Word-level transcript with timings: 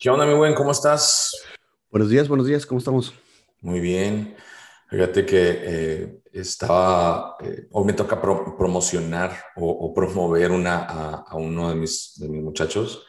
¿Qué 0.00 0.08
onda, 0.08 0.24
mi 0.24 0.32
buen? 0.32 0.54
¿Cómo 0.54 0.70
estás? 0.70 1.30
Buenos 1.90 2.08
días, 2.08 2.26
buenos 2.26 2.46
días, 2.46 2.64
¿cómo 2.64 2.78
estamos? 2.78 3.12
Muy 3.60 3.80
bien. 3.80 4.34
Fíjate 4.88 5.26
que 5.26 5.58
eh, 5.62 6.22
estaba, 6.32 7.36
eh, 7.44 7.66
hoy 7.70 7.84
me 7.84 7.92
toca 7.92 8.18
promocionar 8.18 9.36
o, 9.56 9.92
promover 9.92 10.52
una, 10.52 10.84
a, 10.84 11.36
uno 11.36 11.68
de 11.68 11.74
mis, 11.74 12.14
de 12.16 12.30
mis 12.30 12.42
muchachos. 12.42 13.04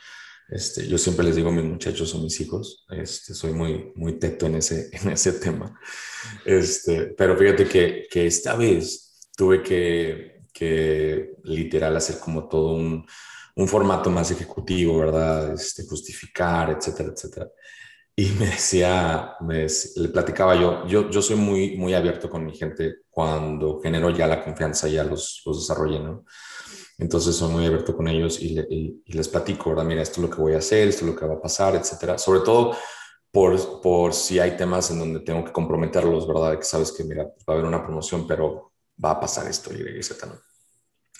Este, 0.49 0.85
yo 0.85 0.97
siempre 0.97 1.23
les 1.23 1.37
digo 1.37 1.47
a 1.47 1.53
mis 1.53 1.63
muchachos 1.63 2.13
o 2.13 2.19
mis 2.19 2.41
hijos, 2.41 2.85
este, 2.89 3.35
soy 3.35 3.53
muy, 3.53 3.93
muy 3.95 4.19
teto 4.19 4.47
en 4.47 4.55
ese, 4.55 4.89
en 4.91 5.11
ese 5.11 5.31
tema. 5.31 5.79
Este, 6.43 7.13
pero 7.17 7.37
fíjate 7.37 7.69
que, 7.69 8.05
que 8.11 8.27
esta 8.27 8.57
vez 8.57 9.17
tuve 9.37 9.63
que, 9.63 10.41
que 10.51 11.35
literal 11.45 11.95
hacer 11.95 12.19
como 12.19 12.49
todo 12.49 12.73
un, 12.73 13.05
un 13.55 13.67
formato 13.67 14.09
más 14.09 14.31
ejecutivo, 14.31 14.99
¿verdad? 14.99 15.53
Este, 15.53 15.85
justificar, 15.85 16.69
etcétera, 16.71 17.09
etcétera. 17.13 17.49
Y 18.15 18.27
me 18.39 18.47
decía, 18.47 19.35
me, 19.41 19.65
le 19.95 20.09
platicaba 20.09 20.55
yo, 20.55 20.85
yo, 20.85 21.09
yo 21.09 21.21
soy 21.21 21.37
muy, 21.37 21.77
muy 21.77 21.93
abierto 21.93 22.29
con 22.29 22.45
mi 22.45 22.55
gente 22.55 22.97
cuando 23.09 23.79
genero 23.81 24.09
ya 24.09 24.27
la 24.27 24.43
confianza, 24.43 24.87
ya 24.87 25.03
los, 25.03 25.41
los 25.45 25.59
desarrollé, 25.61 25.99
¿no? 25.99 26.25
Entonces 26.97 27.35
soy 27.35 27.51
muy 27.51 27.65
abierto 27.65 27.95
con 27.95 28.07
ellos 28.07 28.39
y, 28.39 28.59
y, 28.59 29.01
les 29.13 29.27
platico, 29.27 29.71
¿verdad? 29.71 29.85
Mira, 29.85 30.03
esto 30.03 30.21
es 30.21 30.29
lo 30.29 30.35
que 30.35 30.41
voy 30.41 30.53
a 30.53 30.59
hacer, 30.59 30.87
esto 30.87 31.05
es 31.05 31.11
lo 31.11 31.17
que 31.17 31.25
va 31.25 31.35
a 31.35 31.41
pasar, 31.41 31.75
etcétera. 31.75 32.17
Sobre 32.19 32.41
todo 32.41 32.75
por, 33.31 33.81
por 33.81 34.13
si 34.13 34.39
hay 34.39 34.55
temas 34.55 34.91
en 34.91 34.99
donde 34.99 35.21
tengo 35.21 35.43
que 35.43 35.51
comprometerlos, 35.51 36.27
¿verdad? 36.27 36.57
Que 36.59 36.63
sabes 36.63 36.91
que, 36.91 37.03
mira, 37.03 37.23
va 37.23 37.31
a 37.47 37.51
haber 37.53 37.65
una 37.65 37.83
promoción, 37.83 38.27
pero 38.27 38.73
va 39.03 39.11
a 39.11 39.19
pasar 39.19 39.47
esto, 39.47 39.73
y 39.73 39.79
¿no? 39.79 40.39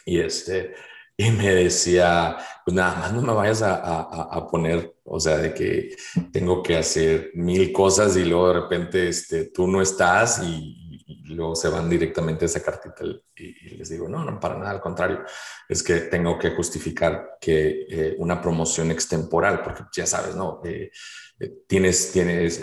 Y 0.06 0.20
este, 0.20 0.76
y 1.18 1.30
me 1.32 1.54
decía, 1.54 2.38
pues 2.66 2.76
nada 2.76 2.96
más 2.96 3.14
no 3.14 3.22
me 3.22 3.34
vayas 3.34 3.62
a, 3.62 3.76
a, 3.76 4.48
poner, 4.48 4.96
o 5.04 5.20
sea, 5.20 5.38
de 5.38 5.54
que 5.54 5.96
tengo 6.32 6.64
que 6.64 6.78
hacer 6.78 7.32
mil 7.36 7.72
cosas 7.72 8.16
y 8.18 8.26
luego 8.26 8.48
de 8.48 8.54
repente 8.62 9.08
este, 9.08 9.46
tú 9.46 9.68
no 9.68 9.82
estás 9.82 10.42
y, 10.44 10.78
luego 11.26 11.56
se 11.56 11.70
van 11.70 11.90
directamente 11.90 12.44
a 12.44 12.48
esa 12.48 12.62
cartita 12.62 13.06
y, 13.38 13.78
les 13.78 13.90
digo, 13.90 14.10
no, 14.10 14.24
no, 14.24 14.38
para 14.38 14.58
nada, 14.58 14.72
al 14.72 14.82
contrario, 14.82 15.22
es 15.68 15.82
que 15.82 16.02
tengo 16.02 16.38
que 16.38 16.52
justificar 16.52 17.38
que 17.40 17.86
eh, 17.90 18.16
una 18.18 18.42
promoción 18.42 18.92
extemporal, 18.92 19.62
porque 19.62 19.84
ya 19.94 20.06
sabes, 20.06 20.36
¿no? 20.36 20.62
Eh, 20.66 20.92
eh, 21.40 21.54
tienes, 21.68 22.12
tienes 22.12 22.62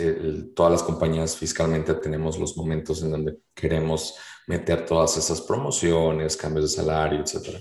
todas 0.53 0.71
las 0.71 0.83
compañías 0.83 1.35
fiscalmente 1.35 1.95
tenemos 1.95 2.37
los 2.37 2.55
momentos 2.55 3.01
en 3.01 3.11
donde 3.11 3.39
queremos 3.55 4.15
meter 4.47 4.85
todas 4.85 5.17
esas 5.17 5.41
promociones, 5.41 6.37
cambios 6.37 6.71
de 6.71 6.77
salario, 6.77 7.21
etcétera. 7.21 7.59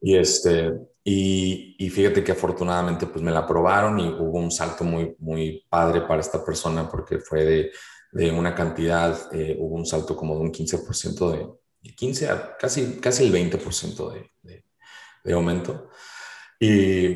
Y, 0.00 0.16
este, 0.16 0.72
y, 1.08 1.88
fíjate 1.90 2.22
que 2.22 2.32
afortunadamente 2.32 3.06
pues 3.06 3.22
me 3.22 3.30
la 3.30 3.40
aprobaron 3.40 3.98
y 3.98 4.08
hubo 4.08 4.38
un 4.38 4.50
salto 4.50 4.84
muy, 4.84 5.14
muy 5.18 5.64
padre 5.68 6.02
para 6.02 6.20
esta 6.20 6.44
persona 6.44 6.88
porque 6.88 7.18
fue 7.18 7.44
de, 7.44 7.72
de 8.12 8.30
una 8.30 8.54
cantidad, 8.54 9.32
eh, 9.32 9.56
hubo 9.58 9.76
un 9.76 9.86
salto 9.86 10.16
como 10.16 10.34
de 10.34 10.40
un 10.40 10.52
15% 10.52 11.30
de, 11.30 11.92
15 11.94 12.28
a 12.28 12.56
casi, 12.56 12.98
casi 13.00 13.24
el 13.24 13.32
20% 13.32 14.12
de, 14.12 14.30
de, 14.42 14.64
de, 15.22 15.32
aumento. 15.32 15.90
Y, 16.58 17.10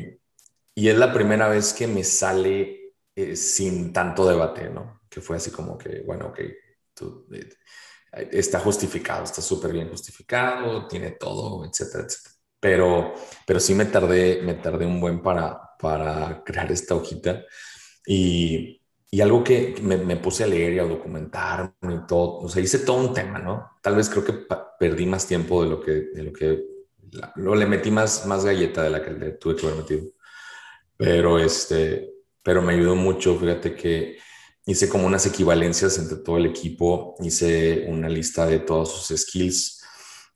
y, 0.73 0.87
es 0.87 0.97
la 0.97 1.11
primera 1.11 1.49
vez 1.49 1.73
que 1.73 1.87
me 1.87 2.05
sale 2.05 2.93
eh, 3.13 3.35
sin 3.35 3.91
tanto 3.91 4.25
debate, 4.25 4.69
¿no? 4.69 5.01
Que 5.09 5.19
fue 5.19 5.35
así 5.35 5.51
como 5.51 5.77
que, 5.77 6.01
bueno, 6.05 6.27
ok, 6.27 6.39
tú, 6.93 7.27
eh, 7.33 7.49
está 8.31 8.59
justificado, 8.61 9.25
está 9.25 9.41
súper 9.41 9.73
bien 9.73 9.89
justificado, 9.89 10.87
tiene 10.87 11.11
todo, 11.11 11.65
etcétera, 11.65 12.05
etcétera 12.05 12.30
pero, 12.61 13.13
pero 13.45 13.59
sí 13.59 13.75
me 13.75 13.85
tardé, 13.85 14.41
me 14.43 14.53
tardé 14.53 14.85
un 14.85 15.01
buen 15.01 15.21
para, 15.21 15.59
para 15.77 16.43
crear 16.45 16.71
esta 16.71 16.95
hojita. 16.95 17.43
Y, 18.05 18.81
y 19.13 19.19
algo 19.19 19.43
que 19.43 19.75
me, 19.81 20.15
puse 20.15 20.45
a 20.45 20.47
leer 20.47 20.73
y 20.73 20.79
a 20.79 20.85
documentar 20.85 21.73
y 21.81 22.07
todo, 22.07 22.37
o 22.37 22.47
sea, 22.47 22.63
hice 22.63 22.79
todo 22.79 22.95
un 22.95 23.13
tema, 23.13 23.39
¿no? 23.39 23.71
Tal 23.81 23.95
vez 23.95 24.09
creo 24.09 24.23
que 24.23 24.45
perdí 24.79 25.05
más 25.05 25.27
tiempo 25.27 25.61
de 25.63 25.69
lo 25.69 25.81
que, 25.81 25.91
de 25.91 26.23
lo 26.23 26.31
que, 26.31 26.63
lo, 27.35 27.55
le 27.55 27.65
metí 27.65 27.91
más, 27.91 28.25
más 28.25 28.45
galleta 28.45 28.83
de 28.83 28.89
la 28.89 29.03
que 29.03 29.11
le 29.11 29.31
tuve 29.33 29.57
que 29.57 29.65
haber 29.65 29.79
metido. 29.79 30.03
Pero 30.95 31.39
este, 31.39 32.09
pero 32.41 32.61
me 32.61 32.73
ayudó 32.73 32.95
mucho, 32.95 33.37
fíjate 33.37 33.75
que 33.75 34.17
hice 34.65 34.87
como 34.87 35.07
unas 35.07 35.25
equivalencias 35.25 35.97
entre 35.97 36.19
todo 36.19 36.37
el 36.37 36.45
equipo, 36.45 37.15
hice 37.19 37.87
una 37.89 38.07
lista 38.07 38.45
de 38.45 38.59
todos 38.59 38.93
sus 38.93 39.19
skills, 39.19 39.80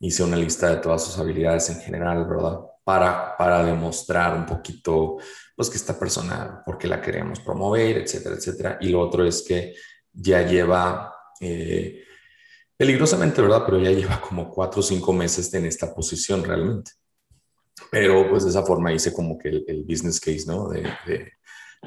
hice 0.00 0.22
una 0.22 0.36
lista 0.36 0.68
de 0.70 0.76
todas 0.76 1.04
sus 1.04 1.18
habilidades 1.18 1.70
en 1.70 1.80
general, 1.80 2.26
¿verdad? 2.26 2.60
Para, 2.84 3.36
para 3.36 3.64
demostrar 3.64 4.36
un 4.36 4.46
poquito, 4.46 5.16
pues, 5.56 5.70
que 5.70 5.76
esta 5.76 5.98
persona, 5.98 6.62
por 6.64 6.78
qué 6.78 6.86
la 6.86 7.00
queremos 7.00 7.40
promover, 7.40 7.98
etcétera, 7.98 8.36
etcétera. 8.36 8.78
Y 8.80 8.90
lo 8.90 9.00
otro 9.00 9.24
es 9.24 9.42
que 9.42 9.74
ya 10.12 10.42
lleva, 10.42 11.12
eh, 11.40 12.04
peligrosamente, 12.76 13.42
¿verdad? 13.42 13.62
Pero 13.64 13.80
ya 13.80 13.90
lleva 13.90 14.20
como 14.20 14.50
cuatro 14.50 14.80
o 14.80 14.82
cinco 14.82 15.12
meses 15.12 15.52
en 15.54 15.66
esta 15.66 15.94
posición 15.94 16.44
realmente. 16.44 16.92
Pero, 17.90 18.28
pues, 18.28 18.44
de 18.44 18.50
esa 18.50 18.62
forma 18.62 18.92
hice 18.92 19.12
como 19.12 19.38
que 19.38 19.48
el, 19.48 19.84
business 19.84 20.20
case, 20.20 20.44
¿no? 20.46 20.68
De, 20.68 20.86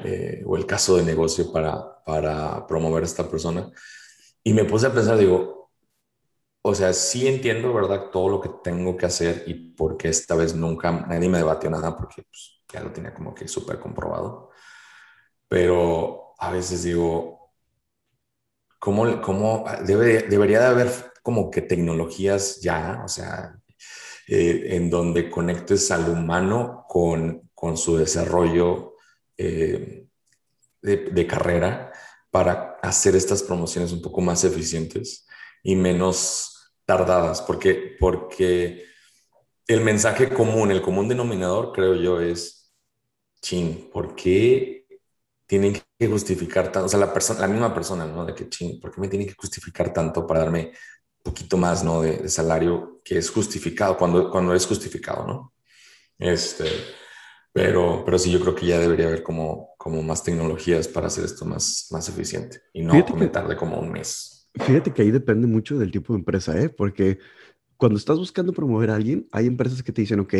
eh, 0.04 0.42
o 0.46 0.56
el 0.56 0.66
caso 0.66 0.96
de 0.96 1.02
negocio 1.02 1.52
para, 1.52 2.02
para 2.04 2.66
promover 2.66 3.02
a 3.02 3.06
esta 3.06 3.28
persona. 3.28 3.70
Y 4.42 4.52
me 4.52 4.64
puse 4.64 4.86
a 4.86 4.92
pensar, 4.92 5.18
digo, 5.18 5.59
o 6.62 6.74
sea, 6.74 6.92
sí 6.92 7.26
entiendo, 7.26 7.72
¿verdad? 7.72 8.10
Todo 8.10 8.28
lo 8.28 8.40
que 8.40 8.50
tengo 8.62 8.96
que 8.96 9.06
hacer 9.06 9.44
y 9.46 9.54
porque 9.54 10.08
esta 10.08 10.34
vez 10.34 10.54
nunca 10.54 10.92
nadie 10.92 11.28
me 11.28 11.38
debatió 11.38 11.70
nada 11.70 11.96
porque 11.96 12.22
pues, 12.22 12.62
ya 12.72 12.80
lo 12.82 12.92
tenía 12.92 13.14
como 13.14 13.34
que 13.34 13.48
súper 13.48 13.78
comprobado. 13.80 14.50
Pero 15.48 16.34
a 16.38 16.50
veces 16.52 16.82
digo, 16.84 17.52
¿cómo, 18.78 19.20
cómo 19.22 19.64
debe, 19.86 20.22
debería 20.28 20.60
de 20.60 20.66
haber 20.66 21.12
como 21.22 21.50
que 21.50 21.62
tecnologías 21.62 22.60
ya, 22.60 23.02
o 23.04 23.08
sea, 23.08 23.58
eh, 24.28 24.76
en 24.76 24.90
donde 24.90 25.30
conectes 25.30 25.90
al 25.90 26.08
humano 26.10 26.84
con, 26.88 27.50
con 27.54 27.76
su 27.76 27.96
desarrollo 27.96 28.96
eh, 29.36 30.06
de, 30.82 30.96
de 30.96 31.26
carrera 31.26 31.92
para 32.30 32.78
hacer 32.82 33.16
estas 33.16 33.42
promociones 33.42 33.92
un 33.92 34.02
poco 34.02 34.20
más 34.20 34.44
eficientes 34.44 35.26
y 35.62 35.76
menos 35.76 36.72
tardadas, 36.84 37.42
porque, 37.42 37.96
porque 37.98 38.84
el 39.66 39.80
mensaje 39.82 40.28
común, 40.28 40.70
el 40.70 40.82
común 40.82 41.08
denominador, 41.08 41.72
creo 41.72 41.94
yo, 41.94 42.20
es, 42.20 42.72
chin, 43.40 43.88
¿por 43.92 44.14
qué 44.14 44.86
tienen 45.46 45.80
que 45.98 46.08
justificar 46.08 46.72
tanto? 46.72 46.86
O 46.86 46.88
sea, 46.88 46.98
la, 46.98 47.12
persona, 47.12 47.40
la 47.40 47.48
misma 47.48 47.74
persona, 47.74 48.06
¿no? 48.06 48.24
De 48.24 48.34
que, 48.34 48.48
chin, 48.48 48.80
¿por 48.80 48.92
qué 48.92 49.00
me 49.00 49.08
tienen 49.08 49.28
que 49.28 49.34
justificar 49.34 49.92
tanto 49.92 50.26
para 50.26 50.40
darme 50.40 50.72
un 51.18 51.22
poquito 51.22 51.56
más, 51.56 51.84
¿no? 51.84 52.02
De, 52.02 52.28
salario 52.28 53.00
que 53.04 53.18
es 53.18 53.30
justificado, 53.30 53.96
cuando, 53.96 54.30
cuando 54.30 54.54
es 54.54 54.66
justificado, 54.66 55.26
¿no? 55.26 55.54
Este, 56.18 56.66
pero, 57.52 58.02
pero 58.04 58.18
sí, 58.18 58.30
yo 58.30 58.40
creo 58.40 58.54
que 58.54 58.66
ya 58.66 58.78
debería 58.78 59.06
haber 59.06 59.22
como, 59.22 59.74
como 59.76 60.02
más 60.02 60.22
tecnologías 60.22 60.86
para 60.86 61.08
hacer 61.08 61.24
esto 61.24 61.44
más, 61.44 61.88
más 61.90 62.08
eficiente 62.08 62.62
y 62.72 62.82
no 62.82 63.04
comentar 63.04 63.48
de 63.48 63.56
como 63.56 63.78
un 63.78 63.90
mes. 63.90 64.29
Fíjate 64.54 64.92
que 64.92 65.02
ahí 65.02 65.10
depende 65.10 65.46
mucho 65.46 65.78
del 65.78 65.90
tipo 65.90 66.12
de 66.12 66.18
empresa, 66.18 66.60
¿eh? 66.60 66.68
Porque 66.68 67.18
cuando 67.76 67.98
estás 67.98 68.18
buscando 68.18 68.52
promover 68.52 68.90
a 68.90 68.96
alguien, 68.96 69.28
hay 69.32 69.46
empresas 69.46 69.82
que 69.82 69.92
te 69.92 70.02
dicen, 70.02 70.20
ok, 70.20 70.34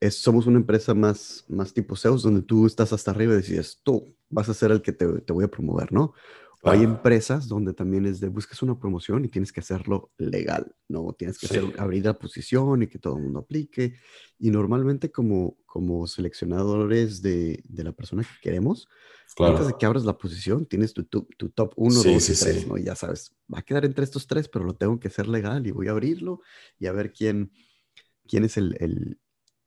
es, 0.00 0.16
somos 0.16 0.46
una 0.46 0.58
empresa 0.58 0.94
más, 0.94 1.44
más 1.48 1.74
tipo 1.74 1.94
SEOs, 1.94 2.22
donde 2.22 2.42
tú 2.42 2.66
estás 2.66 2.92
hasta 2.92 3.10
arriba 3.10 3.34
y 3.34 3.36
decides, 3.36 3.80
tú 3.82 4.16
vas 4.30 4.48
a 4.48 4.54
ser 4.54 4.70
el 4.70 4.82
que 4.82 4.92
te, 4.92 5.06
te 5.20 5.32
voy 5.32 5.44
a 5.44 5.50
promover, 5.50 5.92
¿no? 5.92 6.14
O 6.62 6.70
hay 6.70 6.82
empresas 6.82 7.48
donde 7.48 7.72
también 7.72 8.04
es 8.04 8.20
de 8.20 8.28
buscas 8.28 8.62
una 8.62 8.78
promoción 8.78 9.24
y 9.24 9.28
tienes 9.28 9.50
que 9.50 9.60
hacerlo 9.60 10.10
legal, 10.18 10.74
¿no? 10.88 11.14
Tienes 11.14 11.38
que 11.38 11.46
hacer, 11.46 11.64
abrir 11.78 12.04
la 12.04 12.18
posición 12.18 12.82
y 12.82 12.86
que 12.86 12.98
todo 12.98 13.16
el 13.16 13.22
mundo 13.22 13.40
aplique. 13.40 13.94
Y 14.38 14.50
normalmente 14.50 15.10
como, 15.10 15.56
como 15.64 16.06
seleccionadores 16.06 17.22
de, 17.22 17.62
de 17.64 17.84
la 17.84 17.92
persona 17.92 18.22
que 18.22 18.40
queremos, 18.42 18.88
antes 19.38 19.66
de 19.66 19.74
que 19.78 19.86
abras 19.86 20.04
la 20.04 20.18
posición, 20.18 20.66
tienes 20.66 20.92
tu, 20.92 21.04
tu, 21.04 21.24
top 21.50 21.72
1, 21.76 22.02
2 22.02 22.30
y 22.30 22.34
3, 22.34 22.66
¿no? 22.66 22.78
Y 22.78 22.84
ya 22.84 22.94
sabes, 22.94 23.34
va 23.52 23.60
a 23.60 23.62
quedar 23.62 23.84
entre 23.84 24.04
estos 24.04 24.26
tres, 24.26 24.48
pero 24.48 24.64
lo 24.64 24.74
tengo 24.74 24.98
que 24.98 25.08
hacer 25.08 25.28
legal 25.28 25.66
y 25.66 25.70
voy 25.70 25.88
a 25.88 25.92
abrirlo 25.92 26.40
y 26.78 26.86
a 26.86 26.92
ver 26.92 27.12
quién, 27.12 27.52
quién 28.26 28.44
es 28.44 28.56
el, 28.56 28.76
el, 28.80 29.18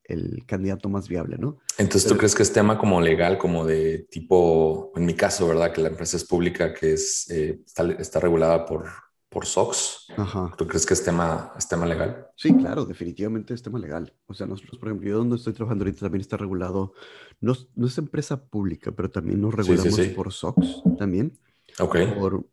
el 0.03 0.45
candidato 0.45 0.89
más 0.89 1.07
viable, 1.07 1.37
¿no? 1.37 1.59
Entonces, 1.77 2.09
¿tú 2.09 2.17
crees 2.17 2.35
que 2.35 2.43
es 2.43 2.51
tema 2.51 2.77
como 2.77 2.99
legal, 3.01 3.37
como 3.37 3.65
de 3.65 4.07
tipo, 4.09 4.91
en 4.95 5.05
mi 5.05 5.15
caso, 5.15 5.47
¿verdad? 5.47 5.71
Que 5.71 5.81
la 5.81 5.89
empresa 5.89 6.17
es 6.17 6.25
pública, 6.25 6.73
que 6.73 6.93
es, 6.93 7.29
eh, 7.29 7.61
está, 7.65 7.89
está, 7.93 8.19
regulada 8.19 8.65
por, 8.65 8.85
por 9.33 9.47
SOX. 9.47 10.05
Ajá. 10.15 10.53
¿Tú 10.57 10.67
crees 10.67 10.85
que 10.85 10.93
es 10.93 11.03
tema, 11.03 11.51
es 11.57 11.67
tema 11.67 11.85
legal? 11.87 12.27
Sí, 12.37 12.55
claro, 12.55 12.85
definitivamente 12.85 13.53
es 13.53 13.63
tema 13.63 13.79
legal. 13.79 14.13
O 14.27 14.33
sea, 14.33 14.45
nosotros, 14.45 14.77
por 14.77 14.89
ejemplo, 14.89 15.09
yo 15.09 15.17
donde 15.17 15.37
estoy 15.37 15.53
trabajando 15.53 15.83
ahorita 15.83 16.01
también 16.01 16.21
está 16.21 16.37
regulado, 16.37 16.93
no, 17.41 17.53
no 17.75 17.87
es 17.87 17.97
empresa 17.97 18.45
pública, 18.45 18.91
pero 18.91 19.09
también 19.09 19.41
nos 19.41 19.53
regulamos 19.53 19.99
por 20.15 20.31
SOX 20.31 20.83
también. 20.97 21.37
Ok. 21.79 21.97
Por 22.17 22.45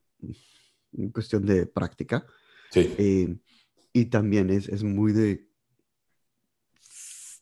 cuestión 1.13 1.45
de 1.45 1.67
práctica. 1.67 2.27
Sí. 2.71 2.95
Eh, 2.99 3.37
y 3.93 4.07
también 4.07 4.51
es, 4.51 4.69
es 4.69 4.83
muy 4.83 5.13
de 5.13 5.51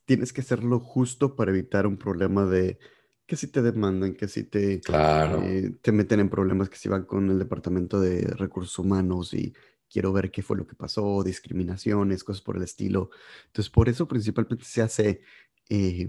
tienes 0.08 0.32
que 0.32 0.40
hacerlo 0.40 0.80
justo 0.80 1.36
para 1.36 1.50
evitar 1.50 1.86
un 1.86 1.98
problema 1.98 2.46
de 2.46 2.78
que 3.28 3.36
si 3.36 3.48
te 3.48 3.60
demandan, 3.60 4.14
que 4.14 4.26
si 4.26 4.44
te, 4.44 4.80
Claro. 4.80 5.42
eh, 5.42 5.70
te 5.82 5.92
meten 5.92 6.20
en 6.20 6.30
problemas, 6.30 6.70
que 6.70 6.78
si 6.78 6.88
van 6.88 7.04
con 7.04 7.30
el 7.30 7.38
departamento 7.38 8.00
de 8.00 8.22
recursos 8.22 8.78
humanos 8.78 9.34
y 9.34 9.52
quiero 9.90 10.14
ver 10.14 10.30
qué 10.30 10.40
fue 10.42 10.56
lo 10.56 10.66
que 10.66 10.74
pasó, 10.74 11.22
discriminaciones, 11.22 12.24
cosas 12.24 12.40
por 12.42 12.56
el 12.56 12.62
estilo. 12.62 13.10
Entonces, 13.46 13.70
por 13.70 13.90
eso 13.90 14.08
principalmente 14.08 14.64
se 14.64 14.80
hace 14.80 15.20
eh, 15.68 16.08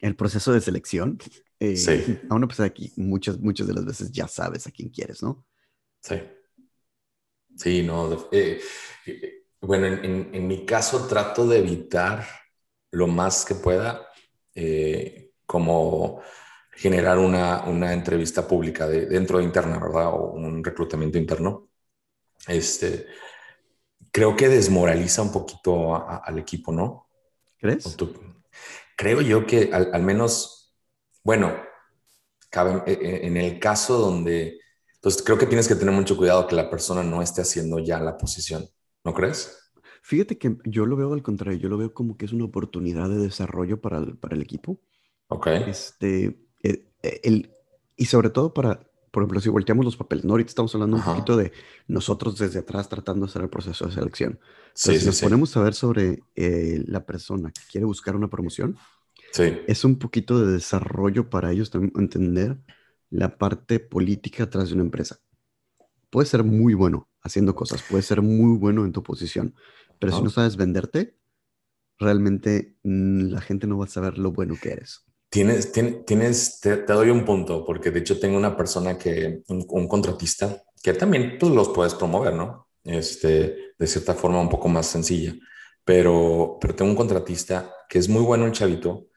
el 0.00 0.14
proceso 0.14 0.52
de 0.52 0.60
selección. 0.60 1.18
Eh, 1.58 1.76
Sí. 1.76 2.18
A 2.30 2.34
una 2.36 2.46
persona 2.46 2.68
aquí, 2.68 2.92
muchas, 2.96 3.40
muchas 3.40 3.66
de 3.66 3.74
las 3.74 3.84
veces 3.84 4.12
ya 4.12 4.28
sabes 4.28 4.68
a 4.68 4.70
quién 4.70 4.90
quieres, 4.90 5.20
¿no? 5.20 5.44
Sí. 6.00 6.14
Sí, 7.56 7.82
no. 7.82 8.08
de- 8.10 8.60
eh, 9.06 9.42
bueno, 9.60 9.86
en, 9.86 10.04
en- 10.04 10.30
en 10.32 10.46
mi 10.46 10.64
caso 10.64 11.08
trato 11.08 11.46
de 11.48 11.58
evitar 11.58 12.24
lo 12.92 13.08
más 13.08 13.44
que 13.44 13.56
pueda 13.56 14.06
como 15.46 16.20
generar 16.72 17.18
una, 17.18 17.64
una 17.64 17.92
entrevista 17.92 18.46
pública 18.46 18.86
de, 18.88 19.06
dentro 19.06 19.38
de 19.38 19.44
interna, 19.44 19.78
¿verdad? 19.78 20.08
O 20.14 20.32
un 20.32 20.62
reclutamiento 20.64 21.18
interno. 21.18 21.68
Este, 22.48 23.06
creo 24.12 24.36
que 24.36 24.48
desmoraliza 24.48 25.22
un 25.22 25.32
poquito 25.32 25.94
a- 25.94 26.16
a- 26.16 26.18
al 26.18 26.38
equipo, 26.38 26.72
¿no? 26.72 26.84
¿O 26.84 27.08
¿Crees? 27.58 27.96
tú? 27.96 28.12
Creo 28.96 29.20
yo 29.22 29.46
que 29.46 29.70
al, 29.72 29.90
al 29.94 30.02
menos, 30.02 30.74
bueno, 31.24 31.52
cabe, 32.50 32.82
eh, 32.92 32.98
eh, 33.00 33.20
en 33.26 33.36
el 33.36 33.58
caso 33.60 33.98
donde, 33.98 34.60
pues 35.02 35.22
creo 35.22 35.38
que 35.38 35.46
tienes 35.46 35.68
que 35.68 35.74
tener 35.76 35.94
mucho 35.94 36.16
cuidado 36.16 36.46
que 36.46 36.56
la 36.56 36.70
persona 36.70 37.02
no 37.02 37.22
esté 37.22 37.42
haciendo 37.42 37.78
ya 37.78 38.00
la 38.00 38.16
posición, 38.18 38.66
¿no 39.04 39.14
crees? 39.14 39.58
Fíjate 40.02 40.38
que 40.38 40.56
yo 40.64 40.86
lo 40.86 40.96
veo 40.96 41.12
al 41.14 41.22
contrario, 41.22 41.58
yo 41.58 41.68
lo 41.68 41.78
veo 41.78 41.92
como 41.94 42.16
que 42.16 42.26
es 42.26 42.32
una 42.32 42.44
oportunidad 42.44 43.08
de 43.08 43.16
desarrollo 43.16 43.80
para 43.80 43.98
el, 43.98 44.16
para 44.16 44.36
el 44.36 44.42
equipo. 44.42 44.78
Ok, 45.34 45.46
Este, 45.64 46.26
eh, 46.62 46.86
eh, 47.02 47.20
el, 47.24 47.52
y 47.96 48.06
sobre 48.06 48.30
todo 48.30 48.54
para, 48.54 48.80
por 49.10 49.22
ejemplo, 49.22 49.40
si 49.40 49.48
volteamos 49.48 49.84
los 49.84 49.96
papeles, 49.96 50.24
¿no? 50.24 50.32
Ahorita 50.32 50.48
estamos 50.50 50.74
hablando 50.74 50.96
Ajá. 50.96 50.96
un 50.96 51.04
poquito 51.04 51.36
de 51.36 51.52
nosotros 51.88 52.38
desde 52.38 52.60
atrás 52.60 52.88
tratando 52.88 53.26
de 53.26 53.30
hacer 53.30 53.42
el 53.42 53.50
proceso 53.50 53.86
de 53.86 53.92
selección. 53.92 54.40
sí, 54.74 54.94
si 54.94 55.04
nos 55.04 55.16
sí, 55.16 55.26
ponemos 55.26 55.56
a 55.56 55.62
ver 55.62 55.74
sobre 55.74 56.24
eh, 56.36 56.82
la 56.86 57.06
persona 57.06 57.52
que 57.52 57.62
quiere 57.70 57.86
buscar 57.86 58.16
una 58.16 58.28
promoción, 58.28 58.80
sí, 59.32 59.44
es 59.66 59.84
un 59.84 59.98
poquito 59.98 60.40
de 60.44 60.52
desarrollo 60.52 61.30
para 61.30 61.52
ellos 61.52 61.70
también 61.70 61.92
entender 61.96 62.58
la 63.10 63.38
parte 63.38 63.80
política 63.80 64.44
atrás 64.44 64.68
de 64.68 64.74
una 64.74 64.84
empresa. 64.84 65.20
Puedes 66.10 66.28
ser 66.28 66.44
muy 66.44 66.74
bueno 66.74 67.08
haciendo 67.22 67.54
cosas, 67.54 67.82
puedes 67.82 68.06
ser 68.06 68.22
muy 68.22 68.56
bueno 68.58 68.84
en 68.84 68.92
tu 68.92 69.02
posición, 69.02 69.54
pero 69.98 70.12
si 70.12 70.20
Ajá. 70.20 70.24
no 70.24 70.30
sabes 70.30 70.56
venderte, 70.56 71.18
realmente 71.98 72.76
mm, 72.84 73.30
la 73.30 73.40
gente 73.42 73.66
no 73.66 73.78
va 73.78 73.86
a 73.86 73.88
saber 73.88 74.18
lo 74.18 74.32
bueno 74.32 74.60
que 74.60 74.72
eres. 74.72 75.04
Tienes, 75.34 75.72
tien- 75.72 76.04
tienes, 76.04 76.60
te, 76.60 76.76
te 76.76 76.92
doy 76.92 77.10
un 77.10 77.24
punto, 77.24 77.64
porque 77.66 77.90
de 77.90 77.98
hecho 77.98 78.20
tengo 78.20 78.36
una 78.36 78.56
persona 78.56 78.96
que, 78.96 79.42
un, 79.48 79.66
un 79.68 79.88
contratista, 79.88 80.62
que 80.80 80.92
también 80.94 81.38
pues, 81.40 81.50
los 81.50 81.70
puedes 81.70 81.94
promover, 81.94 82.34
¿no? 82.34 82.68
Este, 82.84 83.74
de 83.76 83.86
cierta 83.88 84.14
forma 84.14 84.40
un 84.40 84.48
poco 84.48 84.68
más 84.68 84.86
sencilla, 84.86 85.34
pero, 85.84 86.56
pero 86.60 86.76
tengo 86.76 86.92
un 86.92 86.96
contratista 86.96 87.74
que 87.88 87.98
es 87.98 88.08
muy 88.08 88.22
bueno 88.22 88.46
el 88.46 88.52
chavito, 88.52 89.08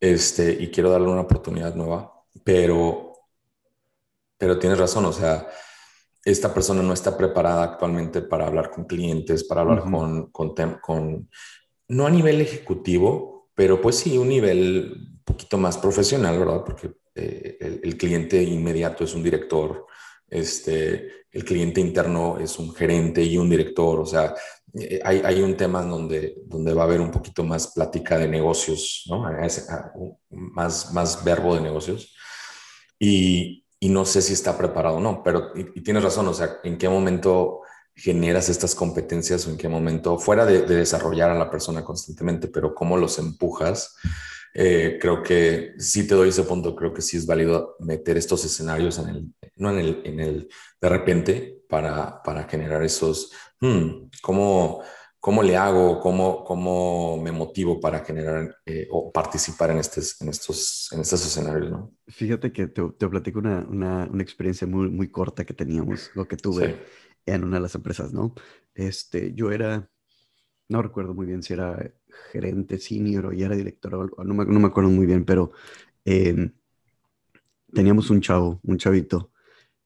este, 0.00 0.52
y 0.52 0.70
quiero 0.70 0.90
darle 0.90 1.08
una 1.08 1.22
oportunidad 1.22 1.74
nueva, 1.74 2.14
pero, 2.44 3.12
pero 4.38 4.58
tienes 4.58 4.78
razón, 4.78 5.04
o 5.04 5.12
sea, 5.12 5.48
esta 6.24 6.54
persona 6.54 6.82
no 6.82 6.94
está 6.94 7.16
preparada 7.16 7.64
actualmente 7.64 8.22
para 8.22 8.46
hablar 8.46 8.70
con 8.70 8.84
clientes, 8.84 9.44
para 9.44 9.62
hablar 9.62 9.80
Ujú. 9.80 9.90
con, 9.90 10.30
con, 10.30 10.54
con, 10.80 11.30
no 11.88 12.06
a 12.06 12.10
nivel 12.10 12.40
ejecutivo, 12.40 13.37
pero 13.58 13.80
pues 13.80 13.96
sí, 13.96 14.16
un 14.16 14.28
nivel 14.28 14.92
un 14.94 15.24
poquito 15.24 15.58
más 15.58 15.76
profesional, 15.78 16.38
¿verdad? 16.38 16.62
Porque 16.64 16.92
eh, 17.16 17.80
el, 17.82 17.96
cliente 17.96 18.40
inmediato 18.40 19.02
es 19.02 19.16
un 19.16 19.22
director, 19.24 19.84
este, 20.30 21.24
el 21.32 21.44
cliente 21.44 21.80
interno 21.80 22.38
es 22.38 22.56
un 22.60 22.72
gerente 22.72 23.20
y 23.20 23.36
un 23.36 23.50
director, 23.50 23.98
o 23.98 24.06
sea, 24.06 24.32
eh, 24.80 25.00
hay, 25.02 25.22
hay 25.24 25.42
un 25.42 25.56
tema 25.56 25.82
donde, 25.82 26.36
donde 26.46 26.72
va 26.72 26.82
a 26.82 26.84
haber 26.84 27.00
un 27.00 27.10
poquito 27.10 27.42
más 27.42 27.72
plática 27.74 28.16
de 28.16 28.28
negocios, 28.28 29.02
¿no? 29.08 29.24
Más, 30.30 30.92
más 30.92 31.24
verbo 31.24 31.56
de 31.56 31.60
negocios. 31.60 32.14
Y, 32.96 33.64
y 33.80 33.88
no 33.88 34.04
sé 34.04 34.22
si 34.22 34.34
está 34.34 34.56
preparado 34.56 34.98
o 34.98 35.00
no, 35.00 35.20
pero 35.24 35.52
tienes 35.82 36.04
razón, 36.04 36.28
o 36.28 36.34
sea, 36.34 36.60
en 36.62 36.78
qué 36.78 36.88
momento 36.88 37.62
generas 37.98 38.48
estas 38.48 38.74
competencias 38.74 39.46
o 39.46 39.50
en 39.50 39.56
qué 39.56 39.68
momento, 39.68 40.18
fuera 40.18 40.46
de, 40.46 40.62
de 40.62 40.76
desarrollar 40.76 41.30
a 41.30 41.38
la 41.38 41.50
persona 41.50 41.84
constantemente, 41.84 42.48
pero 42.48 42.74
cómo 42.74 42.96
los 42.96 43.18
empujas, 43.18 43.96
eh, 44.54 44.98
creo 45.00 45.22
que 45.22 45.74
sí 45.78 46.06
te 46.06 46.14
doy 46.14 46.28
ese 46.28 46.44
punto, 46.44 46.76
creo 46.76 46.94
que 46.94 47.02
sí 47.02 47.16
es 47.16 47.26
válido 47.26 47.76
meter 47.80 48.16
estos 48.16 48.44
escenarios 48.44 48.98
en 48.98 49.08
el, 49.08 49.34
no 49.56 49.70
en 49.70 49.78
el, 49.78 50.02
en 50.04 50.20
el 50.20 50.48
de 50.80 50.88
repente, 50.88 51.62
para, 51.68 52.22
para 52.22 52.44
generar 52.44 52.82
esos, 52.82 53.32
hmm, 53.60 54.08
¿cómo, 54.22 54.80
¿cómo 55.18 55.42
le 55.42 55.56
hago? 55.56 56.00
¿Cómo, 56.00 56.44
cómo 56.44 57.18
me 57.18 57.32
motivo 57.32 57.80
para 57.80 58.00
generar 58.00 58.56
eh, 58.64 58.86
o 58.90 59.12
participar 59.12 59.72
en, 59.72 59.78
estos, 59.78 60.20
en, 60.22 60.28
estos, 60.28 60.88
en 60.92 61.00
estos 61.00 61.26
escenarios, 61.26 61.70
¿no? 61.70 61.92
Fíjate 62.06 62.52
que 62.52 62.68
te, 62.68 62.82
te 62.96 63.08
platico 63.08 63.40
una, 63.40 63.66
una, 63.68 64.08
una 64.10 64.22
experiencia 64.22 64.66
muy, 64.66 64.88
muy 64.88 65.10
corta 65.10 65.44
que 65.44 65.52
teníamos, 65.52 66.10
lo 66.14 66.26
que 66.26 66.36
tuve 66.36 66.66
Sí. 66.68 66.74
En 67.34 67.44
una 67.44 67.56
de 67.56 67.62
las 67.62 67.74
empresas, 67.74 68.12
¿no? 68.12 68.34
Este, 68.74 69.34
yo 69.34 69.50
era, 69.50 69.90
no 70.68 70.82
recuerdo 70.82 71.14
muy 71.14 71.26
bien 71.26 71.42
si 71.42 71.52
era 71.54 71.92
gerente 72.32 72.78
senior 72.78 73.26
o 73.26 73.32
ya 73.32 73.46
era 73.46 73.56
director, 73.56 73.94
o 73.94 74.02
algo, 74.02 74.24
no 74.24 74.34
me, 74.34 74.44
no 74.44 74.60
me 74.60 74.68
acuerdo 74.68 74.90
muy 74.90 75.06
bien, 75.06 75.24
pero 75.24 75.52
eh, 76.04 76.50
teníamos 77.72 78.10
un 78.10 78.20
chavo, 78.20 78.60
un 78.62 78.78
chavito, 78.78 79.32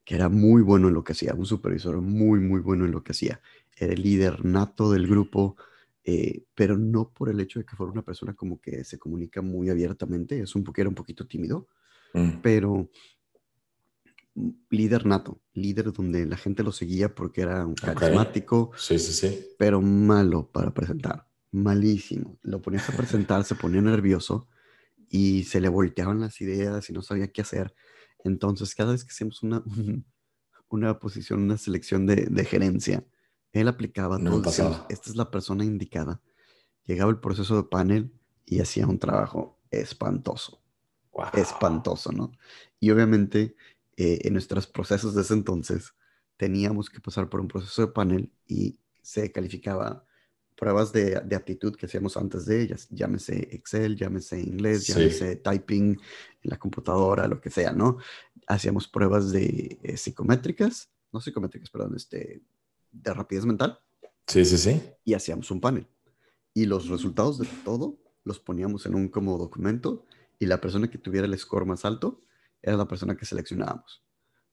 que 0.04 0.16
era 0.16 0.28
muy 0.28 0.62
bueno 0.62 0.88
en 0.88 0.94
lo 0.94 1.04
que 1.04 1.12
hacía, 1.12 1.34
un 1.34 1.46
supervisor 1.46 2.00
muy, 2.00 2.40
muy 2.40 2.60
bueno 2.60 2.84
en 2.84 2.90
lo 2.92 3.02
que 3.02 3.12
hacía. 3.12 3.40
Era 3.76 3.92
el 3.92 4.02
líder 4.02 4.44
nato 4.44 4.90
del 4.90 5.06
grupo, 5.06 5.56
eh, 6.04 6.44
pero 6.54 6.76
no 6.76 7.10
por 7.10 7.30
el 7.30 7.40
hecho 7.40 7.60
de 7.60 7.64
que 7.64 7.76
fuera 7.76 7.92
una 7.92 8.02
persona 8.02 8.34
como 8.34 8.60
que 8.60 8.84
se 8.84 8.98
comunica 8.98 9.42
muy 9.42 9.70
abiertamente, 9.70 10.40
es 10.40 10.54
un, 10.56 10.64
era 10.76 10.88
un 10.88 10.94
poquito 10.94 11.26
tímido, 11.26 11.68
Mm, 12.14 12.40
pero 12.42 12.90
líder 14.70 15.06
nato, 15.06 15.40
líder 15.52 15.92
donde 15.92 16.26
la 16.26 16.36
gente 16.36 16.62
lo 16.62 16.72
seguía 16.72 17.14
porque 17.14 17.42
era 17.42 17.66
un 17.66 17.74
carismático, 17.74 18.70
Sí, 18.76 18.98
sí, 18.98 19.12
sí. 19.12 19.46
pero 19.58 19.80
malo 19.82 20.50
para 20.50 20.72
presentar, 20.72 21.28
malísimo. 21.50 22.38
Lo 22.42 22.62
ponías 22.62 22.88
a 22.88 22.96
presentar, 22.96 23.44
se 23.44 23.54
ponía 23.54 23.82
nervioso 23.82 24.48
y 25.10 25.44
se 25.44 25.60
le 25.60 25.68
volteaban 25.68 26.20
las 26.20 26.40
ideas 26.40 26.88
y 26.88 26.92
no 26.92 27.02
sabía 27.02 27.30
qué 27.30 27.42
hacer. 27.42 27.74
Entonces, 28.24 28.74
cada 28.74 28.92
vez 28.92 29.04
que 29.04 29.10
hacíamos 29.10 29.42
una, 29.42 29.58
un- 29.66 30.04
una 30.68 30.98
posición, 30.98 31.42
una 31.42 31.58
selección 31.58 32.06
de, 32.06 32.26
de 32.30 32.44
gerencia, 32.46 33.04
él 33.52 33.68
aplicaba, 33.68 34.18
No 34.18 34.40
decíamos, 34.40 34.76
pasaba. 34.78 34.86
esta 34.88 35.10
es 35.10 35.16
la 35.16 35.30
persona 35.30 35.64
indicada. 35.64 36.22
Llegaba 36.86 37.10
el 37.10 37.18
proceso 37.20 37.56
de 37.56 37.64
panel 37.64 38.12
y 38.46 38.60
hacía 38.60 38.86
un 38.86 38.98
trabajo 38.98 39.60
espantoso 39.70 40.58
Wow. 41.12 41.26
espantoso, 41.34 42.10
¿no? 42.10 42.32
Y 42.80 42.90
obviamente 42.90 43.54
eh, 43.96 44.20
en 44.22 44.32
nuestros 44.34 44.66
procesos 44.66 45.14
de 45.14 45.22
ese 45.22 45.34
entonces 45.34 45.92
teníamos 46.36 46.88
que 46.90 47.00
pasar 47.00 47.28
por 47.28 47.40
un 47.40 47.48
proceso 47.48 47.82
de 47.86 47.92
panel 47.92 48.32
y 48.46 48.78
se 49.02 49.30
calificaba 49.30 50.04
pruebas 50.56 50.92
de, 50.92 51.20
de 51.20 51.36
aptitud 51.36 51.74
que 51.74 51.86
hacíamos 51.86 52.16
antes 52.16 52.46
de 52.46 52.62
ellas, 52.62 52.86
llámese 52.90 53.48
Excel, 53.54 53.96
llámese 53.96 54.40
inglés, 54.40 54.84
Sí. 54.84 54.92
llámese 54.92 55.36
typing 55.36 55.90
en 56.42 56.50
la 56.50 56.56
computadora, 56.58 57.26
lo 57.26 57.40
que 57.40 57.50
sea, 57.50 57.72
¿no? 57.72 57.98
Hacíamos 58.46 58.86
pruebas 58.88 59.32
de 59.32 59.78
eh, 59.82 59.96
psicométricas, 59.96 60.88
no 61.12 61.20
psicométricas, 61.20 61.68
perdón, 61.70 61.94
este, 61.96 62.42
de 62.92 63.14
rapidez 63.14 63.44
mental 63.44 63.78
Sí, 64.26 64.44
sí, 64.44 64.56
sí. 64.58 64.80
y 65.04 65.14
hacíamos 65.14 65.50
un 65.50 65.60
panel. 65.60 65.86
Y 66.54 66.66
los 66.66 66.88
resultados 66.88 67.38
de 67.38 67.46
todo 67.64 67.98
los 68.24 68.38
poníamos 68.38 68.86
en 68.86 68.94
un 68.94 69.08
como 69.08 69.38
documento 69.38 70.04
y 70.38 70.46
la 70.46 70.60
persona 70.60 70.88
que 70.90 70.98
tuviera 70.98 71.26
el 71.26 71.36
score 71.38 71.66
más 71.66 71.84
alto 71.84 72.20
era 72.62 72.76
la 72.76 72.88
persona 72.88 73.16
que 73.16 73.26
seleccionábamos. 73.26 74.02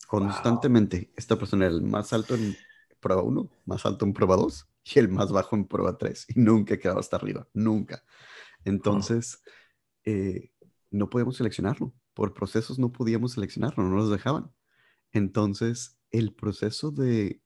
Constantemente, 0.08 1.12
esta 1.16 1.38
persona 1.38 1.66
era 1.68 1.76
el 1.76 1.84
más 1.84 2.14
alto 2.14 2.36
en 2.36 2.58
prueba 3.00 3.22
1, 3.24 3.50
más 3.66 3.86
alto 3.86 4.06
en 4.06 4.14
prueba 4.14 4.36
2 4.38 4.68
y 4.84 5.00
el 5.00 5.10
más 5.10 5.32
bajo 5.32 5.56
en 5.56 5.66
prueba 5.68 5.98
3. 5.98 6.26
Y 6.30 6.40
nunca 6.40 6.78
quedaba 6.78 7.00
hasta 7.00 7.18
arriba, 7.18 7.48
nunca. 7.54 8.04
Entonces, 8.66 9.42
eh, 10.06 10.52
no 10.92 11.10
podíamos 11.10 11.38
seleccionarlo. 11.38 11.94
Por 12.14 12.34
procesos 12.34 12.80
no 12.80 12.92
podíamos 12.92 13.34
seleccionarlo, 13.34 13.84
no 13.84 13.96
nos 13.96 14.12
dejaban. 14.12 14.52
Entonces, 15.12 16.00
el 16.12 16.34
proceso 16.34 16.92
de, 16.92 17.42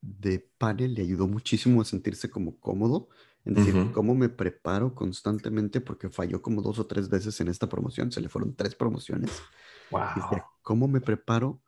de 0.00 0.40
panel 0.58 0.94
le 0.94 1.02
ayudó 1.02 1.26
muchísimo 1.28 1.80
a 1.82 1.84
sentirse 1.84 2.30
como 2.30 2.58
cómodo, 2.60 3.08
en 3.44 3.54
decir, 3.54 3.74
Ujú. 3.74 3.92
cómo 3.92 4.14
me 4.14 4.28
preparo 4.28 4.94
constantemente, 4.94 5.80
porque 5.80 6.10
falló 6.10 6.42
como 6.42 6.62
dos 6.62 6.78
o 6.78 6.86
tres 6.86 7.08
veces 7.08 7.40
en 7.40 7.48
esta 7.48 7.68
promoción, 7.68 8.12
se 8.12 8.20
le 8.20 8.28
fueron 8.28 8.54
tres 8.56 8.74
promociones. 8.74 9.46
Wow. 9.90 10.42
¿cómo 10.62 10.88
me 10.88 11.00
preparo 11.00 11.62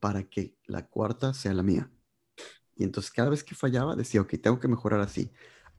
para 0.00 0.24
que 0.24 0.56
la 0.66 0.86
cuarta 0.86 1.34
sea 1.34 1.54
la 1.54 1.62
mía? 1.62 1.90
Y 2.76 2.84
entonces 2.84 3.12
cada 3.12 3.30
vez 3.30 3.44
que 3.44 3.54
fallaba 3.54 3.94
decía, 3.94 4.20
ok, 4.20 4.34
tengo 4.42 4.58
que 4.58 4.68
mejorar 4.68 5.00
así. 5.00 5.30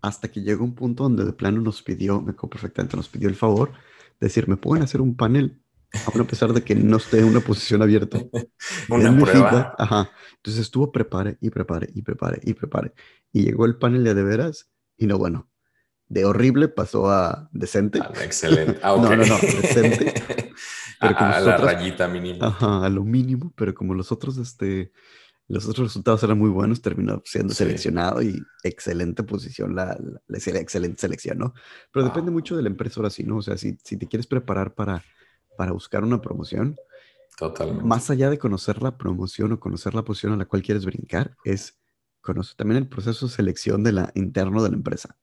Hasta 0.01 0.29
que 0.29 0.41
llegó 0.41 0.63
un 0.63 0.75
punto 0.75 1.03
donde 1.03 1.25
de 1.25 1.33
plano 1.33 1.61
nos 1.61 1.81
pidió, 1.81 2.21
me 2.21 2.31
acuerdo 2.31 2.51
perfectamente, 2.51 2.97
nos 2.97 3.09
pidió 3.09 3.29
el 3.29 3.35
favor 3.35 3.71
de 3.71 4.27
decir, 4.27 4.47
¿me 4.47 4.57
pueden 4.57 4.83
hacer 4.83 5.01
un 5.01 5.15
panel 5.15 5.61
aún 6.05 6.21
a 6.21 6.27
pesar 6.27 6.53
de 6.53 6.63
que 6.63 6.75
no 6.75 6.97
esté 6.97 7.19
en 7.19 7.25
una 7.25 7.39
posición 7.39 7.81
abierta. 7.81 8.19
una 8.89 9.17
prueba. 9.19 9.75
Ajá. 9.77 10.09
Entonces 10.37 10.61
estuvo 10.61 10.91
prepare 10.91 11.37
y 11.41 11.49
prepare 11.49 11.89
y 11.93 12.01
prepare 12.01 12.39
y 12.43 12.53
prepare. 12.53 12.93
Y 13.31 13.43
llegó 13.43 13.65
el 13.65 13.77
panel 13.77 14.03
de 14.03 14.13
de 14.13 14.23
veras 14.23 14.69
y 14.97 15.07
no, 15.07 15.17
bueno, 15.17 15.49
de 16.07 16.25
horrible 16.25 16.67
pasó 16.67 17.09
a 17.09 17.49
decente. 17.51 17.99
excelente. 18.23 18.79
Ah, 18.83 18.95
no, 19.01 19.15
no, 19.15 19.25
no, 19.25 19.37
decente. 19.39 20.13
a, 21.01 21.39
la 21.39 21.57
rayita 21.57 22.07
mínima. 22.07 22.47
Ajá, 22.47 22.85
a 22.85 22.89
lo 22.89 23.03
mínimo, 23.03 23.53
pero 23.55 23.73
como 23.73 23.93
los 23.93 24.11
otros, 24.11 24.37
este, 24.37 24.91
los 25.47 25.67
otros 25.67 25.87
resultados 25.87 26.23
eran 26.23 26.37
muy 26.37 26.49
buenos, 26.49 26.81
terminó 26.81 27.21
siendo 27.25 27.53
seleccionado 27.53 28.21
y 28.21 28.41
excelente 28.63 29.23
posición, 29.23 29.75
la, 29.75 29.97
la, 30.27 30.37
excelente 30.37 31.01
selección, 31.01 31.39
¿no? 31.39 31.53
Pero 31.91 32.05
depende 32.05 32.31
mucho 32.31 32.55
de 32.55 32.63
la 32.63 32.69
empresa 32.69 32.99
ahora 32.99 33.09
sí, 33.09 33.23
¿no? 33.23 33.37
O 33.37 33.41
sea, 33.41 33.57
si, 33.57 33.77
si 33.83 33.97
te 33.97 34.07
quieres 34.07 34.27
preparar 34.27 34.73
para, 34.73 35.03
para 35.57 35.71
buscar 35.71 36.03
una 36.03 36.21
promoción, 36.21 36.75
Totalmente. 37.37 37.83
más 37.83 38.09
allá 38.09 38.29
de 38.29 38.37
conocer 38.37 38.81
la 38.81 38.97
promoción 38.97 39.51
o 39.51 39.59
conocer 39.59 39.95
la 39.95 40.03
posición 40.03 40.33
a 40.33 40.37
la 40.37 40.45
cual 40.45 40.61
quieres 40.61 40.85
brincar, 40.85 41.35
es 41.43 41.79
conocer 42.21 42.55
también 42.55 42.77
el 42.77 42.87
proceso 42.87 43.25
de 43.25 43.33
selección 43.33 43.83
de 43.83 43.93
la, 43.93 44.11
interno 44.15 44.63
de 44.63 44.69
la 44.69 44.75
empresa. 44.75 45.17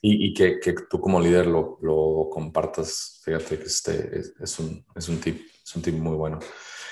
Y, 0.00 0.34
que, 0.34 0.58
tú 0.88 1.00
como 1.00 1.20
líder 1.20 1.46
lo, 1.46 2.28
compartas, 2.30 3.20
fíjate 3.24 3.58
que 3.58 3.64
este 3.64 4.20
es, 4.40 4.58
un, 4.58 4.84
es, 4.94 5.08
un 5.08 5.20
tip, 5.20 5.46
es 5.64 5.76
un 5.76 5.82
tip 5.82 5.94
muy 5.94 6.16
bueno. 6.16 6.38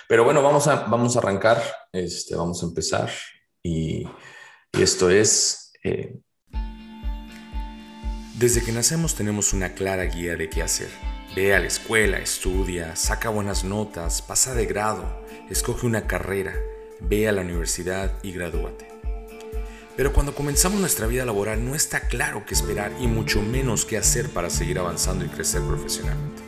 Pero 0.08 0.24
bueno, 0.24 0.42
vamos 0.42 0.66
a, 0.68 0.84
vamos 0.86 1.16
a 1.16 1.20
arrancar, 1.20 1.62
este, 1.92 2.34
vamos 2.34 2.62
a 2.62 2.66
empezar 2.66 3.10
y, 3.62 4.04
y 4.72 4.82
esto 4.82 5.10
es... 5.10 5.72
Eh... 5.84 6.18
Desde 8.38 8.62
que 8.64 8.72
nacemos 8.72 9.14
tenemos 9.14 9.52
una 9.52 9.74
clara 9.74 10.04
guía 10.04 10.34
de 10.34 10.48
qué 10.48 10.62
hacer. 10.62 10.88
Ve 11.36 11.54
a 11.54 11.60
la 11.60 11.66
escuela, 11.66 12.18
estudia, 12.18 12.96
saca 12.96 13.28
buenas 13.28 13.64
notas, 13.64 14.22
pasa 14.22 14.54
de 14.54 14.66
grado, 14.66 15.24
escoge 15.48 15.86
una 15.86 16.06
carrera, 16.06 16.54
ve 17.00 17.28
a 17.28 17.32
la 17.32 17.42
universidad 17.42 18.18
y 18.24 18.32
gradúate. 18.32 18.88
Pero 20.00 20.14
cuando 20.14 20.34
comenzamos 20.34 20.80
nuestra 20.80 21.06
vida 21.06 21.26
laboral 21.26 21.62
no 21.62 21.74
está 21.74 22.00
claro 22.00 22.46
qué 22.46 22.54
esperar 22.54 22.90
y 23.00 23.06
mucho 23.06 23.42
menos 23.42 23.84
qué 23.84 23.98
hacer 23.98 24.30
para 24.30 24.48
seguir 24.48 24.78
avanzando 24.78 25.26
y 25.26 25.28
crecer 25.28 25.60
profesionalmente. 25.60 26.40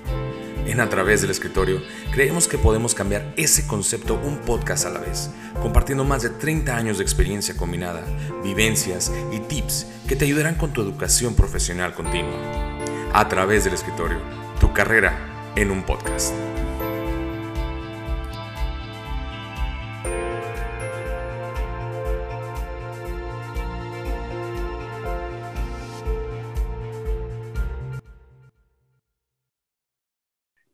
En 0.64 0.80
A 0.80 0.88
través 0.88 1.20
del 1.20 1.32
escritorio 1.32 1.82
creemos 2.12 2.48
que 2.48 2.56
podemos 2.56 2.94
cambiar 2.94 3.34
ese 3.36 3.66
concepto 3.66 4.14
un 4.14 4.38
podcast 4.38 4.86
a 4.86 4.88
la 4.88 5.00
vez, 5.00 5.28
compartiendo 5.60 6.02
más 6.02 6.22
de 6.22 6.30
30 6.30 6.74
años 6.74 6.96
de 6.96 7.04
experiencia 7.04 7.54
combinada, 7.54 8.02
vivencias 8.42 9.12
y 9.30 9.40
tips 9.40 9.86
que 10.08 10.16
te 10.16 10.24
ayudarán 10.24 10.54
con 10.54 10.72
tu 10.72 10.80
educación 10.80 11.34
profesional 11.34 11.92
continua. 11.92 12.38
A 13.12 13.28
través 13.28 13.64
del 13.64 13.74
escritorio, 13.74 14.16
tu 14.60 14.72
carrera 14.72 15.52
en 15.56 15.70
un 15.70 15.84
podcast. 15.84 16.32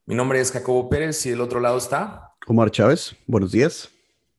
Mi 0.08 0.14
nombre 0.14 0.40
es 0.40 0.50
Jacobo 0.50 0.88
Pérez 0.88 1.26
y 1.26 1.30
del 1.30 1.42
otro 1.42 1.60
lado 1.60 1.76
está 1.76 2.32
Omar 2.46 2.70
Chávez. 2.70 3.14
Buenos 3.26 3.52
días. 3.52 3.90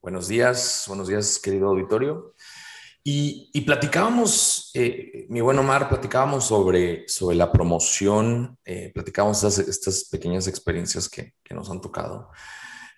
Buenos 0.02 0.28
días, 0.28 0.86
buenos 0.88 1.08
días, 1.08 1.38
querido 1.38 1.68
auditorio. 1.68 2.34
Y, 3.04 3.62
platicábamos, 3.68 4.72
eh, 4.74 5.28
mi 5.30 5.42
buen 5.42 5.60
Omar, 5.60 5.88
platicábamos 5.88 6.46
sobre, 6.48 7.08
sobre 7.08 7.36
la 7.36 7.52
promoción, 7.52 8.58
eh, 8.66 8.92
platicábamos 8.96 9.44
estas, 9.44 9.60
estas 9.60 10.06
pequeñas 10.06 10.48
experiencias 10.48 11.08
que, 11.08 11.36
que, 11.44 11.54
nos 11.54 11.70
han 11.70 11.82
tocado. 11.82 12.32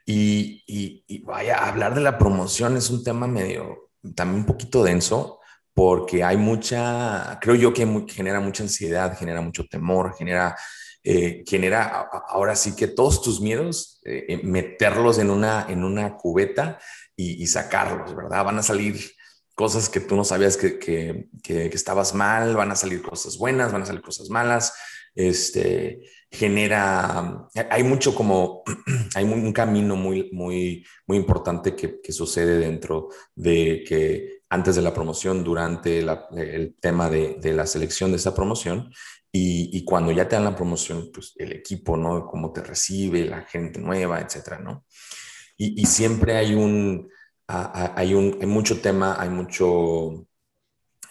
Y, 0.05 0.63
y, 0.65 1.23
vaya, 1.23 1.67
hablar 1.67 1.93
de 1.93 1.99
la 1.99 2.17
promoción 2.17 2.77
es 2.77 2.89
un 2.89 3.03
tema 3.03 3.27
medio, 3.27 3.89
también 4.15 4.39
un 4.39 4.45
poquito 4.45 4.81
denso, 4.81 5.41
porque 5.73 6.23
hay 6.23 6.37
mucha, 6.37 7.37
creo 7.41 7.55
yo 7.55 7.73
que 7.73 7.85
genera 8.07 8.39
mucha 8.39 8.63
ansiedad, 8.63 9.17
genera 9.17 9.41
mucho 9.41 9.65
temor, 9.67 10.15
genera 10.17 10.55
eh, 11.03 11.43
genera 11.47 12.09
ahora 12.27 12.55
sí 12.55 12.75
que 12.75 12.87
todos 12.87 13.21
tus 13.21 13.41
miedos, 13.41 13.99
eh, 14.05 14.25
eh, 14.29 14.41
meterlos 14.43 15.17
en 15.17 15.31
una, 15.31 15.65
en 15.67 15.83
una 15.83 16.15
cubeta 16.15 16.79
y, 17.15 17.45
sacarlos, 17.47 18.15
¿verdad? 18.15 18.43
Van 18.45 18.57
a 18.57 18.63
salir 18.63 18.99
cosas 19.53 19.89
que 19.89 19.99
tú 19.99 20.15
no 20.15 20.23
sabías 20.23 20.57
que, 20.57 20.79
que, 20.79 21.29
que, 21.43 21.67
estabas 21.67 22.15
mal, 22.15 22.55
van 22.55 22.71
a 22.71 22.75
salir 22.75 23.03
cosas 23.03 23.37
buenas, 23.37 23.71
van 23.71 23.83
a 23.83 23.85
salir 23.85 24.01
cosas 24.01 24.29
malas. 24.29 24.73
Este 25.13 26.01
genera, 26.31 27.47
hay 27.69 27.83
mucho 27.83 28.15
como, 28.15 28.63
hay 29.15 29.25
un 29.25 29.51
camino 29.53 29.95
muy, 29.95 30.31
muy, 30.31 30.85
muy 31.05 31.17
importante 31.17 31.75
que, 31.75 31.99
que 32.01 32.13
sucede 32.13 32.57
dentro 32.57 33.09
de 33.35 33.83
que 33.87 34.41
antes 34.49 34.75
de 34.75 34.81
la 34.81 34.93
promoción, 34.93 35.43
durante 35.43 35.99
el 35.99 36.75
tema 36.79 37.09
de, 37.09 37.37
de, 37.41 37.53
la 37.53 37.65
selección 37.65 38.11
de 38.11 38.17
esa 38.17 38.33
promoción 38.33 38.91
y, 39.33 39.85
cuando 39.85 40.11
ya 40.11 40.27
te 40.27 40.35
dan 40.35 40.43
la 40.43 40.55
promoción, 40.55 41.09
pues 41.13 41.33
el 41.37 41.53
equipo, 41.53 41.95
¿no? 41.95 42.27
Cómo 42.27 42.51
te 42.51 42.61
recibe, 42.61 43.25
la 43.25 43.43
gente 43.43 43.79
nueva, 43.79 44.19
etcétera, 44.19 44.59
¿no? 44.59 44.85
Y, 45.57 45.85
siempre 45.85 46.35
hay 46.37 46.53
un, 46.55 47.09
hay 47.47 48.13
un, 48.13 48.37
hay 48.41 48.47
mucho 48.47 48.81
tema, 48.81 49.15
hay 49.19 49.29
mucho 49.29 50.27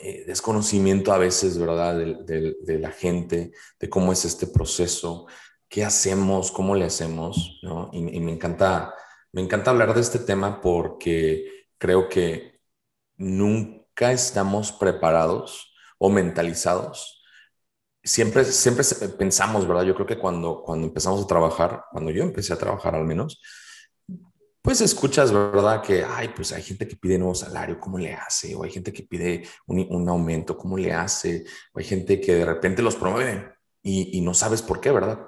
eh, 0.00 0.24
desconocimiento 0.26 1.12
a 1.12 1.18
veces, 1.18 1.56
¿verdad? 1.56 1.96
De, 1.96 2.56
de, 2.60 2.78
la 2.78 2.90
gente, 2.90 3.52
de 3.78 3.88
cómo 3.88 4.12
es 4.12 4.24
este 4.24 4.46
proceso, 4.46 5.26
qué 5.68 5.84
hacemos, 5.84 6.50
cómo 6.50 6.74
le 6.74 6.86
hacemos, 6.86 7.60
¿no? 7.62 7.90
Y 7.92 8.02
me 8.02 8.32
encanta, 8.32 8.92
me 9.32 9.40
encanta 9.40 9.70
hablar 9.70 9.94
de 9.94 10.00
este 10.00 10.18
tema 10.18 10.60
porque 10.60 11.68
creo 11.78 12.08
que 12.08 12.60
nunca 13.16 14.12
estamos 14.12 14.72
preparados 14.72 15.72
o 15.98 16.10
mentalizados 16.10 17.19
siempre, 18.02 18.44
siempre 18.44 18.84
pensamos, 19.18 19.66
¿verdad? 19.66 19.84
Yo 19.84 19.94
creo 19.94 20.06
que 20.06 20.18
cuando, 20.18 20.62
cuando 20.62 20.86
empezamos 20.86 21.22
a 21.22 21.26
trabajar, 21.26 21.84
cuando 21.90 22.10
yo 22.10 22.22
empecé 22.22 22.52
a 22.52 22.58
trabajar 22.58 22.94
al 22.94 23.04
menos, 23.04 23.40
pues 24.62 24.80
escuchas, 24.80 25.32
¿verdad? 25.32 25.82
Que, 25.82 26.04
ay, 26.04 26.28
pues 26.34 26.52
hay 26.52 26.62
gente 26.62 26.86
que 26.86 26.96
pide 26.96 27.18
nuevo 27.18 27.34
salario, 27.34 27.80
¿cómo 27.80 27.98
le 27.98 28.12
hace? 28.12 28.54
O 28.54 28.64
hay 28.64 28.70
gente 28.70 28.92
que 28.92 29.04
pide 29.04 29.48
un, 29.66 29.86
un 29.90 30.08
aumento, 30.08 30.56
¿cómo 30.56 30.76
le 30.76 30.92
hace? 30.92 31.44
O 31.72 31.78
hay 31.78 31.84
gente 31.84 32.20
que 32.20 32.34
de 32.34 32.44
repente 32.44 32.82
los 32.82 32.96
promueve 32.96 33.54
y, 33.82 34.20
no 34.20 34.34
sabes 34.34 34.60
por 34.60 34.80
qué, 34.80 34.90
¿verdad? 34.90 35.18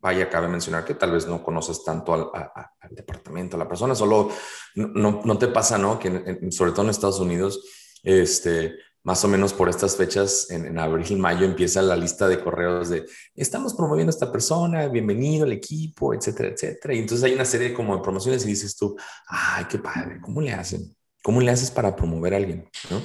Vaya, 0.00 0.28
cabe 0.28 0.48
mencionar 0.48 0.84
que 0.84 0.94
tal 0.94 1.12
vez 1.12 1.26
no 1.26 1.42
conoces 1.42 1.82
tanto 1.82 2.14
al, 2.14 2.30
al 2.34 2.94
departamento, 2.94 3.56
a 3.56 3.58
la 3.58 3.68
persona, 3.68 3.94
solo 3.94 4.30
no, 4.76 5.22
no, 5.24 5.38
te 5.38 5.48
pasa, 5.48 5.78
¿no? 5.78 5.98
Que 5.98 6.48
sobre 6.50 6.70
todo 6.70 6.82
en 6.82 6.90
Estados 6.90 7.18
Unidos, 7.18 7.64
este, 8.02 8.76
más 9.04 9.22
o 9.22 9.28
menos 9.28 9.52
por 9.52 9.68
estas 9.68 9.96
fechas, 9.96 10.50
en, 10.50 10.78
abril, 10.78 11.18
mayo, 11.18 11.44
empieza 11.44 11.82
la 11.82 11.94
lista 11.94 12.26
de 12.26 12.40
correos 12.40 12.88
de 12.88 13.04
estamos 13.34 13.74
promoviendo 13.74 14.08
a 14.08 14.14
esta 14.14 14.32
persona, 14.32 14.88
bienvenido 14.88 15.44
al 15.44 15.52
equipo, 15.52 16.14
etcétera, 16.14 16.48
etcétera. 16.48 16.94
Y 16.94 17.00
entonces 17.00 17.22
hay 17.22 17.34
una 17.34 17.44
serie 17.44 17.74
como 17.74 17.94
de 17.94 18.02
promociones 18.02 18.44
y 18.44 18.48
dices 18.48 18.74
tú, 18.74 18.96
ay, 19.28 19.66
qué 19.68 19.78
padre, 19.78 20.20
¿cómo 20.22 20.40
le 20.40 20.52
hacen? 20.52 20.96
¿Cómo 21.22 21.42
le 21.42 21.50
haces 21.50 21.70
para 21.70 21.94
promover 21.94 22.32
a 22.32 22.38
alguien? 22.38 22.66
¿No? 22.90 23.02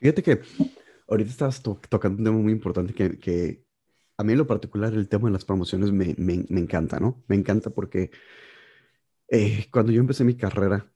Fíjate 0.00 0.24
que 0.24 0.40
ahorita 1.08 1.30
estás 1.30 1.62
tocando 1.62 2.18
un 2.18 2.24
tema 2.24 2.38
muy 2.38 2.52
importante 2.52 2.92
que, 2.92 3.16
que, 3.16 3.64
a 4.18 4.24
mí 4.24 4.32
en 4.32 4.38
lo 4.38 4.46
particular 4.46 4.92
el 4.92 5.08
tema 5.08 5.28
de 5.28 5.32
las 5.34 5.44
promociones 5.44 5.92
me, 5.92 6.14
me, 6.18 6.44
me 6.48 6.60
encanta, 6.60 6.98
¿no? 6.98 7.22
Me 7.28 7.36
encanta 7.36 7.70
porque 7.70 8.10
eh, 9.28 9.66
cuando 9.70 9.92
yo 9.92 10.00
empecé 10.00 10.24
mi 10.24 10.36
carrera, 10.36 10.90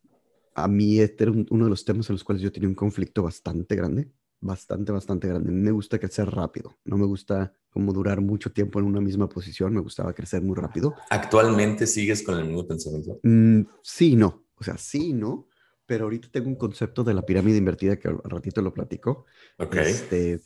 a 0.64 0.68
mí 0.68 1.00
este 1.00 1.24
era 1.24 1.32
uno 1.32 1.64
de 1.64 1.70
los 1.70 1.84
temas 1.84 2.08
en 2.10 2.14
los 2.14 2.24
cuales 2.24 2.42
yo 2.42 2.52
tenía 2.52 2.68
un 2.68 2.74
conflicto 2.74 3.22
bastante 3.22 3.76
grande, 3.76 4.10
bastante, 4.40 4.92
bastante 4.92 5.28
grande. 5.28 5.50
Me 5.50 5.70
gusta 5.70 5.98
crecer 5.98 6.28
rápido, 6.28 6.78
no 6.84 6.96
me 6.96 7.06
gusta 7.06 7.52
como 7.70 7.92
durar 7.92 8.20
mucho 8.20 8.52
tiempo 8.52 8.78
en 8.78 8.86
una 8.86 9.00
misma 9.00 9.28
posición, 9.28 9.74
me 9.74 9.80
gustaba 9.80 10.12
crecer 10.12 10.42
muy 10.42 10.56
rápido. 10.56 10.94
¿Actualmente 11.10 11.86
sigues 11.86 12.22
con 12.22 12.38
el 12.38 12.46
mismo 12.46 12.66
pensamiento? 12.66 13.20
Mm, 13.22 13.62
sí, 13.82 14.16
no, 14.16 14.46
o 14.56 14.64
sea, 14.64 14.76
sí, 14.76 15.12
no, 15.12 15.48
pero 15.86 16.04
ahorita 16.04 16.28
tengo 16.30 16.48
un 16.48 16.56
concepto 16.56 17.02
de 17.04 17.14
la 17.14 17.26
pirámide 17.26 17.58
invertida 17.58 17.98
que 17.98 18.08
al 18.08 18.20
ratito 18.24 18.62
lo 18.62 18.72
platico. 18.72 19.26
Ok. 19.58 19.76
Este, 19.76 20.40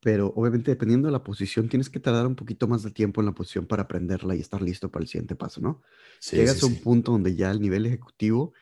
pero 0.00 0.32
obviamente 0.36 0.70
dependiendo 0.70 1.08
de 1.08 1.12
la 1.12 1.24
posición, 1.24 1.68
tienes 1.68 1.90
que 1.90 2.00
tardar 2.00 2.26
un 2.26 2.36
poquito 2.36 2.68
más 2.68 2.82
de 2.82 2.90
tiempo 2.90 3.20
en 3.20 3.26
la 3.26 3.32
posición 3.32 3.66
para 3.66 3.84
aprenderla 3.84 4.36
y 4.36 4.40
estar 4.40 4.62
listo 4.62 4.90
para 4.90 5.02
el 5.02 5.08
siguiente 5.08 5.34
paso, 5.34 5.60
¿no? 5.60 5.82
Llegas 6.30 6.62
a 6.62 6.66
un 6.66 6.76
punto 6.76 7.12
donde 7.12 7.34
ya 7.34 7.50
el 7.50 7.60
nivel 7.60 7.86
ejecutivo 7.86 8.52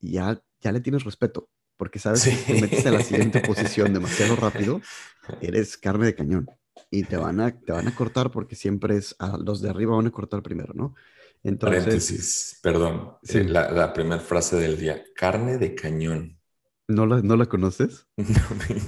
ya, 0.00 0.42
ya 0.60 0.72
le 0.72 0.80
tienes 0.80 1.04
respeto, 1.04 1.48
porque 1.76 1.98
sabes 1.98 2.24
que 2.24 2.30
si 2.30 2.44
te 2.52 2.60
metes 2.60 2.86
en 2.86 2.94
la 2.94 3.02
siguiente 3.02 3.40
posición 3.40 3.92
demasiado 3.94 4.36
rápido, 4.36 4.80
eres 5.40 5.76
carne 5.76 6.06
de 6.06 6.14
cañón 6.14 6.48
y 6.90 7.02
te 7.04 7.16
van 7.16 7.40
a, 7.40 7.58
te 7.58 7.72
van 7.72 7.88
a 7.88 7.94
cortar 7.94 8.30
porque 8.30 8.56
siempre 8.56 8.96
es 8.96 9.14
a 9.18 9.36
los 9.36 9.60
de 9.60 9.70
arriba 9.70 9.96
van 9.96 10.06
a 10.06 10.10
cortar 10.10 10.42
primero, 10.42 10.72
¿no? 10.74 10.94
Entonces, 11.42 11.84
Paréntesis, 11.84 12.58
perdón, 12.62 13.12
sí. 13.22 13.38
Eh, 13.38 13.44
la, 13.44 13.70
la 13.70 13.92
primera 13.92 14.20
frase 14.20 14.56
del 14.56 14.78
día, 14.78 15.02
carne 15.14 15.58
de 15.58 15.74
cañón. 15.74 16.38
¿No 16.88 17.06
la, 17.06 17.20
¿No 17.20 17.36
la 17.36 17.46
conoces? 17.46 18.06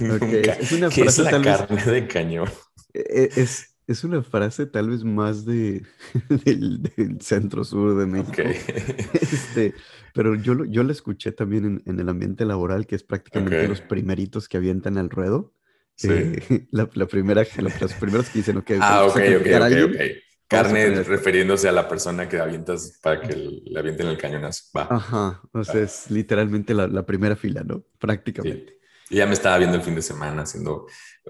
No, 0.01 0.15
okay. 0.15 0.41
es 0.59 0.71
una 0.71 0.89
¿Qué 0.89 1.03
frase, 1.03 1.21
es 1.21 1.31
la 1.31 1.41
carne 1.41 1.83
de 1.83 2.07
cañón? 2.07 2.49
E, 2.93 2.99
e, 2.99 3.41
es, 3.41 3.70
es 3.91 4.03
una 4.03 4.23
frase 4.23 4.65
tal 4.65 4.89
vez 4.89 5.03
más 5.03 5.45
de, 5.45 5.83
del, 6.45 6.81
centro 7.21 7.63
sur 7.63 7.97
de 7.97 8.05
México. 8.05 8.41
Este, 9.21 9.73
pero 10.13 10.35
yo, 10.35 10.65
yo 10.65 10.83
la 10.83 10.91
escuché 10.91 11.31
también 11.31 11.81
en, 11.85 11.99
el 11.99 12.09
ambiente 12.09 12.45
laboral, 12.45 12.85
que 12.85 12.95
es 12.95 13.03
prácticamente 13.03 13.67
los 13.67 13.81
primeritos 13.81 14.47
que 14.47 14.57
avientan 14.57 14.97
al 14.97 15.09
ruedo. 15.09 15.53
Sí. 15.95 16.09
Eh, 16.11 16.67
la, 16.71 16.87
primera, 16.87 17.43
las 17.57 17.93
primeras 17.93 18.29
que 18.29 18.39
dicen, 18.39 18.57
ok, 18.57 18.71
ah, 18.79 19.05
ok, 19.05 19.17
ok, 19.39 19.47
ok, 19.85 20.01
Carne 20.47 21.03
refiriéndose 21.03 21.69
a 21.69 21.71
la 21.71 21.87
persona 21.87 22.27
que 22.27 22.37
avientas 22.37 22.99
para 23.01 23.21
que 23.21 23.35
le 23.35 23.79
avienten 23.79 24.07
el 24.07 24.17
cañonazo. 24.17 24.65
Va. 24.77 24.87
Ajá, 24.89 25.41
o 25.53 25.63
sea, 25.63 25.81
es 25.81 26.11
literalmente 26.11 26.73
la, 26.73 27.05
primera 27.05 27.37
fila, 27.37 27.63
¿no? 27.63 27.85
Prácticamente. 27.97 28.77
Y 29.09 29.17
ya 29.17 29.25
me 29.25 29.33
estaba 29.33 29.57
viendo 29.57 29.77
el 29.77 29.83
fin 29.83 29.95
de 29.95 30.01
semana 30.01 30.41
haciendo, 30.41 30.87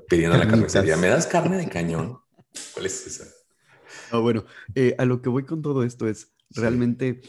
pidiendo 0.10 0.38
la 0.38 0.48
carnicería. 0.48 0.98
¿Me 0.98 1.08
das 1.08 1.28
carne 1.28 1.58
de 1.58 1.70
cañón? 1.70 2.20
¿Cuál 2.74 2.86
es 2.86 3.08
esa? 3.08 3.26
Ah, 4.12 4.20
bueno, 4.20 4.46
eh, 4.76 4.96
a 4.98 5.06
lo 5.06 5.22
que 5.22 5.30
voy 5.30 5.44
con 5.44 5.62
todo 5.62 5.84
esto 5.84 6.08
es, 6.08 6.34
realmente 6.50 7.22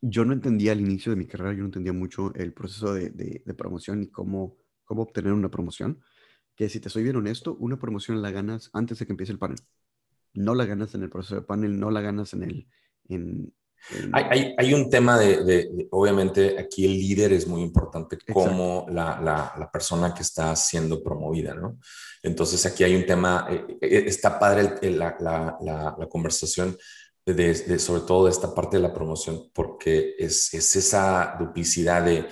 yo 0.00 0.24
no 0.24 0.32
entendía 0.32 0.72
al 0.72 0.80
inicio 0.80 1.10
de 1.10 1.16
mi 1.16 1.26
carrera, 1.26 1.52
yo 1.52 1.60
no 1.60 1.66
entendía 1.66 1.92
mucho 1.92 2.34
el 2.34 2.52
proceso 2.52 2.94
de, 2.94 3.10
de, 3.10 3.54
promoción 3.54 4.02
y 4.02 4.08
cómo, 4.08 4.56
cómo 4.84 5.02
obtener 5.02 5.32
una 5.32 5.50
promoción. 5.50 6.00
Que 6.54 6.68
si 6.68 6.80
te 6.80 6.88
soy 6.88 7.02
bien 7.02 7.16
honesto, 7.16 7.56
una 7.56 7.78
promoción 7.78 8.22
la 8.22 8.30
ganas 8.30 8.70
antes 8.72 8.98
de 8.98 9.06
que 9.06 9.12
empiece 9.12 9.32
el 9.32 9.38
panel. 9.38 9.58
No 10.32 10.54
la 10.54 10.64
ganas 10.64 10.94
en 10.94 11.02
el 11.02 11.10
proceso 11.10 11.34
de 11.34 11.42
panel, 11.42 11.78
no 11.78 11.90
la 11.90 12.00
ganas 12.00 12.32
en 12.32 12.42
el... 12.44 12.68
En, 13.08 13.54
hay, 14.12 14.54
hay, 14.56 14.74
un 14.74 14.90
tema 14.90 15.18
de, 15.18 15.88
obviamente, 15.90 16.58
aquí 16.58 16.84
el 16.84 16.92
líder 16.92 17.32
es 17.32 17.46
muy 17.46 17.62
importante 17.62 18.18
como 18.32 18.86
la, 18.88 19.20
la, 19.20 19.54
la, 19.58 19.70
persona 19.70 20.12
que 20.12 20.22
está 20.22 20.54
siendo 20.56 21.02
promovida, 21.02 21.54
¿no? 21.54 21.78
Entonces 22.22 22.66
aquí 22.66 22.82
hay 22.82 22.96
un 22.96 23.06
tema, 23.06 23.46
eh, 23.48 23.78
eh, 23.80 24.04
está 24.06 24.38
padre 24.38 24.90
la, 24.90 25.16
la, 25.20 26.08
conversación 26.08 26.76
de, 27.24 27.78
sobre 27.78 28.02
todo 28.02 28.24
de 28.24 28.32
esta 28.32 28.54
parte 28.54 28.76
de 28.76 28.82
la 28.82 28.92
promoción, 28.92 29.50
porque 29.54 30.14
es, 30.18 30.52
es 30.52 30.76
esa 30.76 31.36
duplicidad 31.38 32.04
de 32.04 32.26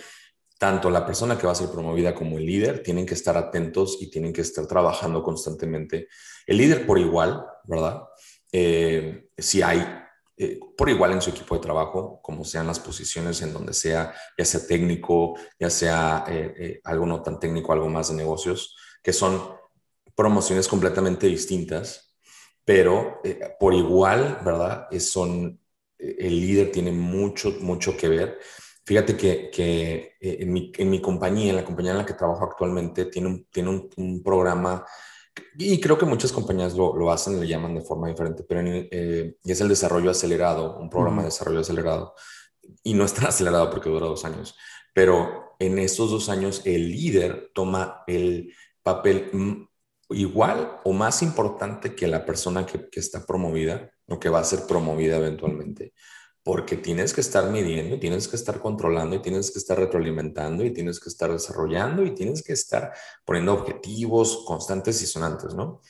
tanto 0.59 0.91
la 0.91 1.05
persona 1.05 1.37
que 1.37 1.47
va 1.47 1.53
a 1.53 1.57
ser 1.57 1.69
promovida 1.69 2.15
como 2.15 2.39
el 2.39 2.47
líder 2.47 2.83
tienen 2.83 3.07
que 3.07 3.15
estar 3.15 3.37
atentos 3.37 3.99
y 4.01 4.11
tienen 4.11 4.33
que 4.33 4.41
estar 4.41 4.67
trabajando 4.67 5.23
constantemente. 5.23 6.09
El 6.47 6.59
líder 6.59 6.87
por 6.87 6.99
igual, 6.99 7.45
¿verdad? 7.65 8.03
Eh, 8.51 9.29
si 9.37 9.63
hay 9.63 9.85
eh, 10.37 10.59
por 10.77 10.89
igual 10.89 11.13
en 11.13 11.23
su 11.23 11.31
equipo 11.31 11.55
de 11.55 11.61
trabajo, 11.61 12.21
como 12.23 12.45
sean 12.45 12.67
las 12.67 12.81
posiciones 12.81 13.41
en 13.43 13.53
donde 13.53 13.73
sea, 13.73 14.13
ya 14.37 14.45
sea 14.45 14.67
técnico, 14.67 15.39
ya 15.59 15.71
sea 15.71 16.25
eh, 16.29 16.81
algo 16.85 17.07
no 17.07 17.23
tan 17.23 17.39
técnico, 17.39 17.73
algo 17.73 17.89
más 17.89 18.09
de 18.09 18.17
negocios, 18.17 18.77
que 19.03 19.13
son 19.13 19.41
promociones 20.15 20.69
completamente 20.69 21.27
distintas, 21.27 22.17
pero 22.65 23.21
por 23.59 23.75
igual, 23.75 24.41
¿verdad? 24.45 24.89
son, 24.99 25.61
el 25.99 26.41
líder 26.41 26.73
tiene 26.73 26.93
mucho, 26.93 27.57
mucho 27.61 27.97
que 27.97 28.09
ver. 28.09 28.39
Fíjate 28.87 29.17
que, 29.17 29.51
que 29.51 30.15
en, 30.21 30.53
mi, 30.53 30.73
en, 30.77 30.91
mi, 30.91 31.01
compañía, 31.01 31.51
en 31.51 31.57
la 31.57 31.65
compañía 31.65 31.93
en 31.93 31.99
la 31.99 32.07
que 32.07 32.15
trabajo 32.15 32.45
actualmente, 32.45 33.07
tiene 33.07 33.47
tiene 33.51 33.89
un 33.97 34.23
programa 34.23 34.85
y 35.59 35.81
creo 35.81 35.99
que 35.99 36.07
muchas 36.07 36.33
compañías 36.33 36.75
lo, 36.75 36.97
lo 36.97 37.11
hacen, 37.11 37.41
le 37.41 37.47
llaman 37.47 37.75
de 37.75 37.81
forma 37.81 38.09
diferente, 38.09 38.45
pero 38.45 38.61
eh, 38.65 39.37
es 39.45 39.61
el 39.61 39.69
desarrollo 39.69 40.11
acelerado, 40.11 40.79
un 40.79 40.91
programa 40.91 41.23
de 41.23 41.29
desarrollo 41.29 41.61
acelerado. 41.61 42.15
Y 42.83 42.95
no 42.95 43.05
es 43.05 43.15
tan 43.15 43.27
acelerado 43.27 43.71
porque 43.71 43.91
dura 43.91 44.07
dos 44.07 44.25
años, 44.25 44.57
pero 44.95 45.57
en 45.59 45.79
estos 45.79 46.11
dos 46.11 46.29
años 46.29 46.63
el 46.65 46.91
líder 46.91 47.51
toma 47.55 48.03
el 48.07 48.53
papel 48.83 49.31
igual 50.11 50.81
o 50.85 50.93
más 50.93 51.23
importante 51.23 51.95
que 51.95 52.07
la 52.07 52.25
persona 52.25 52.67
que, 52.67 52.89
que 52.89 53.01
está 53.01 53.25
promovida 53.27 53.91
o 54.07 54.19
que 54.19 54.29
va 54.29 54.41
a 54.41 54.45
ser 54.45 54.67
promovida 54.67 55.17
eventualmente 55.17 55.95
porque 56.45 56.77
tienes 56.77 57.15
que 57.15 57.23
estar 57.23 57.51
midiendo, 57.51 57.99
tienes 57.99 58.29
que 58.29 58.37
estar 58.37 58.61
controlando 58.61 59.17
y 59.17 59.23
tienes 59.23 59.51
que 59.51 59.59
estar 59.59 59.79
retroalimentando 59.79 60.63
y 60.63 60.73
tienes 60.73 61.01
que 61.01 61.09
estar 61.09 61.33
desarrollando 61.33 62.05
y 62.05 62.15
tienes 62.15 62.43
que 62.43 62.53
estar 62.53 62.93
poniendo 63.25 63.55
objetivos 63.55 64.45
constantes 64.47 65.01
y 65.03 65.07
sonantes, 65.07 65.55
¿no? 65.55 65.81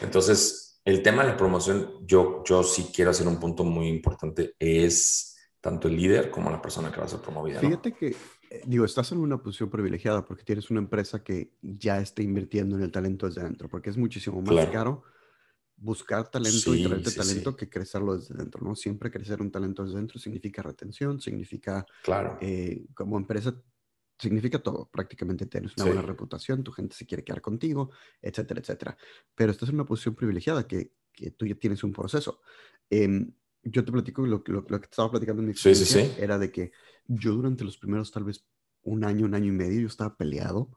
Entonces, 0.00 0.80
el 0.86 1.02
tema 1.02 1.22
de 1.22 1.28
la 1.28 1.36
promoción, 1.36 2.06
yo, 2.06 2.42
yo 2.46 2.62
sí 2.62 2.90
quiero 2.94 3.10
hacer 3.10 3.28
un 3.28 3.38
punto 3.38 3.62
muy 3.62 3.88
importante, 3.88 4.54
es 4.58 5.36
tanto 5.60 5.88
el 5.88 5.96
líder 5.96 6.30
como 6.30 6.50
la 6.50 6.62
persona 6.62 6.90
que 6.90 6.98
va 6.98 7.04
a 7.04 7.08
ser 7.08 7.20
promovida. 7.20 7.60
Fíjate 7.60 7.92
que, 7.92 8.16
eh, 8.48 8.62
digo, 8.64 8.86
estás 8.86 9.12
en 9.12 9.18
una 9.18 9.42
posición 9.42 9.68
privilegiada 9.68 10.24
porque 10.24 10.44
tienes 10.44 10.70
una 10.70 10.80
empresa 10.80 11.22
que 11.22 11.52
ya 11.60 12.00
está 12.00 12.22
invirtiendo 12.22 12.74
en 12.76 12.82
el 12.84 12.90
talento 12.90 13.26
desde 13.26 13.42
adentro, 13.42 13.68
porque 13.68 13.90
es 13.90 13.98
muchísimo 13.98 14.40
más 14.40 14.66
caro 14.68 15.04
buscar 15.80 16.30
talento 16.30 16.74
y 16.74 16.84
traerte 16.84 17.10
talento 17.10 17.56
que 17.56 17.68
crecerlo 17.68 18.16
desde 18.16 18.34
dentro, 18.34 18.62
¿no? 18.62 18.76
Siempre 18.76 19.10
crecer 19.10 19.40
un 19.40 19.50
talento 19.50 19.82
desde 19.82 19.96
dentro 19.96 20.18
significa 20.18 20.62
retención, 20.62 21.20
significa, 21.20 21.86
claro. 22.04 22.36
Eh, 22.40 22.86
como 22.94 23.16
empresa, 23.16 23.54
significa 24.18 24.62
todo. 24.62 24.90
Prácticamente 24.92 25.46
tienes 25.46 25.74
una 25.76 25.86
buena 25.86 26.02
reputación, 26.02 26.62
tu 26.62 26.70
gente 26.70 26.94
se 26.94 27.06
quiere 27.06 27.24
quedar 27.24 27.40
contigo, 27.40 27.90
etcétera, 28.20 28.60
etcétera. 28.60 28.96
Pero 29.34 29.52
estás 29.52 29.70
en 29.70 29.76
una 29.76 29.86
posición 29.86 30.14
privilegiada 30.14 30.66
que, 30.66 30.92
que 31.12 31.30
tú 31.30 31.46
ya 31.46 31.54
tienes 31.54 31.82
un 31.82 31.92
proceso. 31.92 32.42
Em, 32.90 33.32
yo 33.62 33.82
te 33.82 33.90
platico 33.90 34.26
lo, 34.26 34.42
lo, 34.46 34.66
lo, 34.68 34.80
que 34.80 34.84
estaba 34.84 35.10
platicando 35.10 35.40
en 35.40 35.46
mi 35.46 35.52
experiencia 35.52 36.14
era 36.18 36.38
de 36.38 36.52
que 36.52 36.72
yo 37.06 37.32
durante 37.34 37.64
los 37.64 37.78
primeros 37.78 38.10
tal 38.10 38.24
vez 38.24 38.46
un 38.82 39.04
año, 39.04 39.24
un 39.24 39.34
año 39.34 39.48
y 39.48 39.56
medio, 39.56 39.80
yo 39.80 39.86
estaba 39.86 40.16
peleado 40.16 40.70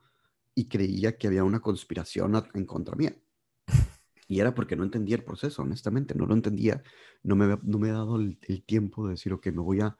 y 0.54 0.68
creía 0.68 1.18
que 1.18 1.26
había 1.26 1.44
una 1.44 1.60
conspiración 1.60 2.42
en 2.54 2.64
contra 2.64 2.96
mía. 2.96 3.14
Y 4.34 4.40
era 4.40 4.52
porque 4.52 4.74
no 4.74 4.82
entendía 4.82 5.14
el 5.14 5.22
proceso, 5.22 5.62
honestamente, 5.62 6.12
no 6.16 6.26
lo 6.26 6.34
entendía. 6.34 6.82
No 7.22 7.36
me, 7.36 7.56
no 7.62 7.78
me 7.78 7.88
he 7.88 7.92
dado 7.92 8.16
el, 8.16 8.36
tiempo 8.66 9.06
de 9.06 9.12
decir, 9.12 9.32
ok, 9.32 9.46
me 9.46 9.62
voy 9.62 9.80
a, 9.80 9.96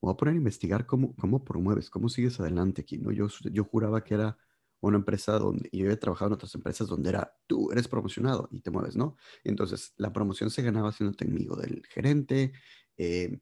voy 0.00 0.12
a 0.12 0.16
poner 0.16 0.34
a 0.34 0.36
investigar 0.36 0.86
cómo, 0.86 1.16
cómo 1.16 1.42
promueves, 1.42 1.90
cómo 1.90 2.08
sigues 2.08 2.38
adelante 2.38 2.82
aquí, 2.82 2.98
¿no? 2.98 3.10
Yo, 3.10 3.26
yo 3.50 3.64
juraba 3.64 4.04
que 4.04 4.14
era 4.14 4.38
una 4.78 4.98
empresa 4.98 5.36
donde 5.36 5.68
yo 5.72 5.86
había 5.86 5.98
trabajado 5.98 6.28
en 6.28 6.34
otras 6.34 6.54
empresas 6.54 6.86
donde 6.86 7.10
era 7.10 7.36
tú 7.48 7.72
eres 7.72 7.88
promocionado 7.88 8.48
y 8.52 8.60
te 8.60 8.70
mueves, 8.70 8.94
¿no? 8.94 9.16
Entonces, 9.42 9.94
la 9.96 10.12
promoción 10.12 10.50
se 10.50 10.62
ganaba 10.62 10.92
siendo 10.92 11.16
amigo 11.20 11.56
del 11.56 11.82
gerente, 11.88 12.52
eh, 12.96 13.40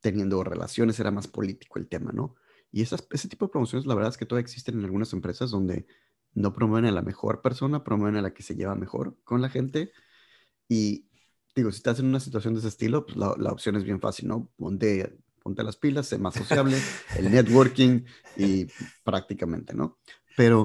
teniendo 0.00 0.42
relaciones, 0.42 0.98
era 0.98 1.12
más 1.12 1.28
político 1.28 1.78
el 1.78 1.86
tema, 1.86 2.10
¿no? 2.10 2.34
Y 2.72 2.82
esas, 2.82 3.06
ese 3.12 3.28
tipo 3.28 3.46
de 3.46 3.52
promociones, 3.52 3.86
la 3.86 3.94
verdad 3.94 4.10
es 4.10 4.18
que 4.18 4.26
todavía 4.26 4.42
existen 4.44 4.80
en 4.80 4.84
algunas 4.86 5.12
empresas 5.12 5.52
donde 5.52 5.86
no 6.36 6.52
promueven 6.52 6.84
a 6.84 6.92
la 6.92 7.02
mejor 7.02 7.40
persona, 7.40 7.82
promueven 7.82 8.16
a 8.16 8.22
la 8.22 8.34
que 8.34 8.42
se 8.42 8.54
lleva 8.54 8.74
mejor 8.74 9.16
con 9.24 9.40
la 9.40 9.48
gente. 9.48 9.90
Y 10.68 11.08
digo, 11.54 11.72
si 11.72 11.78
estás 11.78 11.98
en 11.98 12.06
una 12.06 12.20
situación 12.20 12.52
de 12.52 12.60
ese 12.60 12.68
estilo, 12.68 13.06
pues 13.06 13.16
la, 13.16 13.50
opción 13.50 13.74
es 13.76 13.84
bien 13.84 14.00
fácil, 14.00 14.28
¿no? 14.28 14.50
Ponte, 14.56 15.18
ponte 15.42 15.62
las 15.64 15.76
pilas, 15.76 16.08
sé 16.08 16.18
más 16.18 16.34
sociable, 16.34 16.76
el 17.18 17.32
networking 17.32 18.04
y 18.36 18.66
prácticamente, 19.02 19.72
¿no? 19.72 19.98
Pero 20.36 20.64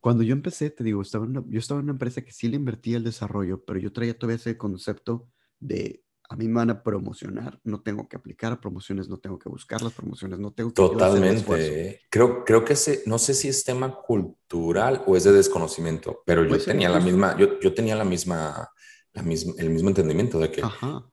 cuando 0.00 0.24
yo 0.24 0.32
empecé, 0.32 0.70
te 0.70 0.82
digo, 0.82 1.00
estaba 1.02 1.24
yo 1.48 1.58
estaba 1.60 1.78
en 1.78 1.84
una 1.84 1.92
empresa 1.92 2.22
que 2.22 2.32
sí 2.32 2.48
le 2.48 2.56
invertía 2.56 2.96
el 2.96 3.04
desarrollo, 3.04 3.64
pero 3.64 3.78
yo 3.78 3.92
traía 3.92 4.18
todavía 4.18 4.36
ese 4.36 4.58
concepto 4.58 5.28
de 5.60 6.02
a 6.28 6.36
mí 6.36 6.48
me 6.48 6.54
van 6.54 6.70
a 6.70 6.82
promocionar, 6.82 7.60
no 7.64 7.80
tengo 7.82 8.08
que 8.08 8.16
aplicar 8.16 8.52
a 8.52 8.60
promociones, 8.60 9.08
no 9.08 9.18
tengo 9.18 9.38
que 9.38 9.48
buscar 9.48 9.82
las 9.82 9.92
promociones, 9.92 10.38
no 10.38 10.52
tengo 10.52 10.70
que... 10.70 10.74
Totalmente. 10.74 12.00
Creo, 12.10 12.44
creo 12.44 12.64
que 12.64 12.72
ese, 12.72 13.02
no 13.06 13.18
sé 13.18 13.34
si 13.34 13.48
es 13.48 13.64
tema 13.64 13.94
cultural 13.94 15.04
o 15.06 15.16
es 15.16 15.24
de 15.24 15.32
desconocimiento, 15.32 16.22
pero 16.26 16.44
yo 16.44 16.58
tenía 16.62 16.88
la 16.88 17.00
misma, 17.00 17.36
yo, 17.38 17.60
yo 17.60 17.72
tenía 17.74 17.94
la 17.94 18.04
misma, 18.04 18.68
la 19.12 19.22
misma, 19.22 19.54
el 19.58 19.70
mismo 19.70 19.88
entendimiento 19.88 20.38
de 20.38 20.50
que, 20.50 20.62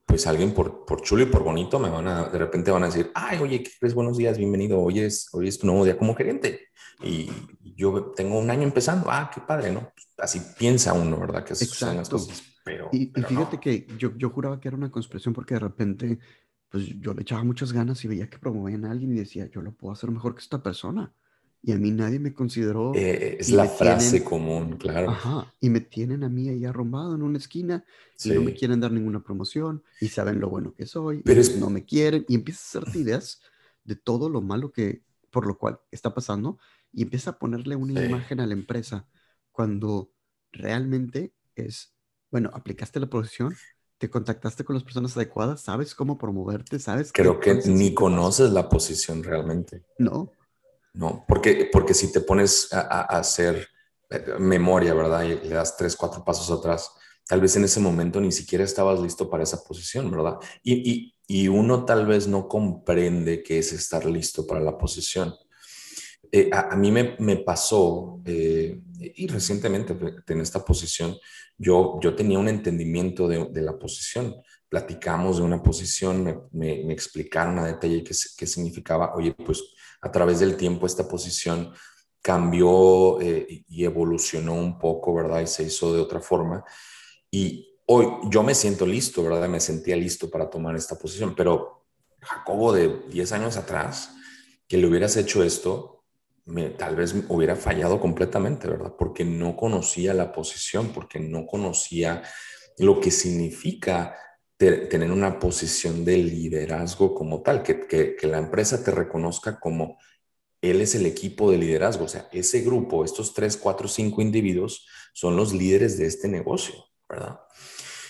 pues 0.06 0.26
alguien 0.26 0.54
por, 0.54 0.86
por 0.86 1.02
chulo 1.02 1.24
y 1.24 1.28
por 1.28 1.44
bonito 1.44 1.80
me 1.80 1.90
van 1.90 2.08
a, 2.08 2.30
de 2.30 2.38
repente 2.40 2.72
van 2.72 2.84
a 2.84 2.88
decir, 2.88 3.12
ay, 3.14 3.40
oye, 3.40 3.62
¿qué 3.62 3.72
crees? 3.80 3.94
Buenos 3.94 4.18
días, 4.18 4.38
bienvenido, 4.38 4.80
hoy 4.80 5.00
es, 5.00 5.30
hoy 5.34 5.48
es 5.48 5.60
tu 5.60 5.68
nuevo 5.68 5.86
día 5.86 5.98
como 5.98 6.16
gerente. 6.16 6.68
Y 7.04 7.30
yo 7.76 8.14
tengo 8.16 8.40
un 8.40 8.50
año 8.50 8.64
empezando, 8.64 9.08
ah, 9.10 9.30
qué 9.34 9.42
padre, 9.42 9.72
¿no? 9.72 9.92
Así 10.18 10.42
piensa 10.58 10.94
uno, 10.94 11.20
¿verdad? 11.20 11.44
Que 11.44 11.54
son 11.54 11.98
las 11.98 12.10
cosas 12.10 12.53
y, 12.92 13.08
fíjate 13.08 13.60
que 13.60 13.88
yo, 13.98 14.16
yo 14.18 14.30
juraba 14.30 14.60
que 14.60 14.68
era 14.68 14.78
una 14.78 14.92
conspiración 14.92 15.34
porque 15.34 15.56
de 15.56 15.60
repente, 15.60 16.20
pues 16.70 16.88
yo 17.00 17.14
le 17.14 17.22
echaba 17.22 17.44
muchas 17.44 17.74
ganas 17.74 18.04
y 18.04 18.08
veía 18.08 18.30
que 18.30 18.38
promovían 18.38 18.86
a 18.86 18.92
alguien 18.92 19.12
y 19.12 19.20
decía, 19.20 19.50
yo 19.50 19.62
lo 19.62 19.74
puedo 19.74 19.94
hacer 19.94 20.12
mejor 20.12 20.36
que 20.36 20.42
esta 20.42 20.64
persona. 20.64 21.14
Y 21.66 21.72
a 21.72 21.78
mí 21.78 21.92
nadie 21.92 22.20
me 22.20 22.34
consideró. 22.34 22.94
Eh, 22.94 23.38
es 23.40 23.50
la 23.50 23.66
frase 23.66 24.22
común, 24.22 24.76
claro. 24.76 25.12
Ajá. 25.12 25.54
Y 25.62 25.70
me 25.70 25.80
tienen 25.80 26.26
a 26.26 26.30
mí 26.30 26.50
ahí 26.50 26.66
arrumbado 26.66 27.16
en 27.16 27.22
una 27.22 27.38
esquina 27.38 27.86
y 28.22 28.32
no 28.32 28.42
me 28.42 28.54
quieren 28.54 28.82
dar 28.82 28.92
ninguna 28.92 29.24
promoción 29.24 29.82
y 30.02 30.10
saben 30.10 30.42
lo 30.42 30.50
bueno 30.50 30.74
que 30.74 30.86
soy, 30.86 31.22
pero 31.24 31.42
no 31.60 31.70
me 31.70 31.86
quieren. 31.86 32.26
Y 32.28 32.36
empiezas 32.36 32.64
a 32.64 32.80
hacerte 32.80 33.00
ideas 33.00 33.42
de 33.86 33.96
todo 33.96 34.30
lo 34.30 34.42
malo 34.42 34.74
que, 34.74 35.04
por 35.32 35.48
lo 35.48 35.58
cual 35.58 35.80
está 35.90 36.14
pasando 36.14 36.60
y 36.92 37.04
empieza 37.04 37.32
a 37.32 37.40
ponerle 37.40 37.78
una 37.78 38.06
imagen 38.06 38.42
a 38.42 38.46
la 38.46 38.54
empresa 38.54 39.08
cuando 39.52 40.12
realmente 40.52 41.34
es 41.56 41.93
bueno, 42.34 42.50
aplicaste 42.52 43.00
la 43.00 43.06
posición, 43.06 43.56
te 44.00 44.10
contactaste 44.10 44.66
con 44.66 44.74
las 44.74 44.84
personas 44.84 45.16
adecuadas, 45.16 45.62
sabes 45.62 45.94
cómo 45.94 46.18
promoverte, 46.18 46.80
sabes. 46.80 47.12
Creo 47.14 47.40
que 47.40 47.54
ni 47.68 47.94
conoces 47.94 48.50
la 48.50 48.68
posición 48.68 49.24
realmente. 49.24 49.86
No. 50.00 50.32
No, 50.96 51.26
porque, 51.28 51.70
porque 51.72 51.94
si 51.94 52.12
te 52.12 52.22
pones 52.22 52.74
a, 52.74 53.02
hacer 53.02 53.68
eh, 54.10 54.34
memoria, 54.40 54.96
¿verdad? 54.96 55.22
Y 55.26 55.48
le 55.48 55.54
das 55.54 55.78
tres, 55.78 55.96
cuatro 55.96 56.26
pasos 56.26 56.50
atrás, 56.50 56.92
tal 57.28 57.40
vez 57.40 57.56
en 57.56 57.66
ese 57.66 57.80
momento 57.80 58.20
ni 58.20 58.32
siquiera 58.32 58.64
estabas 58.64 59.00
listo 59.00 59.30
para 59.30 59.44
esa 59.44 59.64
posición, 59.64 60.10
¿verdad? 60.10 60.40
Y, 60.64 61.14
uno 61.50 61.86
tal 61.86 62.08
vez 62.08 62.28
no 62.28 62.48
comprende 62.48 63.44
qué 63.44 63.60
es 63.60 63.74
estar 63.74 64.06
listo 64.06 64.48
para 64.48 64.60
la 64.60 64.76
posición. 64.76 65.36
Eh, 66.36 66.50
a, 66.52 66.76
mí 66.76 66.92
me, 66.92 67.36
pasó, 67.38 68.20
eh, 68.26 68.82
y 69.00 69.28
recientemente 69.28 69.96
en 70.28 70.42
esta 70.42 70.66
posición, 70.66 71.16
yo, 71.60 72.00
yo 72.02 72.16
tenía 72.16 72.40
un 72.40 72.48
entendimiento 72.48 73.28
de, 73.28 73.62
la 73.62 73.78
posición. 73.78 74.36
Platicamos 74.68 75.38
de 75.38 75.44
una 75.44 75.62
posición, 75.62 76.50
me, 76.52 76.92
explicaron 76.92 77.60
a 77.60 77.68
detalle 77.68 78.04
qué, 78.04 78.16
qué 78.36 78.48
significaba. 78.48 79.14
Oye, 79.14 79.36
pues 79.36 79.64
a 80.02 80.12
través 80.12 80.40
del 80.40 80.58
tiempo 80.58 80.88
esta 80.88 81.08
posición 81.08 81.72
cambió 82.20 83.22
eh, 83.22 83.64
y 83.68 83.86
evolucionó 83.86 84.56
un 84.56 84.80
poco, 84.80 85.14
¿verdad? 85.14 85.42
Y 85.42 85.48
se 85.48 85.62
hizo 85.62 85.94
de 85.94 86.02
otra 86.02 86.20
forma. 86.20 86.66
Y 87.30 87.78
hoy 87.86 88.08
yo 88.32 88.42
me 88.42 88.56
siento 88.56 88.88
listo, 88.88 89.24
¿verdad? 89.24 89.48
Me 89.48 89.60
sentía 89.60 89.96
listo 89.96 90.32
para 90.32 90.50
tomar 90.50 90.76
esta 90.76 90.98
posición, 90.98 91.36
pero 91.36 91.86
Jacobo 92.22 92.74
de 92.74 93.04
10 93.10 93.34
años 93.34 93.56
atrás, 93.56 94.16
que 94.68 94.80
le 94.80 94.88
hubieras 94.88 95.16
hecho 95.16 95.44
esto, 95.44 96.03
tal 96.78 96.96
vez 96.96 97.16
hubiera 97.30 97.56
fallado 97.56 98.00
completamente, 98.00 98.68
¿verdad? 98.68 98.94
Porque 98.98 99.24
no 99.24 99.56
conocía 99.56 100.14
la 100.14 100.32
posición, 100.32 100.90
porque 100.94 101.20
no 101.20 101.46
conocía 101.46 102.24
lo 102.78 103.00
que 103.00 103.12
significa 103.12 104.18
tener 104.58 105.12
una 105.12 105.40
posición 105.40 106.06
de 106.06 106.18
liderazgo 106.18 107.14
como 107.14 107.42
tal, 107.42 107.64
que, 107.64 107.86
que, 107.88 108.28
la 108.28 108.38
empresa 108.38 108.84
te 108.84 108.92
reconozca 108.92 109.60
como 109.60 109.98
él 110.62 110.80
es 110.80 110.96
el 110.96 111.06
equipo 111.06 111.52
de 111.52 111.58
liderazgo, 111.58 112.06
o 112.06 112.08
sea, 112.08 112.30
ese 112.32 112.62
grupo, 112.62 113.04
estos 113.04 113.34
tres, 113.34 113.58
cuatro, 113.58 113.90
cinco 113.90 114.22
individuos 114.22 114.88
son 115.14 115.36
los 115.36 115.54
líderes 115.54 115.98
de 115.98 116.06
este 116.06 116.30
negocio. 116.30 116.76
¿verdad? 117.10 117.40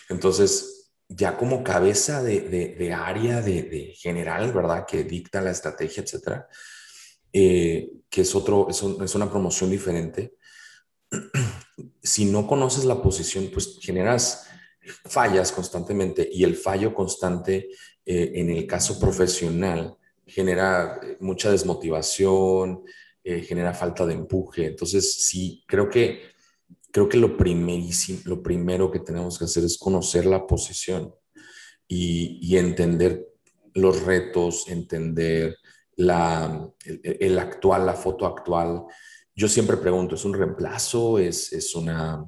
Entonces, 0.10 0.92
ya 1.10 1.38
como 1.38 1.64
cabeza 1.64 2.24
de, 2.24 2.94
área 2.94 3.42
de, 3.42 3.94
general, 3.98 4.54
¿verdad? 4.54 4.86
Que 4.86 5.04
dicta 5.04 5.42
la 5.42 5.52
estrategia, 5.52 6.04
etcétera, 6.04 6.48
eh, 7.34 7.92
que 8.10 8.22
es, 8.22 8.36
otro, 8.36 8.68
es, 8.70 8.82
es, 8.82 9.16
una 9.16 9.30
promoción 9.30 9.70
diferente. 9.70 10.36
si 12.02 12.26
no 12.26 12.48
conoces 12.48 12.86
la 12.86 13.02
posición, 13.02 13.50
pues 13.54 13.80
generas 13.82 14.48
fallas 15.06 15.52
constantemente 15.52 16.30
y 16.32 16.44
el 16.44 16.56
fallo 16.56 16.94
constante 16.94 17.70
eh, 18.06 18.32
en 18.36 18.50
el 18.50 18.68
caso 18.68 19.00
profesional 19.00 19.98
genera 20.26 21.00
eh, 21.04 21.18
mucha 21.20 21.52
desmotivación, 21.52 22.84
genera 23.24 23.74
falta 23.74 24.06
de 24.06 24.16
empuje. 24.16 24.66
Entonces, 24.66 25.14
sí, 25.24 25.64
creo 25.66 25.90
que 25.90 26.34
creo 26.94 27.10
que 27.10 27.18
lo, 27.18 27.36
primerísimo, 27.36 28.20
lo 28.26 28.44
primero 28.44 28.92
que 28.92 29.00
tenemos 29.00 29.40
que 29.40 29.46
hacer 29.46 29.64
es 29.64 29.80
conocer 29.80 30.28
la 30.28 30.46
posición 30.46 31.14
y, 31.88 32.56
entender 32.56 33.28
los 33.74 34.04
retos, 34.04 34.68
entender 34.68 35.58
la, 35.98 36.70
el, 36.86 37.40
actual, 37.40 37.86
la 37.86 37.94
foto 37.94 38.26
actual. 38.26 38.84
Yo 39.36 39.48
siempre 39.48 39.78
pregunto, 39.78 40.16
¿es 40.16 40.26
un 40.26 40.34
reemplazo? 40.34 41.20
¿Es, 41.20 41.52
es 41.54 41.76
una, 41.76 42.26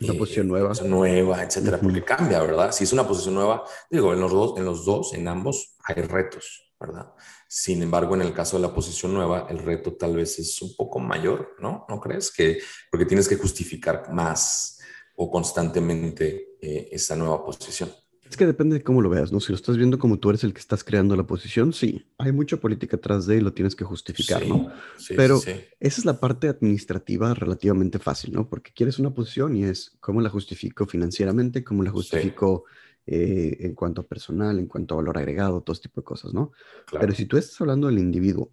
una 0.00 0.14
posición 0.14 0.46
eh, 0.46 0.50
nueva? 0.50 0.72
Nueva, 0.84 1.42
etcétera, 1.42 1.78
porque 1.78 2.04
cambia, 2.04 2.40
¿verdad? 2.40 2.72
Si 2.72 2.84
es 2.84 2.92
una 2.92 3.06
posición 3.06 3.34
nueva, 3.34 3.64
digo, 3.90 4.12
en 4.12 4.20
los 4.20 4.32
dos, 4.32 4.56
en 4.56 4.64
los 4.64 4.84
dos, 4.84 5.14
en 5.14 5.28
ambos 5.28 5.76
hay 5.84 6.02
retos, 6.02 6.72
¿verdad? 6.78 7.12
Sin 7.48 7.82
embargo, 7.82 8.14
en 8.14 8.22
el 8.22 8.32
caso 8.32 8.56
de 8.56 8.62
la 8.62 8.74
posición 8.74 9.12
nueva, 9.12 9.46
el 9.50 9.58
reto 9.58 9.94
tal 9.94 10.16
vez 10.16 10.38
es 10.38 10.62
un 10.62 10.74
poco 10.76 10.98
mayor, 11.00 11.56
¿no? 11.58 11.84
¿No 11.88 12.00
crees? 12.00 12.30
Que, 12.30 12.60
porque 12.90 13.06
tienes 13.06 13.28
que 13.28 13.36
justificar 13.36 14.12
más 14.12 14.78
o 15.16 15.30
constantemente 15.30 16.56
eh, 16.60 16.88
esa 16.92 17.16
nueva 17.16 17.44
posición. 17.44 17.92
Es 18.30 18.36
que 18.36 18.46
depende 18.46 18.78
de 18.78 18.84
cómo 18.84 19.02
lo 19.02 19.10
veas, 19.10 19.32
¿no? 19.32 19.40
Si 19.40 19.50
lo 19.50 19.56
estás 19.56 19.76
viendo 19.76 19.98
como 19.98 20.20
tú 20.20 20.30
eres 20.30 20.44
el 20.44 20.52
que 20.52 20.60
estás 20.60 20.84
creando 20.84 21.16
la 21.16 21.26
posición, 21.26 21.72
sí, 21.72 22.06
hay 22.16 22.30
mucha 22.30 22.58
política 22.58 22.96
atrás 22.96 23.26
de 23.26 23.38
y 23.38 23.40
lo 23.40 23.52
tienes 23.52 23.74
que 23.74 23.84
justificar, 23.84 24.46
¿no? 24.46 24.70
Sí, 24.96 25.14
Pero 25.16 25.38
esa 25.38 25.66
es 25.80 26.04
la 26.04 26.20
parte 26.20 26.48
administrativa 26.48 27.34
relativamente 27.34 27.98
fácil, 27.98 28.32
¿no? 28.32 28.48
Porque 28.48 28.70
quieres 28.72 29.00
una 29.00 29.12
posición 29.12 29.56
y 29.56 29.64
es 29.64 29.96
cómo 29.98 30.20
la 30.20 30.30
justifico 30.30 30.86
financieramente, 30.86 31.64
cómo 31.64 31.82
la 31.82 31.90
justifico 31.90 32.66
eh, 33.04 33.56
en 33.60 33.74
cuanto 33.74 34.02
a 34.02 34.06
personal, 34.06 34.60
en 34.60 34.68
cuanto 34.68 34.94
a 34.94 34.98
valor 34.98 35.18
agregado, 35.18 35.62
todo 35.62 35.74
este 35.74 35.88
tipo 35.88 36.00
de 36.00 36.04
cosas, 36.04 36.32
¿no? 36.32 36.52
Pero 37.00 37.12
si 37.12 37.26
tú 37.26 37.36
estás 37.36 37.60
hablando 37.60 37.88
del 37.88 37.98
individuo, 37.98 38.52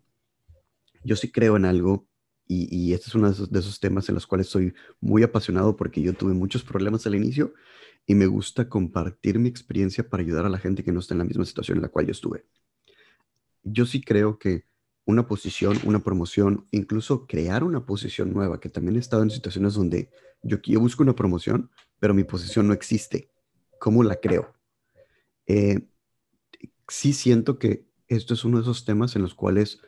yo 1.04 1.16
sí 1.16 1.32
creo 1.32 1.56
en 1.56 1.66
algo 1.66 2.08
y, 2.48 2.94
este 2.94 3.10
es 3.10 3.16
uno 3.16 3.32
de 3.32 3.60
esos, 3.60 3.80
temas 3.80 4.08
en 4.08 4.16
los 4.16 4.26
cuales 4.26 4.48
soy 4.48 4.74
muy 5.02 5.22
apasionado 5.22 5.76
porque 5.76 6.02
yo 6.02 6.14
tuve 6.14 6.34
muchos 6.34 6.64
problemas 6.64 7.06
al 7.06 7.16
inicio 7.16 7.54
y 8.08 8.16
me 8.16 8.26
gusta 8.26 8.70
compartir 8.70 9.38
mi 9.38 9.50
experiencia 9.50 10.10
para 10.10 10.24
ayudar 10.24 10.46
a 10.46 10.50
la 10.50 10.58
gente 10.58 10.84
que 10.84 10.94
no 10.94 11.02
está 11.02 11.14
en 11.14 11.20
la 11.20 11.26
misma 11.26 11.46
situación 11.46 11.78
en 11.78 11.82
la 11.84 11.90
cual 11.90 12.06
yo 12.06 12.14
estuve. 12.14 12.46
Yo 13.64 13.86
sí 13.86 14.02
creo 14.02 14.40
que 14.40 14.66
una 15.06 15.28
posición, 15.28 15.78
una 15.84 16.00
promoción, 16.00 16.66
incluso 16.72 17.28
crear 17.28 17.66
una 17.66 17.86
posición 17.86 18.34
nueva, 18.34 18.62
que 18.62 18.70
también 18.70 18.96
he 18.96 19.00
estado 19.00 19.24
en 19.24 19.30
situaciones 19.30 19.74
donde 19.74 20.10
yo, 20.42 20.58
yo 20.64 20.80
busco 20.80 21.04
una 21.04 21.16
promoción, 21.16 21.70
pero 22.00 22.14
mi 22.14 22.24
posición 22.24 22.68
no 22.68 22.74
existe 22.74 23.30
cómo 23.78 24.04
la 24.04 24.16
creo. 24.16 24.54
Eh, 25.46 25.90
sí 26.88 27.12
siento 27.12 27.60
que 27.60 27.88
esto 28.08 28.34
es 28.34 28.46
uno 28.46 28.58
de 28.58 28.64
esos 28.64 28.86
temas 28.86 29.18
en 29.18 29.22
los 29.22 29.36
cuales 29.36 29.82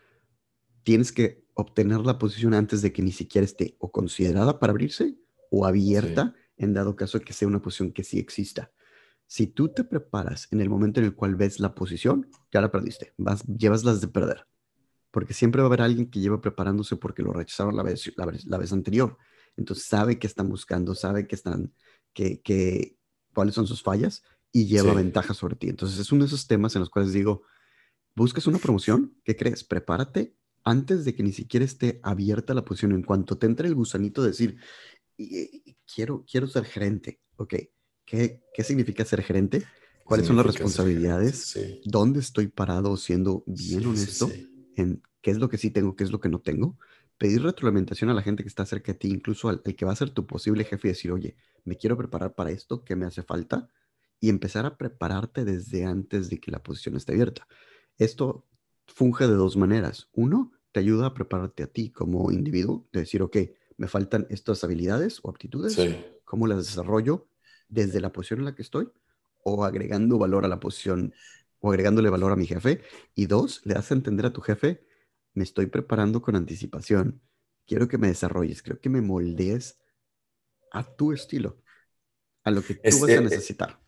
tienes 0.83 1.13
que 1.13 1.45
obtener 1.53 1.99
la 2.01 2.17
posición 2.17 2.53
antes 2.53 2.81
de 2.81 2.91
que 2.91 3.01
ni 3.01 3.13
siquiera 3.13 3.45
esté 3.45 3.77
o 3.79 3.91
considerada 3.91 4.59
para 4.59 4.71
abrirse 4.71 5.17
o 5.49 5.65
abierta 5.65 6.33
en 6.59 6.73
dado 6.73 6.95
caso 6.95 7.19
que 7.21 7.33
sea 7.33 7.47
una 7.47 7.61
posición 7.61 7.91
que 7.91 8.03
sí 8.03 8.19
exista. 8.19 8.71
Si 9.25 9.47
tú 9.47 9.69
te 9.69 9.83
preparas 9.83 10.47
en 10.51 10.61
el 10.61 10.69
momento 10.69 10.99
en 10.99 11.07
el 11.07 11.15
cual 11.15 11.35
ves 11.35 11.59
la 11.59 11.73
posición, 11.73 12.29
ya 12.51 12.61
la 12.61 12.71
perdiste, 12.71 13.13
vas, 13.17 13.43
llevas 13.45 13.83
las 13.83 14.01
de 14.01 14.07
perder. 14.07 14.45
Porque 15.11 15.33
siempre 15.33 15.61
va 15.61 15.67
a 15.67 15.69
haber 15.69 15.81
alguien 15.81 16.09
que 16.09 16.19
lleva 16.19 16.41
preparándose 16.41 16.95
porque 16.97 17.23
lo 17.23 17.33
rechazaron 17.33 17.75
la 17.75 17.83
vez, 17.83 18.11
la, 18.15 18.57
vez 18.57 18.73
anterior. 18.73 19.17
Entonces 19.55 19.85
sabe 19.85 20.19
que 20.19 20.27
están 20.27 20.49
buscando, 20.49 20.93
sabe 20.93 21.27
que 21.27 21.35
están, 21.35 21.73
que, 22.13 22.41
que, 22.41 22.97
cuáles 23.33 23.55
son 23.55 23.65
sus 23.65 23.81
fallas 23.81 24.23
y 24.51 24.65
lleva 24.65 24.93
ventaja 24.93 25.33
sobre 25.33 25.55
ti. 25.55 25.69
Entonces 25.69 25.97
es 25.97 26.11
uno 26.11 26.23
de 26.23 26.27
esos 26.27 26.47
temas 26.47 26.75
en 26.75 26.81
los 26.81 26.89
cuales 26.89 27.13
digo, 27.13 27.43
buscas 28.15 28.47
una 28.47 28.57
promoción, 28.57 29.15
¿qué 29.23 29.35
crees? 29.35 29.63
Prepárate 29.63 30.35
antes 30.63 31.05
de 31.05 31.15
que 31.15 31.23
ni 31.23 31.31
siquiera 31.31 31.65
esté 31.65 31.99
abierta 32.03 32.53
la 32.53 32.65
posición. 32.65 32.91
En 32.91 33.03
cuanto 33.03 33.37
te 33.37 33.47
entre 33.47 33.67
el 33.67 33.75
gusanito 33.75 34.21
de 34.21 34.29
decir, 34.29 34.57
quiero, 35.93 36.25
quiero 36.29 36.47
ser 36.47 36.65
gerente, 36.65 37.19
ok, 37.35 37.55
¿qué, 38.05 38.43
qué 38.53 38.63
significa 38.63 39.05
ser 39.05 39.21
gerente? 39.23 39.63
¿Cuáles 40.03 40.25
son 40.25 40.37
las 40.37 40.45
responsabilidades? 40.45 41.57
¿Dónde 41.85 42.19
estoy 42.19 42.47
parado 42.47 42.97
siendo 42.97 43.43
bien 43.45 43.85
honesto 43.85 44.31
en 44.75 45.03
qué 45.21 45.31
es 45.31 45.37
lo 45.37 45.49
que 45.49 45.57
sí 45.57 45.69
tengo, 45.69 45.95
qué 45.95 46.03
es 46.03 46.11
lo 46.11 46.19
que 46.19 46.29
no 46.29 46.39
tengo? 46.39 46.77
pedir 47.19 47.43
retroalimentación 47.43 48.09
a 48.09 48.13
la 48.13 48.23
gente 48.23 48.43
que 48.43 48.49
está 48.49 48.65
cerca 48.65 48.93
de 48.93 48.97
ti, 48.97 49.09
incluso 49.09 49.49
al, 49.49 49.61
que 49.61 49.85
va 49.85 49.91
a 49.91 49.95
ser 49.95 50.09
tu 50.09 50.25
posible 50.25 50.63
jefe 50.63 50.87
y 50.87 50.91
decir, 50.91 51.11
oye, 51.11 51.35
me 51.65 51.75
quiero 51.75 51.97
preparar 51.97 52.33
para 52.33 52.49
esto, 52.49 52.83
¿qué 52.83 52.95
me 52.95 53.05
hace 53.05 53.21
falta? 53.21 53.69
Y 54.21 54.29
empezar 54.29 54.65
a 54.65 54.77
prepararte 54.77 55.43
desde 55.43 55.85
antes 55.85 56.29
de 56.29 56.39
que 56.39 56.49
la 56.49 56.63
posición 56.63 56.95
esté 56.95 57.11
abierta. 57.11 57.45
Esto 57.97 58.47
funge 58.87 59.27
de 59.27 59.33
dos 59.33 59.57
maneras. 59.57 60.07
Uno, 60.13 60.53
te 60.71 60.79
ayuda 60.79 61.07
a 61.07 61.13
prepararte 61.13 61.61
a 61.63 61.67
ti 61.67 61.91
como 61.91 62.31
individuo, 62.31 62.87
de 62.93 63.01
decir, 63.01 63.21
ok, 63.21 63.35
me 63.79 63.87
faltan 63.87 64.27
estas 64.29 64.63
habilidades 64.63 65.19
o 65.23 65.29
aptitudes, 65.29 65.77
¿cómo 66.25 66.45
las 66.45 66.65
desarrollo 66.65 67.27
desde 67.67 67.99
la 67.99 68.11
posición 68.11 68.39
en 68.39 68.45
la 68.45 68.55
que 68.55 68.61
estoy? 68.61 68.89
O 69.43 69.63
agregando 69.63 70.19
valor 70.19 70.45
a 70.45 70.47
la 70.47 70.59
posición 70.59 71.13
o 71.59 71.71
agregándole 71.71 72.09
valor 72.09 72.31
a 72.31 72.35
mi 72.35 72.45
jefe. 72.45 72.81
Y 73.15 73.25
dos, 73.25 73.61
le 73.65 73.73
das 73.73 73.91
a 73.91 73.95
entender 73.95 74.25
a 74.25 74.33
tu 74.33 74.41
jefe 74.41 74.85
me 75.33 75.43
estoy 75.43 75.67
preparando 75.67 76.21
con 76.21 76.35
anticipación. 76.35 77.21
Quiero 77.65 77.87
que 77.87 77.97
me 77.97 78.07
desarrolles, 78.07 78.61
creo 78.61 78.79
que 78.79 78.89
me 78.89 79.01
moldees 79.01 79.79
a 80.71 80.83
tu 80.83 81.13
estilo, 81.13 81.61
a 82.43 82.51
lo 82.51 82.61
que 82.61 82.75
tú 82.75 82.99
vas 82.99 83.09
a 83.09 83.13
eh, 83.13 83.21
necesitar. 83.21 83.79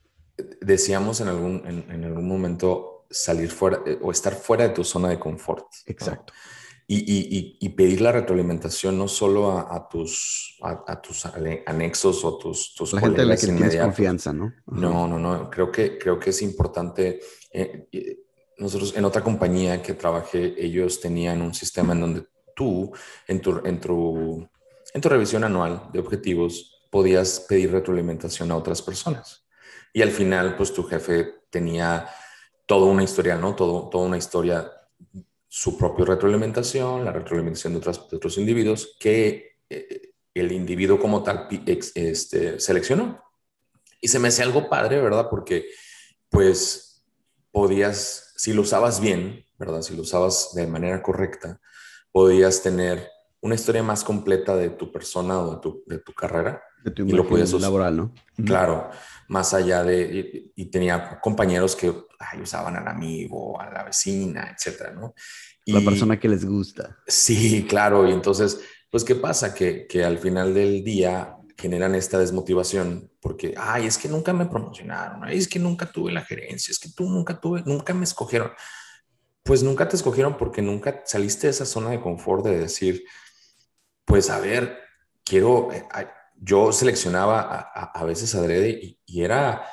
Decíamos 0.62 1.22
en 1.22 1.28
algún, 1.28 1.64
en, 1.66 2.04
algún 2.04 2.28
momento 2.28 3.06
salir 3.10 3.50
fuera 3.50 3.82
eh, 3.86 4.00
o 4.02 4.12
estar 4.12 4.34
fuera 4.34 4.68
de 4.68 4.74
tu 4.74 4.84
zona 4.84 5.10
de 5.10 5.20
confort. 5.20 5.66
Exacto. 5.86 6.34
Y, 6.94 7.58
y, 7.60 7.70
pedir 7.70 8.02
la 8.02 8.12
retroalimentación 8.12 8.98
no 8.98 9.08
solo 9.08 9.52
a, 9.52 9.88
tus, 9.88 10.58
a, 10.62 11.02
tus 11.02 11.26
anexos 11.66 12.26
o 12.26 12.38
tus, 12.38 12.76
tus 12.76 12.94
la 12.94 13.00
gente 13.00 13.22
a 13.22 13.26
la 13.26 13.38
que 13.38 13.48
tienes 13.48 13.78
confianza, 13.78 14.34
¿no? 14.34 14.54
No, 14.66 15.08
no, 15.08 15.18
no. 15.18 15.50
Creo 15.50 15.72
que, 15.72 15.98
creo 15.98 16.20
que 16.20 16.32
es 16.32 16.42
importante. 16.42 17.22
Eh, 17.52 17.88
nosotros 18.58 18.94
en 18.98 19.06
otra 19.06 19.24
compañía 19.24 19.82
que 19.82 19.94
trabajé, 19.94 20.54
ellos 20.58 21.00
tenían 21.00 21.42
un 21.42 21.54
sistema 21.54 21.94
en 21.94 22.02
donde 22.02 22.24
tú, 22.56 22.92
en 23.28 23.42
tu, 23.42 23.62
en 23.64 23.80
tu, 23.80 24.50
en 24.94 25.02
tu 25.02 25.10
revisión 25.10 25.44
anual 25.46 25.90
de 25.94 26.00
objetivos, 26.00 26.88
podías 26.90 27.40
pedir 27.48 27.72
retroalimentación 27.72 28.52
a 28.52 28.58
otras 28.58 28.82
personas. 28.82 29.48
Y 29.94 30.02
al 30.02 30.12
final, 30.12 30.58
pues 30.58 30.74
tu 30.74 30.84
jefe 30.84 31.44
tenía 31.50 32.08
toda 32.66 32.88
una 32.88 33.04
historia, 33.04 33.38
¿no? 33.38 33.56
Todo, 33.56 33.90
toda 33.90 34.06
una 34.06 34.18
historia, 34.18 34.70
su 35.54 35.78
propia 35.78 36.06
retroalimentación, 36.06 37.04
la 37.04 37.12
retroalimentación 37.12 37.74
de, 37.74 37.80
otras, 37.80 38.10
de 38.10 38.16
otros 38.16 38.38
individuos 38.38 38.96
que 38.98 39.58
eh, 39.70 40.14
el 40.34 40.50
individuo 40.54 40.98
como 40.98 41.24
tal 41.24 41.50
este, 41.66 42.58
seleccionó. 42.58 43.22
Y 44.00 44.08
se 44.08 44.18
me 44.18 44.30
hacía 44.30 44.46
algo 44.46 44.70
padre, 44.70 45.02
¿verdad? 45.02 45.28
Porque 45.30 45.66
pues 46.30 47.04
podías, 47.52 48.34
si 48.38 48.54
lo 48.54 48.62
usabas 48.62 49.02
bien, 49.02 49.46
¿verdad? 49.58 49.82
Si 49.82 49.94
lo 49.94 50.04
usabas 50.04 50.54
de 50.56 50.68
manera 50.68 51.04
correcta, 51.04 51.60
podías 52.14 52.64
tener 52.64 53.11
una 53.42 53.56
historia 53.56 53.84
más 53.84 54.04
completa 54.04 54.56
de 54.56 54.70
tu 54.70 54.92
persona 54.92 55.40
o 55.40 55.56
de 55.56 55.62
tu, 55.62 55.84
de 55.88 56.00
tu 56.00 56.14
carrera. 56.14 56.62
De 56.84 56.92
tu 56.92 57.04
y 57.04 57.12
lo 57.12 57.28
podías 57.28 57.52
laboral, 57.54 57.98
¿no? 57.98 58.14
Claro, 58.46 58.90
más 59.28 59.54
allá 59.54 59.84
de, 59.84 60.52
y, 60.56 60.66
tenía 60.66 61.20
compañeros 61.20 61.76
que 61.76 61.94
usaban 62.42 62.76
al 62.76 62.88
amigo, 62.88 63.60
a 63.60 63.70
la 63.70 63.84
vecina, 63.84 64.56
etcétera, 64.56 64.92
¿no? 64.92 65.14
Y, 65.66 65.74
la 65.74 65.82
persona 65.82 66.20
que 66.20 66.30
les 66.30 66.46
gusta. 66.46 66.98
Sí, 67.08 67.66
claro, 67.68 68.08
y 68.08 68.12
entonces, 68.12 68.62
pues, 68.90 69.04
¿qué 69.04 69.16
pasa? 69.16 69.54
Que, 69.54 69.86
que 69.88 70.04
al 70.04 70.18
final 70.18 70.54
del 70.54 70.84
día 70.84 71.38
generan 71.58 71.94
esta 71.94 72.18
desmotivación 72.18 73.12
porque, 73.22 73.54
ay, 73.56 73.86
es 73.86 73.98
que 74.00 74.10
nunca 74.10 74.34
me 74.34 74.48
promocionaron, 74.48 75.24
ay, 75.24 75.38
es 75.38 75.48
que 75.48 75.60
nunca 75.60 75.92
tuve 75.92 76.12
la 76.12 76.26
gerencia, 76.26 76.72
es 76.72 76.80
que 76.80 76.90
tú 76.90 77.08
nunca 77.08 77.40
tuve, 77.40 77.62
nunca 77.66 77.94
me 77.94 78.04
escogieron. 78.04 78.52
Pues 79.44 79.64
nunca 79.64 79.88
te 79.88 79.96
escogieron 79.96 80.38
porque 80.38 80.62
nunca 80.62 81.02
saliste 81.06 81.48
de 81.48 81.52
esa 81.52 81.66
zona 81.66 81.92
de 81.92 82.02
confort 82.02 82.44
de 82.46 82.58
decir, 82.58 83.04
pues 84.12 84.30
a 84.30 84.42
ver, 84.42 84.78
quiero, 85.24 85.72
eh, 85.72 85.88
yo 86.36 86.74
seleccionaba 86.74 87.40
a, 87.40 88.04
veces 88.04 88.36
adrede 88.36 88.70
y, 88.72 89.00
y 89.06 89.24
era, 89.24 89.66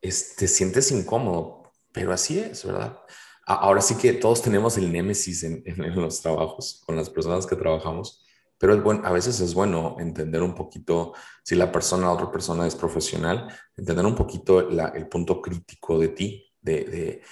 te 0.00 0.46
sientes 0.46 0.92
incómodo, 0.92 1.72
pero 1.90 2.12
así 2.12 2.38
es, 2.38 2.64
¿verdad? 2.64 3.00
Ahora 3.44 3.80
sí 3.80 3.96
que 3.96 4.12
todos 4.12 4.40
tenemos 4.40 4.78
el 4.78 4.92
némesis 4.92 5.42
en, 5.42 5.64
los 5.96 6.22
trabajos, 6.22 6.80
con 6.86 6.94
las 6.94 7.10
personas 7.10 7.44
que 7.44 7.56
trabajamos, 7.56 8.24
pero 8.56 8.72
es 8.72 8.84
bueno, 8.84 9.02
a 9.04 9.10
veces 9.10 9.40
es 9.40 9.52
bueno 9.52 9.96
entender 9.98 10.42
un 10.42 10.54
poquito, 10.54 11.12
si 11.42 11.56
la 11.56 11.72
persona, 11.72 12.12
otra 12.12 12.30
persona 12.30 12.68
es 12.68 12.76
profesional, 12.76 13.48
entender 13.76 14.06
un 14.06 14.14
poquito 14.14 14.60
el 14.60 15.08
punto 15.08 15.42
crítico 15.42 15.98
de 15.98 16.08
ti, 16.10 16.54
de, 16.60 16.84
de, 16.84 17.22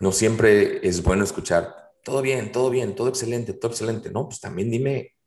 no 0.00 0.10
siempre 0.10 0.84
es 0.84 1.00
bueno 1.00 1.22
escuchar, 1.22 1.92
todo 2.02 2.22
bien, 2.22 2.50
todo 2.50 2.70
bien, 2.70 2.96
todo 2.96 3.06
excelente, 3.06 3.52
todo 3.52 3.70
excelente, 3.70 4.10
no, 4.10 4.26
pues 4.26 4.40
también 4.40 4.68
dime 4.68 5.19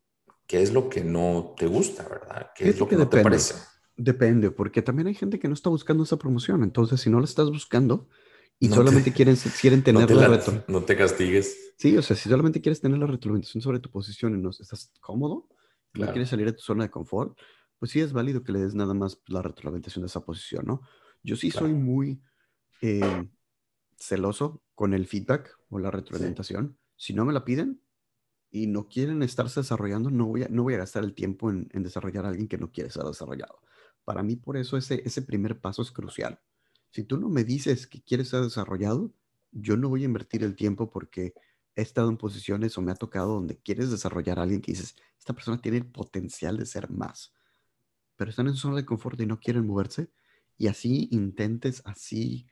qué 0.47 0.61
es 0.61 0.73
lo 0.73 0.89
que 0.89 1.03
no 1.03 1.53
te 1.57 1.67
gusta, 1.67 2.07
¿verdad? 2.07 2.51
¿Qué 2.55 2.69
es, 2.69 2.79
lo 2.79 2.87
que, 2.87 2.95
no 2.95 3.09
te 3.09 3.21
parece? 3.21 3.55
Depende, 3.95 4.51
porque 4.51 4.81
también 4.81 5.07
hay 5.07 5.15
gente 5.15 5.39
que 5.39 5.47
no 5.47 5.53
está 5.53 5.69
buscando 5.69 6.03
esa 6.03 6.17
promoción. 6.17 6.63
Entonces, 6.63 7.01
si 7.01 7.09
no 7.09 7.19
la 7.19 7.25
estás 7.25 7.49
buscando 7.49 8.09
y 8.59 8.69
solamente 8.69 9.11
quieren, 9.11 9.35
quieren 9.59 9.83
tener 9.83 10.09
no 10.09 10.27
la, 10.27 10.63
No 10.67 10.83
te 10.83 10.95
castigues. 10.95 11.73
Sí, 11.77 11.97
o 11.97 12.01
sea, 12.01 12.15
si 12.15 12.29
solamente 12.29 12.61
quieres 12.61 12.81
tener 12.81 12.97
la 12.97 13.07
retroalimentación 13.07 13.61
sobre 13.61 13.79
tu 13.79 13.89
posición 13.89 14.37
y 14.37 14.41
no 14.41 14.49
estás 14.49 14.91
cómodo, 14.99 15.47
no 15.93 16.11
quieres 16.11 16.29
salir 16.29 16.47
de 16.47 16.53
tu 16.53 16.61
zona 16.61 16.85
de 16.85 16.89
confort, 16.89 17.37
pues 17.77 17.91
sí 17.91 17.99
es 17.99 18.13
válido 18.13 18.43
que 18.43 18.51
le 18.51 18.59
des 18.59 18.73
nada 18.73 18.93
más 18.93 19.21
la 19.27 19.41
retroalimentación 19.41 20.03
de 20.03 20.07
esa 20.07 20.23
posición, 20.23 20.65
¿no? 20.65 20.81
Yo 21.21 21.35
sí 21.35 21.51
soy 21.51 21.73
muy 21.73 22.21
eh, 22.81 23.29
celoso 23.97 24.63
con 24.75 24.93
el 24.93 25.05
feedback 25.05 25.55
o 25.69 25.79
la 25.79 25.91
retroalimentación. 25.91 26.77
Si 26.95 27.13
no 27.13 27.25
me 27.25 27.33
la 27.33 27.45
piden, 27.45 27.82
y 28.53 28.67
no 28.67 28.87
quieren 28.87 29.23
estarse 29.23 29.61
desarrollando, 29.61 30.11
no 30.11 30.27
voy 30.27 30.43
a, 30.43 30.47
no 30.47 30.61
voy 30.61 30.75
a 30.75 30.77
gastar 30.77 31.03
el 31.03 31.15
tiempo 31.15 31.49
en, 31.49 31.67
desarrollar 31.73 32.25
a 32.25 32.29
alguien 32.29 32.47
que 32.47 32.59
no 32.59 32.71
quiere 32.71 32.91
ser 32.91 33.03
desarrollado. 33.03 33.59
Para 34.05 34.21
mí, 34.21 34.35
por 34.35 34.57
eso 34.57 34.77
ese, 34.77 35.01
ese 35.03 35.23
primer 35.23 35.59
paso 35.59 35.81
es 35.81 35.91
crucial. 35.91 36.39
Si 36.91 37.03
tú 37.03 37.17
no 37.17 37.29
me 37.29 37.43
dices 37.43 37.87
que 37.87 38.03
quieres 38.03 38.29
ser 38.29 38.41
desarrollado, 38.41 39.11
yo 39.51 39.75
no 39.75 39.89
voy 39.89 40.03
a 40.03 40.05
invertir 40.05 40.43
el 40.43 40.55
tiempo 40.55 40.91
porque 40.91 41.33
he 41.75 41.81
estado 41.81 42.09
en 42.09 42.17
posiciones 42.17 42.77
o 42.77 42.81
me 42.83 42.91
ha 42.91 42.95
tocado 42.95 43.33
donde 43.33 43.57
quieres 43.57 43.89
desarrollar 43.89 44.37
a 44.37 44.43
alguien 44.43 44.61
que 44.61 44.73
dices, 44.73 44.95
esta 45.17 45.33
persona 45.33 45.59
tiene 45.59 45.79
el 45.79 45.87
potencial 45.87 46.57
de 46.57 46.67
ser 46.67 46.91
más, 46.91 47.33
pero 48.15 48.29
están 48.29 48.45
en 48.45 48.53
su 48.53 48.59
zona 48.59 48.75
de 48.75 48.85
confort 48.85 49.19
y 49.19 49.25
no 49.25 49.39
quieren 49.39 49.65
moverse, 49.65 50.11
y 50.59 50.67
así 50.67 51.07
intentes, 51.09 51.81
así 51.85 52.45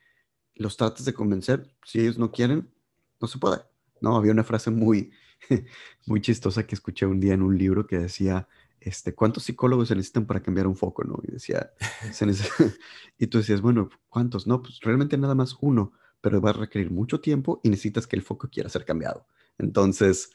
los 0.55 0.77
trates 0.77 1.05
de 1.05 1.13
convencer, 1.13 1.71
si 1.85 1.99
ellos 1.99 2.17
no 2.17 2.31
quieren, 2.31 2.73
no 3.19 3.27
se 3.27 3.37
puede. 3.37 3.61
No, 4.01 4.15
había 4.17 4.31
una 4.31 4.43
frase 4.43 4.71
muy, 4.71 5.11
muy 6.05 6.21
chistosa 6.21 6.65
que 6.65 6.75
escuché 6.75 7.05
un 7.05 7.19
día 7.19 7.33
en 7.33 7.41
un 7.41 7.57
libro 7.57 7.87
que 7.87 7.99
decía, 7.99 8.47
este, 8.79 9.13
¿cuántos 9.13 9.43
psicólogos 9.43 9.87
se 9.87 9.95
necesitan 9.95 10.25
para 10.25 10.41
cambiar 10.41 10.67
un 10.67 10.75
foco? 10.75 11.03
¿no? 11.03 11.19
Y 11.23 11.31
decía, 11.31 11.71
y 13.19 13.27
tú 13.27 13.37
decías, 13.37 13.61
bueno, 13.61 13.89
¿cuántos? 14.09 14.47
No, 14.47 14.61
pues 14.61 14.79
realmente 14.81 15.17
nada 15.17 15.35
más 15.35 15.55
uno, 15.61 15.93
pero 16.19 16.41
va 16.41 16.51
a 16.51 16.53
requerir 16.53 16.91
mucho 16.91 17.19
tiempo 17.21 17.61
y 17.63 17.69
necesitas 17.69 18.07
que 18.07 18.15
el 18.15 18.21
foco 18.21 18.49
quiera 18.49 18.69
ser 18.69 18.85
cambiado. 18.85 19.27
Entonces, 19.57 20.31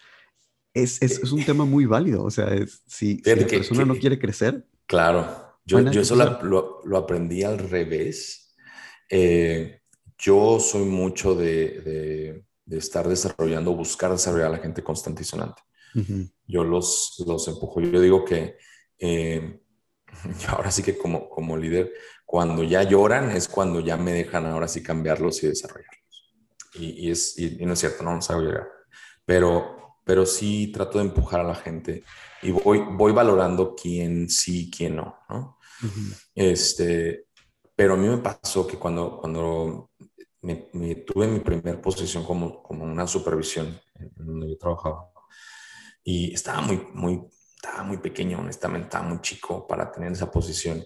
es, 0.75 1.03
es, 1.03 1.19
es 1.23 1.33
un 1.33 1.45
tema 1.45 1.65
muy 1.65 1.87
válido. 1.87 2.23
O 2.23 2.31
sea, 2.31 2.49
si, 2.87 3.21
la 3.25 3.47
persona 3.47 3.85
no 3.85 3.97
quiere 3.97 4.19
crecer. 4.19 4.67
Claro, 4.87 5.59
yo, 5.65 5.81
yo 5.91 6.01
eso 6.01 6.15
lo, 6.15 6.83
lo, 6.85 6.97
aprendí 6.97 7.43
al 7.43 7.59
revés. 7.59 8.55
Eh, 9.09 9.81
yo 10.19 10.59
soy 10.61 10.85
mucho 10.85 11.35
de 11.35 11.81
de 11.81 12.47
estar 12.71 13.09
desarrollando, 13.09 13.75
buscar 13.75 14.11
desarrollar 14.11 14.49
a 14.49 14.57
la 14.57 14.59
gente 14.59 14.83
constante 14.83 15.23
y 15.23 15.25
sonante. 15.25 15.63
Yo 16.47 16.63
los, 16.63 17.23
los 17.27 17.49
empujo. 17.49 17.81
Yo 17.81 18.01
digo 18.01 18.25
que 18.25 18.57
eh, 18.99 19.61
ahora 20.49 20.71
sí 20.71 20.83
que 20.83 20.99
como, 20.99 21.29
como 21.29 21.57
líder, 21.57 21.93
cuando 22.25 22.63
ya 22.65 22.83
lloran 22.83 23.31
es 23.31 23.49
cuando 23.49 23.81
ya 23.81 23.97
me 23.97 24.13
dejan 24.13 24.47
ahora 24.47 24.69
sí 24.69 24.83
cambiarlos 24.83 25.43
y 25.43 25.49
desarrollarlos. 25.49 25.97
Y, 26.75 27.11
es, 27.11 27.39
y, 27.39 27.65
no 27.65 27.73
es 27.73 27.79
cierto, 27.79 28.03
no, 28.03 28.19
no 28.19 28.41
llegar. 28.43 28.69
Pero, 29.25 29.99
pero 30.05 30.27
sí 30.27 30.71
trato 30.73 30.99
de 30.99 31.05
empujar 31.05 31.41
a 31.41 31.45
la 31.45 31.55
gente 31.55 32.05
y 32.43 32.51
voy, 32.51 32.83
voy 32.93 33.13
valorando 33.13 33.75
quién 33.75 34.29
sí, 34.29 34.71
quién 34.71 34.97
no, 34.97 35.17
¿no? 35.29 35.59
este, 36.35 37.27
pero 37.75 37.95
a 37.95 37.97
mí 37.97 38.09
me 38.09 38.19
pasó 38.19 38.67
que 38.67 38.79
cuando, 38.79 39.19
cuando 39.19 39.91
me, 40.47 40.95
tuve 40.97 41.27
mi 41.27 41.41
primera 41.41 41.81
posición 41.81 42.25
como, 42.25 42.63
como 42.63 42.85
una 42.85 43.07
supervisión 43.07 43.79
en 43.95 44.13
donde 44.15 44.51
yo 44.51 44.59
trabajaba. 44.59 45.11
Y 46.05 46.33
estaba 46.33 46.61
muy, 46.61 46.87
muy, 46.95 47.23
estaba 47.55 47.83
muy 47.83 47.99
pequeño, 47.99 48.39
honestamente, 48.39 48.87
estaba 48.87 49.09
muy 49.09 49.21
chico 49.21 49.67
para 49.67 49.91
tener 49.91 50.13
esa 50.13 50.31
posición. 50.31 50.85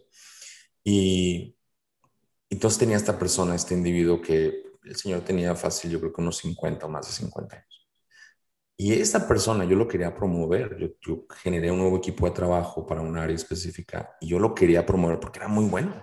Y 0.83 1.57
entonces 2.49 2.79
tenía 2.79 2.97
esta 2.97 3.19
persona, 3.19 3.55
este 3.55 3.75
individuo 3.75 4.21
que 4.21 4.63
el 4.83 4.97
señor 4.97 5.21
tenía 5.21 5.55
fácil, 5.55 5.91
yo 5.91 6.01
creo 6.01 6.13
que 6.13 6.23
unos 6.23 6.39
50 6.39 6.87
o 6.87 6.89
más 6.89 7.07
de 7.07 7.13
50 7.13 7.57
años. 7.57 7.89
Y 8.79 8.95
esta 8.95 9.29
persona 9.29 9.67
yo 9.67 9.77
lo 9.77 9.87
quería 9.87 10.15
promover. 10.15 10.79
Yo, 10.79 10.89
yo, 11.03 11.27
generé 11.43 11.71
un 11.71 11.81
nuevo 11.81 11.99
equipo 11.99 12.25
de 12.25 12.33
trabajo 12.33 12.87
para 12.87 13.03
un 13.03 13.19
área 13.19 13.37
específica 13.37 14.17
y 14.23 14.29
yo 14.29 14.39
lo 14.39 14.55
quería 14.55 14.87
promover 14.87 15.21
porque 15.21 15.39
era 15.39 15.49
muy 15.49 15.67
bueno 15.67 16.03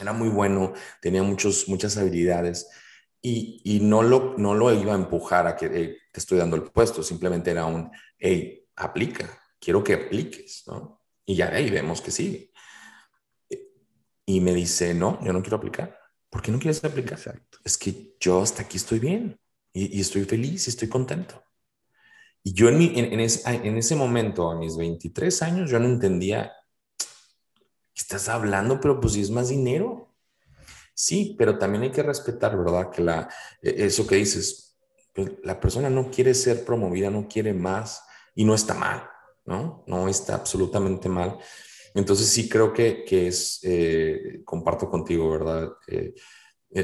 era 0.00 0.12
muy 0.12 0.28
bueno, 0.28 0.72
tenía 1.00 1.22
muchos, 1.22 1.68
muchas 1.68 1.96
habilidades 1.96 2.68
y, 3.20 3.60
y 3.64 3.80
no, 3.80 4.02
lo, 4.02 4.34
no 4.36 4.54
lo 4.54 4.72
iba 4.72 4.92
a 4.92 4.96
empujar 4.96 5.46
a 5.46 5.56
que 5.56 5.68
te 5.68 5.98
estoy 6.12 6.38
dando 6.38 6.56
el 6.56 6.62
puesto, 6.64 7.02
simplemente 7.02 7.50
era 7.50 7.64
un, 7.64 7.90
hey, 8.18 8.66
aplica, 8.76 9.42
quiero 9.58 9.82
que 9.82 9.94
apliques, 9.94 10.64
¿no? 10.66 11.00
Y 11.24 11.36
ya 11.36 11.50
de 11.50 11.56
ahí 11.56 11.70
vemos 11.70 12.00
que 12.02 12.10
sí. 12.10 12.50
Y 14.26 14.40
me 14.40 14.52
dice, 14.52 14.94
no, 14.94 15.18
yo 15.24 15.32
no 15.32 15.42
quiero 15.42 15.56
aplicar. 15.56 15.98
¿Por 16.28 16.42
qué 16.42 16.50
no 16.50 16.58
quieres 16.58 16.84
aplicar? 16.84 17.18
Exacto. 17.18 17.58
Es 17.64 17.78
que 17.78 18.16
yo 18.20 18.42
hasta 18.42 18.62
aquí 18.62 18.76
estoy 18.76 18.98
bien 18.98 19.38
y, 19.72 19.96
y 19.96 20.00
estoy 20.00 20.24
feliz 20.24 20.66
y 20.66 20.70
estoy 20.70 20.88
contento. 20.88 21.42
Y 22.42 22.52
yo 22.52 22.68
en, 22.68 22.82
en, 22.82 23.12
en, 23.12 23.20
ese, 23.20 23.48
en, 23.50 23.78
ese, 23.78 23.96
momento, 23.96 24.50
a 24.50 24.58
mis 24.58 24.76
23 24.76 25.42
años, 25.42 25.70
yo 25.70 25.78
no 25.78 25.86
entendía 25.86 26.52
estás 28.02 28.28
hablando, 28.28 28.80
pero 28.80 29.00
pues 29.00 29.14
si 29.14 29.20
es 29.20 29.30
más 29.30 29.48
dinero. 29.48 30.14
Sí, 30.94 31.34
pero 31.38 31.58
también 31.58 31.82
hay 31.84 31.90
que 31.90 32.02
respetar, 32.02 32.56
¿verdad? 32.56 32.90
Que 32.90 33.02
la, 33.02 33.28
e, 33.62 33.86
eso 33.86 34.06
que 34.06 34.16
dices, 34.16 34.76
pues, 35.12 35.32
la 35.42 35.58
persona 35.60 35.90
no 35.90 36.10
quiere 36.10 36.34
ser 36.34 36.64
promovida, 36.64 37.10
no 37.10 37.28
quiere 37.28 37.52
más 37.52 38.02
y 38.34 38.44
no 38.44 38.54
está 38.54 38.74
mal, 38.74 39.08
¿no? 39.44 39.84
No 39.86 40.08
está 40.08 40.36
absolutamente 40.36 41.08
mal. 41.08 41.38
Entonces 41.94 42.28
sí 42.28 42.48
creo 42.48 42.72
que, 42.72 43.04
que 43.04 43.28
es, 43.28 43.60
eh, 43.62 44.42
comparto 44.44 44.90
contigo, 44.90 45.30
¿verdad? 45.30 45.72
Eh, 45.86 46.14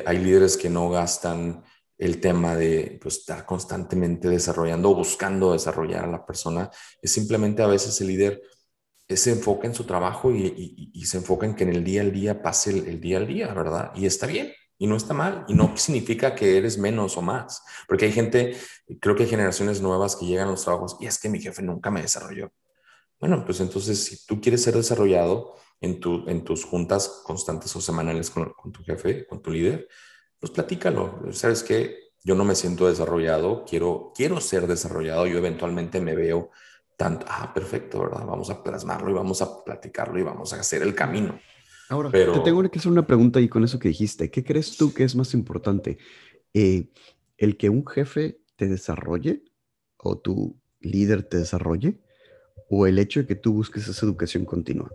hay 0.06 0.18
líderes 0.18 0.56
que 0.56 0.70
no 0.70 0.88
gastan 0.90 1.64
el 1.98 2.20
tema 2.20 2.56
de 2.56 2.98
pues, 3.02 3.18
estar 3.18 3.44
constantemente 3.44 4.28
desarrollando 4.28 4.90
o 4.90 4.94
buscando 4.94 5.52
desarrollar 5.52 6.04
a 6.04 6.10
la 6.10 6.24
persona. 6.24 6.70
Es 7.02 7.12
simplemente 7.12 7.62
a 7.62 7.66
veces 7.66 8.00
el 8.00 8.06
líder 8.06 8.40
se 9.16 9.32
enfoca 9.32 9.66
en 9.66 9.74
su 9.74 9.84
trabajo 9.84 10.32
y, 10.32 11.04
se 11.04 11.18
enfoca 11.18 11.46
en 11.46 11.54
que 11.54 11.64
en 11.64 11.70
el 11.70 11.84
día 11.84 12.02
al 12.02 12.12
día 12.12 12.42
pase 12.42 12.70
el, 12.70 13.00
día 13.00 13.18
al 13.18 13.26
día, 13.26 13.52
¿verdad? 13.52 13.92
Y 13.94 14.06
está 14.06 14.26
bien, 14.26 14.52
y 14.78 14.86
no 14.86 14.96
está 14.96 15.14
mal, 15.14 15.44
y 15.48 15.54
no 15.54 15.76
significa 15.76 16.34
que 16.34 16.56
eres 16.56 16.78
menos 16.78 17.16
o 17.16 17.22
más, 17.22 17.62
porque 17.88 18.06
hay 18.06 18.12
gente, 18.12 18.56
creo 19.00 19.16
que 19.16 19.24
hay 19.24 19.28
generaciones 19.28 19.80
nuevas 19.80 20.16
que 20.16 20.26
llegan 20.26 20.48
a 20.48 20.52
los 20.52 20.64
trabajos 20.64 20.96
y 21.00 21.06
es 21.06 21.18
que 21.18 21.28
mi 21.28 21.40
jefe 21.40 21.62
nunca 21.62 21.90
me 21.90 22.02
desarrolló. 22.02 22.52
Bueno, 23.18 23.44
pues 23.44 23.60
entonces 23.60 24.02
si 24.02 24.24
tú 24.26 24.40
quieres 24.40 24.62
ser 24.62 24.74
desarrollado 24.74 25.54
en, 25.80 26.00
tu, 26.00 26.28
en 26.28 26.44
tus 26.44 26.64
juntas 26.64 27.22
constantes 27.24 27.74
o 27.76 27.80
semanales 27.80 28.30
con, 28.30 28.52
con 28.52 28.72
tu 28.72 28.82
jefe, 28.82 29.26
con 29.26 29.42
tu 29.42 29.50
líder, 29.50 29.88
pues 30.38 30.50
platícalo. 30.52 31.20
¿Sabes 31.32 31.62
qué? 31.62 32.10
Yo 32.24 32.34
no 32.34 32.44
me 32.44 32.54
siento 32.54 32.88
desarrollado, 32.88 33.64
quiero, 33.64 34.12
quiero 34.14 34.40
ser 34.40 34.66
desarrollado, 34.66 35.26
yo 35.26 35.38
eventualmente 35.38 36.00
me 36.00 36.14
veo 36.14 36.50
tanto, 37.00 37.24
ah, 37.30 37.50
perfecto, 37.54 37.98
¿verdad? 38.00 38.26
Vamos 38.26 38.50
a 38.50 38.62
plasmarlo 38.62 39.08
y 39.10 39.14
vamos 39.14 39.40
a 39.40 39.64
platicarlo 39.64 40.18
y 40.18 40.22
vamos 40.22 40.52
a 40.52 40.60
hacer 40.60 40.82
el 40.82 40.94
camino. 40.94 41.40
Ahora, 41.88 42.10
te 42.10 42.40
tengo 42.44 42.62
que 42.70 42.78
hacer 42.78 42.92
una 42.92 43.06
pregunta 43.06 43.40
y 43.40 43.48
con 43.48 43.64
eso 43.64 43.78
que 43.78 43.88
dijiste. 43.88 44.30
¿Qué 44.30 44.44
crees 44.44 44.76
tú 44.76 44.92
que 44.92 45.04
es 45.04 45.16
más 45.16 45.32
importante? 45.32 45.96
Eh, 46.52 46.90
¿El 47.38 47.56
que 47.56 47.70
un 47.70 47.86
jefe 47.86 48.42
te 48.56 48.68
desarrolle 48.68 49.44
o 49.96 50.18
tu 50.18 50.60
líder 50.80 51.22
te 51.22 51.38
desarrolle? 51.38 52.02
¿O 52.68 52.86
el 52.86 52.98
hecho 52.98 53.20
de 53.20 53.26
que 53.26 53.34
tú 53.34 53.54
busques 53.54 53.88
esa 53.88 54.04
educación 54.04 54.44
continua? 54.44 54.90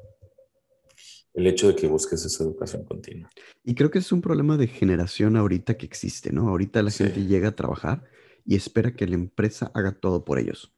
El 1.34 1.48
hecho 1.48 1.70
de 1.70 1.76
que 1.76 1.88
busques 1.88 2.24
esa 2.24 2.44
educación 2.44 2.86
continua. 2.86 3.32
Y 3.64 3.74
creo 3.74 3.90
que 3.90 3.98
es 3.98 4.12
un 4.12 4.22
problema 4.22 4.58
de 4.58 4.68
generación 4.68 5.38
ahorita 5.38 5.76
que 5.76 5.88
existe, 5.88 6.32
¿no? 6.32 6.50
Ahorita 6.50 6.84
la 6.84 6.92
gente 6.92 7.26
llega 7.26 7.48
a 7.48 7.56
trabajar 7.56 8.04
y 8.46 8.56
espera 8.56 8.96
que 8.96 9.08
la 9.08 9.16
empresa 9.16 9.72
haga 9.74 9.92
todo 9.92 10.24
por 10.24 10.38
ellos. 10.38 10.72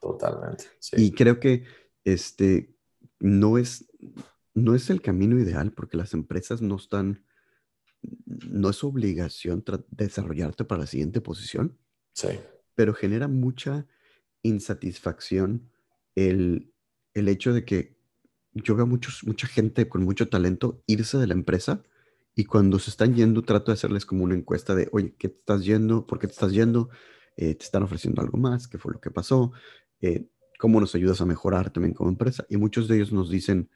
Totalmente. 0.00 0.64
Y 0.92 1.12
creo 1.12 1.40
que 1.40 1.64
este 2.04 2.74
no 3.20 3.58
es, 3.58 3.86
no 4.54 4.74
es 4.74 4.90
el 4.90 5.02
camino 5.02 5.38
ideal 5.38 5.72
porque 5.72 5.96
las 5.96 6.14
empresas 6.14 6.62
no 6.62 6.76
están, 6.76 7.24
no 8.26 8.70
es 8.70 8.84
obligación 8.84 9.64
desarrollarte 9.90 10.64
para 10.64 10.82
la 10.82 10.86
siguiente 10.86 11.20
posición. 11.20 11.76
Sí. 12.12 12.28
Pero 12.74 12.94
genera 12.94 13.28
mucha 13.28 13.86
insatisfacción 14.42 15.70
el, 16.14 16.72
el 17.14 17.28
hecho 17.28 17.52
de 17.52 17.64
que 17.64 17.98
yo 18.54 18.74
veo 18.74 18.86
muchos, 18.86 19.24
mucha 19.24 19.46
gente 19.46 19.88
con 19.88 20.04
mucho 20.04 20.28
talento 20.28 20.82
irse 20.86 21.18
de 21.18 21.26
la 21.26 21.34
empresa 21.34 21.82
y 22.34 22.44
cuando 22.44 22.78
se 22.78 22.90
están 22.90 23.14
yendo, 23.14 23.42
trato 23.42 23.72
de 23.72 23.74
hacerles 23.74 24.06
como 24.06 24.22
una 24.22 24.36
encuesta 24.36 24.74
de, 24.74 24.88
oye, 24.92 25.12
¿qué 25.18 25.28
te 25.28 25.38
estás 25.38 25.64
yendo? 25.64 26.06
¿Por 26.06 26.20
qué 26.20 26.28
te 26.28 26.34
estás 26.34 26.52
yendo? 26.52 26.88
Eh, 27.36 27.54
¿Te 27.56 27.64
están 27.64 27.82
ofreciendo 27.82 28.22
algo 28.22 28.38
más? 28.38 28.68
¿Qué 28.68 28.78
fue 28.78 28.92
lo 28.92 29.00
que 29.00 29.10
pasó? 29.10 29.52
Eh, 30.00 30.28
¿Cómo 30.58 30.80
nos 30.80 30.94
ayudas 30.94 31.20
a 31.20 31.26
mejorar 31.26 31.70
también 31.70 31.94
como 31.94 32.10
empresa? 32.10 32.44
Y 32.48 32.56
muchos 32.56 32.88
de 32.88 32.96
ellos 32.96 33.12
nos 33.12 33.30
dicen, 33.30 33.70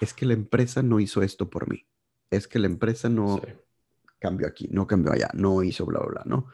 es 0.00 0.12
que 0.12 0.26
la 0.26 0.34
empresa 0.34 0.82
no 0.82 1.00
hizo 1.00 1.22
esto 1.22 1.48
por 1.48 1.70
mí. 1.70 1.86
Es 2.30 2.48
que 2.48 2.58
la 2.58 2.66
empresa 2.66 3.08
no 3.08 3.40
cambió 4.18 4.46
aquí, 4.46 4.68
no 4.70 4.86
cambió 4.86 5.12
allá, 5.12 5.30
no 5.34 5.62
hizo 5.62 5.86
bla, 5.86 6.00
bla, 6.00 6.08
bla, 6.08 6.22
¿no? 6.26 6.46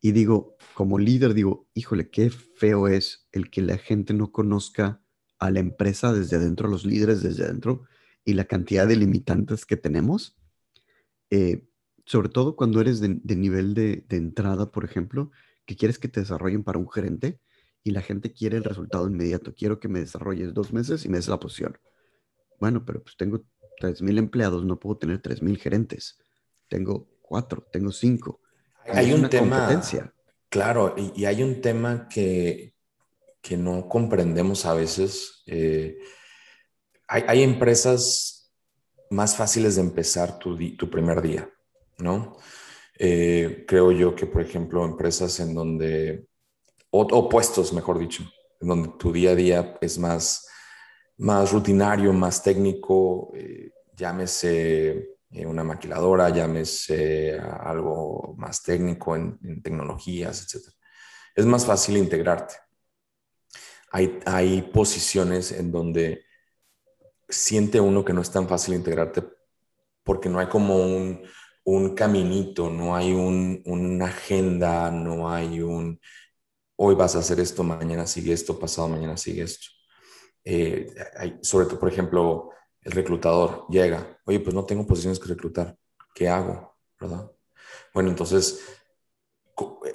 Y 0.00 0.12
digo, 0.12 0.56
como 0.74 0.98
líder, 0.98 1.32
digo, 1.32 1.68
híjole, 1.74 2.10
qué 2.10 2.30
feo 2.30 2.88
es 2.88 3.28
el 3.32 3.50
que 3.50 3.62
la 3.62 3.78
gente 3.78 4.12
no 4.14 4.32
conozca 4.32 5.00
a 5.38 5.50
la 5.50 5.60
empresa 5.60 6.12
desde 6.12 6.36
adentro, 6.36 6.66
a 6.66 6.70
los 6.70 6.84
líderes 6.84 7.22
desde 7.22 7.44
adentro 7.44 7.84
y 8.24 8.34
la 8.34 8.44
cantidad 8.44 8.86
de 8.86 8.96
limitantes 8.96 9.64
que 9.64 9.76
tenemos 9.76 10.36
eh, 11.30 11.66
sobre 12.06 12.28
todo 12.28 12.54
cuando 12.54 12.80
eres 12.80 13.00
de, 13.00 13.08
nivel 13.34 13.74
de, 13.74 14.04
entrada, 14.10 14.70
por 14.70 14.84
ejemplo, 14.84 15.30
que 15.66 15.74
quieres 15.74 15.98
que 15.98 16.08
te 16.08 16.20
desarrollen 16.20 16.62
para 16.62 16.78
un 16.78 16.88
gerente 16.88 17.40
y 17.84 17.90
la 17.90 18.00
gente 18.02 18.32
quiere 18.32 18.56
el 18.56 18.64
resultado 18.64 19.06
inmediato. 19.06 19.54
Quiero 19.54 19.78
que 19.78 19.88
me 19.88 20.00
desarrolles 20.00 20.54
dos 20.54 20.72
meses 20.72 21.04
y 21.04 21.08
me 21.08 21.18
des 21.18 21.28
la 21.28 21.38
posición. 21.38 21.78
Bueno, 22.58 22.84
pero 22.84 23.02
pues 23.02 23.16
tengo 23.16 23.44
3.000 23.80 24.18
empleados, 24.18 24.64
no 24.64 24.80
puedo 24.80 24.96
tener 24.96 25.20
3.000 25.20 25.58
gerentes. 25.58 26.18
Tengo 26.68 27.06
cuatro, 27.20 27.66
tengo 27.70 27.92
cinco. 27.92 28.40
Hay, 28.86 29.12
un 29.12 29.28
tema, 29.28 29.82
claro, 30.48 30.94
y, 30.96 31.24
hay 31.24 31.42
un 31.42 31.60
tema 31.60 32.08
que, 32.08 32.74
que 33.40 33.56
no 33.56 33.88
comprendemos 33.88 34.64
a 34.66 34.74
veces. 34.74 35.42
Eh, 35.46 35.98
hay, 37.06 37.24
hay 37.28 37.42
empresas 37.42 38.52
más 39.10 39.36
fáciles 39.36 39.76
de 39.76 39.82
empezar 39.82 40.38
tu, 40.38 40.56
tu 40.76 40.90
primer 40.90 41.22
día, 41.22 41.50
¿no? 41.98 42.36
Eh, 42.98 43.64
creo 43.66 43.90
yo 43.92 44.14
que, 44.14 44.26
por 44.26 44.42
ejemplo, 44.42 44.84
empresas 44.84 45.40
en 45.40 45.54
donde, 45.54 46.26
o, 46.96 47.28
puestos, 47.28 47.72
mejor 47.72 47.98
dicho, 47.98 48.22
donde 48.60 48.90
tu 48.98 49.12
día 49.12 49.32
a 49.32 49.34
día 49.34 49.78
es 49.80 49.98
más, 49.98 50.46
más 51.16 51.50
rutinario, 51.50 52.12
más 52.12 52.42
técnico, 52.42 53.32
eh, 53.34 53.72
llámese 53.96 55.16
eh, 55.30 55.46
una 55.46 55.64
maquiladora, 55.64 56.30
llámese 56.30 57.36
algo 57.38 58.34
más 58.38 58.62
técnico 58.62 59.16
en, 59.16 59.36
en, 59.42 59.60
tecnologías, 59.60 60.42
etc. 60.42 60.68
Es 61.34 61.44
más 61.46 61.66
fácil 61.66 61.96
integrarte. 61.96 62.54
Hay, 63.90 64.20
hay 64.24 64.62
posiciones 64.62 65.50
en 65.50 65.72
donde 65.72 66.24
siente 67.28 67.80
uno 67.80 68.04
que 68.04 68.12
no 68.12 68.20
es 68.20 68.30
tan 68.30 68.46
fácil 68.46 68.74
integrarte 68.74 69.24
porque 70.04 70.28
no 70.28 70.38
hay 70.38 70.46
como 70.46 70.76
un, 70.76 71.22
un 71.64 71.94
caminito, 71.96 72.70
no 72.70 72.94
hay 72.94 73.12
un, 73.12 73.62
una 73.64 74.06
agenda, 74.06 74.90
no 74.92 75.30
hay 75.30 75.60
un, 75.60 75.98
hoy 76.76 76.94
vas 76.94 77.16
a 77.16 77.20
hacer 77.20 77.40
esto, 77.40 77.62
mañana 77.62 78.06
sigue 78.06 78.32
esto, 78.32 78.58
pasado 78.58 78.88
mañana 78.88 79.16
sigue 79.16 79.42
esto. 79.42 79.66
Eh, 80.44 80.92
sobre 81.42 81.66
todo, 81.66 81.78
por 81.78 81.88
ejemplo, 81.88 82.50
el 82.82 82.92
reclutador 82.92 83.66
llega, 83.70 84.18
oye, 84.26 84.40
pues 84.40 84.54
no 84.54 84.64
tengo 84.64 84.86
posiciones 84.86 85.18
que 85.18 85.28
reclutar, 85.28 85.76
¿qué 86.14 86.28
hago? 86.28 86.76
¿Verdad? 87.00 87.30
Bueno, 87.92 88.10
entonces, 88.10 88.60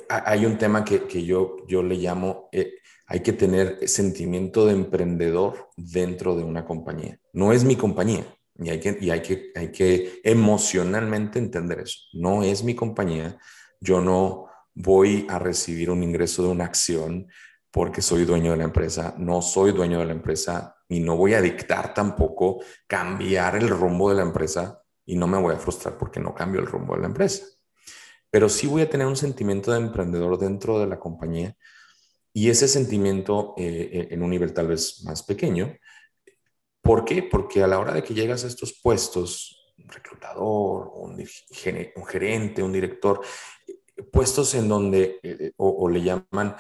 hay 0.10 0.46
un 0.46 0.58
tema 0.58 0.84
que, 0.84 1.06
que 1.06 1.24
yo, 1.24 1.58
yo 1.68 1.84
le 1.84 1.96
llamo 1.96 2.50
eh, 2.52 2.80
hay 3.10 3.22
que 3.22 3.34
tener 3.34 3.88
sentimiento 3.90 4.68
de 4.68 4.74
emprendedor 4.74 5.70
dentro 5.76 6.36
de 6.36 6.44
una 6.44 6.64
compañía. 6.64 7.20
No 7.34 7.52
es 7.52 7.64
mi 7.64 7.76
compañía 7.76 8.24
y 8.56 8.70
hay 8.70 8.80
que, 8.80 8.98
y 9.02 9.10
hay 9.10 9.22
que, 9.22 9.52
hay 9.56 9.72
que 9.72 10.22
emocionalmente 10.24 11.40
entender 11.40 11.80
eso. 11.80 11.98
No 12.14 12.44
es 12.44 12.64
mi 12.64 12.76
compañía. 12.76 13.36
Yo 13.82 14.00
no 14.00 14.49
voy 14.80 15.28
a 15.30 15.38
recibir 15.40 15.92
un 15.92 16.02
ingreso 16.04 16.42
de 16.42 16.50
una 16.50 16.66
acción 16.66 17.28
porque 17.70 18.02
soy 18.02 18.24
dueño 18.24 18.52
de 18.52 18.58
la 18.58 18.64
empresa. 18.64 19.14
No 19.18 19.42
soy 19.42 19.74
dueño 19.74 20.00
de 20.00 20.06
la 20.06 20.14
empresa 20.14 20.76
y 20.88 21.02
no 21.02 21.18
voy 21.18 21.34
a 21.34 21.42
dictar 21.42 21.94
tampoco 21.94 22.64
cambiar 22.88 23.58
el 23.58 23.68
rumbo 23.68 24.10
de 24.10 24.16
la 24.16 24.22
empresa 24.22 24.82
y 25.06 25.18
no 25.18 25.28
me 25.28 25.38
voy 25.38 25.54
a 25.54 25.60
frustrar 25.60 25.98
porque 25.98 26.22
no 26.22 26.34
cambio 26.34 26.62
el 26.62 26.68
rumbo 26.68 26.96
de 26.96 27.02
la 27.02 27.08
empresa. 27.08 27.46
Pero 28.32 28.48
sí 28.48 28.68
voy 28.68 28.84
a 28.84 28.90
tener 28.90 29.06
un 29.06 29.18
sentimiento 29.18 29.72
de 29.72 29.80
emprendedor 29.80 30.38
dentro 30.38 30.80
de 30.80 30.88
la 30.88 30.98
compañía 30.98 31.56
y 32.32 32.50
ese 32.50 32.68
sentimiento 32.68 33.56
eh, 33.58 33.90
eh, 33.92 34.08
en 34.12 34.24
un 34.24 34.30
nivel 34.30 34.54
tal 34.54 34.68
vez 34.68 35.04
más 35.04 35.24
pequeño, 35.24 35.76
¿por 36.82 37.04
qué? 37.04 37.24
Porque 37.24 37.62
a 37.62 37.68
la 37.68 37.80
hora 37.80 37.94
de 37.94 38.04
que 38.04 38.14
llegas 38.14 38.46
a 38.46 38.48
estos 38.48 38.80
puestos, 38.82 39.60
un 39.78 39.90
reclutador, 39.90 40.92
un, 40.94 41.18
gerente, 42.06 42.64
un 42.64 42.72
director, 42.72 43.22
puestos 44.12 44.56
en 44.56 44.68
donde, 44.68 45.20
eh, 45.24 45.52
o, 45.58 45.90
le 45.90 46.02
llaman 46.02 46.56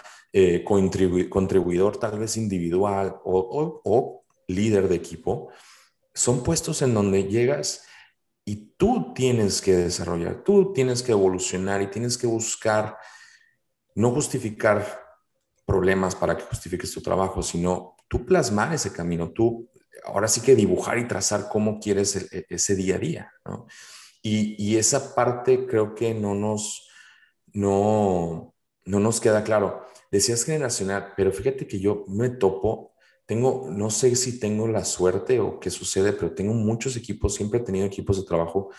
contribuidor 0.64 1.98
tal 1.98 2.20
vez 2.20 2.38
individual 2.38 3.20
o, 3.24 3.82
o 3.84 4.24
líder 4.48 4.88
de 4.88 4.96
equipo, 4.96 5.50
son 6.14 6.44
puestos 6.44 6.82
en 6.82 6.94
donde 6.94 7.24
llegas 7.26 7.84
y 8.46 8.74
tú 8.78 9.14
tienes 9.14 9.62
que 9.62 9.76
desarrollar, 9.76 10.44
tú 10.44 10.74
tienes 10.74 11.04
que 11.04 11.12
evolucionar 11.12 11.82
y 11.82 11.88
tienes 11.88 12.18
que 12.18 12.28
buscar, 12.28 12.98
no 13.96 14.12
justificar 14.12 14.86
problemas 15.66 16.16
para 16.16 16.36
que 16.36 16.44
justifiques 16.44 16.92
tu 16.92 17.02
trabajo, 17.02 17.44
sino 17.44 17.96
tú 18.08 18.26
plasmar 18.26 18.74
ese 18.74 18.92
camino, 18.92 19.32
tú 19.32 19.70
ahora 20.04 20.28
sí 20.28 20.42
que 20.42 20.56
dibujar 20.56 20.98
y 20.98 21.08
trazar 21.08 21.48
cómo 21.48 21.80
quieres 21.80 22.16
e, 22.16 22.46
ese 22.50 22.76
día 22.76 22.96
a 22.96 23.00
día. 23.00 23.34
¿no? 23.46 23.68
Y, 24.24 24.56
y, 24.58 24.78
esa 24.78 25.14
parte 25.14 25.68
creo 25.68 25.94
que 25.94 26.14
no 26.14 26.34
nos, 26.34 26.89
no, 27.54 28.56
no 28.86 29.00
nos 29.00 29.20
queda 29.20 29.44
claro. 29.44 29.86
Decías 30.12 30.44
generacional, 30.44 31.14
pero 31.16 31.32
fíjate 31.32 31.68
que 31.68 31.80
yo 31.80 32.06
me 32.08 32.30
topo, 32.30 32.94
tengo, 33.26 33.70
no 33.72 33.90
sé 33.90 34.16
si 34.16 34.40
tengo 34.40 34.68
la 34.68 34.86
suerte 34.86 35.40
o 35.40 35.60
qué 35.60 35.70
sucede, 35.70 36.14
pero 36.14 36.34
tengo 36.34 36.54
muchos 36.54 36.96
equipos, 36.96 37.36
siempre 37.36 37.60
he 37.60 37.64
tenido 37.64 37.86
equipos 37.86 38.18
de 38.18 38.28
trabajo 38.28 38.72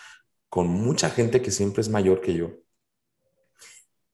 con 0.49 0.67
mucha 0.67 1.09
gente 1.09 1.41
que 1.41 1.51
siempre 1.51 1.81
es 1.81 1.89
mayor 1.89 2.21
que 2.21 2.33
yo. 2.33 2.51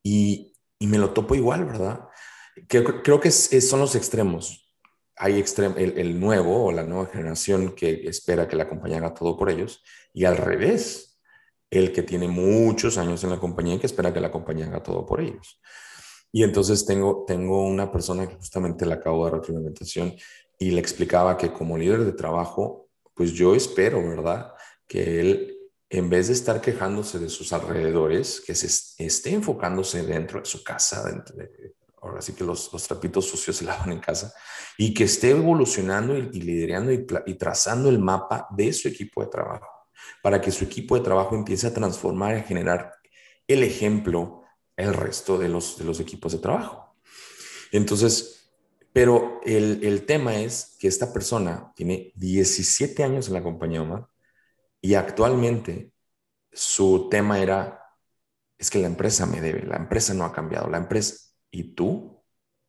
Y, 0.04 0.54
y 0.80 0.88
me 0.88 1.00
lo 1.00 1.12
topo 1.14 1.36
igual, 1.36 1.66
¿verdad? 1.66 2.08
creo 2.68 3.20
que 3.20 3.32
son 3.32 3.80
los 3.80 3.96
extremos. 3.96 4.74
Hay 5.16 5.44
el, 5.78 6.20
nuevo 6.20 6.66
o 6.66 6.72
la 6.72 6.84
nueva 6.84 7.08
generación 7.08 7.74
que 7.76 8.08
espera 8.08 8.48
que 8.48 8.56
la 8.56 8.70
compañía 8.70 8.98
haga 8.98 9.14
todo 9.14 9.36
por 9.38 9.50
ellos 9.50 9.84
y 10.14 10.26
al 10.26 10.38
revés, 10.38 11.17
el 11.70 11.92
que 11.92 12.04
tiene 12.04 12.28
muchos 12.28 12.98
años 12.98 13.24
en 13.24 13.32
la 13.32 13.40
compañía 13.40 13.76
y 13.76 13.80
que 13.80 13.88
espera 13.88 14.14
que 14.14 14.22
la 14.22 14.32
compañía 14.32 14.68
haga 14.68 14.84
todo 14.84 15.06
por 15.06 15.22
ellos. 15.22 15.60
Y 16.32 16.44
entonces 16.44 16.86
tengo, 16.86 17.24
tengo 17.26 17.64
una 17.64 17.92
persona 17.92 18.28
que 18.28 18.36
justamente 18.36 18.86
le 18.86 18.94
acabo 18.94 19.26
de 19.26 19.32
dar 19.32 19.40
retroalimentación 19.40 20.16
y 20.60 20.72
le 20.72 20.80
explicaba 20.80 21.38
que 21.38 21.52
como 21.52 21.78
líder 21.78 22.04
de 22.04 22.14
trabajo, 22.14 22.90
pues 23.14 23.32
yo 23.34 23.56
espero, 23.56 24.08
¿verdad? 24.08 24.54
Que 24.88 25.20
él, 25.20 25.58
en 25.90 26.10
vez 26.10 26.28
de 26.28 26.34
estar 26.34 26.62
quejándose 26.62 27.20
de 27.20 27.30
sus 27.30 27.54
alrededores, 27.54 28.42
que 28.42 28.56
se 28.56 28.68
esté 29.04 29.34
enfocándose 29.34 30.04
dentro 30.04 30.40
de 30.40 30.46
su 30.46 30.64
casa, 30.64 31.04
dentro 31.10 31.36
de, 31.36 31.76
ahora 32.02 32.22
sí 32.22 32.34
que 32.34 32.44
los, 32.44 32.72
los, 32.74 32.88
trapitos 32.88 33.26
sucios 33.26 33.58
se 33.58 33.66
lavan 33.66 33.92
en 33.92 34.00
casa, 34.00 34.34
y 34.78 34.94
que 34.94 35.06
esté 35.06 35.32
evolucionando 35.32 36.18
y, 36.18 36.42
liderando 36.42 36.92
y, 36.92 37.06
y, 37.26 37.34
trazando 37.36 37.90
el 37.90 38.00
mapa 38.00 38.48
de 38.52 38.74
su 38.74 38.88
equipo 38.88 39.22
de 39.22 39.30
trabajo, 39.30 39.68
para 40.22 40.42
que 40.42 40.52
su 40.52 40.64
equipo 40.64 40.96
de 40.96 41.04
trabajo 41.04 41.36
empiece 41.36 41.68
a 41.68 41.74
transformar 41.74 42.36
y 42.36 42.40
a 42.40 42.44
generar 42.44 42.94
el 43.48 43.64
ejemplo 43.64 44.44
el 44.76 44.94
resto 44.94 45.38
de 45.38 45.50
los, 45.50 45.78
de 45.78 45.86
los 45.86 46.00
equipos 46.00 46.32
de 46.32 46.38
trabajo. 46.38 46.96
Entonces, 47.72 48.52
pero 48.94 49.42
el, 49.44 49.84
el 49.84 50.06
tema 50.06 50.36
es 50.38 50.78
que 50.80 50.88
esta 50.88 51.12
persona 51.12 51.74
tiene 51.76 52.14
17 52.16 53.04
años 53.04 53.28
en 53.28 53.34
la 53.34 53.44
compañía 53.44 53.82
Omar 53.82 54.08
Y 54.82 54.94
actualmente 54.94 55.92
su 56.52 57.08
tema 57.10 57.40
era, 57.40 57.84
es 58.58 58.70
que 58.70 58.80
la 58.80 58.88
empresa 58.88 59.26
me 59.26 59.42
debe, 59.42 59.66
la 59.66 59.78
empresa 59.78 60.14
no 60.14 60.24
ha 60.26 60.34
cambiado, 60.34 60.70
la 60.70 60.78
empresa, 60.78 61.16
¿y 61.52 61.76
tú? 61.76 62.24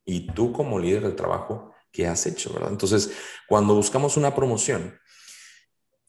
¿Y 0.05 0.33
tú 0.33 0.53
como 0.53 0.79
líder 0.79 1.03
de 1.03 1.13
trabajo, 1.13 1.73
qué 1.93 2.07
has 2.07 2.27
hecho? 2.27 2.53
¿verdad? 2.53 2.71
Entonces, 2.73 3.13
cuando 3.47 3.75
buscamos 3.75 4.17
una 4.17 4.35
promoción 4.35 4.99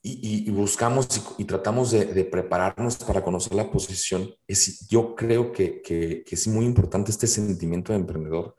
y, 0.02 0.50
buscamos 0.52 1.08
y, 1.38 1.46
tratamos 1.46 1.92
de, 1.92 2.24
prepararnos 2.26 2.98
para 2.98 3.24
conocer 3.24 3.54
la 3.54 3.70
posición, 3.70 4.34
es, 4.48 4.88
yo 4.88 5.16
creo 5.16 5.52
que, 5.52 6.24
es 6.26 6.48
muy 6.48 6.66
importante 6.66 7.12
este 7.12 7.28
sentimiento 7.28 7.92
de 7.92 8.00
emprendedor 8.00 8.56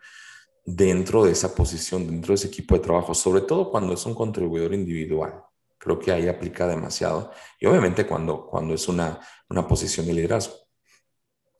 dentro 0.64 1.24
de 1.24 1.32
esa 1.32 1.54
posición, 1.54 2.06
dentro 2.06 2.32
de 2.32 2.34
ese 2.34 2.48
equipo 2.48 2.74
de 2.74 2.82
trabajo, 2.82 3.14
sobre 3.14 3.42
todo 3.42 3.70
cuando 3.70 3.94
es 3.94 4.04
un 4.04 4.14
contribuidor 4.14 4.74
individual. 4.74 5.42
Creo 5.78 5.98
que 5.98 6.12
ahí 6.12 6.28
aplica 6.28 6.66
demasiado. 6.66 7.32
Y 7.58 7.64
obviamente 7.66 8.06
cuando, 8.06 8.46
cuando 8.46 8.74
es 8.74 8.86
una, 8.86 9.18
una 9.48 9.66
posición 9.66 10.06
de 10.06 10.12
liderazgo. 10.12 10.54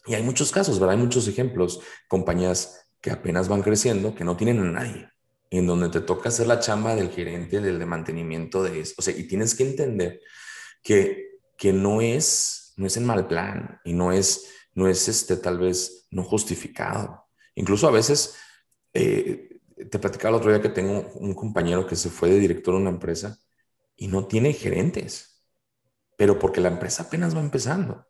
Y 0.06 0.14
hay 0.14 0.22
muchos 0.22 0.52
casos, 0.52 0.78
¿verdad? 0.78 0.96
Hay 0.96 1.02
muchos 1.02 1.26
ejemplos, 1.26 1.80
compañías 2.06 2.86
que 3.00 3.10
apenas 3.10 3.48
van 3.48 3.62
creciendo, 3.62 4.14
que 4.14 4.24
no 4.24 4.36
tienen 4.36 4.60
a 4.60 4.70
nadie, 4.70 5.08
en 5.50 5.66
donde 5.66 5.88
te 5.88 6.00
toca 6.00 6.28
hacer 6.28 6.46
la 6.46 6.60
chamba 6.60 6.94
del 6.94 7.10
gerente, 7.10 7.60
del 7.60 7.78
de 7.78 7.86
mantenimiento 7.86 8.62
de 8.62 8.80
eso. 8.80 8.94
O 8.98 9.02
sea, 9.02 9.16
y 9.16 9.24
tienes 9.24 9.54
que 9.54 9.64
entender 9.64 10.20
que, 10.82 11.40
que 11.58 11.72
no 11.72 12.00
es, 12.00 12.72
no 12.76 12.86
es 12.86 12.96
en 12.96 13.04
mal 13.04 13.26
plan 13.26 13.80
y 13.84 13.92
no 13.92 14.12
es, 14.12 14.48
no 14.74 14.88
es 14.88 15.08
este, 15.08 15.36
tal 15.36 15.58
vez 15.58 16.06
no 16.10 16.22
justificado. 16.22 17.26
Incluso 17.56 17.88
a 17.88 17.90
veces 17.90 18.36
eh, 18.94 19.60
te 19.90 19.98
platicaba 19.98 20.36
el 20.36 20.40
otro 20.40 20.52
día 20.52 20.62
que 20.62 20.68
tengo 20.68 21.10
un 21.14 21.34
compañero 21.34 21.86
que 21.86 21.96
se 21.96 22.10
fue 22.10 22.30
de 22.30 22.38
director 22.38 22.74
a 22.74 22.78
una 22.78 22.90
empresa 22.90 23.38
y 23.96 24.06
no 24.08 24.26
tiene 24.26 24.52
gerentes, 24.52 25.44
pero 26.16 26.38
porque 26.38 26.60
la 26.60 26.68
empresa 26.68 27.04
apenas 27.04 27.34
va 27.34 27.40
empezando. 27.40 28.06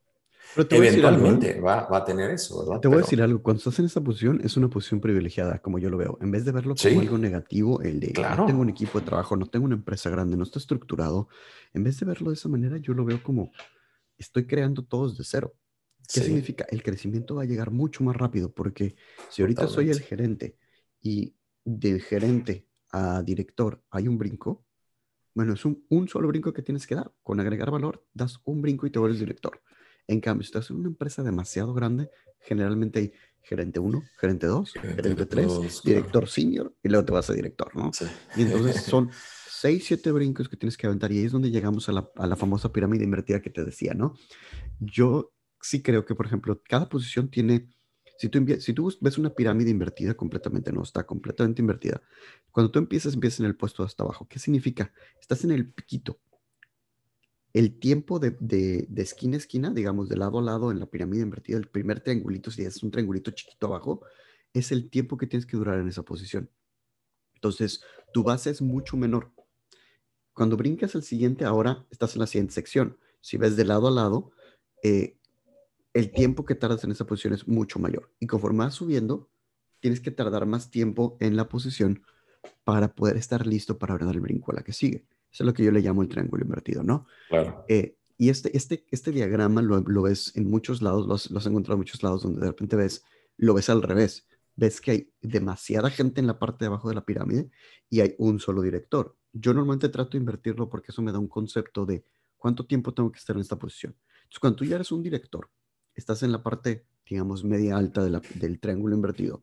Eventualmente 0.56 1.58
¿eh? 1.58 1.60
va, 1.60 1.86
a 1.90 2.04
tener 2.04 2.30
eso, 2.30 2.64
¿verdad? 2.64 2.80
Te 2.80 2.88
voy 2.88 2.98
a 2.98 3.00
decir 3.00 3.22
algo, 3.22 3.42
cuando 3.42 3.58
estás 3.58 3.78
en 3.78 3.86
esa 3.86 4.00
posición 4.00 4.40
es 4.42 4.56
una 4.56 4.68
posición 4.68 5.00
privilegiada, 5.00 5.58
como 5.60 5.78
yo 5.78 5.90
lo 5.90 5.96
veo. 5.96 6.18
En 6.20 6.30
vez 6.30 6.44
de 6.44 6.52
verlo 6.52 6.74
como 6.74 7.00
algo 7.00 7.18
negativo, 7.18 7.80
el 7.82 8.00
de 8.00 8.12
no 8.36 8.46
tengo 8.46 8.60
un 8.60 8.70
equipo 8.70 8.98
de 8.98 9.06
trabajo, 9.06 9.36
no 9.36 9.46
tengo 9.46 9.66
una 9.66 9.76
empresa 9.76 10.10
grande, 10.10 10.36
no 10.36 10.44
está 10.44 10.58
estructurado, 10.58 11.28
en 11.72 11.84
vez 11.84 12.00
de 12.00 12.06
verlo 12.06 12.30
de 12.30 12.34
esa 12.34 12.48
manera, 12.48 12.78
yo 12.78 12.94
lo 12.94 13.04
veo 13.04 13.22
como 13.22 13.52
estoy 14.18 14.46
creando 14.46 14.84
todo 14.84 15.08
desde 15.08 15.24
cero. 15.24 15.54
¿Qué 16.12 16.20
significa? 16.20 16.66
El 16.68 16.82
crecimiento 16.82 17.36
va 17.36 17.42
a 17.42 17.46
llegar 17.46 17.70
mucho 17.70 18.02
más 18.02 18.16
rápido 18.16 18.52
porque 18.52 18.96
si 19.28 19.42
ahorita 19.42 19.68
soy 19.68 19.90
el 19.90 20.00
gerente 20.00 20.56
y 21.00 21.36
de 21.64 22.00
gerente 22.00 22.66
a 22.90 23.22
director 23.22 23.80
hay 23.90 24.08
un 24.08 24.18
brinco, 24.18 24.64
bueno, 25.34 25.54
es 25.54 25.64
un, 25.64 25.84
un, 25.88 26.08
solo 26.08 26.26
brinco 26.26 26.52
que 26.52 26.62
tienes 26.62 26.88
que 26.88 26.96
dar. 26.96 27.12
Con 27.22 27.38
agregar 27.38 27.70
valor, 27.70 28.04
das 28.12 28.40
un 28.44 28.60
brinco 28.60 28.86
y 28.86 28.90
te 28.90 28.98
vuelves 28.98 29.20
director. 29.20 29.62
En 30.10 30.20
cambio, 30.20 30.42
si 30.42 30.48
estás 30.48 30.70
en 30.70 30.76
una 30.76 30.88
empresa 30.88 31.22
demasiado 31.22 31.72
grande, 31.72 32.10
generalmente 32.40 32.98
hay 32.98 33.12
gerente 33.42 33.78
1, 33.78 34.02
gerente 34.18 34.48
2, 34.48 34.72
gerente 34.72 35.24
3, 35.24 35.82
director 35.84 36.28
senior 36.28 36.74
y 36.82 36.88
luego 36.88 37.04
te 37.04 37.12
vas 37.12 37.30
a 37.30 37.32
director, 37.32 37.74
¿no? 37.76 37.92
Y 38.36 38.42
entonces 38.42 38.82
son 38.82 39.10
6, 39.12 39.84
7 39.86 40.10
brincos 40.10 40.48
que 40.48 40.56
tienes 40.56 40.76
que 40.76 40.88
aventar 40.88 41.12
y 41.12 41.18
ahí 41.18 41.26
es 41.26 41.32
donde 41.32 41.52
llegamos 41.52 41.88
a 41.88 41.92
la, 41.92 42.10
a 42.16 42.26
la 42.26 42.34
famosa 42.34 42.72
pirámide 42.72 43.04
invertida 43.04 43.40
que 43.40 43.50
te 43.50 43.64
decía, 43.64 43.94
¿no? 43.94 44.16
Yo 44.80 45.32
sí 45.60 45.80
creo 45.80 46.04
que, 46.04 46.16
por 46.16 46.26
ejemplo, 46.26 46.60
cada 46.68 46.88
posición 46.88 47.30
tiene 47.30 47.68
si 48.18 48.28
tú, 48.28 48.44
si 48.58 48.74
tú 48.74 48.92
ves 49.00 49.16
una 49.16 49.30
pirámide 49.30 49.70
invertida 49.70 50.14
completamente, 50.14 50.72
no 50.72 50.82
está 50.82 51.06
completamente 51.06 51.62
invertida. 51.62 52.02
Cuando 52.50 52.72
tú 52.72 52.80
empiezas, 52.80 53.14
empiezas 53.14 53.40
en 53.40 53.46
el 53.46 53.56
puesto 53.56 53.84
hasta 53.84 54.02
abajo. 54.02 54.26
¿Qué 54.28 54.40
significa? 54.40 54.92
Estás 55.20 55.44
en 55.44 55.52
el 55.52 55.72
piquito. 55.72 56.18
El 57.52 57.78
tiempo 57.78 58.18
de, 58.18 58.36
de, 58.40 58.86
de, 58.88 59.02
esquina 59.02 59.34
a 59.34 59.38
esquina, 59.38 59.70
digamos, 59.70 60.08
de 60.08 60.16
lado 60.16 60.38
a 60.38 60.42
lado 60.42 60.70
en 60.70 60.78
la 60.78 60.86
pirámide 60.86 61.22
invertida, 61.22 61.58
el 61.58 61.68
primer 61.68 62.00
triangulito, 62.00 62.50
si 62.50 62.62
es 62.62 62.82
un 62.82 62.90
triangulito 62.90 63.32
chiquito 63.32 63.66
abajo, 63.66 64.02
es 64.52 64.72
el 64.72 64.90
tiempo 64.90 65.16
que 65.16 65.26
tienes 65.26 65.46
que 65.46 65.56
durar 65.56 65.78
en 65.78 65.88
esa 65.88 66.02
posición. 66.02 66.50
Entonces, 67.34 67.82
tu 68.12 68.22
base 68.22 68.50
es 68.50 68.60
mucho 68.62 68.96
menor. 68.96 69.32
Cuando 70.32 70.56
brincas 70.56 70.94
al 70.94 71.02
siguiente, 71.02 71.44
ahora 71.44 71.86
estás 71.90 72.14
en 72.14 72.20
la 72.20 72.26
siguiente 72.26 72.54
sección. 72.54 72.98
Si 73.20 73.36
ves 73.36 73.56
de 73.56 73.64
lado 73.64 73.88
a 73.88 73.90
lado, 73.90 74.32
eh, 74.82 75.16
el 75.92 76.12
tiempo 76.12 76.44
que 76.44 76.54
tardas 76.54 76.84
en 76.84 76.92
esa 76.92 77.06
posición 77.06 77.34
es 77.34 77.48
mucho 77.48 77.78
mayor. 77.78 78.12
Y 78.20 78.26
conforme 78.26 78.64
vas 78.64 78.74
subiendo, 78.74 79.28
tienes 79.80 80.00
que 80.00 80.10
tardar 80.10 80.46
más 80.46 80.70
tiempo 80.70 81.16
en 81.20 81.36
la 81.36 81.48
posición 81.48 82.02
para 82.64 82.94
poder 82.94 83.16
estar 83.16 83.46
listo 83.46 83.78
para 83.78 83.98
dar 83.98 84.14
el 84.14 84.20
brinco 84.20 84.52
a 84.52 84.56
la 84.56 84.62
que 84.62 84.72
sigue. 84.72 85.06
Eso 85.32 85.44
es 85.44 85.46
lo 85.46 85.54
que 85.54 85.64
yo 85.64 85.70
le 85.70 85.80
llamo 85.80 86.02
el 86.02 86.08
triángulo 86.08 86.44
invertido, 86.44 86.82
¿no? 86.82 87.06
Claro. 87.28 87.64
Eh, 87.68 87.96
y 88.16 88.28
este, 88.28 88.54
este, 88.56 88.84
este 88.90 89.12
diagrama 89.12 89.62
lo, 89.62 89.80
lo, 89.80 90.02
ves 90.02 90.32
en 90.36 90.50
muchos 90.50 90.82
lados, 90.82 91.06
lo 91.30 91.38
has, 91.38 91.46
encontrado 91.46 91.74
en 91.74 91.80
muchos 91.80 92.02
lados 92.02 92.22
donde 92.22 92.40
de 92.40 92.48
repente 92.48 92.76
ves, 92.76 93.04
lo 93.36 93.54
ves 93.54 93.70
al 93.70 93.82
revés. 93.82 94.26
Ves 94.56 94.80
que 94.80 94.90
hay 94.90 95.12
demasiada 95.22 95.88
gente 95.88 96.20
en 96.20 96.26
la 96.26 96.38
parte 96.38 96.64
de 96.64 96.66
abajo 96.66 96.88
de 96.88 96.96
la 96.96 97.04
pirámide 97.04 97.50
y 97.88 98.00
hay 98.00 98.14
un 98.18 98.38
solo 98.38 98.60
director. 98.60 99.16
Yo 99.32 99.54
normalmente 99.54 99.88
trato 99.88 100.10
de 100.12 100.18
invertirlo 100.18 100.68
porque 100.68 100.90
eso 100.90 101.00
me 101.00 101.12
da 101.12 101.18
un 101.18 101.28
concepto 101.28 101.86
de 101.86 102.04
cuánto 102.36 102.66
tiempo 102.66 102.92
tengo 102.92 103.10
que 103.10 103.18
estar 103.18 103.36
en 103.36 103.42
esta 103.42 103.56
posición. 103.56 103.96
Entonces, 104.16 104.38
cuando 104.40 104.56
tú 104.56 104.64
ya 104.64 104.74
eres 104.74 104.92
un 104.92 105.02
director 105.02 105.48
estás 105.94 106.22
en 106.22 106.32
la 106.32 106.42
parte, 106.42 106.86
digamos, 107.08 107.44
media 107.44 107.76
alta 107.76 108.02
del 108.04 108.60
triángulo 108.60 108.96
invertido, 108.96 109.42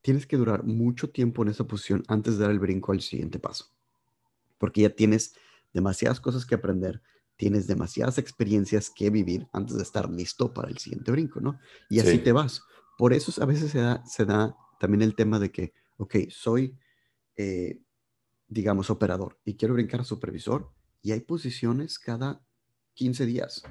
tienes 0.00 0.26
que 0.26 0.36
durar 0.36 0.64
mucho 0.64 1.10
tiempo 1.10 1.42
en 1.42 1.48
esa 1.48 1.66
posición 1.66 2.02
antes 2.08 2.38
de 2.38 2.44
dar 2.44 2.50
el 2.50 2.58
brinco 2.58 2.92
al 2.92 3.00
siguiente 3.00 3.38
paso. 3.38 3.66
Porque 4.58 4.82
ya 4.82 4.90
tienes 4.90 5.34
demasiadas 5.72 6.20
cosas 6.20 6.44
que 6.44 6.54
aprender, 6.54 7.02
tienes 7.36 7.66
demasiadas 7.66 8.18
experiencias 8.18 8.90
que 8.90 9.10
vivir 9.10 9.48
antes 9.52 9.76
de 9.76 9.82
estar 9.82 10.10
listo 10.10 10.52
para 10.52 10.68
el 10.68 10.78
siguiente 10.78 11.12
brinco, 11.12 11.40
¿no? 11.40 11.58
Y 11.88 12.00
así 12.00 12.18
te 12.18 12.32
vas. 12.32 12.62
Por 12.96 13.12
eso 13.12 13.32
a 13.42 13.46
veces 13.46 13.70
se 13.70 13.78
da, 13.78 14.04
se 14.04 14.24
da 14.24 14.56
también 14.80 15.02
el 15.02 15.14
tema 15.14 15.38
de 15.38 15.50
que, 15.52 15.72
ok, 15.98 16.16
soy, 16.30 16.76
eh, 17.36 17.80
digamos, 18.48 18.90
operador 18.90 19.38
y 19.44 19.54
quiero 19.54 19.74
brincar 19.74 20.00
a 20.00 20.04
supervisor 20.04 20.72
y 21.00 21.12
hay 21.12 21.20
posiciones 21.20 21.98
cada 21.98 22.44
15 22.94 23.26
días, 23.26 23.62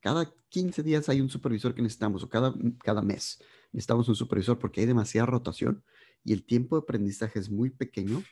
cada 0.00 0.34
15 0.48 0.82
días 0.82 1.08
hay 1.08 1.20
un 1.20 1.28
supervisor 1.28 1.74
que 1.74 1.82
necesitamos 1.82 2.22
o 2.22 2.28
cada, 2.28 2.54
cada 2.82 3.02
mes 3.02 3.42
necesitamos 3.72 4.08
un 4.08 4.16
supervisor 4.16 4.58
porque 4.58 4.80
hay 4.80 4.86
demasiada 4.86 5.26
rotación 5.26 5.82
y 6.24 6.32
el 6.32 6.44
tiempo 6.44 6.76
de 6.76 6.82
aprendizaje 6.82 7.38
es 7.38 7.50
muy 7.50 7.70
pequeño, 7.70 8.22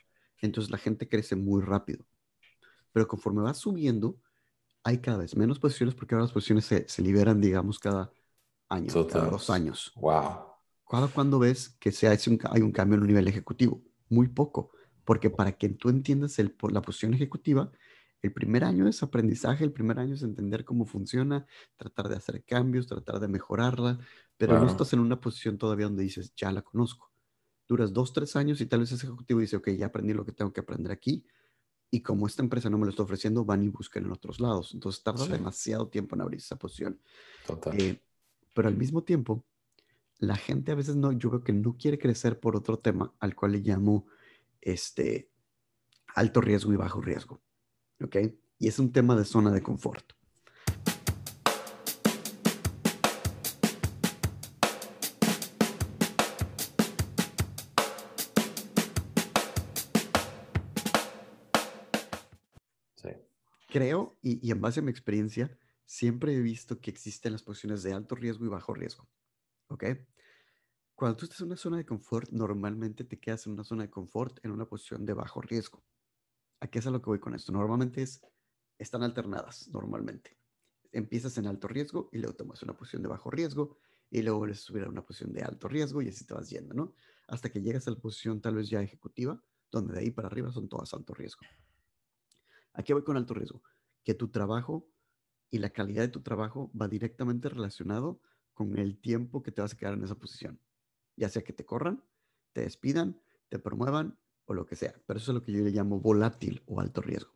entonces 0.47 0.71
la 0.71 0.79
gente 0.79 1.09
crece 1.09 1.37
muy 1.37 1.63
rápido. 1.63 2.05
Pero 2.93 3.07
conforme 3.07 3.43
va 3.43 3.55
subiendo, 3.55 4.19
hay 4.83 4.99
cada 4.99 5.19
vez 5.19 5.37
menos 5.37 5.59
posiciones 5.59 5.95
porque 5.95 6.15
ahora 6.15 6.25
las 6.25 6.33
posiciones 6.33 6.65
se, 6.65 6.89
se 6.89 7.03
liberan, 7.03 7.41
digamos, 7.41 7.79
cada 7.79 8.13
año, 8.69 9.07
cada 9.09 9.29
dos 9.29 9.51
años. 9.51 9.93
Wow. 9.97 10.51
Cada 10.89 11.09
cuando 11.09 11.39
ves 11.39 11.77
que 11.79 11.93
se 11.93 12.09
hace 12.09 12.31
un, 12.31 12.39
hay 12.51 12.63
un 12.63 12.73
cambio 12.73 12.97
en 12.97 13.03
un 13.03 13.07
nivel 13.07 13.29
ejecutivo, 13.29 13.83
muy 14.09 14.29
poco, 14.29 14.73
porque 15.05 15.31
para 15.31 15.53
que 15.53 15.69
tú 15.69 15.89
entiendas 15.89 16.39
el, 16.39 16.57
la 16.71 16.83
posición 16.83 17.15
ejecutiva, 17.15 17.71
el 18.23 18.33
primer 18.33 18.65
año 18.65 18.87
es 18.87 19.03
aprendizaje, 19.03 19.65
el 19.65 19.73
primer 19.73 19.99
año 19.99 20.15
es 20.15 20.23
entender 20.23 20.65
cómo 20.65 20.85
funciona, 20.85 21.47
tratar 21.77 22.09
de 22.09 22.17
hacer 22.17 22.45
cambios, 22.45 22.87
tratar 22.87 23.19
de 23.19 23.29
mejorarla, 23.29 23.99
pero 24.37 24.59
no 24.59 24.67
estás 24.67 24.93
en 24.93 25.01
una 25.01 25.21
posición 25.21 25.59
todavía 25.59 25.87
donde 25.87 26.03
dices, 26.03 26.35
ya 26.35 26.53
la 26.53 26.63
conozco. 26.63 27.10
Duras 27.71 27.93
dos, 27.93 28.13
tres 28.13 28.35
años 28.35 28.61
y 28.61 28.67
tal 28.67 28.81
vez 28.81 28.91
ese 28.91 29.07
ejecutivo 29.07 29.39
dice, 29.39 29.55
ok, 29.55 29.71
ya 29.71 29.87
aprendí 29.87 30.13
lo 30.13 30.25
que 30.25 30.33
tengo 30.33 30.53
que 30.53 30.59
aprender 30.59 30.91
aquí. 30.91 31.25
Y 31.89 32.01
como 32.01 32.27
esta 32.27 32.43
empresa 32.43 32.69
no 32.69 32.79
me 32.79 32.85
lo 32.85 32.91
está 32.91 33.05
ofreciendo, 33.05 33.45
van 33.45 33.63
y 33.63 33.69
buscan 33.69 34.05
en 34.05 34.11
otros 34.11 34.41
lados. 34.41 34.75
Entonces 34.75 35.05
tarda 35.05 35.25
demasiado 35.29 35.87
tiempo 35.87 36.17
en 36.17 36.23
abrir 36.23 36.41
esa 36.41 36.57
posición. 36.57 37.01
Total. 37.47 37.81
Eh, 37.81 38.03
pero 38.53 38.67
al 38.67 38.77
mismo 38.77 39.05
tiempo, 39.05 39.45
la 40.19 40.35
gente 40.35 40.73
a 40.73 40.75
veces 40.75 40.97
no, 40.97 41.13
yo 41.13 41.31
veo 41.31 41.45
que 41.45 41.53
no 41.53 41.77
quiere 41.77 41.97
crecer 41.97 42.41
por 42.41 42.57
otro 42.57 42.81
tema 42.81 43.15
al 43.21 43.37
cual 43.37 43.53
le 43.53 43.61
llamo 43.61 44.09
este 44.61 45.31
alto 46.17 46.41
riesgo 46.41 46.73
y 46.73 46.77
bajo 46.77 47.01
riesgo. 47.01 47.41
¿ok? 48.03 48.17
Y 48.59 48.67
es 48.67 48.81
un 48.81 48.91
tema 48.91 49.15
de 49.15 49.25
zona 49.25 49.53
de 49.53 49.63
confort. 49.63 50.13
Y, 64.31 64.47
y 64.47 64.51
en 64.51 64.61
base 64.61 64.81
a 64.81 64.83
mi 64.83 64.91
experiencia, 64.91 65.57
siempre 65.85 66.35
he 66.35 66.41
visto 66.41 66.81
que 66.81 66.91
existen 66.91 67.33
las 67.33 67.43
posiciones 67.43 67.83
de 67.83 67.93
alto 67.93 68.15
riesgo 68.15 68.45
y 68.45 68.49
bajo 68.49 68.75
riesgo. 68.75 69.09
¿Ok? 69.69 69.85
Cuando 70.95 71.17
tú 71.17 71.25
estás 71.25 71.41
en 71.41 71.47
una 71.47 71.57
zona 71.57 71.79
de 71.79 71.87
confort, 71.87 72.31
normalmente 72.31 73.05
te 73.05 73.19
quedas 73.19 73.47
en 73.47 73.55
una 73.55 73.65
zona 73.65 73.85
de 73.85 73.91
confort 73.91 74.39
en 74.45 74.51
una 74.51 74.67
posición 74.67 75.07
de 75.07 75.15
bajo 75.15 75.41
riesgo. 75.41 75.83
¿A 76.61 76.67
qué 76.67 76.79
es 76.79 76.87
a 76.87 76.91
lo 76.91 77.01
que 77.01 77.07
voy 77.07 77.19
con 77.19 77.35
esto? 77.35 77.53
Normalmente 77.53 78.03
es, 78.03 78.21
están 78.79 79.03
alternadas, 79.03 79.69
normalmente. 79.69 80.37
Empiezas 80.93 81.39
en 81.39 81.47
alto 81.47 81.69
riesgo 81.69 82.11
y 82.13 82.19
luego 82.19 82.37
tomas 82.37 82.63
una 82.63 82.77
posición 82.77 83.03
de 83.03 83.09
bajo 83.09 83.31
riesgo 83.31 83.79
y 84.11 84.23
luego 84.23 84.41
vuelves 84.41 84.59
a 84.59 84.63
subir 84.63 84.85
a 84.85 84.89
una 84.89 85.03
posición 85.03 85.33
de 85.33 85.43
alto 85.43 85.69
riesgo 85.69 86.03
y 86.03 86.09
así 86.09 86.27
te 86.27 86.35
vas 86.35 86.51
yendo, 86.51 86.75
¿no? 86.75 86.95
Hasta 87.29 87.49
que 87.49 87.63
llegas 87.63 87.89
a 87.89 87.93
la 87.93 87.99
posición 87.99 88.41
tal 88.41 88.57
vez 88.57 88.69
ya 88.69 88.83
ejecutiva, 88.83 89.43
donde 89.71 89.95
de 89.95 90.01
ahí 90.01 90.11
para 90.11 90.29
arriba 90.29 90.53
son 90.53 90.69
todas 90.69 90.93
alto 90.93 91.15
riesgo. 91.15 91.41
¿A 92.75 92.83
qué 92.83 92.93
voy 92.93 93.05
con 93.05 93.17
alto 93.17 93.35
riesgo? 93.35 93.63
Que 94.05 94.15
tu 94.15 94.29
trabajo 94.29 94.89
y 95.51 95.59
la 95.59 95.71
calidad 95.71 96.03
de 96.03 96.09
tu 96.09 96.21
trabajo 96.21 96.71
va 96.81 96.89
directamente 96.89 97.49
relacionado 97.49 98.21
con 98.55 98.79
el 98.79 99.01
tiempo 99.01 99.43
que 99.43 99.53
te 99.53 99.63
vas 99.63 99.75
a 99.75 99.77
quedar 99.77 99.95
en 99.95 100.05
esa 100.05 100.15
posición. 100.15 100.61
Ya 101.17 101.29
sea 101.29 101.43
que 101.43 101.53
te 101.53 101.65
corran, 101.65 102.05
te 102.53 102.63
despidan, 102.63 103.21
te 103.49 103.59
promuevan 103.59 104.19
o 104.47 104.55
lo 104.55 104.67
que 104.67 104.77
sea. 104.77 104.95
Pero 105.07 105.19
eso 105.19 105.33
es 105.33 105.35
lo 105.35 105.43
que 105.43 105.53
yo 105.53 105.65
le 105.65 105.71
llamo 105.71 106.01
volátil 106.01 106.63
o 106.67 106.81
alto 106.81 107.01
riesgo. 107.01 107.33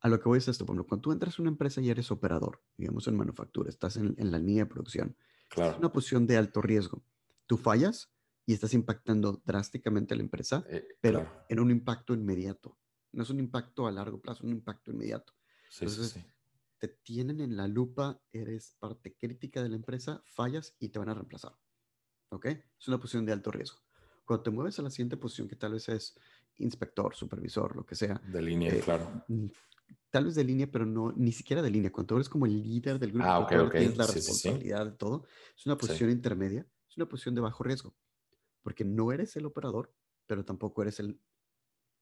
A 0.00 0.08
lo 0.08 0.18
que 0.18 0.28
voy 0.28 0.38
es 0.38 0.48
esto, 0.48 0.64
por 0.64 0.74
ejemplo, 0.74 0.88
cuando 0.88 1.02
tú 1.02 1.12
entras 1.12 1.38
a 1.38 1.42
una 1.42 1.50
empresa 1.50 1.80
y 1.80 1.90
eres 1.90 2.10
operador, 2.10 2.62
digamos 2.76 3.06
en 3.06 3.16
manufactura, 3.16 3.68
estás 3.68 3.96
en, 3.96 4.14
la 4.18 4.38
línea 4.38 4.64
de 4.64 4.70
producción, 4.70 5.14
claro. 5.48 5.72
es 5.72 5.78
una 5.78 5.92
posición 5.92 6.26
de 6.26 6.38
alto 6.38 6.62
riesgo. 6.62 7.02
Tú 7.46 7.58
fallas 7.58 8.10
y 8.46 8.54
estás 8.54 8.72
impactando 8.72 9.42
drásticamente 9.44 10.14
a 10.14 10.16
la 10.16 10.22
empresa, 10.22 10.64
Eh, 10.68 10.88
pero 11.00 11.20
claro. 11.20 11.44
en 11.48 11.60
un 11.60 11.70
impacto 11.70 12.14
inmediato. 12.14 12.78
No 13.12 13.24
es 13.24 13.30
un 13.30 13.40
impacto 13.40 13.86
a 13.86 13.92
largo 13.92 14.20
plazo, 14.20 14.46
un 14.46 14.52
impacto 14.52 14.90
inmediato. 14.90 15.34
Sí, 15.70 15.86
sí, 15.88 15.92
Entonces, 15.92 16.12
sí. 16.12 16.26
Te 16.78 16.88
tienen 16.88 17.40
en 17.40 17.56
la 17.56 17.68
lupa, 17.68 18.22
eres 18.32 18.74
parte 18.80 19.14
crítica 19.14 19.62
de 19.62 19.68
la 19.68 19.76
empresa, 19.76 20.22
fallas 20.24 20.74
y 20.80 20.88
te 20.88 20.98
van 20.98 21.10
a 21.10 21.14
reemplazar. 21.14 21.52
¿Ok? 22.30 22.46
Es 22.46 22.88
una 22.88 22.98
posición 22.98 23.26
de 23.26 23.32
alto 23.32 23.50
riesgo. 23.50 23.78
Cuando 24.24 24.42
te 24.44 24.50
mueves 24.50 24.78
a 24.78 24.82
la 24.82 24.90
siguiente 24.90 25.16
posición, 25.18 25.46
que 25.46 25.56
tal 25.56 25.72
vez 25.72 25.88
es 25.90 26.18
inspector, 26.56 27.14
supervisor, 27.14 27.76
lo 27.76 27.84
que 27.84 27.94
sea, 27.94 28.20
De 28.32 28.40
línea, 28.40 28.72
eh, 28.72 28.80
claro. 28.80 29.24
mm, 29.28 29.46
tal 30.10 30.24
vez 30.24 30.34
de 30.36 30.44
línea, 30.44 30.70
pero 30.70 30.86
no, 30.86 31.12
ni 31.12 31.32
siquiera 31.32 31.60
de 31.62 31.70
línea. 31.70 31.92
Cuando 31.92 32.06
tú 32.08 32.14
eres 32.16 32.28
como 32.28 32.46
el 32.46 32.62
líder 32.62 32.98
del 32.98 33.12
grupo, 33.12 33.28
Ah, 33.28 33.38
cuando 33.38 33.46
ok, 33.46 33.52
tú 33.52 33.66
ok. 33.68 33.74
tienes 33.76 33.98
la 33.98 34.06
Sí, 34.06 34.12
sí, 34.14 34.20
sí. 34.20 34.48
responsabilidad 34.48 34.86
de 34.86 34.92
todo, 34.92 35.26
es 35.56 35.66
una 35.66 35.76
posición 35.76 36.10
intermedia, 36.10 36.66
es 36.88 36.96
una 36.96 37.08
posición 37.08 37.34
de 37.34 37.40
bajo 37.42 37.62
riesgo, 37.62 37.94
porque 38.62 38.84
no 38.84 39.12
eres 39.12 39.36
el 39.36 39.46
operador, 39.46 39.94
pero 40.26 40.44
tampoco 40.44 40.82
eres 40.82 41.00
el 41.00 41.20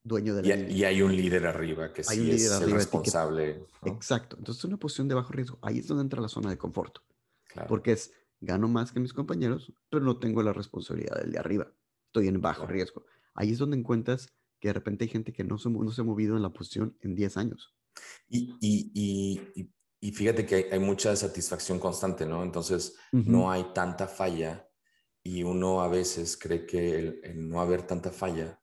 dueño 0.09 0.35
de 0.35 0.43
la 0.43 0.57
Y, 0.57 0.73
y 0.79 0.85
hay 0.85 1.03
un 1.03 1.15
líder 1.15 1.47
arriba 1.47 1.93
que 1.93 2.03
Hay 2.09 2.17
sí 2.17 2.23
un 2.23 2.31
es 2.31 2.37
líder 2.43 2.53
el 2.55 2.59
ti 2.61 2.65
que- 2.73 2.75
responsable. 2.79 3.67
¿no? 3.85 3.93
Exacto. 3.93 4.37
Entonces 4.39 4.61
es 4.61 4.65
una 4.65 4.77
posición 4.79 5.07
de 5.09 5.15
bajo 5.15 5.33
riesgo. 5.33 5.59
Ahí 5.63 5.79
es 5.79 5.87
donde 5.87 6.03
entra 6.03 6.21
la 6.21 6.29
zona 6.29 6.51
de 6.51 6.59
confort, 6.59 6.99
Claro. 7.47 7.69
porque 7.69 7.93
es 7.93 8.13
gano 8.41 8.67
más 8.69 8.91
que 8.93 9.01
mis 9.01 9.13
compañeros, 9.13 9.73
pero 9.91 10.05
no 10.05 10.19
tengo 10.19 10.43
la 10.43 10.53
responsabilidad 10.53 11.17
del 11.21 11.33
de 11.33 11.39
arriba. 11.39 11.73
Estoy 12.07 12.29
en 12.29 12.41
bajo 12.41 12.61
Claro. 12.63 12.73
riesgo. 12.75 13.05
Ahí 13.35 13.53
es 13.53 13.59
donde 13.59 13.77
encuentras 13.77 14.29
que 14.61 14.69
de 14.69 14.73
repente 14.75 15.05
hay 15.05 15.09
gente 15.11 15.33
que 15.33 15.45
no 15.45 15.59
se, 15.59 15.71
no 15.71 15.91
se 15.93 16.01
ha 16.01 16.05
movido 16.05 16.37
en 16.37 16.43
la 16.43 16.51
posición 16.53 16.97
en 17.01 17.15
10 17.15 17.37
años. 17.37 17.75
Y, 18.29 18.57
y, 18.61 19.71
y, 20.01 20.13
fíjate 20.13 20.47
que 20.47 20.55
hay, 20.55 20.65
hay 20.73 20.79
mucha 20.79 21.15
satisfacción 21.17 21.79
constante, 21.81 22.27
¿no? 22.27 22.43
Entonces, 22.43 22.97
Ujú. 23.13 23.31
no 23.31 23.51
hay 23.51 23.67
tanta 23.75 24.07
falla 24.07 24.69
y 25.23 25.43
uno 25.43 25.81
a 25.83 25.89
veces 25.89 26.37
cree 26.37 26.65
que 26.67 26.99
el, 26.99 27.21
el 27.25 27.49
no 27.49 27.61
haber 27.61 27.83
tanta 27.83 28.11
falla 28.11 28.61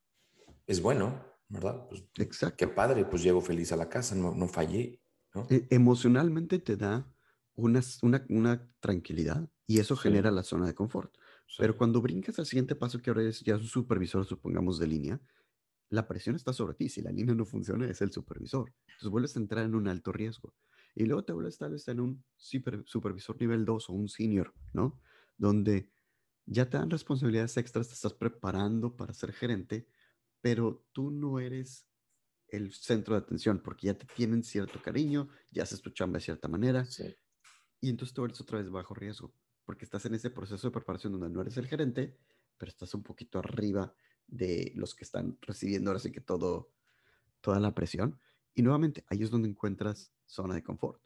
es 0.66 0.80
bueno, 0.80 1.22
¿verdad? 1.48 1.86
Pues, 1.88 2.04
Exacto. 2.18 2.56
qué 2.56 2.68
padre, 2.68 3.04
pues 3.04 3.22
llego 3.22 3.40
feliz 3.40 3.72
a 3.72 3.76
la 3.76 3.88
casa, 3.88 4.14
no, 4.14 4.34
no 4.34 4.48
fallé, 4.48 5.00
¿no? 5.34 5.46
E- 5.50 5.66
emocionalmente 5.70 6.58
te 6.58 6.76
da 6.76 7.12
una, 7.54 7.80
una, 8.02 8.24
una 8.28 8.70
tranquilidad 8.80 9.50
y 9.66 9.78
eso 9.78 9.96
Sí. 9.96 10.02
genera 10.02 10.30
la 10.30 10.42
zona 10.42 10.66
de 10.66 10.74
confort. 10.74 11.14
Sí. 11.46 11.56
Pero 11.58 11.76
cuando 11.76 12.02
brincas 12.02 12.38
al 12.38 12.46
siguiente 12.46 12.74
paso, 12.74 13.00
que 13.00 13.10
ahora 13.10 13.22
es 13.22 13.40
ya 13.40 13.56
un 13.56 13.62
supervisor, 13.64 14.24
supongamos, 14.26 14.78
de 14.78 14.86
línea, 14.88 15.20
la 15.88 16.08
presión 16.08 16.36
está 16.36 16.52
sobre 16.52 16.74
ti. 16.74 16.88
Si 16.88 17.02
la 17.02 17.12
línea 17.12 17.34
no 17.34 17.44
funciona, 17.44 17.88
es 17.88 18.00
el 18.02 18.12
supervisor. 18.12 18.72
Entonces 18.86 19.08
vuelves 19.10 19.36
a 19.36 19.40
entrar 19.40 19.64
en 19.64 19.74
un 19.74 19.88
alto 19.88 20.12
riesgo. 20.12 20.54
Y 20.94 21.04
luego 21.04 21.24
te 21.24 21.32
vuelves 21.32 21.58
tal 21.58 21.72
vez 21.72 21.86
en 21.88 22.00
un 22.00 22.24
super- 22.36 22.82
supervisor 22.86 23.40
nivel 23.40 23.64
2 23.64 23.88
o 23.90 23.92
un 23.92 24.08
senior, 24.08 24.54
¿no? 24.72 25.00
Donde 25.38 25.90
ya 26.46 26.68
te 26.70 26.78
dan 26.78 26.90
responsabilidades 26.90 27.56
extras, 27.56 27.88
te 27.88 27.94
estás 27.94 28.14
preparando 28.14 28.96
para 28.96 29.12
ser 29.14 29.32
gerente, 29.32 29.88
pero 30.46 30.86
tú 30.92 31.10
no 31.10 31.40
eres 31.40 31.88
el 32.46 32.72
centro 32.72 33.16
de 33.16 33.20
atención 33.22 33.60
porque 33.64 33.88
ya 33.88 33.94
te 33.98 34.06
tienen 34.06 34.44
cierto 34.44 34.80
cariño, 34.80 35.28
ya 35.50 35.64
haces 35.64 35.82
tu 35.82 35.90
chamba 35.90 36.18
de 36.18 36.24
cierta 36.24 36.46
manera 36.46 36.84
Sí. 36.84 37.16
y 37.80 37.90
entonces 37.90 38.14
tú 38.14 38.24
eres 38.24 38.40
otra 38.40 38.58
vez 38.58 38.70
bajo 38.70 38.94
riesgo 38.94 39.34
porque 39.64 39.84
estás 39.84 40.04
en 40.06 40.14
ese 40.14 40.30
proceso 40.30 40.68
de 40.68 40.70
preparación 40.70 41.14
donde 41.14 41.30
no 41.30 41.40
eres 41.40 41.56
el 41.56 41.66
gerente, 41.66 42.16
pero 42.58 42.70
estás 42.70 42.94
un 42.94 43.02
poquito 43.02 43.40
arriba 43.40 43.92
de 44.28 44.70
los 44.76 44.94
que 44.94 45.02
están 45.02 45.36
recibiendo 45.40 45.90
ahora 45.90 45.98
sí 45.98 46.12
que 46.12 46.20
todo, 46.20 46.72
toda 47.40 47.58
la 47.58 47.74
presión. 47.74 48.20
Y 48.54 48.62
nuevamente, 48.62 49.04
ahí 49.08 49.24
es 49.24 49.30
donde 49.30 49.48
encuentras 49.48 50.12
zona 50.26 50.54
de 50.54 50.62
confort. 50.62 51.02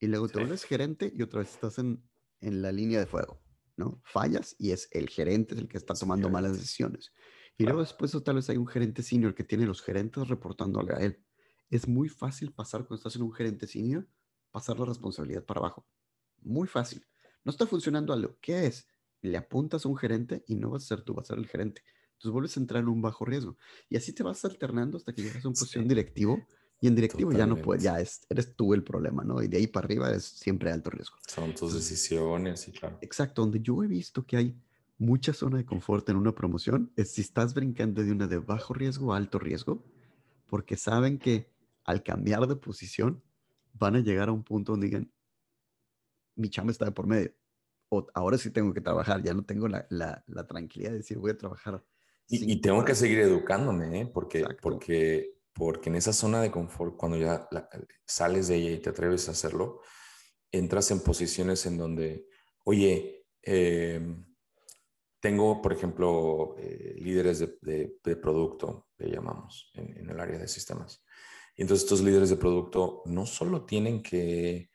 Y 0.00 0.08
luego 0.08 0.26
te 0.26 0.32
Sí. 0.34 0.38
vuelves 0.40 0.64
gerente 0.64 1.12
y 1.14 1.22
otra 1.22 1.38
vez 1.38 1.52
estás 1.54 1.78
en, 1.78 2.02
en 2.40 2.60
la 2.60 2.72
línea 2.72 2.98
de 2.98 3.06
fuego, 3.06 3.40
¿no? 3.76 4.02
Fallas 4.04 4.56
y 4.58 4.72
es 4.72 4.88
el 4.90 5.08
gerente 5.08 5.54
el 5.54 5.68
que 5.68 5.78
está 5.78 5.94
tomando 5.94 6.28
malas 6.28 6.54
decisiones. 6.54 7.12
Y 7.56 7.64
luego 7.64 7.80
después 7.80 8.12
tal 8.24 8.36
vez 8.36 8.50
hay 8.50 8.56
un 8.56 8.66
gerente 8.66 9.02
senior 9.02 9.34
que 9.34 9.44
tiene 9.44 9.66
los 9.66 9.80
gerentes 9.82 10.28
reportándole 10.28 10.92
a 10.92 10.98
él. 10.98 11.24
Es 11.70 11.86
muy 11.88 12.08
fácil 12.08 12.52
pasar 12.52 12.80
cuando 12.80 12.96
estás 12.96 13.16
en 13.16 13.22
un 13.22 13.32
gerente 13.32 13.66
senior, 13.66 14.08
pasar 14.50 14.78
la 14.78 14.86
responsabilidad 14.86 15.44
para 15.44 15.60
abajo. 15.60 15.86
Muy 16.42 16.66
fácil. 16.66 17.06
No 17.44 17.50
está 17.50 17.66
funcionando 17.66 18.12
algo. 18.12 18.36
¿Qué 18.40 18.66
es? 18.66 18.88
Le 19.22 19.36
apuntas 19.36 19.84
a 19.84 19.88
un 19.88 19.96
gerente 19.96 20.44
y 20.46 20.56
no 20.56 20.70
vas 20.70 20.84
a 20.84 20.86
ser 20.88 21.02
tú, 21.02 21.14
vas 21.14 21.26
a 21.26 21.34
ser 21.34 21.38
el 21.38 21.46
gerente. 21.46 21.82
Entonces 22.12 22.32
vuelves 22.32 22.56
a 22.56 22.60
entrar 22.60 22.82
en 22.82 22.88
un 22.88 23.02
bajo 23.02 23.24
riesgo. 23.24 23.56
Y 23.88 23.96
así 23.96 24.12
te 24.12 24.22
vas 24.22 24.44
alternando 24.44 24.96
hasta 24.96 25.12
que 25.14 25.22
llegas 25.22 25.44
a 25.44 25.48
una 25.48 25.54
Sí. 25.56 25.60
posición 25.62 25.88
directivo. 25.88 26.46
Y 26.80 26.88
en 26.88 26.96
directivo 26.96 27.32
ya 27.32 27.46
no 27.46 27.56
puedes, 27.56 27.82
ya 27.82 27.98
es, 27.98 28.26
eres 28.28 28.54
tú 28.56 28.74
el 28.74 28.82
problema, 28.84 29.24
¿no? 29.24 29.42
Y 29.42 29.48
de 29.48 29.56
ahí 29.56 29.66
para 29.68 29.86
arriba 29.86 30.12
es 30.12 30.24
siempre 30.24 30.70
alto 30.70 30.90
riesgo. 30.90 31.16
Son 31.26 31.54
tus 31.54 31.72
decisiones, 31.72 32.60
sí, 32.60 32.72
claro. 32.72 32.98
Exacto, 33.00 33.40
donde 33.40 33.60
yo 33.60 33.82
he 33.82 33.86
visto 33.86 34.26
que 34.26 34.36
hay 34.36 34.60
mucha 34.98 35.32
zona 35.32 35.58
de 35.58 35.64
confort 35.64 36.08
en 36.08 36.16
una 36.16 36.34
promoción 36.34 36.92
es 36.96 37.12
si 37.12 37.20
estás 37.20 37.54
brincando 37.54 38.02
de 38.02 38.12
una 38.12 38.26
de 38.26 38.38
bajo 38.38 38.74
riesgo 38.74 39.12
a 39.12 39.16
alto 39.16 39.38
riesgo, 39.38 39.84
porque 40.46 40.76
saben 40.76 41.18
que 41.18 41.50
al 41.84 42.02
cambiar 42.02 42.46
de 42.46 42.56
posición 42.56 43.22
van 43.72 43.96
a 43.96 44.00
llegar 44.00 44.28
a 44.28 44.32
un 44.32 44.44
punto 44.44 44.72
donde 44.72 44.86
digan, 44.86 45.12
mi 46.36 46.48
chamba 46.48 46.72
está 46.72 46.84
de 46.84 46.92
por 46.92 47.06
medio, 47.06 47.32
o 47.90 48.06
ahora 48.14 48.38
sí 48.38 48.50
tengo 48.50 48.72
que 48.72 48.80
trabajar, 48.80 49.22
ya 49.22 49.34
no 49.34 49.44
tengo 49.44 49.68
la, 49.68 49.86
la- 49.90 50.24
la 50.26 50.46
tranquilidad 50.46 50.90
de 50.92 50.98
decir 50.98 51.18
voy 51.18 51.30
a 51.32 51.38
trabajar. 51.38 51.84
Y, 52.28 52.52
y 52.52 52.60
tengo 52.60 52.78
que 52.78 52.92
horas". 52.92 52.98
seguir 52.98 53.20
educándome, 53.20 54.00
¿eh? 54.00 54.06
Porque, 54.06 54.40
Exacto. 54.40 54.58
porque, 54.62 55.38
porque 55.52 55.90
en 55.90 55.96
esa 55.96 56.12
zona 56.12 56.40
de 56.40 56.50
confort, 56.50 56.96
cuando 56.96 57.18
ya 57.18 57.46
la- 57.50 57.68
sales 58.06 58.48
de 58.48 58.56
ella 58.56 58.70
y 58.72 58.78
te 58.80 58.90
atreves 58.90 59.28
a 59.28 59.32
hacerlo, 59.32 59.80
entras 60.50 60.90
en 60.90 61.00
posiciones 61.00 61.66
en 61.66 61.78
donde, 61.78 62.26
oye, 62.64 63.26
eh, 63.42 64.00
tengo, 65.24 65.62
por 65.62 65.72
ejemplo, 65.72 66.54
eh, 66.58 66.96
líderes 66.98 67.38
de, 67.38 68.16
producto, 68.20 68.88
le 68.98 69.10
llamamos, 69.10 69.70
en, 69.72 69.96
en 69.96 70.10
el 70.10 70.20
área 70.20 70.38
de 70.38 70.46
sistemas. 70.46 71.02
Y 71.56 71.62
entonces 71.62 71.84
estos 71.84 72.02
líderes 72.02 72.28
de 72.28 72.36
producto 72.36 73.00
no 73.06 73.24
solo 73.24 73.64
tienen 73.64 74.02
que, 74.02 74.68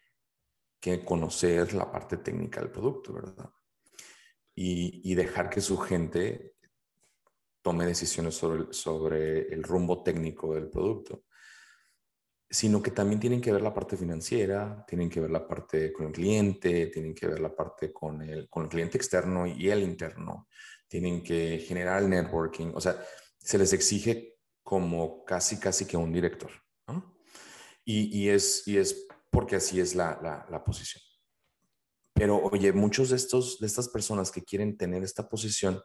que 0.79 1.05
conocer 1.05 1.75
la 1.75 1.91
parte 1.91 2.17
técnica 2.17 2.61
del 2.61 2.71
producto, 2.71 3.13
¿verdad? 3.13 3.47
Y, 4.55 5.11
y 5.11 5.13
dejar 5.13 5.51
que 5.51 5.61
su 5.61 5.77
gente 5.77 6.55
tome 7.61 7.85
decisiones 7.85 8.33
sobre, 8.33 8.73
sobre 8.73 9.53
el 9.53 9.61
rumbo 9.61 10.01
técnico 10.01 10.55
del 10.55 10.67
producto, 10.67 11.25
sino 12.49 12.81
que 12.81 12.91
también 12.91 13.19
tienen 13.19 13.41
que 13.41 13.51
ver 13.51 13.61
la 13.61 13.73
parte 13.73 13.95
financiera, 13.95 14.83
tienen 14.87 15.09
que 15.09 15.19
ver 15.19 15.29
la 15.29 15.47
parte 15.47 15.93
con 15.93 16.07
el 16.07 16.11
cliente, 16.11 16.87
tienen 16.87 17.13
que 17.13 17.27
ver 17.27 17.39
la 17.39 17.55
parte 17.55 17.93
con 17.93 18.21
el, 18.23 18.49
con 18.49 18.63
el 18.63 18.69
cliente 18.69 18.97
externo 18.97 19.45
y 19.45 19.69
el 19.69 19.83
interno, 19.83 20.47
tienen 20.87 21.21
que 21.21 21.59
generar 21.59 22.01
el 22.01 22.09
networking, 22.09 22.71
o 22.73 22.81
sea, 22.81 22.97
se 23.37 23.57
les 23.57 23.71
exige 23.73 24.37
como 24.63 25.23
casi, 25.23 25.59
casi 25.59 25.85
que 25.85 25.97
un 25.97 26.11
director, 26.11 26.51
¿no? 26.87 27.17
Y, 27.85 28.17
y 28.17 28.29
es, 28.29 28.67
y 28.67 28.77
es 28.77 29.07
porque 29.29 29.55
así 29.55 29.79
es 29.79 29.95
la, 29.95 30.19
la, 30.21 30.47
la 30.49 30.63
posición. 30.63 31.03
Pero 32.13 32.37
oye, 32.37 32.73
muchos 32.73 33.11
de, 33.11 33.15
estos, 33.15 33.59
de 33.59 33.67
estas 33.67 33.87
personas 33.87 34.31
que 34.31 34.43
quieren 34.43 34.75
tener 34.77 35.03
esta 35.03 35.29
posición, 35.29 35.81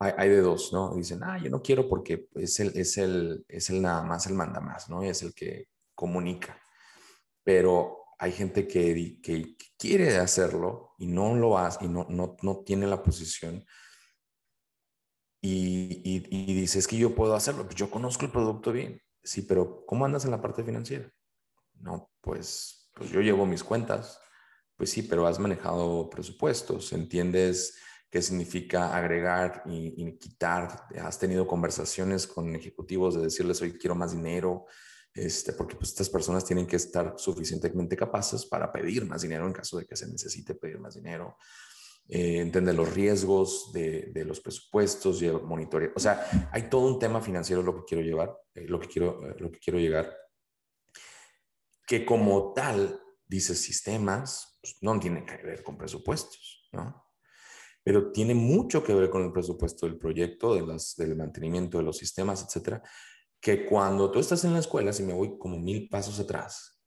hay, 0.00 0.12
hay, 0.16 0.28
de 0.30 0.40
dos, 0.40 0.72
¿no? 0.72 0.94
Dicen, 0.94 1.22
ah, 1.22 1.38
yo 1.38 1.50
no 1.50 1.62
quiero 1.62 1.88
porque 1.88 2.26
es 2.34 2.58
el, 2.58 2.76
es 2.76 2.96
el, 2.96 3.44
es 3.46 3.68
el 3.70 3.82
nada 3.82 4.02
más, 4.02 4.26
el 4.26 4.34
manda 4.34 4.60
más, 4.60 4.88
¿no? 4.88 5.02
Es 5.02 5.22
el 5.22 5.34
que 5.34 5.68
comunica. 5.94 6.58
Pero 7.44 7.98
hay 8.18 8.32
gente 8.32 8.66
que, 8.66 9.20
que, 9.22 9.56
quiere 9.78 10.16
hacerlo 10.18 10.94
y 10.98 11.06
no 11.06 11.34
lo 11.34 11.56
hace 11.56 11.84
y 11.84 11.88
no, 11.88 12.06
no, 12.08 12.36
no 12.42 12.62
tiene 12.64 12.86
la 12.86 13.02
posición. 13.02 13.64
Y, 15.42 16.02
y, 16.04 16.26
y 16.30 16.54
dice, 16.54 16.78
es 16.78 16.88
que 16.88 16.98
yo 16.98 17.14
puedo 17.14 17.34
hacerlo, 17.34 17.64
pues 17.64 17.76
yo 17.76 17.90
conozco 17.90 18.24
el 18.24 18.32
producto 18.32 18.72
bien. 18.72 19.00
Sí, 19.22 19.42
pero 19.42 19.84
¿cómo 19.86 20.04
andas 20.04 20.24
en 20.24 20.30
la 20.30 20.40
parte 20.40 20.64
financiera? 20.64 21.10
No, 21.74 22.10
pues, 22.20 22.90
pues 22.94 23.10
yo 23.10 23.20
llevo 23.20 23.46
mis 23.46 23.64
cuentas. 23.64 24.18
Pues 24.76 24.90
sí, 24.90 25.02
pero 25.02 25.26
has 25.26 25.38
manejado 25.38 26.08
presupuestos, 26.08 26.94
entiendes 26.94 27.78
qué 28.10 28.20
significa 28.20 28.94
agregar 28.94 29.62
y, 29.66 29.94
y, 29.96 30.18
quitar. 30.18 30.86
Has 31.00 31.18
tenido 31.18 31.46
conversaciones 31.46 32.26
con 32.26 32.54
ejecutivos 32.56 33.14
de 33.14 33.22
decirles, 33.22 33.62
hoy 33.62 33.78
quiero 33.78 33.94
más 33.94 34.12
dinero, 34.12 34.66
este, 35.14 35.52
porque 35.52 35.76
pues, 35.76 35.90
estas 35.90 36.08
personas 36.08 36.44
tienen 36.44 36.66
que 36.66 36.76
estar 36.76 37.14
suficientemente 37.16 37.96
capaces 37.96 38.44
para 38.46 38.72
pedir 38.72 39.06
más 39.06 39.22
dinero 39.22 39.46
en 39.46 39.52
caso 39.52 39.78
de 39.78 39.86
que 39.86 39.96
se 39.96 40.08
necesite 40.08 40.54
pedir 40.54 40.78
más 40.78 40.94
dinero. 40.94 41.36
Eh, 42.08 42.40
entender 42.40 42.74
los 42.74 42.92
riesgos 42.92 43.70
de, 43.72 44.10
de, 44.12 44.24
los 44.24 44.40
presupuestos 44.40 45.22
y 45.22 45.26
el 45.26 45.42
monitoreo. 45.42 45.92
O 45.94 46.00
sea, 46.00 46.48
hay 46.50 46.68
todo 46.68 46.92
un 46.92 46.98
tema 46.98 47.20
financiero 47.20 47.62
lo 47.62 47.76
que 47.76 47.84
quiero 47.84 48.02
llevar, 48.02 48.36
eh, 48.54 48.66
lo, 48.66 48.80
que 48.80 48.88
quiero, 48.88 49.30
eh, 49.30 49.36
lo 49.38 49.50
que 49.52 49.60
quiero 49.60 49.78
llegar. 49.78 50.12
que 51.86 52.04
como 52.04 52.52
tal, 52.52 53.00
dice 53.28 53.54
sistemas, 53.54 54.58
pues, 54.60 54.76
no 54.80 54.98
tiene 54.98 55.24
que 55.24 55.36
ver 55.36 55.62
con 55.62 55.78
presupuestos, 55.78 56.68
¿no? 56.72 57.09
Pero 57.82 58.12
tiene 58.12 58.34
mucho 58.34 58.84
que 58.84 58.94
ver 58.94 59.10
con 59.10 59.24
el 59.24 59.32
presupuesto 59.32 59.86
del 59.86 59.98
proyecto, 59.98 60.54
de 60.54 60.66
las, 60.66 60.94
del 60.96 61.16
mantenimiento 61.16 61.78
de 61.78 61.84
los 61.84 61.96
sistemas, 61.96 62.44
etcétera, 62.44 62.82
que 63.40 63.66
cuando 63.66 64.10
tú 64.10 64.18
estás 64.18 64.44
en 64.44 64.52
la 64.52 64.58
escuela, 64.58 64.92
si 64.92 65.02
me 65.02 65.14
voy 65.14 65.38
como 65.38 65.58
mil 65.58 65.88
pasos 65.88 66.20
atrás 66.20 66.82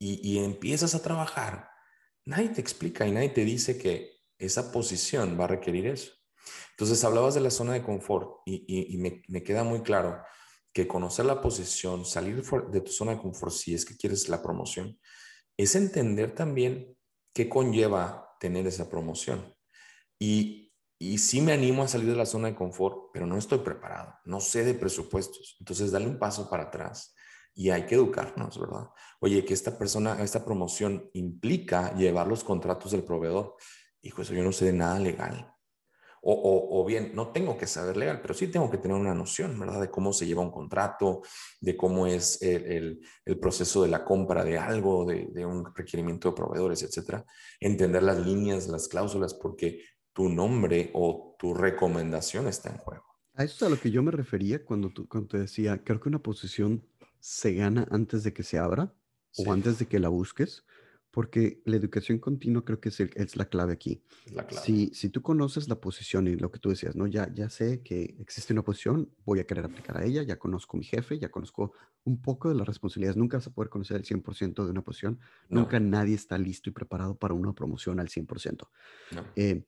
y, 0.00 0.20
y 0.28 0.44
empiezas 0.44 0.94
a 0.94 1.02
trabajar, 1.02 1.68
nadie 2.24 2.48
te 2.48 2.60
explica 2.60 3.06
y 3.06 3.12
nadie 3.12 3.30
te 3.30 3.44
dice 3.44 3.78
que 3.78 4.16
esa 4.38 4.72
posición 4.72 5.38
va 5.38 5.44
a 5.44 5.48
requerir 5.48 5.86
eso. 5.86 6.12
Entonces, 6.70 7.02
hablabas 7.04 7.34
de 7.34 7.40
la 7.40 7.50
zona 7.50 7.72
de 7.72 7.82
confort 7.82 8.40
y, 8.44 8.96
me, 8.98 9.42
queda 9.42 9.64
muy 9.64 9.82
claro 9.82 10.22
que 10.72 10.86
conocer 10.86 11.24
la 11.24 11.40
posición, 11.40 12.04
salir 12.04 12.42
de 12.42 12.80
tu 12.80 12.92
zona 12.92 13.12
de 13.12 13.18
confort 13.18 13.52
si 13.52 13.74
es 13.74 13.84
que 13.84 13.96
quieres 13.96 14.28
la 14.28 14.42
promoción, 14.42 14.98
es 15.56 15.74
entender 15.74 16.34
también 16.34 16.96
qué 17.34 17.48
conlleva 17.48 18.36
tener 18.40 18.66
esa 18.66 18.90
promoción. 18.90 19.55
Y, 20.18 20.72
y 20.98 21.18
sí 21.18 21.40
me 21.40 21.52
animo 21.52 21.82
a 21.82 21.88
salir 21.88 22.08
de 22.08 22.16
la 22.16 22.26
zona 22.26 22.48
de 22.48 22.54
confort, 22.54 23.10
pero 23.12 23.26
no 23.26 23.36
estoy 23.36 23.58
preparado, 23.58 24.14
no 24.24 24.40
sé 24.40 24.64
de 24.64 24.74
presupuestos. 24.74 25.56
Entonces, 25.60 25.90
dale 25.90 26.06
un 26.06 26.18
paso 26.18 26.48
para 26.48 26.64
atrás 26.64 27.14
y 27.56 27.70
hay 27.70 27.86
que 27.86 27.94
educarnos, 27.94 28.60
¿verdad? 28.60 28.90
Oye, 29.20 29.44
que 29.44 29.54
esta 29.54 29.78
persona, 29.78 30.22
esta 30.22 30.44
promoción 30.44 31.10
implica 31.14 31.94
llevar 31.94 32.26
los 32.26 32.44
contratos 32.44 32.92
del 32.92 33.02
proveedor. 33.02 33.56
Hijo, 34.02 34.22
eso 34.22 34.34
yo 34.34 34.42
no 34.42 34.52
sé 34.52 34.66
de 34.66 34.72
nada 34.74 34.98
legal. 34.98 35.52
O, 36.28 36.84
bien, 36.84 37.12
no 37.14 37.30
tengo 37.30 37.56
que 37.56 37.68
saber 37.68 37.96
legal, 37.96 38.20
pero 38.20 38.34
sí 38.34 38.48
tengo 38.48 38.68
que 38.68 38.78
tener 38.78 38.96
una 38.96 39.14
noción, 39.14 39.56
¿verdad? 39.60 39.80
De 39.80 39.90
cómo 39.90 40.12
se 40.12 40.26
lleva 40.26 40.42
un 40.42 40.50
contrato, 40.50 41.22
de 41.60 41.76
cómo 41.76 42.08
es 42.08 42.42
el, 42.42 43.00
proceso 43.40 43.84
de 43.84 43.90
la 43.90 44.04
compra 44.04 44.42
de 44.42 44.58
algo, 44.58 45.04
de, 45.06 45.46
un 45.46 45.72
requerimiento 45.72 46.30
de 46.30 46.34
proveedores, 46.34 46.82
etcétera. 46.82 47.24
Entender 47.60 48.02
las 48.02 48.18
líneas, 48.18 48.66
las 48.66 48.88
cláusulas, 48.88 49.34
porque 49.34 49.80
tu 50.16 50.30
nombre 50.30 50.90
o 50.94 51.36
tu 51.38 51.52
recomendación 51.52 52.48
está 52.48 52.70
en 52.70 52.78
juego. 52.78 53.04
A 53.34 53.44
eso 53.44 53.54
es 53.54 53.62
a 53.64 53.68
lo 53.68 53.78
que 53.78 53.90
yo 53.90 54.02
me 54.02 54.10
refería 54.10 54.64
cuando, 54.64 54.88
tú, 54.88 55.06
cuando 55.06 55.28
te 55.28 55.38
decía, 55.38 55.84
creo 55.84 56.00
que 56.00 56.08
una 56.08 56.22
posición 56.22 56.82
se 57.20 57.52
gana 57.52 57.86
antes 57.90 58.24
de 58.24 58.32
que 58.32 58.42
se 58.42 58.56
abra 58.56 58.94
o 59.36 59.52
antes 59.52 59.78
de 59.78 59.84
que 59.84 59.98
la 59.98 60.08
busques 60.08 60.64
porque 61.10 61.62
la 61.64 61.76
educación 61.76 62.18
continua 62.18 62.62
creo 62.62 62.78
que 62.78 62.90
es, 62.90 63.00
es 63.00 63.36
la 63.36 63.46
clave 63.46 63.72
aquí. 63.72 64.02
La 64.32 64.46
clave. 64.46 64.66
Si, 64.66 64.90
si, 64.94 65.08
tú 65.08 65.22
conoces 65.22 65.66
la 65.66 65.80
posición 65.80 66.28
y 66.28 66.36
lo 66.36 66.50
que 66.50 66.58
tú 66.58 66.68
decías, 66.68 66.94
¿no? 66.94 67.06
Ya, 67.06 67.32
ya 67.32 67.48
sé 67.48 67.80
que 67.82 68.16
existe 68.18 68.52
una 68.52 68.62
posición, 68.62 69.10
voy 69.24 69.40
a 69.40 69.46
querer 69.46 69.64
aplicar 69.64 69.96
a 69.96 70.04
ella, 70.04 70.22
ya 70.22 70.38
conozco 70.38 70.76
a 70.76 70.80
mi 70.80 70.84
jefe, 70.84 71.18
ya 71.18 71.30
conozco 71.30 71.72
un 72.04 72.20
poco 72.20 72.50
de 72.50 72.54
las 72.54 72.66
responsabilidades. 72.66 73.16
Nunca 73.16 73.38
vas 73.38 73.46
a 73.46 73.50
poder 73.54 73.70
conocer 73.70 73.96
el 73.96 74.04
100% 74.04 74.64
de 74.64 74.70
una 74.70 74.82
posición. 74.82 75.18
Nunca 75.48 75.80
nadie 75.80 76.14
está 76.14 76.36
listo 76.36 76.68
y 76.68 76.74
preparado 76.74 77.16
para 77.16 77.32
una 77.32 77.54
promoción 77.54 77.98
al 77.98 78.08
100%. 78.08 78.68
Eh, 79.36 79.64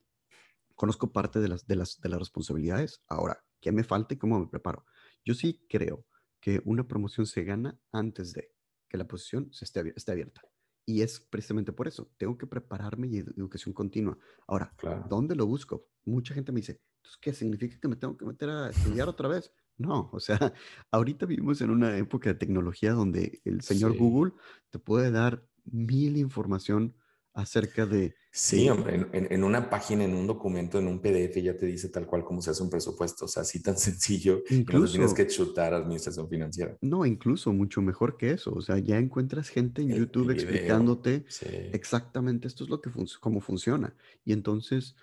conozco 0.79 1.13
parte 1.13 1.41
de 1.41 1.49
las, 1.49 1.67
de, 1.67 1.75
las, 1.75 2.01
de 2.01 2.09
las 2.09 2.21
responsabilidades. 2.21 3.03
Ahora, 3.09 3.45
¿qué 3.61 3.73
me 3.73 3.83
falta 3.83 4.15
y 4.15 4.17
cómo 4.17 4.39
me 4.39 4.47
preparo? 4.47 4.87
Yo 5.25 5.35
sí 5.35 5.67
creo 5.69 6.07
que 6.41 6.63
una 6.65 6.87
promoción 6.87 7.27
se 7.27 7.43
gana 7.43 7.77
antes 7.91 8.33
de 8.33 8.55
que 8.89 8.97
la 8.97 9.09
posición 9.09 9.53
se 9.53 9.65
esté, 9.65 9.93
esté 9.97 10.13
abierta. 10.13 10.41
Y 10.87 11.03
es 11.03 11.19
precisamente 11.19 11.73
por 11.73 11.89
eso, 11.89 12.13
tengo 12.17 12.39
que 12.39 12.47
prepararme 12.47 13.09
y 13.09 13.19
educación 13.19 13.75
continua. 13.75 14.17
Ahora, 14.47 14.73
¿dónde 15.09 15.35
lo 15.35 15.47
busco? 15.47 15.89
Mucha 16.05 16.33
gente 16.33 16.53
me 16.53 16.61
dice, 16.61 16.81
entonces, 16.99 17.19
¿qué 17.21 17.35
significa 17.35 17.79
que 17.81 17.89
me 17.89 17.97
tengo 17.97 18.17
que 18.17 18.25
meter 18.25 18.49
a 18.49 18.71
estudiar 18.71 19.09
otra 19.09 19.29
vez? 19.29 19.53
No, 19.77 20.11
o 20.13 20.21
sea, 20.21 20.39
ahorita 20.93 21.27
vivimos 21.27 21.61
en 21.61 21.71
una 21.71 21.99
época 21.99 22.31
de 22.31 22.37
tecnología 22.37 22.93
donde 22.93 23.43
el 23.45 23.63
señor 23.63 23.99
Google 23.99 24.33
te 24.71 24.79
puede 24.79 25.11
dar 25.11 25.45
mil 25.65 26.17
información 26.17 26.95
acerca 27.39 27.87
de... 27.87 28.17
Sí, 28.33 28.69
hombre, 28.69 29.07
en, 29.13 29.45
una 29.45 29.71
página, 29.71 30.05
en 30.05 30.13
un 30.15 30.27
documento, 30.27 30.79
en 30.79 30.89
un 30.89 31.01
PDF 31.01 31.41
ya 31.41 31.57
te 31.57 31.67
dice 31.67 31.89
tal 31.89 32.05
cual 32.05 32.25
cómo 32.25 32.43
se 32.43 32.51
hace 32.51 32.63
un 32.65 32.71
presupuesto, 32.71 33.27
o 33.27 33.29
sea, 33.29 33.43
así 33.43 33.63
tan 33.63 33.79
sencillo, 33.79 34.43
incluso 34.51 34.87
no 34.87 34.91
tienes 34.91 35.15
que 35.15 35.27
chutar 35.29 35.73
administración 35.73 36.29
financiera. 36.29 36.77
No, 36.81 37.07
incluso 37.07 37.53
mucho 37.53 37.81
mejor 37.81 38.17
que 38.17 38.33
eso, 38.33 38.53
o 38.53 38.61
sea, 38.61 38.79
ya 38.79 38.99
encuentras 38.99 39.49
gente 39.51 39.83
en 39.83 39.95
YouTube 39.95 40.31
explicándote 40.31 41.25
exactamente 41.73 42.49
esto 42.49 42.65
es 42.65 42.71
lo 42.71 42.81
que 42.81 42.91
cómo 43.21 43.41
funciona. 43.41 43.95
Y 44.25 44.33
entonces, 44.33 44.97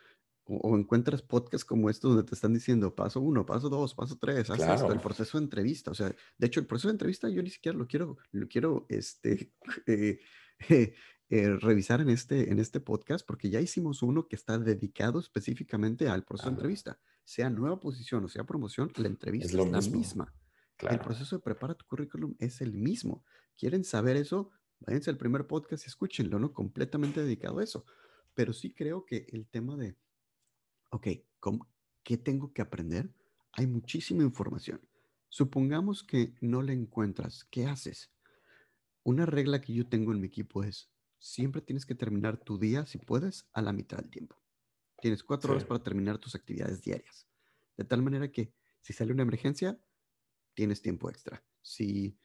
o, 0.46 0.78
encuentras 0.78 1.22
podcasts 1.22 1.64
como 1.64 1.90
estos 1.90 2.16
donde 2.16 2.28
te 2.28 2.36
están 2.36 2.54
diciendo 2.54 2.94
paso 2.94 3.22
uno, 3.22 3.46
paso 3.46 3.70
dos, 3.70 3.96
paso 3.96 4.18
tres, 4.20 4.50
hasta 4.50 4.88
el 4.88 5.00
proceso 5.00 5.38
de 5.38 5.46
entrevista, 5.46 5.92
o 5.92 5.96
sea, 5.96 6.14
de 6.38 6.48
hecho 6.48 6.60
el 6.60 6.68
proceso 6.68 6.90
de 6.90 6.94
entrevista 6.96 7.30
yo 7.30 7.42
ni 7.42 7.50
siquiera 7.50 7.78
lo 7.78 7.88
quiero, 7.88 8.18
lo 8.32 8.48
quiero, 8.48 8.86
este... 8.90 9.54
Eh, 9.88 10.20
eh, 10.70 10.94
eh, 11.30 11.58
revisar 11.60 12.02
en 12.02 12.10
este, 12.10 12.52
en 12.52 12.60
este 12.60 12.80
podcast, 12.80 13.26
porque 13.26 13.50
ya 13.50 13.60
hicimos 13.60 14.04
uno 14.04 14.28
que 14.28 14.36
está 14.36 14.60
dedicado 14.60 15.20
específicamente 15.20 16.08
al 16.08 16.24
proceso 16.24 16.50
de 16.50 16.56
entrevista. 16.56 17.00
Sea 17.24 17.50
nueva 17.50 17.80
posición 17.80 18.24
o 18.26 18.28
sea 18.28 18.44
promoción, 18.44 18.92
la 18.96 19.08
entrevista 19.08 19.48
es, 19.48 19.54
la 19.54 19.82
misma. 19.82 20.34
El 20.80 21.00
proceso 21.00 21.38
de 21.38 21.42
preparar 21.42 21.76
tu 21.76 21.86
currículum 21.86 22.36
es 22.38 22.62
el 22.62 22.74
mismo. 22.74 23.24
¿Quieren 23.58 23.84
saber 23.84 24.18
eso? 24.18 24.52
Váyanse 24.80 25.10
al 25.10 25.18
primer 25.18 25.48
podcast 25.48 25.86
y 25.86 25.88
escúchenlo, 25.88 26.38
¿no? 26.38 26.54
Completamente 26.54 27.24
dedicado 27.24 27.60
a 27.60 27.64
eso. 27.64 27.86
Pero 28.36 28.54
sí 28.54 28.74
creo 28.74 29.06
que 29.06 29.26
el 29.32 29.48
tema 29.48 29.78
de, 29.78 29.96
ok, 30.92 31.08
¿qué 32.04 32.18
tengo 32.18 32.54
que 32.54 32.62
aprender? 32.62 33.12
Hay 33.54 33.66
muchísima 33.66 34.24
información. 34.24 34.82
Supongamos 35.30 36.04
que 36.04 36.36
no 36.42 36.62
la 36.62 36.74
encuentras. 36.74 37.46
¿Qué 37.46 37.66
haces? 37.66 38.12
Una 39.04 39.26
regla 39.26 39.62
que 39.62 39.74
yo 39.74 39.88
tengo 39.88 40.12
en 40.12 40.20
mi 40.20 40.28
equipo 40.28 40.64
es, 40.64 40.92
siempre 41.26 41.62
tienes 41.62 41.88
que 41.88 41.96
terminar 41.96 42.38
tu 42.38 42.60
día, 42.60 42.86
si 42.86 43.00
puedes, 43.00 43.50
a 43.52 43.64
la 43.64 43.74
mitad 43.74 43.98
del 43.98 44.12
tiempo. 44.12 44.40
Tienes 45.02 45.24
cuatro 45.24 45.52
horas 45.52 45.66
para 45.66 45.82
terminar 45.82 46.20
tus 46.20 46.36
actividades 46.36 46.84
diarias. 46.84 47.28
De 47.76 47.84
tal 47.84 48.04
manera 48.04 48.32
que 48.32 48.54
si 48.80 48.94
sale 48.94 49.12
una 49.12 49.24
emergencia, 49.24 49.80
tienes 50.54 50.84
tiempo 50.84 51.10
extra. 51.10 51.44
Si 51.64 52.16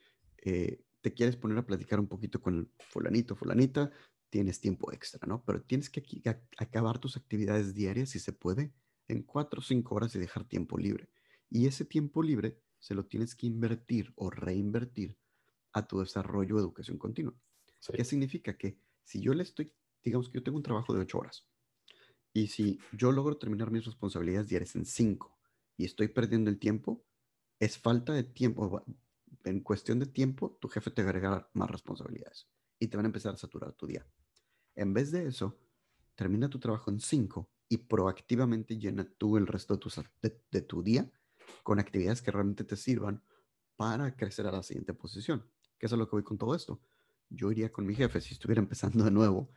eh, 0.44 0.84
te 1.00 1.14
quieres 1.14 1.36
poner 1.36 1.56
a 1.56 1.66
platicar 1.66 1.98
un 1.98 2.08
poquito 2.08 2.42
con 2.42 2.58
el 2.58 2.70
fulanito, 2.90 3.34
fulanita, 3.34 3.90
tienes 4.28 4.60
tiempo 4.60 4.92
extra, 4.92 5.26
¿no? 5.26 5.42
Pero 5.46 5.62
tienes 5.62 5.88
que 5.88 6.02
acabar 6.58 6.98
tus 6.98 7.16
actividades 7.16 7.74
diarias, 7.74 8.10
si 8.10 8.18
se 8.18 8.34
puede, 8.34 8.74
en 9.08 9.22
cuatro 9.22 9.60
o 9.60 9.62
cinco 9.62 9.94
horas 9.94 10.14
y 10.14 10.18
dejar 10.18 10.44
tiempo 10.44 10.76
libre. 10.76 11.08
Y 11.48 11.66
ese 11.66 11.86
tiempo 11.86 12.22
libre 12.22 12.60
se 12.78 12.94
lo 12.94 13.06
tienes 13.06 13.34
que 13.34 13.46
invertir 13.46 14.12
o 14.16 14.28
reinvertir 14.28 15.16
a 15.72 15.86
tu 15.86 16.00
desarrollo 16.00 16.56
de 16.56 16.60
educación 16.60 16.98
continua. 16.98 17.34
¿Qué 17.94 18.04
significa? 18.04 18.58
Que 18.58 18.78
si 19.04 19.20
yo 19.20 19.34
le 19.34 19.42
estoy, 19.42 19.72
digamos 20.02 20.28
que 20.28 20.38
yo 20.38 20.42
tengo 20.42 20.56
un 20.56 20.62
trabajo 20.62 20.94
de 20.94 21.00
ocho 21.00 21.18
horas 21.18 21.46
y 22.32 22.46
si 22.48 22.78
yo 22.92 23.12
logro 23.12 23.36
terminar 23.36 23.70
mis 23.70 23.84
responsabilidades 23.84 24.48
diarias 24.48 24.76
en 24.76 24.86
cinco 24.86 25.38
y 25.76 25.84
estoy 25.84 26.08
perdiendo 26.08 26.50
el 26.50 26.58
tiempo, 26.58 27.04
es 27.58 27.78
falta 27.78 28.12
de 28.12 28.22
tiempo. 28.22 28.84
En 29.44 29.60
cuestión 29.60 29.98
de 29.98 30.06
tiempo, 30.06 30.56
tu 30.60 30.68
jefe 30.68 30.90
te 30.90 31.02
agregará 31.02 31.48
más 31.54 31.70
responsabilidades 31.70 32.48
y 32.78 32.88
te 32.88 32.96
van 32.96 33.06
a 33.06 33.08
empezar 33.08 33.34
a 33.34 33.38
saturar 33.38 33.72
tu 33.72 33.86
día. 33.86 34.06
En 34.74 34.94
vez 34.94 35.10
de 35.10 35.26
eso, 35.26 35.58
termina 36.14 36.48
tu 36.48 36.58
trabajo 36.58 36.90
en 36.90 37.00
cinco 37.00 37.50
y 37.68 37.78
proactivamente 37.78 38.78
llena 38.78 39.04
tú 39.18 39.36
el 39.36 39.46
resto 39.46 39.74
de 39.74 39.80
tu, 39.80 39.90
de 40.50 40.62
tu 40.62 40.82
día 40.82 41.10
con 41.62 41.80
actividades 41.80 42.22
que 42.22 42.30
realmente 42.30 42.64
te 42.64 42.76
sirvan 42.76 43.24
para 43.76 44.14
crecer 44.14 44.46
a 44.46 44.52
la 44.52 44.62
siguiente 44.62 44.94
posición. 44.94 45.44
¿Qué 45.78 45.86
es 45.86 45.92
lo 45.92 46.06
que 46.06 46.16
voy 46.16 46.22
con 46.22 46.38
todo 46.38 46.54
esto? 46.54 46.80
Yo 47.30 47.50
iría 47.50 47.72
con 47.72 47.86
mi 47.86 47.94
jefe, 47.94 48.20
si 48.20 48.34
estuviera 48.34 48.60
empezando 48.60 49.04
de 49.04 49.10
nuevo, 49.10 49.50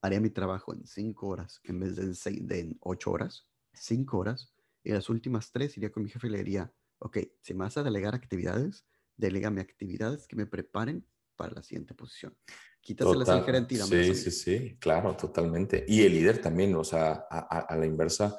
haría 0.00 0.20
mi 0.20 0.30
trabajo 0.30 0.72
en 0.72 0.86
cinco 0.86 1.28
horas 1.28 1.60
en 1.64 1.80
vez 1.80 1.96
de 1.96 2.02
en, 2.04 2.14
seis, 2.14 2.46
de 2.46 2.76
ocho 2.80 3.10
horas, 3.10 3.46
cinco 3.72 4.18
horas, 4.18 4.54
y 4.82 4.92
las 4.92 5.10
últimas 5.10 5.50
tres 5.50 5.76
iría 5.76 5.90
con 5.90 6.04
mi 6.04 6.10
jefe 6.10 6.28
y 6.28 6.30
le 6.30 6.38
diría, 6.38 6.72
ok, 6.98 7.18
si 7.42 7.54
me 7.54 7.64
vas 7.64 7.76
a 7.76 7.82
delegar 7.82 8.14
actividades, 8.14 8.86
delegame 9.16 9.60
actividades 9.60 10.26
que 10.26 10.36
me 10.36 10.46
preparen 10.46 11.04
para 11.34 11.52
la 11.52 11.62
siguiente 11.62 11.94
posición. 11.94 12.36
Quítaselas 12.80 13.28
al 13.28 13.44
gerente 13.44 13.74
y 13.74 13.78
Sí, 13.78 14.14
sí, 14.14 14.30
sí, 14.30 14.76
claro, 14.78 15.16
totalmente. 15.16 15.84
Y 15.88 16.02
el 16.02 16.12
líder 16.12 16.40
también, 16.40 16.74
o 16.76 16.84
sea, 16.84 17.26
a 17.28 17.76
la 17.76 17.84
inversa, 17.84 18.36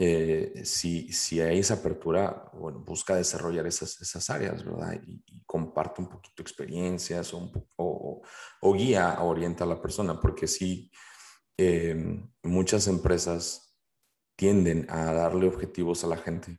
eh, 0.00 0.52
si, 0.64 1.12
si, 1.12 1.40
hay 1.40 1.58
esa 1.58 1.74
apertura, 1.74 2.48
bueno, 2.54 2.78
busca 2.78 3.16
desarrollar 3.16 3.66
esas, 3.66 4.00
esas 4.00 4.30
áreas, 4.30 4.64
¿verdad? 4.64 5.02
Y, 5.04 5.20
comparte 5.44 6.02
un 6.02 6.08
poquito 6.08 6.42
experiencias 6.42 7.34
o, 7.34 7.50
o, 7.76 7.97
o, 8.60 8.72
guía, 8.74 9.18
orienta 9.20 9.64
a 9.64 9.66
la 9.66 9.80
persona, 9.80 10.20
porque 10.20 10.46
sí, 10.46 10.90
eh, 11.56 12.22
muchas 12.42 12.86
empresas 12.86 13.76
tienden 14.36 14.86
a 14.88 15.12
darle 15.12 15.48
objetivos 15.48 16.04
a 16.04 16.06
la 16.06 16.16
gente, 16.16 16.58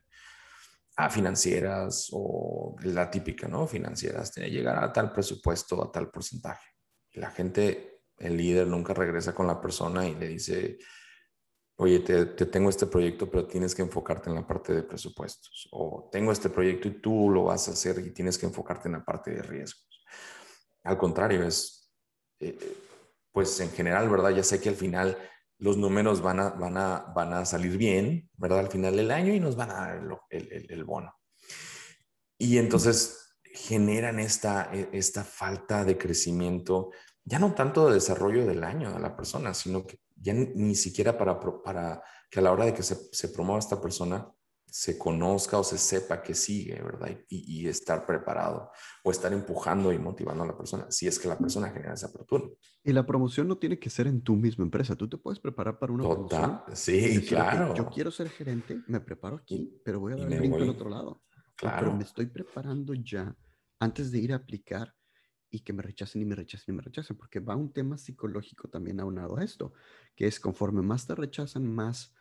a 0.96 1.08
financieras 1.08 2.08
o 2.12 2.76
la 2.82 3.10
típica, 3.10 3.48
¿no? 3.48 3.66
Financieras, 3.66 4.32
tiene 4.32 4.50
que 4.50 4.56
llegar 4.56 4.82
a 4.82 4.92
tal 4.92 5.12
presupuesto, 5.12 5.82
a 5.82 5.90
tal 5.90 6.10
porcentaje. 6.10 6.66
Y 7.10 7.20
la 7.20 7.30
gente, 7.30 8.02
el 8.18 8.36
líder 8.36 8.66
nunca 8.66 8.92
regresa 8.92 9.34
con 9.34 9.46
la 9.46 9.60
persona 9.60 10.06
y 10.06 10.14
le 10.14 10.28
dice, 10.28 10.78
oye, 11.80 12.00
te, 12.00 12.26
tengo 12.26 12.68
este 12.68 12.86
proyecto, 12.86 13.30
pero 13.30 13.46
tienes 13.46 13.74
que 13.74 13.80
enfocarte 13.80 14.28
en 14.28 14.36
la 14.36 14.46
parte 14.46 14.74
de 14.74 14.82
presupuestos. 14.82 15.66
O 15.72 16.10
tengo 16.12 16.30
este 16.30 16.50
proyecto 16.50 16.88
y 16.88 17.00
tú 17.00 17.30
lo 17.30 17.44
vas 17.44 17.68
a 17.68 17.72
hacer 17.72 17.98
y 18.00 18.12
tienes 18.12 18.36
que 18.36 18.44
enfocarte 18.44 18.88
en 18.88 18.92
la 18.92 19.04
parte 19.04 19.30
de 19.30 19.42
riesgos. 19.42 19.99
Al 20.84 20.98
contrario, 20.98 21.46
es, 21.46 21.90
eh, 22.40 22.58
pues 23.32 23.58
en 23.60 23.70
general, 23.70 24.08
¿verdad? 24.08 24.30
Ya 24.30 24.42
sé 24.42 24.60
que 24.60 24.68
al 24.68 24.76
final 24.76 25.16
los 25.58 25.76
números 25.76 26.22
van 26.22 26.40
a, 26.40 26.50
van 26.50 26.76
a, 26.76 27.12
van 27.14 27.32
a 27.32 27.44
salir 27.44 27.76
bien, 27.76 28.28
¿verdad? 28.36 28.60
Al 28.60 28.68
final 28.68 28.96
del 28.96 29.10
año 29.10 29.32
y 29.34 29.40
nos 29.40 29.56
van 29.56 29.70
a 29.70 29.74
dar 29.74 30.02
el, 30.30 30.66
el, 30.70 30.84
bono. 30.84 31.14
Y 32.38 32.58
entonces 32.58 33.36
generan 33.44 34.18
esta, 34.18 34.70
e, 34.72 34.88
esta 34.92 35.22
falta 35.22 35.84
de 35.84 35.98
crecimiento, 35.98 36.90
ya 37.24 37.38
no 37.38 37.54
tanto 37.54 37.88
de 37.88 37.94
desarrollo 37.94 38.46
del 38.46 38.64
año 38.64 38.90
de 38.92 39.00
la 39.00 39.14
persona, 39.14 39.52
sino 39.52 39.86
que 39.86 40.00
ya 40.16 40.32
ni, 40.32 40.74
siquiera 40.74 41.16
para, 41.16 41.38
para 41.38 42.02
que 42.30 42.40
a 42.40 42.42
la 42.42 42.52
hora 42.52 42.64
de 42.64 42.74
que 42.74 42.82
se, 42.82 42.96
se 43.12 43.28
promueva 43.28 43.58
esta 43.58 43.80
persona, 43.80 44.32
se 44.70 44.96
conozca 44.96 45.58
o 45.58 45.64
se 45.64 45.78
sepa 45.78 46.22
que 46.22 46.34
sigue, 46.34 46.80
¿verdad? 46.82 47.10
Y, 47.28 47.66
estar 47.66 48.06
preparado 48.06 48.70
o 49.04 49.10
estar 49.10 49.32
empujando 49.32 49.92
y 49.92 49.98
motivando 49.98 50.44
a 50.44 50.46
la 50.46 50.56
persona, 50.56 50.90
si 50.90 51.06
es 51.06 51.18
que 51.18 51.28
la 51.28 51.38
persona 51.38 51.70
genera 51.70 51.94
esa 51.94 52.06
apertura. 52.06 52.44
Y 52.82 52.92
la 52.92 53.04
promoción 53.04 53.48
no 53.48 53.58
tiene 53.58 53.78
que 53.78 53.90
ser 53.90 54.06
en 54.06 54.22
tu 54.22 54.36
misma 54.36 54.64
empresa, 54.64 54.96
tú 54.96 55.08
te 55.08 55.18
puedes 55.18 55.38
preparar 55.38 55.78
para 55.78 55.92
una 55.92 56.04
Total, 56.04 56.64
promoción. 56.64 56.76
Sí, 56.76 57.26
claro. 57.26 57.74
yo 57.74 57.88
quiero 57.88 58.10
ser 58.10 58.28
gerente, 58.30 58.80
me 58.86 59.00
preparo 59.00 59.36
aquí, 59.36 59.80
pero 59.84 60.00
voy 60.00 60.14
a 60.14 60.16
dar 60.16 60.32
el 60.32 60.38
brinco 60.38 60.56
al 60.56 60.70
otro 60.70 60.88
lado. 60.88 61.22
Claro. 61.56 61.78
Pero 61.80 61.96
me 61.96 62.04
estoy 62.04 62.26
preparando 62.26 62.94
ya 62.94 63.36
antes 63.78 64.10
de 64.10 64.18
ir 64.18 64.32
a 64.32 64.36
aplicar 64.36 64.94
y 65.50 65.60
que 65.60 65.72
me 65.72 65.82
rechacen 65.82 66.22
y 66.22 66.24
me 66.24 66.36
rechacen 66.36 66.74
y 66.74 66.76
me 66.76 66.82
rechacen, 66.82 67.16
porque 67.16 67.40
va 67.40 67.56
un 67.56 67.72
tema 67.72 67.98
psicológico 67.98 68.68
también 68.68 69.00
aunado 69.00 69.36
a 69.36 69.44
esto, 69.44 69.72
que 70.14 70.26
es 70.26 70.38
conforme 70.38 70.80
más 70.80 71.06
te 71.06 71.14
rechazan, 71.14 71.66
más 71.66 72.14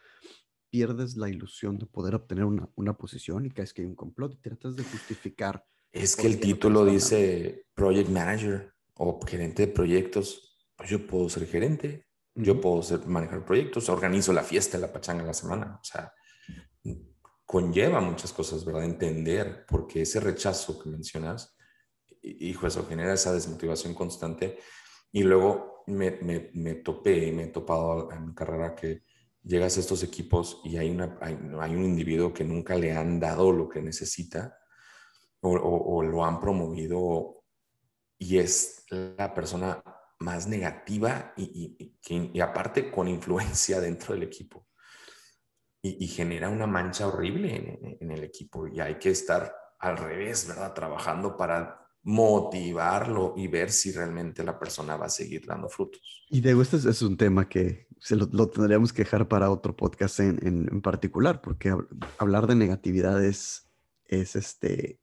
pierdes 0.69 1.17
la 1.17 1.29
ilusión 1.29 1.77
de 1.77 1.85
poder 1.85 2.15
obtener 2.15 2.45
una, 2.45 2.69
una 2.75 2.97
posición 2.97 3.45
y 3.45 3.51
caes 3.51 3.73
que 3.73 3.81
hay 3.81 3.87
un 3.87 3.95
complot 3.95 4.33
y 4.33 4.37
tratas 4.37 4.75
de 4.75 4.83
justificar. 4.83 5.65
Es 5.91 6.15
que 6.15 6.27
el 6.27 6.39
título 6.39 6.85
dice 6.85 7.65
Project 7.73 8.09
Manager 8.09 8.73
o 8.95 9.19
gerente 9.25 9.65
de 9.65 9.73
proyectos. 9.73 10.57
Pues 10.75 10.89
yo 10.89 11.05
puedo 11.05 11.27
ser 11.29 11.47
gerente, 11.47 12.07
yo 12.35 12.61
puedo 12.61 12.81
ser, 12.83 13.05
manejar 13.07 13.43
proyectos, 13.45 13.89
organizo 13.89 14.31
la 14.31 14.43
fiesta, 14.43 14.77
la 14.77 14.93
pachanga 14.93 15.21
en 15.21 15.27
la 15.27 15.33
semana. 15.33 15.79
O 15.81 15.83
sea, 15.83 16.13
conlleva 17.45 17.99
muchas 17.99 18.31
cosas, 18.31 18.63
¿verdad? 18.63 18.83
Entender, 18.83 19.65
porque 19.67 20.03
ese 20.03 20.19
rechazo 20.19 20.79
que 20.79 20.89
mencionas, 20.89 21.57
hijo, 22.21 22.67
eso 22.67 22.85
genera 22.87 23.13
esa 23.13 23.33
desmotivación 23.33 23.93
constante. 23.93 24.59
Y 25.11 25.23
luego 25.23 25.83
me, 25.87 26.11
me, 26.21 26.51
me 26.53 26.75
topé, 26.75 27.31
me 27.31 27.45
he 27.45 27.47
topado 27.47 28.11
en 28.11 28.27
mi 28.27 28.33
carrera 28.35 28.75
que 28.75 29.03
llegas 29.43 29.77
a 29.77 29.79
estos 29.79 30.03
equipos 30.03 30.61
y 30.63 30.77
hay, 30.77 30.89
una, 30.89 31.17
hay, 31.21 31.75
un 31.75 31.83
individuo 31.83 32.33
que 32.33 32.43
nunca 32.43 32.75
le 32.75 32.95
han 32.95 33.19
dado 33.19 33.51
lo 33.51 33.69
que 33.69 33.81
necesita 33.81 34.57
o, 35.41 36.03
lo 36.03 36.25
han 36.25 36.39
promovido 36.39 37.43
y 38.17 38.39
es 38.39 38.83
la 38.89 39.33
persona 39.33 39.81
más 40.19 40.47
negativa 40.47 41.33
y, 41.37 41.95
y, 42.09 42.39
aparte 42.41 42.91
con 42.91 43.07
influencia 43.07 43.79
dentro 43.81 44.13
del 44.13 44.23
equipo. 44.23 44.67
Y, 45.81 46.07
genera 46.07 46.49
una 46.49 46.67
mancha 46.67 47.07
horrible 47.07 47.97
en, 48.01 48.11
el 48.11 48.23
equipo 48.25 48.67
y 48.67 48.81
hay 48.81 48.95
que 48.95 49.11
estar 49.11 49.55
al 49.79 49.97
revés, 49.97 50.45
¿verdad? 50.45 50.73
Trabajando 50.73 51.37
para 51.37 51.87
motivarlo 52.03 53.33
y 53.37 53.47
ver 53.47 53.71
si 53.71 53.93
realmente 53.93 54.43
la 54.43 54.59
persona 54.59 54.97
va 54.97 55.05
a 55.05 55.09
seguir 55.09 55.45
dando 55.45 55.69
frutos. 55.69 56.25
Y 56.29 56.41
de 56.41 56.59
este 56.61 56.75
es 56.75 57.01
un 57.01 57.15
tema 57.15 57.47
que 57.47 57.87
se 57.99 58.15
lo, 58.15 58.27
tendríamos 58.49 58.93
que 58.93 59.03
dejar 59.03 59.27
para 59.27 59.51
otro 59.51 59.75
podcast 59.75 60.19
en, 60.19 60.39
en, 60.43 60.81
particular, 60.81 61.41
porque 61.41 61.75
hablar 62.17 62.47
de 62.47 62.55
negatividad 62.55 63.23
es, 63.23 63.69
este, 64.05 64.99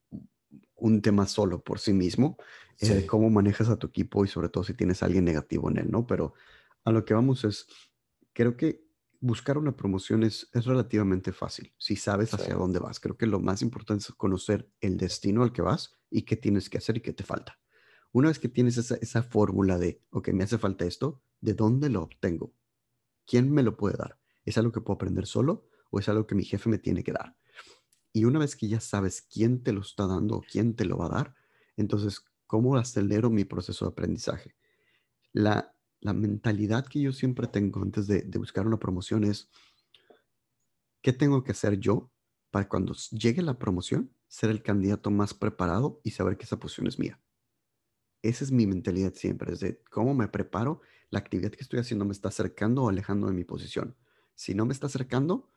un 0.74 1.02
tema 1.02 1.26
solo 1.26 1.62
por 1.62 1.78
sí 1.78 1.92
mismo, 1.92 2.36
eh, 2.80 3.06
cómo 3.06 3.30
manejas 3.30 3.68
a 3.68 3.76
tu 3.76 3.86
equipo 3.86 4.24
y 4.24 4.28
sobre 4.28 4.48
todo 4.48 4.64
si 4.64 4.74
tienes 4.74 5.02
a 5.02 5.06
alguien 5.06 5.24
negativo 5.24 5.70
en 5.70 5.78
él, 5.78 5.90
¿no? 5.90 6.06
Pero 6.06 6.34
a 6.84 6.92
lo 6.92 7.04
que 7.04 7.14
vamos 7.14 7.44
es, 7.44 7.66
creo 8.32 8.56
que 8.56 8.84
buscar 9.20 9.58
una 9.58 9.76
promoción 9.76 10.22
es, 10.22 10.48
es 10.52 10.66
relativamente 10.66 11.32
fácil 11.32 11.72
si 11.78 11.96
sabes 11.96 12.34
hacia 12.34 12.54
dónde 12.54 12.78
vas. 12.78 13.00
Creo 13.00 13.16
que 13.16 13.26
lo 13.26 13.40
más 13.40 13.62
importante 13.62 14.04
es 14.08 14.12
conocer 14.12 14.70
el 14.80 14.96
destino 14.96 15.42
al 15.42 15.52
que 15.52 15.62
vas 15.62 15.94
y 16.10 16.22
qué 16.22 16.36
tienes 16.36 16.68
que 16.68 16.78
hacer 16.78 16.98
y 16.98 17.00
qué 17.00 17.12
te 17.12 17.24
falta. 17.24 17.58
Una 18.12 18.28
vez 18.28 18.38
que 18.38 18.48
tienes 18.48 18.76
esa, 18.76 18.96
esa 18.96 19.22
fórmula 19.22 19.78
de, 19.78 20.02
ok, 20.10 20.28
me 20.28 20.44
hace 20.44 20.58
falta 20.58 20.84
esto, 20.84 21.22
¿de 21.40 21.54
dónde 21.54 21.90
lo 21.90 22.02
obtengo? 22.02 22.54
¿Quién 23.26 23.52
me 23.52 23.62
lo 23.62 23.76
puede 23.76 23.96
dar? 23.96 24.18
¿Es 24.44 24.56
algo 24.58 24.72
que 24.72 24.80
puedo 24.80 24.94
aprender 24.94 25.26
solo 25.26 25.68
o 25.90 25.98
es 25.98 26.08
algo 26.08 26.26
que 26.26 26.34
mi 26.34 26.44
jefe 26.44 26.68
me 26.68 26.78
tiene 26.78 27.02
que 27.02 27.12
dar? 27.12 27.36
Y 28.12 28.24
una 28.24 28.38
vez 28.38 28.56
que 28.56 28.68
ya 28.68 28.80
sabes 28.80 29.22
quién 29.22 29.62
te 29.62 29.72
lo 29.72 29.82
está 29.82 30.06
dando 30.06 30.36
o 30.36 30.40
quién 30.40 30.74
te 30.74 30.84
lo 30.84 30.96
va 30.96 31.06
a 31.06 31.10
dar, 31.10 31.34
entonces, 31.76 32.24
¿cómo 32.46 32.76
acelero 32.76 33.28
mi 33.28 33.44
proceso 33.44 33.84
de 33.84 33.90
aprendizaje? 33.90 34.54
La, 35.32 35.76
la 36.00 36.12
mentalidad 36.12 36.86
que 36.86 37.00
yo 37.00 37.12
siempre 37.12 37.46
tengo 37.46 37.82
antes 37.82 38.06
de, 38.06 38.22
buscar 38.38 38.66
una 38.66 38.78
promoción 38.78 39.24
es, 39.24 39.50
¿qué 41.02 41.12
tengo 41.12 41.44
que 41.44 41.52
hacer 41.52 41.78
yo 41.78 42.10
para 42.50 42.68
cuando 42.68 42.94
llegue 43.10 43.42
la 43.42 43.58
promoción 43.58 44.14
ser 44.28 44.50
el 44.50 44.62
candidato 44.62 45.10
más 45.10 45.34
preparado 45.34 46.00
y 46.02 46.12
saber 46.12 46.36
que 46.36 46.44
esa 46.44 46.58
posición 46.58 46.86
es 46.86 46.98
mía? 46.98 47.20
Esa 48.22 48.44
es 48.44 48.52
mi 48.52 48.66
mentalidad 48.66 49.14
siempre, 49.14 49.52
es 49.52 49.60
de 49.60 49.82
cómo 49.90 50.14
me 50.14 50.28
preparo, 50.28 50.80
la 51.10 51.18
actividad 51.20 51.50
que 51.52 51.62
estoy 51.62 51.78
haciendo 51.80 52.04
me 52.04 52.12
está 52.12 52.28
acercando 52.28 52.84
o 52.84 52.88
alejando 52.88 53.28
de 53.28 53.34
mi 53.34 53.44
posición. 53.44 53.96
Si 54.34 54.54
no 54.54 54.66
me 54.66 54.72
está 54.72 54.86
acercando, 54.86 55.52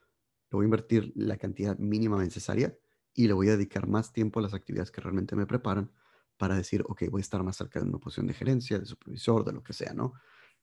le 0.51 0.55
voy 0.57 0.63
a 0.63 0.67
invertir 0.67 1.11
la 1.15 1.37
cantidad 1.37 1.77
mínima 1.77 2.23
necesaria 2.23 2.77
y 3.13 3.27
le 3.27 3.33
voy 3.33 3.49
a 3.49 3.57
dedicar 3.57 3.87
más 3.87 4.13
tiempo 4.13 4.39
a 4.39 4.43
las 4.43 4.53
actividades 4.53 4.91
que 4.91 5.01
realmente 5.01 5.35
me 5.35 5.45
preparan 5.47 5.91
para 6.37 6.55
decir, 6.55 6.83
ok, 6.87 7.03
voy 7.09 7.19
a 7.19 7.21
estar 7.21 7.43
más 7.43 7.57
cerca 7.57 7.79
de 7.79 7.87
una 7.87 7.99
posición 7.99 8.27
de 8.27 8.33
gerencia, 8.33 8.79
de 8.79 8.85
supervisor, 8.85 9.43
de 9.43 9.53
lo 9.53 9.63
que 9.63 9.73
sea, 9.73 9.93
¿no? 9.93 10.13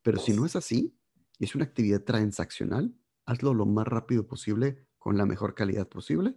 Pero 0.03 0.19
si 0.19 0.33
no 0.33 0.47
es 0.47 0.57
así, 0.57 0.97
y 1.39 1.45
es 1.45 1.55
una 1.55 1.65
actividad 1.65 2.03
transaccional, 2.03 2.95
hazlo 3.27 3.53
lo 3.53 3.67
más 3.67 3.87
rápido 3.87 4.27
posible, 4.27 4.87
con 4.99 5.19
la 5.19 5.27
mejor 5.27 5.55
calidad 5.55 5.89
posible, 5.89 6.37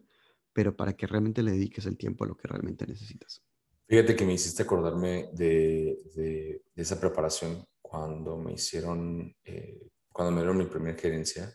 pero 0.53 0.76
para 0.76 0.93
que 0.93 1.07
realmente 1.07 1.41
le 1.41 1.51
dediques 1.51 1.86
el 1.86 1.97
tiempo 1.97 2.24
a 2.24 2.28
lo 2.28 2.36
que 2.38 2.47
realmente 2.47 2.86
necesitas. 2.86 3.41
Fíjate 3.89 4.15
que 4.15 4.23
me 4.23 4.33
hiciste 4.33 4.61
acordarme 4.61 5.31
de, 5.33 6.61
esa 6.75 6.99
preparación 6.99 7.65
cuando 7.81 8.37
me 8.37 8.53
hicieron, 8.53 9.35
eh, 9.43 9.89
cuando 10.13 10.31
me 10.31 10.41
dieron 10.41 10.59
mi 10.59 10.65
primera 10.65 10.95
gerencia, 10.95 11.51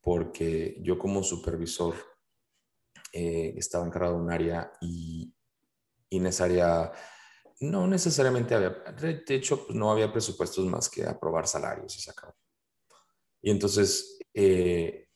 porque 0.00 0.76
yo 0.82 0.98
como 0.98 1.22
supervisor 1.22 1.94
eh, 3.12 3.54
estaba 3.56 3.86
encargado 3.86 4.16
de 4.16 4.22
un 4.22 4.32
área 4.32 4.72
y, 4.80 5.32
y 6.10 6.16
en 6.16 6.26
esa 6.26 6.46
área 6.46 6.90
no 7.60 7.86
necesariamente 7.86 8.56
había, 8.56 8.70
de 8.70 9.22
hecho, 9.28 9.66
pues, 9.66 9.78
no 9.78 9.92
había 9.92 10.12
presupuestos 10.12 10.66
más 10.66 10.90
que 10.90 11.06
aprobar 11.06 11.46
salarios 11.46 11.96
y 11.96 12.00
se 12.00 12.10
acabó. 12.10 12.34
Y 13.40 13.52
entonces, 13.52 14.18
eh, 14.34 15.10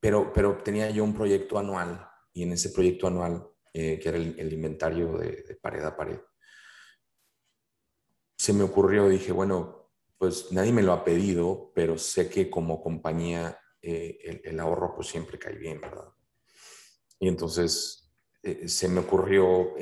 pero, 0.00 0.32
pero 0.32 0.56
tenía 0.62 0.88
yo 0.88 1.04
un 1.04 1.14
proyecto 1.14 1.58
anual 1.58 2.08
y 2.32 2.44
en 2.44 2.52
ese 2.52 2.70
proyecto 2.70 3.08
anual, 3.08 3.46
eh, 3.78 3.98
que 3.98 4.08
era 4.08 4.18
el, 4.18 4.52
inventario 4.52 5.18
de, 5.18 5.58
pared 5.60 5.84
a 5.84 5.96
pared, 5.96 6.18
se 8.38 8.52
me 8.52 8.64
ocurrió, 8.64 9.08
dije, 9.08 9.32
bueno, 9.32 9.90
pues 10.18 10.52
nadie 10.52 10.72
me 10.72 10.82
lo 10.82 10.92
ha 10.92 11.04
pedido, 11.04 11.72
pero 11.74 11.98
sé 11.98 12.28
que 12.30 12.48
como 12.48 12.82
compañía 12.82 13.58
eh, 13.82 14.18
el, 14.22 14.40
el, 14.44 14.60
ahorro 14.60 14.94
pues 14.94 15.08
siempre 15.08 15.38
cae 15.38 15.56
bien, 15.56 15.80
¿verdad? 15.80 16.08
Y 17.18 17.28
entonces 17.28 18.12
se 18.66 18.88
me 18.88 19.00
ocurrió 19.00 19.74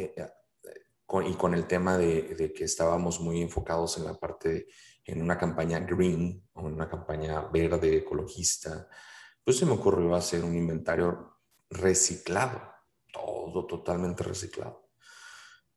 y 1.22 1.34
con 1.34 1.54
el 1.54 1.66
tema 1.66 1.98
de, 1.98 2.52
que 2.54 2.64
estábamos 2.64 3.20
muy 3.20 3.40
enfocados 3.42 3.98
en 3.98 4.04
la 4.04 4.14
parte, 4.14 4.66
en 5.04 5.22
una 5.22 5.38
campaña 5.38 5.80
green 5.80 6.48
o 6.54 6.62
una 6.62 6.88
campaña 6.88 7.42
verde, 7.52 7.98
ecologista, 7.98 8.88
pues 9.44 9.58
se 9.58 9.66
me 9.66 9.72
ocurrió 9.72 10.14
hacer 10.14 10.42
un 10.44 10.56
inventario 10.56 11.38
reciclado, 11.70 12.60
todo 13.14 13.66
totalmente 13.66 14.24
reciclado. 14.24 14.90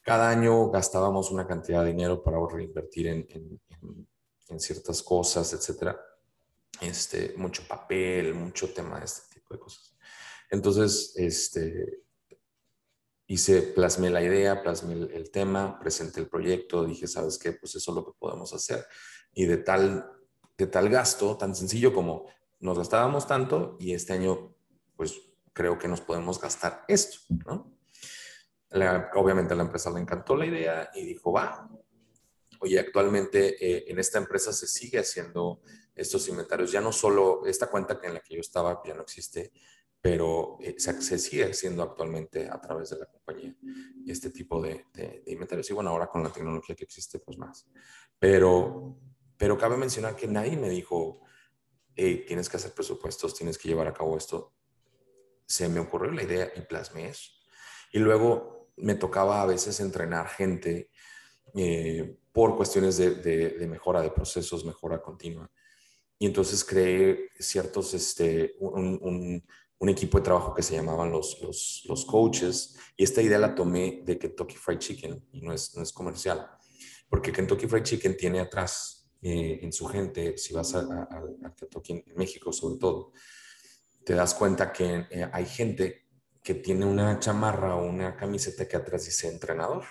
Cada 0.02 0.30
año 0.30 0.70
gastábamos 0.70 1.32
una 1.32 1.46
cantidad 1.46 1.84
de 1.84 1.92
dinero 1.92 2.24
para 2.24 2.38
reinvertir 2.50 3.08
en, 3.08 3.28
en, 3.30 4.08
en, 4.50 4.60
ciertas 4.60 5.04
cosas, 5.04 5.54
etcétera. 5.54 6.00
Este, 6.82 7.34
mucho 7.38 7.64
papel, 7.68 8.34
mucho 8.34 8.74
tema 8.74 9.00
de 9.00 9.06
este 9.06 9.36
tipo 9.36 9.54
de 9.54 9.60
cosas. 9.60 9.96
Entonces, 10.50 11.14
este, 11.18 12.04
hice, 13.28 13.62
plasmé 13.62 14.10
la 14.10 14.24
idea, 14.24 14.64
plasmé 14.64 14.94
el, 14.94 15.30
tema, 15.30 15.78
presenté 15.80 16.22
el 16.22 16.30
proyecto, 16.30 16.86
dije, 16.86 17.08
¿sabes 17.08 17.38
qué? 17.38 17.52
Pues 17.52 17.76
eso 17.76 17.92
es 17.92 17.96
lo 17.96 18.06
que 18.06 18.18
podemos 18.18 18.54
hacer. 18.54 18.86
Y 19.34 19.46
de 19.46 19.58
tal, 19.58 20.10
de 20.58 20.68
tal 20.68 20.90
gasto, 20.90 21.38
tan 21.38 21.54
sencillo 21.54 21.94
como 21.94 22.26
nos 22.60 22.78
gastábamos 22.78 23.28
tanto 23.28 23.76
y 23.80 23.94
este 23.94 24.14
año, 24.14 24.56
pues 24.96 25.27
creo 25.58 25.80
que 25.80 25.88
nos 25.88 26.01
podemos 26.01 26.39
gastar 26.39 26.86
esto, 26.88 27.18
¿no? 27.47 27.76
obviamente 29.16 29.53
a 29.53 29.58
la 29.58 29.64
empresa 29.64 29.89
le 29.89 30.01
encantó 30.01 30.36
la 30.36 30.45
idea 30.45 30.91
y 30.93 31.03
dijo, 31.03 31.32
va. 31.32 31.68
Oye, 32.60 32.80
actualmente 32.80 33.55
eh, 33.66 33.86
en 33.88 33.97
esta 33.97 34.20
empresa 34.20 34.53
se 34.53 34.68
sigue 34.68 34.99
haciendo 34.99 35.62
estos 35.95 36.28
inventarios. 36.28 36.72
Ya 36.72 36.82
no 36.82 36.91
solo 36.91 37.45
esta 37.47 37.72
cuenta 37.72 37.99
en 38.03 38.14
la 38.14 38.20
que 38.20 38.36
yo 38.36 38.41
estaba, 38.41 38.84
ya 38.86 38.93
no 38.93 39.01
existe, 39.01 39.51
pero 39.99 40.58
eh, 40.62 40.76
se, 40.78 41.18
sigue 41.18 41.45
haciendo 41.45 41.82
actualmente 41.82 42.47
a 42.49 42.60
través 42.62 42.91
de 42.91 42.99
la 42.99 43.05
compañía 43.08 43.55
este 44.05 44.30
tipo 44.30 44.62
de, 44.62 44.86
de, 44.93 45.24
inventarios. 45.26 45.70
Y 45.72 45.74
bueno, 45.74 45.89
ahora 45.89 46.08
con 46.08 46.22
la 46.22 46.32
tecnología 46.32 46.76
que 46.76 46.84
existe, 46.84 47.18
pues 47.20 47.38
más. 47.38 47.68
Pero, 48.20 48.99
pero 49.38 49.58
cabe 49.58 49.78
mencionar 49.78 50.16
que 50.16 50.28
nadie 50.28 50.55
me 50.55 50.70
dijo, 50.70 51.22
hey, 51.95 52.26
tienes 52.28 52.47
que 52.47 52.58
hacer 52.58 52.74
presupuestos, 52.74 53.34
tienes 53.34 53.58
que 53.58 53.70
llevar 53.70 53.88
a 53.88 53.93
cabo 53.93 54.18
esto. 54.18 54.57
Se 55.48 55.68
me 55.70 55.80
ocurrió 55.80 56.12
la 56.12 56.24
idea 56.24 56.52
y 56.56 56.62
plasmé 56.62 57.10
eso. 57.10 57.32
Y 57.91 58.00
luego 58.00 58.70
me 58.78 58.95
tocaba 58.95 59.41
a 59.41 59.45
veces 59.45 59.80
entrenar 59.80 60.28
gente 60.28 60.91
eh, 61.56 62.18
por 62.32 62.56
cuestiones 62.56 62.98
de, 62.98 63.16
de, 63.16 63.68
mejora 63.68 64.02
de 64.02 64.12
procesos, 64.12 64.64
mejora 64.64 65.02
continua. 65.02 65.50
Y 66.20 66.28
entonces 66.28 66.64
creé 66.64 67.32
ciertos, 67.39 67.93
este, 67.93 68.56
un, 68.60 69.43
un, 69.80 69.89
equipo 69.89 70.18
de 70.18 70.24
trabajo 70.24 70.54
que 70.54 70.62
se 70.62 70.76
llamaban 70.76 71.12
los, 71.12 71.41
los, 71.41 71.84
los, 71.88 72.06
coaches. 72.06 72.76
Y 72.95 73.04
esta 73.04 73.22
idea 73.22 73.39
la 73.39 73.56
tomé 73.56 74.04
de 74.06 74.20
Kentucky 74.20 74.56
Fried 74.56 74.80
Chicken 74.80 75.28
y 75.32 75.41
no 75.41 75.54
es, 75.54 75.76
no 75.76 75.82
es 75.82 75.91
comercial. 75.91 76.48
Porque 77.10 77.32
Kentucky 77.32 77.68
Fried 77.68 77.84
Chicken 77.84 78.18
tiene 78.18 78.39
atrás 78.39 79.10
eh, 79.22 79.60
en 79.64 79.72
su 79.72 79.88
gente, 79.88 80.38
si 80.38 80.54
vas 80.54 80.76
a, 80.76 80.82
a, 80.82 81.56
Kentucky 81.56 82.04
en 82.06 82.16
México 82.16 82.54
sobre 82.54 82.78
todo, 82.78 83.14
te 84.08 84.14
das 84.14 84.36
cuenta 84.36 84.72
que 84.72 85.05
eh, 85.10 85.30
hay 85.34 85.45
gente 85.45 86.08
que 86.41 86.53
tiene 86.53 86.86
una 86.86 87.20
chamarra 87.20 87.76
o 87.76 87.86
una 87.86 88.16
camiseta 88.16 88.66
que 88.66 88.78
atrás 88.78 89.03
dice 89.03 89.28
entrenador. 89.28 89.84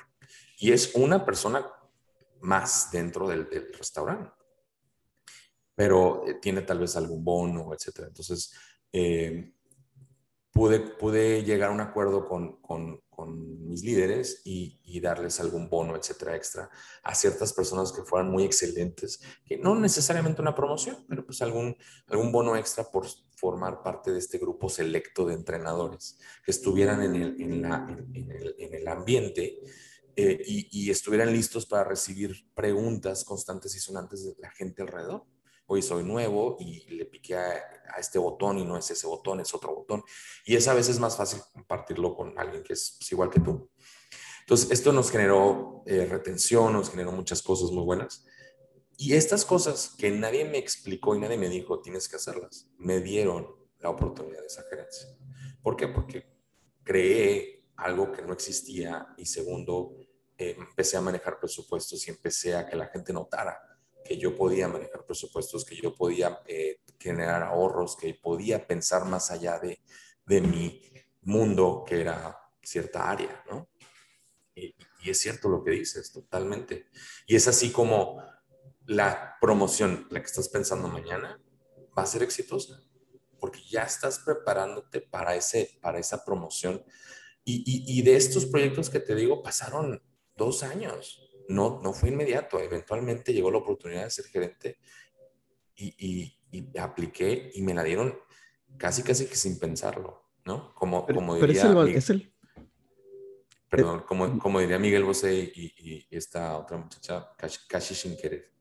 Y 0.57 0.73
es 0.73 0.95
una 0.95 1.23
persona 1.23 1.67
más 2.41 2.91
dentro 2.91 3.29
del, 3.29 3.47
restaurante. 3.77 4.31
Pero 5.75 6.27
eh, 6.27 6.39
tiene 6.41 6.63
tal 6.63 6.79
vez 6.79 6.97
algún 6.97 7.23
bono, 7.23 7.75
etcétera. 7.75 8.09
Entonces, 8.09 8.55
eh, 8.91 9.53
pude, 10.51 10.81
pude 10.81 11.45
llegar 11.45 11.69
a 11.69 11.75
un 11.75 11.83
acuerdo 11.83 12.27
con, 12.27 12.57
con, 12.63 12.99
con 13.17 13.67
mis 13.67 13.83
líderes 13.83 14.43
y, 14.45 14.79
darles 15.01 15.41
algún 15.41 15.69
bono, 15.69 15.95
etcétera, 15.95 16.35
extra 16.35 16.71
a 17.03 17.15
ciertas 17.15 17.53
personas 17.53 17.93
que 17.93 18.03
fueran 18.03 18.31
muy 18.31 18.45
excelentes, 18.45 19.21
que 19.45 19.59
no 19.59 19.75
necesariamente 19.75 20.41
una 20.41 20.55
promoción, 20.55 21.05
pero 21.09 21.25
pues 21.25 21.43
algún, 21.43 21.77
algún 22.09 22.33
bono 22.33 22.57
extra 22.57 22.85
por 22.91 23.07
formar 23.37 23.83
parte 23.83 24.11
de 24.11 24.19
este 24.19 24.39
grupo 24.39 24.69
selecto 24.69 25.27
de 25.27 25.35
entrenadores 25.35 26.19
que 26.45 26.51
estuvieran 26.51 27.03
en 27.03 27.15
el, 27.15 27.41
en 27.41 27.63
la, 27.63 27.87
en 28.15 28.75
el 28.75 28.89
ambiente 28.89 29.61
eh, 30.19 30.43
y, 30.47 30.91
estuvieran 30.91 31.31
listos 31.31 31.67
para 31.67 31.85
recibir 31.85 32.35
preguntas 32.55 33.23
constantes 33.23 33.77
y 33.77 33.81
sonantes 33.81 34.25
de 34.25 34.35
la 34.39 34.51
gente 34.51 34.81
alrededor. 34.81 35.27
Hoy 35.69 35.83
soy 35.83 36.05
nuevo 36.05 36.57
y 36.61 36.89
le 36.95 37.07
piqué 37.07 37.35
a, 37.37 37.61
este 37.99 38.19
botón 38.19 38.59
y 38.59 38.65
no 38.65 38.77
es 38.77 38.91
ese 38.91 39.07
botón, 39.07 39.41
es 39.41 39.53
otro 39.55 39.75
botón. 39.75 40.03
Y 40.45 40.55
es 40.55 40.69
a 40.69 40.75
veces 40.75 41.01
más 41.01 41.17
fácil 41.17 41.41
compartirlo 41.53 42.15
con 42.15 42.39
alguien 42.39 42.63
que 42.63 42.75
es 42.75 42.97
pues, 42.99 43.11
igual 43.13 43.31
que 43.31 43.41
tú. 43.41 43.71
Entonces, 44.41 44.71
esto 44.71 44.93
nos 44.93 45.11
generó 45.11 45.83
eh, 45.87 46.07
retención, 46.07 46.73
nos 46.73 46.91
generó 46.91 47.11
muchas 47.11 47.43
cosas 47.43 47.71
muy 47.73 47.85
buenas. 47.85 48.25
Y 48.97 49.15
estas 49.15 49.45
cosas 49.45 49.95
que 49.99 50.11
nadie 50.11 50.45
me 50.45 50.59
explicó 50.59 51.17
y 51.17 51.21
nadie 51.21 51.37
me 51.37 51.49
dijo, 51.49 51.81
tienes 51.81 52.09
que 52.09 52.17
hacerlas, 52.17 52.69
me 52.79 53.01
dieron 53.01 53.47
la 53.81 53.91
oportunidad 53.91 54.41
de 54.41 54.47
esa 54.47 54.63
gerencia. 54.71 55.09
¿Por 55.63 55.77
qué? 55.77 55.89
Porque 55.89 56.27
creé 56.85 57.67
algo 57.77 58.13
que 58.13 58.23
no 58.23 58.33
existía 58.33 59.07
y 59.19 59.27
segundo, 59.27 59.97
eh, 60.39 60.55
empecé 60.57 60.97
a 60.97 61.01
manejar 61.01 61.39
presupuestos 61.41 62.07
y 62.07 62.11
empecé 62.11 62.55
a 62.55 62.67
que 62.67 62.77
la 62.77 62.87
gente 62.87 63.13
notara 63.13 63.59
que 64.07 64.19
yo 64.19 64.37
podía 64.37 64.69
manejar 64.69 65.05
presupuestos, 65.05 65.65
que 65.65 65.77
yo 65.77 65.95
podía 65.95 66.41
eh, 66.47 66.81
generar 66.99 67.43
ahorros, 67.43 67.97
que 67.97 68.15
podía 68.15 68.67
pensar 68.67 69.05
más 69.05 69.31
allá 69.31 69.59
de, 69.59 69.81
de 70.25 70.41
mi 70.41 70.83
mundo, 71.23 71.85
que 71.87 72.01
era 72.01 72.39
cierta 72.63 73.11
área, 73.11 73.45
¿no? 73.51 73.69
Y, 74.55 74.75
es 75.05 75.21
cierto 75.21 75.49
lo 75.49 75.63
que 75.63 75.71
dices, 75.71 76.11
totalmente. 76.11 76.89
Y 77.29 77.37
es 77.37 77.47
así 77.47 77.71
como 77.71 78.21
la 78.87 79.37
promoción, 79.41 80.09
la 80.11 80.19
que 80.19 80.27
estás 80.27 80.49
pensando 80.49 80.89
mañana, 80.89 81.41
va 81.97 82.03
a 82.03 82.07
ser 82.07 82.25
exitosa, 82.25 82.83
porque 83.39 83.61
ya 83.71 83.85
estás 83.85 84.19
preparándote 84.19 85.01
para, 85.01 85.37
ese, 85.37 85.79
para 85.81 86.01
esa 86.01 86.25
promoción. 86.25 86.85
Y 87.45 88.03
de 88.03 88.17
estos 88.17 88.47
proyectos 88.47 88.91
que 88.91 88.99
te 88.99 89.15
digo, 89.15 89.45
pasaron 89.45 90.03
dos 90.35 90.65
años. 90.65 91.26
No, 91.49 91.81
no 91.83 91.93
fue 91.93 92.11
inmediato. 92.11 92.59
Eventualmente 92.61 93.33
llegó 93.33 93.51
la 93.51 93.59
oportunidad 93.59 94.05
de 94.05 94.11
ser 94.11 94.27
gerente 94.27 94.79
y, 95.77 95.95
y, 95.99 96.79
apliqué 96.79 97.51
y 97.55 97.63
me 97.63 97.75
la 97.75 97.83
dieron 97.83 98.19
casi, 98.79 99.03
casi 99.03 99.27
que 99.27 99.37
sin 99.37 99.59
pensarlo, 99.59 100.23
¿no? 100.45 100.75
Como, 100.75 101.07
como 101.07 101.35
diría... 101.37 101.85
es 101.89 102.11
el, 102.11 102.33
Perdón, 103.69 104.05
como, 104.07 104.39
como 104.39 104.61
diría 104.61 104.79
Miguel 104.79 105.05
Bosé 105.05 105.53
y, 105.55 106.07
esta 106.11 106.57
otra 106.57 106.79
muchacha, 106.79 107.31
casi, 107.37 107.95
sin 107.95 108.17
querer. 108.17 108.53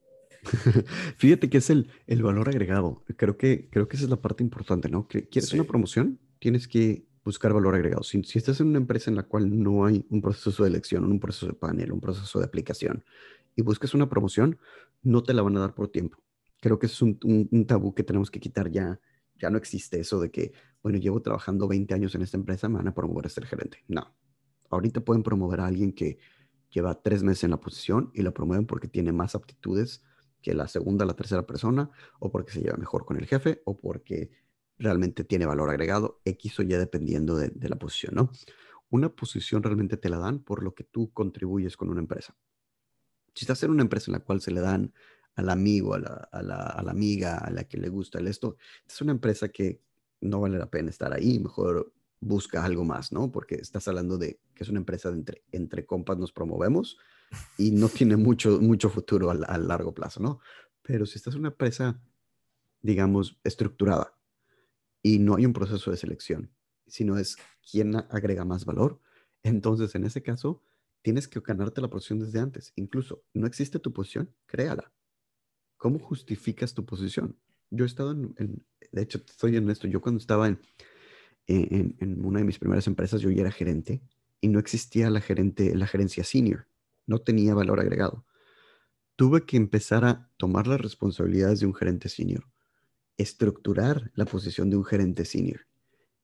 Fíjate 1.17 1.49
que 1.49 1.59
es 1.59 1.69
el, 1.69 1.91
el 2.07 2.23
valor 2.23 2.49
agregado. 2.49 3.03
Creo 3.15 3.37
que, 3.37 3.69
creo 3.69 3.87
que 3.87 3.97
esa 3.97 4.05
es 4.05 4.09
la 4.09 4.21
parte 4.21 4.43
importante, 4.43 4.89
¿no? 4.89 5.07
¿Quieres 5.07 5.53
una 5.53 5.63
promoción? 5.63 6.19
Tienes 6.39 6.67
que 6.67 7.05
buscar 7.25 7.51
valor 7.51 7.75
agregado. 7.75 8.03
Si, 8.03 8.23
si, 8.23 8.37
estás 8.37 8.61
en 8.61 8.67
una 8.67 8.77
empresa 8.77 9.09
en 9.09 9.17
la 9.17 9.23
cual 9.23 9.61
no 9.61 9.85
hay 9.85 10.05
un 10.09 10.21
proceso 10.21 10.63
de 10.63 10.69
elección, 10.69 11.03
un 11.03 11.19
proceso 11.19 11.47
de 11.47 11.53
panel, 11.53 11.91
un 11.91 11.99
proceso 11.99 12.39
de 12.39 12.45
aplicación, 12.45 13.03
y 13.55 13.63
buscas 13.63 13.93
una 13.93 14.07
promoción, 14.07 14.59
no 15.01 15.23
te 15.23 15.33
la 15.33 15.41
van 15.41 15.57
a 15.57 15.61
dar 15.61 15.73
por 15.73 15.89
tiempo. 15.89 16.19
Creo 16.61 16.77
que 16.77 16.85
es 16.85 17.01
un, 17.01 17.19
un, 17.23 17.65
tabú 17.65 17.93
que 17.93 18.03
tenemos 18.03 18.29
que 18.29 18.39
quitar 18.39 18.69
ya. 18.69 18.99
Ya 19.37 19.49
no 19.49 19.57
existe 19.57 19.99
eso 19.99 20.19
de 20.19 20.31
que, 20.31 20.53
bueno, 20.81 20.97
llevo 20.97 21.21
trabajando 21.21 21.67
20 21.67 21.93
años 21.93 22.15
en 22.15 22.21
esta 22.21 22.37
empresa, 22.37 22.69
me 22.69 22.77
van 22.77 22.87
a 22.87 22.93
promover 22.93 23.25
a 23.25 23.29
ser 23.29 23.45
gerente. 23.45 23.83
No. 23.87 24.15
Ahorita 24.69 25.01
pueden 25.01 25.23
promover 25.23 25.59
a 25.61 25.67
alguien 25.67 25.93
que 25.93 26.19
lleva 26.69 27.01
tres 27.01 27.23
meses 27.23 27.43
en 27.43 27.51
la 27.51 27.59
posición 27.59 28.11
y 28.13 28.21
la 28.21 28.31
promueven 28.31 28.65
porque 28.65 28.87
tiene 28.87 29.11
más 29.11 29.35
aptitudes 29.35 30.03
que 30.41 30.53
la 30.53 30.67
segunda, 30.67 31.05
la 31.05 31.15
tercera 31.15 31.45
persona, 31.45 31.89
o 32.19 32.31
porque 32.31 32.51
se 32.51 32.61
lleva 32.61 32.77
mejor 32.77 33.05
con 33.05 33.17
el 33.17 33.25
jefe, 33.25 33.61
o 33.65 33.79
porque 33.79 34.29
realmente 34.77 35.23
tiene 35.23 35.45
valor 35.45 35.69
agregado, 35.69 36.21
X 36.25 36.59
o 36.59 36.63
Y 36.63 36.67
dependiendo 36.67 37.37
de, 37.37 37.51
la 37.69 37.77
posición, 37.77 38.15
¿no? 38.15 38.31
Una 38.89 39.09
posición 39.09 39.63
realmente 39.63 39.97
te 39.97 40.09
la 40.09 40.17
dan 40.17 40.39
por 40.39 40.63
lo 40.63 40.73
que 40.73 40.83
tú 40.83 41.11
contribuyes 41.11 41.77
con 41.77 41.89
una 41.89 42.01
empresa. 42.01 42.35
Si 43.33 43.45
estás 43.45 43.63
en 43.63 43.71
una 43.71 43.81
empresa 43.81 44.11
en 44.11 44.13
la 44.13 44.23
cual 44.23 44.41
se 44.41 44.51
le 44.51 44.61
dan 44.61 44.93
al 45.35 45.49
amigo, 45.49 45.93
a 45.93 45.99
la, 45.99 46.29
a 46.31 46.41
la, 46.41 46.55
a 46.55 46.83
la 46.83 46.91
amiga, 46.91 47.37
a 47.37 47.49
la 47.49 47.65
que 47.65 47.77
le 47.77 47.89
gusta 47.89 48.19
el 48.19 48.27
esto, 48.27 48.57
es 48.87 49.01
una 49.01 49.11
empresa 49.11 49.49
que 49.49 49.81
no 50.21 50.39
vale 50.39 50.57
la 50.57 50.69
pena 50.69 50.89
estar 50.89 51.13
ahí, 51.13 51.39
mejor 51.39 51.91
busca 52.19 52.63
algo 52.63 52.83
más, 52.83 53.11
¿no? 53.11 53.31
Porque 53.31 53.55
estás 53.55 53.87
hablando 53.87 54.17
de 54.17 54.39
que 54.53 54.63
es 54.63 54.69
una 54.69 54.79
empresa 54.79 55.09
de 55.11 55.17
entre, 55.17 55.43
entre 55.51 55.85
compas 55.85 56.17
nos 56.17 56.31
promovemos 56.31 56.97
y 57.57 57.71
no 57.71 57.89
tiene 57.89 58.15
mucho, 58.17 58.59
mucho 58.61 58.89
futuro 58.89 59.29
a, 59.29 59.33
a 59.33 59.57
largo 59.57 59.93
plazo, 59.93 60.21
¿no? 60.21 60.39
Pero 60.81 61.05
si 61.05 61.17
estás 61.17 61.33
en 61.33 61.41
una 61.41 61.49
empresa, 61.49 61.99
digamos, 62.81 63.39
estructurada, 63.43 64.14
y 65.05 65.19
no 65.19 65.35
hay 65.35 65.45
un 65.45 65.53
proceso 65.53 65.91
de 65.91 65.97
selección, 65.97 66.49
sino 66.87 67.19
es 67.19 67.37
quién 67.69 67.95
agrega 67.95 68.43
más 68.43 68.65
valor. 68.65 68.99
Entonces, 69.43 69.93
en 69.93 70.03
ese 70.03 70.23
caso, 70.23 70.63
tienes 71.03 71.27
que 71.27 71.41
ganarte 71.41 71.79
la 71.79 71.91
posición 71.91 72.17
desde 72.17 72.39
antes. 72.39 72.73
Incluso, 72.75 73.23
no 73.31 73.45
existe 73.45 73.77
tu 73.77 73.93
posición, 73.93 74.33
créala. 74.47 74.91
¿Cómo 75.77 75.99
justificas 75.99 76.73
tu 76.73 76.87
posición? 76.87 77.37
Yo 77.69 77.85
he 77.85 77.87
estado 77.87 78.13
en, 78.13 78.65
de 78.91 79.01
hecho, 79.03 79.19
estoy 79.19 79.55
en 79.55 79.69
esto, 79.69 79.87
yo 79.87 80.01
cuando 80.01 80.17
estaba 80.17 80.47
en, 80.47 80.59
en, 81.45 82.25
una 82.25 82.39
de 82.39 82.45
mis 82.45 82.57
primeras 82.57 82.87
empresas, 82.87 83.21
yo 83.21 83.29
ya 83.29 83.41
era 83.41 83.51
gerente 83.51 84.01
y 84.41 84.47
no 84.47 84.57
existía 84.57 85.11
la, 85.11 85.21
gerente, 85.21 85.75
la 85.75 85.85
gerencia 85.85 86.23
senior, 86.23 86.67
no 87.05 87.19
tenía 87.19 87.53
valor 87.53 87.79
agregado. 87.79 88.25
Tuve 89.15 89.45
que 89.45 89.55
empezar 89.55 90.03
a 90.03 90.31
tomar 90.37 90.65
las 90.65 90.81
responsabilidades 90.81 91.59
de 91.59 91.67
un 91.67 91.75
gerente 91.75 92.09
senior 92.09 92.43
estructurar 93.17 94.11
la 94.15 94.25
posición 94.25 94.69
de 94.69 94.77
un 94.77 94.85
gerente 94.85 95.25
senior 95.25 95.61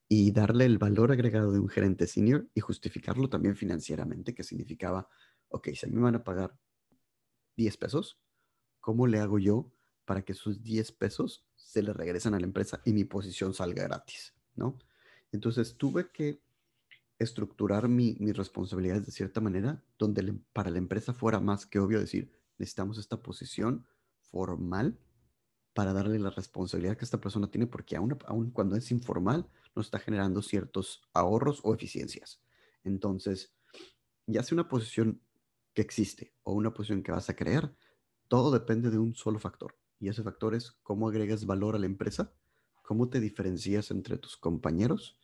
y 0.07 0.31
darle 0.31 0.65
el 0.65 0.77
valor 0.77 1.11
agregado 1.11 1.51
de 1.53 1.59
un 1.59 1.69
gerente 1.69 2.05
senior 2.05 2.49
y 2.53 2.59
justificarlo 2.59 3.29
también 3.29 3.55
financieramente, 3.55 4.35
que 4.35 4.43
significaba, 4.43 5.07
ok, 5.47 5.69
si 5.73 5.85
a 5.85 5.89
mí 5.89 5.95
me 5.95 6.01
van 6.01 6.15
a 6.15 6.23
pagar 6.23 6.57
10 7.55 7.77
pesos, 7.77 8.19
¿cómo 8.81 9.07
le 9.07 9.19
hago 9.19 9.39
yo 9.39 9.71
para 10.03 10.23
que 10.23 10.33
esos 10.33 10.63
10 10.63 10.91
pesos 10.93 11.45
se 11.55 11.81
le 11.81 11.93
regresen 11.93 12.33
a 12.33 12.39
la 12.39 12.45
empresa 12.45 12.81
y 12.83 12.91
mi 12.91 13.05
posición 13.05 13.53
salga 13.53 13.83
gratis? 13.83 14.33
¿No? 14.55 14.77
Entonces 15.31 15.77
tuve 15.77 16.11
que 16.11 16.41
estructurar 17.17 17.87
mi, 17.87 18.17
mis 18.19 18.35
responsabilidades 18.35 19.05
de 19.05 19.11
cierta 19.13 19.39
manera, 19.39 19.81
donde 19.97 20.33
para 20.51 20.71
la 20.71 20.79
empresa 20.79 21.13
fuera 21.13 21.39
más 21.39 21.65
que 21.65 21.79
obvio 21.79 21.99
decir, 21.99 22.33
necesitamos 22.57 22.97
esta 22.97 23.21
posición 23.21 23.85
formal 24.19 24.99
para 25.73 25.93
darle 25.93 26.19
la 26.19 26.29
responsabilidad 26.29 26.97
que 26.97 27.05
esta 27.05 27.21
persona 27.21 27.49
tiene, 27.49 27.67
porque 27.67 27.95
aún, 27.95 28.51
cuando 28.51 28.75
es 28.75 28.91
informal, 28.91 29.47
nos 29.75 29.87
está 29.87 29.99
generando 29.99 30.41
ciertos 30.41 31.01
ahorros 31.13 31.61
o 31.63 31.73
eficiencias. 31.73 32.41
Entonces, 32.83 33.53
ya 34.27 34.43
sea 34.43 34.55
una 34.55 34.67
posición 34.67 35.21
que 35.73 35.81
existe 35.81 36.33
o 36.43 36.53
una 36.53 36.73
posición 36.73 37.03
que 37.03 37.11
vas 37.11 37.29
a 37.29 37.35
crear, 37.35 37.73
todo 38.27 38.51
depende 38.51 38.89
de 38.89 38.97
un 38.97 39.15
solo 39.15 39.39
factor. 39.39 39.77
Y 39.99 40.09
ese 40.09 40.23
factor 40.23 40.55
es 40.55 40.71
cómo 40.83 41.07
agregas 41.07 41.45
valor 41.45 41.75
a 41.75 41.79
la 41.79 41.85
empresa, 41.85 42.33
cómo 42.81 43.09
te 43.09 43.19
diferencias 43.19 43.91
entre 43.91 44.17
tus 44.17 44.35
compañeros 44.35 45.17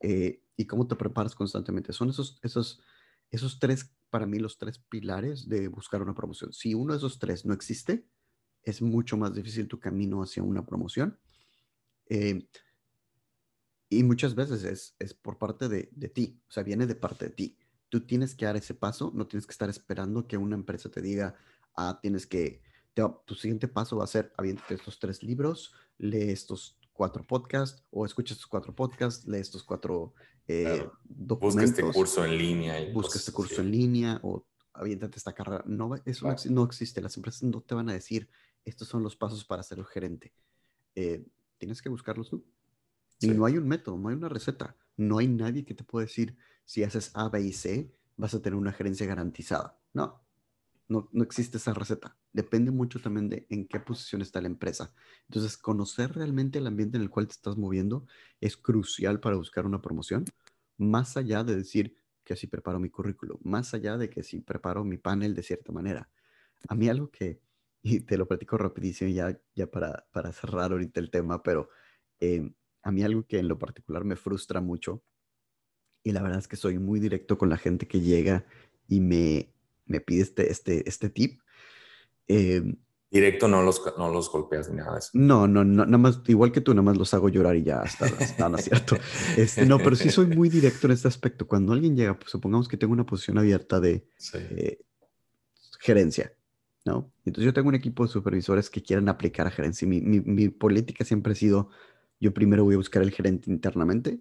eh, 0.00 0.44
y 0.56 0.66
cómo 0.66 0.86
te 0.86 0.94
preparas 0.94 1.34
constantemente. 1.34 1.92
Son 1.92 2.10
esos, 2.10 2.38
esos, 2.42 2.80
esos 3.30 3.58
tres, 3.58 3.92
para 4.10 4.26
mí, 4.26 4.38
los 4.38 4.58
tres 4.58 4.78
pilares 4.78 5.48
de 5.48 5.68
buscar 5.68 6.02
una 6.02 6.14
promoción. 6.14 6.52
Si 6.52 6.74
uno 6.74 6.92
de 6.92 6.98
esos 6.98 7.18
tres 7.18 7.44
no 7.44 7.54
existe, 7.54 8.06
es 8.62 8.82
mucho 8.82 9.16
más 9.16 9.34
difícil 9.34 9.68
tu 9.68 9.78
camino 9.78 10.22
hacia 10.22 10.42
una 10.42 10.64
promoción. 10.64 11.18
Eh, 12.06 12.46
y 13.88 14.02
muchas 14.02 14.34
veces 14.34 14.64
es, 14.64 14.94
es 14.98 15.14
por 15.14 15.38
parte 15.38 15.68
de, 15.68 15.88
de, 15.92 16.08
ti, 16.08 16.40
o 16.48 16.52
sea, 16.52 16.62
viene 16.62 16.86
de 16.86 16.94
parte 16.94 17.26
de 17.26 17.30
ti. 17.32 17.58
Tú 17.88 18.06
tienes 18.06 18.34
que 18.34 18.44
dar 18.44 18.56
ese 18.56 18.74
paso, 18.74 19.10
no 19.14 19.26
tienes 19.26 19.46
que 19.46 19.52
estar 19.52 19.68
esperando 19.68 20.26
que 20.26 20.36
una 20.36 20.54
empresa 20.54 20.90
te 20.90 21.02
diga, 21.02 21.34
ah, 21.76 21.98
tienes 22.00 22.26
que, 22.26 22.62
tu 23.24 23.34
siguiente 23.34 23.66
paso 23.66 23.96
va 23.96 24.04
a 24.04 24.08
ser, 24.08 24.32
aviéntate 24.36 24.74
estos 24.74 24.98
tres 24.98 25.22
libros, 25.22 25.72
lee 25.98 26.30
estos 26.30 26.78
cuatro 26.92 27.26
podcasts, 27.26 27.82
o 27.90 28.04
escucha 28.04 28.34
estos 28.34 28.46
cuatro 28.46 28.74
podcasts, 28.74 29.26
lee 29.26 29.38
estos 29.38 29.64
cuatro 29.64 30.14
eh, 30.46 30.88
Busca 31.04 31.62
este 31.62 31.82
curso 31.82 32.24
en 32.24 32.36
línea. 32.36 32.80
Y 32.80 32.92
busca 32.92 33.18
este 33.18 33.32
curso 33.32 33.60
en 33.60 33.70
línea, 33.70 34.20
o 34.22 34.44
aviéntate 34.72 35.16
esta 35.16 35.32
carrera. 35.32 35.62
No, 35.66 35.94
eso 36.04 36.26
no, 36.50 36.64
existe. 36.64 37.00
Las 37.00 37.16
empresas 37.16 37.42
no 37.44 37.60
te 37.60 37.74
van 37.74 37.88
a 37.88 37.92
decir, 37.92 38.28
estos 38.64 38.88
son 38.88 39.02
los 39.02 39.16
pasos 39.16 39.44
para 39.44 39.62
ser 39.62 39.84
gerente. 39.84 40.32
Eh, 40.94 41.26
tienes 41.58 41.82
que 41.82 41.88
buscarlos 41.88 42.30
tú. 42.30 42.44
Y 43.20 43.28
no 43.28 43.44
hay 43.44 43.58
un 43.58 43.68
método, 43.68 43.98
no 43.98 44.08
hay 44.08 44.16
una 44.16 44.28
receta. 44.28 44.76
No 44.96 45.18
hay 45.18 45.28
nadie 45.28 45.64
que 45.64 45.74
te 45.74 45.84
pueda 45.84 46.06
decir, 46.06 46.36
si 46.64 46.82
haces 46.82 47.10
A, 47.14 47.28
B 47.28 47.42
y 47.42 47.52
C, 47.52 47.94
vas 48.16 48.34
a 48.34 48.42
tener 48.42 48.58
una 48.58 48.72
gerencia 48.72 49.06
garantizada. 49.06 49.78
No, 49.92 50.22
no, 50.88 51.08
no 51.12 51.22
existe 51.22 51.58
esa 51.58 51.72
receta. 51.74 52.16
Depende 52.32 52.70
mucho 52.70 53.00
también 53.00 53.28
de 53.28 53.46
en 53.48 53.66
qué 53.66 53.80
posición 53.80 54.22
está 54.22 54.40
la 54.40 54.48
empresa. 54.48 54.94
Entonces, 55.28 55.56
conocer 55.56 56.12
realmente 56.12 56.58
el 56.58 56.66
ambiente 56.66 56.96
en 56.96 57.02
el 57.02 57.10
cual 57.10 57.26
te 57.26 57.32
estás 57.32 57.56
moviendo 57.56 58.06
es 58.40 58.56
crucial 58.56 59.20
para 59.20 59.36
buscar 59.36 59.66
una 59.66 59.80
promoción, 59.80 60.24
más 60.76 61.16
allá 61.16 61.44
de 61.44 61.56
decir 61.56 61.96
que 62.24 62.36
si 62.36 62.46
preparo 62.46 62.78
mi 62.78 62.90
currículo, 62.90 63.38
más 63.42 63.74
allá 63.74 63.96
de 63.96 64.10
que 64.10 64.22
si 64.22 64.40
preparo 64.40 64.84
mi 64.84 64.98
panel 64.98 65.34
de 65.34 65.42
cierta 65.42 65.72
manera. 65.72 66.10
A 66.68 66.74
mí 66.74 66.88
algo 66.88 67.10
que, 67.10 67.40
y 67.82 68.00
te 68.00 68.16
lo 68.18 68.26
platico 68.26 68.58
rapidísimo 68.58 69.10
ya, 69.10 69.38
ya 69.54 69.66
para, 69.70 70.06
para 70.12 70.32
cerrar 70.32 70.72
ahorita 70.72 71.00
el 71.00 71.10
tema, 71.10 71.42
pero 71.42 71.68
eh, 72.20 72.50
a 72.82 72.92
mí 72.92 73.02
algo 73.02 73.26
que 73.26 73.38
en 73.38 73.48
lo 73.48 73.58
particular 73.58 74.04
me 74.04 74.16
frustra 74.16 74.60
mucho, 74.60 75.02
y 76.02 76.12
la 76.12 76.22
verdad 76.22 76.38
es 76.38 76.48
que 76.48 76.56
soy 76.56 76.78
muy 76.78 76.98
directo 77.00 77.36
con 77.36 77.48
la 77.48 77.58
gente 77.58 77.86
que 77.86 78.00
llega 78.00 78.46
y 78.88 79.00
me, 79.00 79.52
me 79.86 80.00
pide 80.00 80.22
este, 80.22 80.50
este, 80.50 80.88
este 80.88 81.10
tip. 81.10 81.40
Em, 82.26 82.76
Directo 83.10 83.48
no 83.48 83.60
los, 83.62 83.82
no 83.98 84.08
los 84.08 84.30
golpeas 84.30 84.70
ni 84.70 84.76
nada 84.76 84.92
de 84.92 84.98
eso. 85.00 85.10
No, 85.14 85.48
no, 85.48 85.64
no, 85.64 85.84
nada 85.84 85.98
más, 85.98 86.20
igual 86.28 86.52
que 86.52 86.60
tú, 86.60 86.72
nada 86.72 86.82
más 86.82 86.96
los 86.96 87.12
hago 87.12 87.28
llorar 87.28 87.56
y 87.56 87.64
ya 87.64 87.82
está, 87.82 88.06
no, 88.38 88.50
no 88.50 88.56
es 88.56 88.64
cierto. 88.66 88.96
Este, 89.36 89.66
no, 89.66 89.78
pero 89.78 89.96
sí 89.96 90.10
soy 90.10 90.26
muy 90.26 90.48
directo 90.48 90.86
en 90.86 90.92
este 90.92 91.08
aspecto. 91.08 91.48
Cuando 91.48 91.72
alguien 91.72 91.96
llega, 91.96 92.16
pues 92.16 92.30
supongamos 92.30 92.68
que 92.68 92.76
tengo 92.76 92.92
una 92.92 93.04
posición 93.04 93.36
abierta 93.38 93.80
de 93.80 94.06
eh, 94.34 94.78
gerencia, 95.80 96.32
¿no? 96.84 97.12
Entonces 97.24 97.44
yo 97.44 97.52
tengo 97.52 97.68
un 97.68 97.74
equipo 97.74 98.04
de 98.04 98.12
supervisores 98.12 98.70
que 98.70 98.82
quieran 98.82 99.08
aplicar 99.08 99.46
a 99.46 99.50
gerencia. 99.50 99.86
Mi, 99.86 100.00
mi, 100.00 100.20
mi 100.20 100.48
política 100.48 101.04
siempre 101.04 101.32
ha 101.32 101.36
sido, 101.36 101.70
yo 102.20 102.32
primero 102.32 102.64
voy 102.64 102.74
a 102.74 102.78
buscar 102.78 103.02
el 103.02 103.10
gerente 103.10 103.50
internamente 103.50 104.20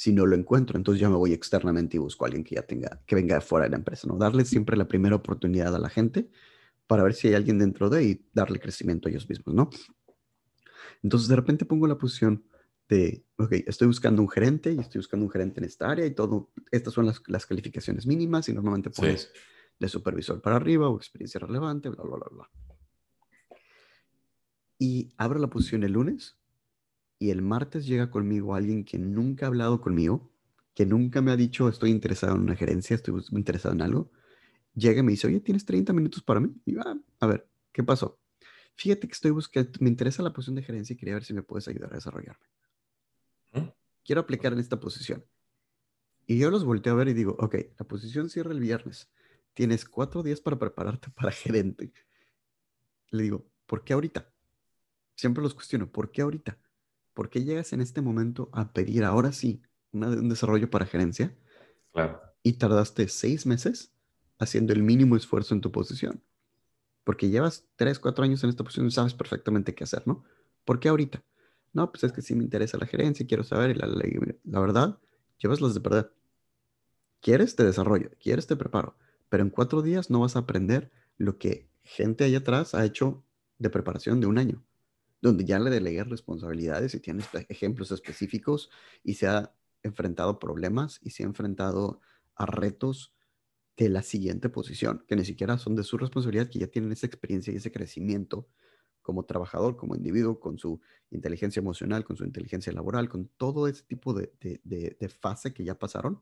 si 0.00 0.14
no 0.14 0.24
lo 0.24 0.34
encuentro, 0.34 0.78
entonces 0.78 0.98
ya 0.98 1.10
me 1.10 1.16
voy 1.16 1.34
externamente 1.34 1.98
y 1.98 2.00
busco 2.00 2.24
a 2.24 2.28
alguien 2.28 2.42
que 2.42 2.54
ya 2.54 2.62
tenga, 2.62 3.02
que 3.04 3.14
venga 3.14 3.34
de 3.34 3.42
fuera 3.42 3.66
de 3.66 3.70
la 3.72 3.76
empresa, 3.76 4.08
¿no? 4.08 4.16
Darle 4.16 4.46
siempre 4.46 4.74
la 4.74 4.88
primera 4.88 5.14
oportunidad 5.14 5.76
a 5.76 5.78
la 5.78 5.90
gente 5.90 6.30
para 6.86 7.02
ver 7.02 7.12
si 7.12 7.28
hay 7.28 7.34
alguien 7.34 7.58
dentro 7.58 7.90
de 7.90 8.04
y 8.04 8.26
darle 8.32 8.58
crecimiento 8.60 9.08
a 9.08 9.10
ellos 9.10 9.28
mismos, 9.28 9.54
¿no? 9.54 9.68
Entonces 11.02 11.28
de 11.28 11.36
repente 11.36 11.66
pongo 11.66 11.86
la 11.86 11.98
posición 11.98 12.42
de, 12.88 13.26
ok, 13.36 13.52
estoy 13.66 13.88
buscando 13.88 14.22
un 14.22 14.30
gerente 14.30 14.72
y 14.72 14.78
estoy 14.78 15.00
buscando 15.00 15.26
un 15.26 15.30
gerente 15.30 15.60
en 15.60 15.64
esta 15.66 15.90
área 15.90 16.06
y 16.06 16.12
todo, 16.12 16.50
estas 16.70 16.94
son 16.94 17.04
las, 17.04 17.20
las 17.26 17.44
calificaciones 17.44 18.06
mínimas 18.06 18.48
y 18.48 18.54
normalmente 18.54 18.88
pones 18.88 19.30
de 19.80 19.88
supervisor 19.88 20.40
para 20.40 20.56
arriba 20.56 20.88
o 20.88 20.96
experiencia 20.96 21.40
relevante, 21.40 21.88
bla, 21.88 22.04
bla, 22.04 22.16
bla, 22.16 22.28
bla. 22.30 22.50
Y 24.78 25.12
abro 25.16 25.38
la 25.40 25.48
posición 25.48 25.82
el 25.82 25.92
lunes 25.92 26.38
y 27.18 27.30
el 27.30 27.42
martes 27.42 27.86
llega 27.86 28.10
conmigo 28.10 28.54
alguien 28.54 28.84
que 28.84 28.98
nunca 28.98 29.46
ha 29.46 29.48
hablado 29.48 29.80
conmigo, 29.80 30.30
que 30.74 30.86
nunca 30.86 31.20
me 31.20 31.32
ha 31.32 31.36
dicho 31.36 31.68
estoy 31.68 31.90
interesado 31.90 32.36
en 32.36 32.42
una 32.42 32.56
gerencia, 32.56 32.94
estoy 32.94 33.22
interesado 33.32 33.74
en 33.74 33.82
algo, 33.82 34.10
llega 34.74 35.00
y 35.00 35.02
me 35.02 35.12
dice, 35.12 35.26
oye, 35.26 35.40
¿tienes 35.40 35.64
30 35.64 35.92
minutos 35.92 36.22
para 36.22 36.40
mí? 36.40 36.54
Y 36.64 36.74
va, 36.74 36.84
ah, 36.86 36.96
a 37.20 37.26
ver, 37.26 37.48
¿qué 37.72 37.82
pasó? 37.82 38.18
Fíjate 38.74 39.08
que 39.08 39.12
estoy 39.12 39.30
buscando, 39.32 39.70
me 39.80 39.88
interesa 39.88 40.22
la 40.22 40.32
posición 40.32 40.56
de 40.56 40.62
gerencia 40.62 40.94
y 40.94 40.96
quería 40.96 41.14
ver 41.14 41.24
si 41.24 41.34
me 41.34 41.42
puedes 41.42 41.68
ayudar 41.68 41.92
a 41.92 41.96
desarrollarme. 41.96 42.46
Quiero 44.04 44.22
aplicar 44.22 44.52
en 44.52 44.58
esta 44.58 44.80
posición. 44.80 45.24
Y 46.26 46.38
yo 46.38 46.50
los 46.50 46.64
volteo 46.64 46.92
a 46.92 46.96
ver 46.96 47.08
y 47.08 47.12
digo, 47.12 47.36
ok, 47.38 47.56
la 47.78 47.86
posición 47.86 48.30
cierra 48.30 48.52
el 48.52 48.60
viernes. 48.60 49.10
Tienes 49.60 49.84
cuatro 49.84 50.22
días 50.22 50.40
para 50.40 50.58
prepararte 50.58 51.10
para 51.14 51.30
gerente. 51.30 51.92
Le 53.10 53.24
digo, 53.24 53.44
¿por 53.66 53.84
qué 53.84 53.92
ahorita? 53.92 54.32
Siempre 55.14 55.42
los 55.42 55.52
cuestiono, 55.52 55.92
¿por 55.92 56.10
qué 56.10 56.22
ahorita? 56.22 56.58
¿por 57.12 57.28
qué 57.28 57.44
llegas 57.44 57.74
en 57.74 57.82
este 57.82 58.00
momento 58.00 58.48
a 58.54 58.72
pedir 58.72 59.04
ahora 59.04 59.30
sí 59.30 59.60
un 59.92 60.30
desarrollo 60.30 60.70
para 60.70 60.86
gerencia? 60.86 61.36
Claro. 61.92 62.18
Y 62.42 62.54
tardaste 62.54 63.06
seis 63.08 63.44
meses 63.44 63.92
haciendo 64.38 64.72
el 64.72 64.82
mínimo 64.82 65.16
esfuerzo 65.16 65.52
en 65.52 65.60
tu 65.60 65.70
posición. 65.70 66.22
Porque 67.04 67.28
llevas 67.28 67.66
tres, 67.76 67.98
cuatro 67.98 68.24
años 68.24 68.42
en 68.42 68.48
esta 68.48 68.64
posición 68.64 68.86
y 68.86 68.90
sabes 68.90 69.12
perfectamente 69.12 69.74
qué 69.74 69.84
hacer, 69.84 70.06
¿no? 70.06 70.24
¿Por 70.64 70.80
qué 70.80 70.88
ahorita? 70.88 71.22
No, 71.74 71.92
pues 71.92 72.04
es 72.04 72.12
que 72.12 72.22
sí 72.22 72.34
me 72.34 72.44
interesa 72.44 72.78
la 72.78 72.86
gerencia, 72.86 73.26
quiero 73.26 73.44
saber. 73.44 73.72
Y 73.72 73.74
la, 73.74 73.86
la 73.86 74.60
verdad, 74.60 74.98
llevas 75.38 75.60
las 75.60 75.74
de 75.74 75.80
perder. 75.82 76.14
Quieres, 77.20 77.54
te 77.54 77.64
desarrollo. 77.64 78.12
Quieres, 78.18 78.46
te 78.46 78.56
preparo. 78.56 78.96
Pero 79.30 79.42
en 79.42 79.48
cuatro 79.48 79.80
días 79.80 80.10
no 80.10 80.20
vas 80.20 80.36
a 80.36 80.40
aprender 80.40 80.92
lo 81.16 81.38
que 81.38 81.70
gente 81.82 82.24
allá 82.24 82.38
atrás 82.38 82.74
ha 82.74 82.84
hecho 82.84 83.24
de 83.58 83.70
preparación 83.70 84.20
de 84.20 84.26
un 84.26 84.36
año 84.36 84.62
donde 85.20 85.44
ya 85.44 85.58
le 85.58 85.70
delegué 85.70 86.04
responsabilidades 86.04 86.94
y 86.94 87.00
tienes 87.00 87.26
ejemplos 87.48 87.90
específicos 87.90 88.70
y 89.04 89.14
se 89.14 89.26
ha 89.26 89.52
enfrentado 89.82 90.38
problemas 90.38 90.98
y 91.02 91.10
se 91.10 91.22
ha 91.22 91.26
enfrentado 91.26 92.00
a 92.34 92.46
retos 92.46 93.14
de 93.76 93.88
la 93.88 94.02
siguiente 94.02 94.48
posición, 94.48 95.04
que 95.06 95.16
ni 95.16 95.24
siquiera 95.24 95.58
son 95.58 95.74
de 95.74 95.84
su 95.84 95.96
responsabilidad, 95.96 96.48
que 96.48 96.58
ya 96.58 96.66
tienen 96.66 96.92
esa 96.92 97.06
experiencia 97.06 97.52
y 97.52 97.56
ese 97.56 97.72
crecimiento 97.72 98.48
como 99.02 99.24
trabajador, 99.24 99.76
como 99.76 99.94
individuo, 99.94 100.38
con 100.38 100.58
su 100.58 100.80
inteligencia 101.10 101.60
emocional, 101.60 102.04
con 102.04 102.16
su 102.16 102.24
inteligencia 102.24 102.72
laboral, 102.72 103.08
con 103.08 103.28
todo 103.36 103.66
ese 103.68 103.82
tipo 103.84 104.12
de, 104.12 104.32
de, 104.40 105.08
fase 105.08 105.54
que 105.54 105.64
ya 105.64 105.78
pasaron, 105.78 106.20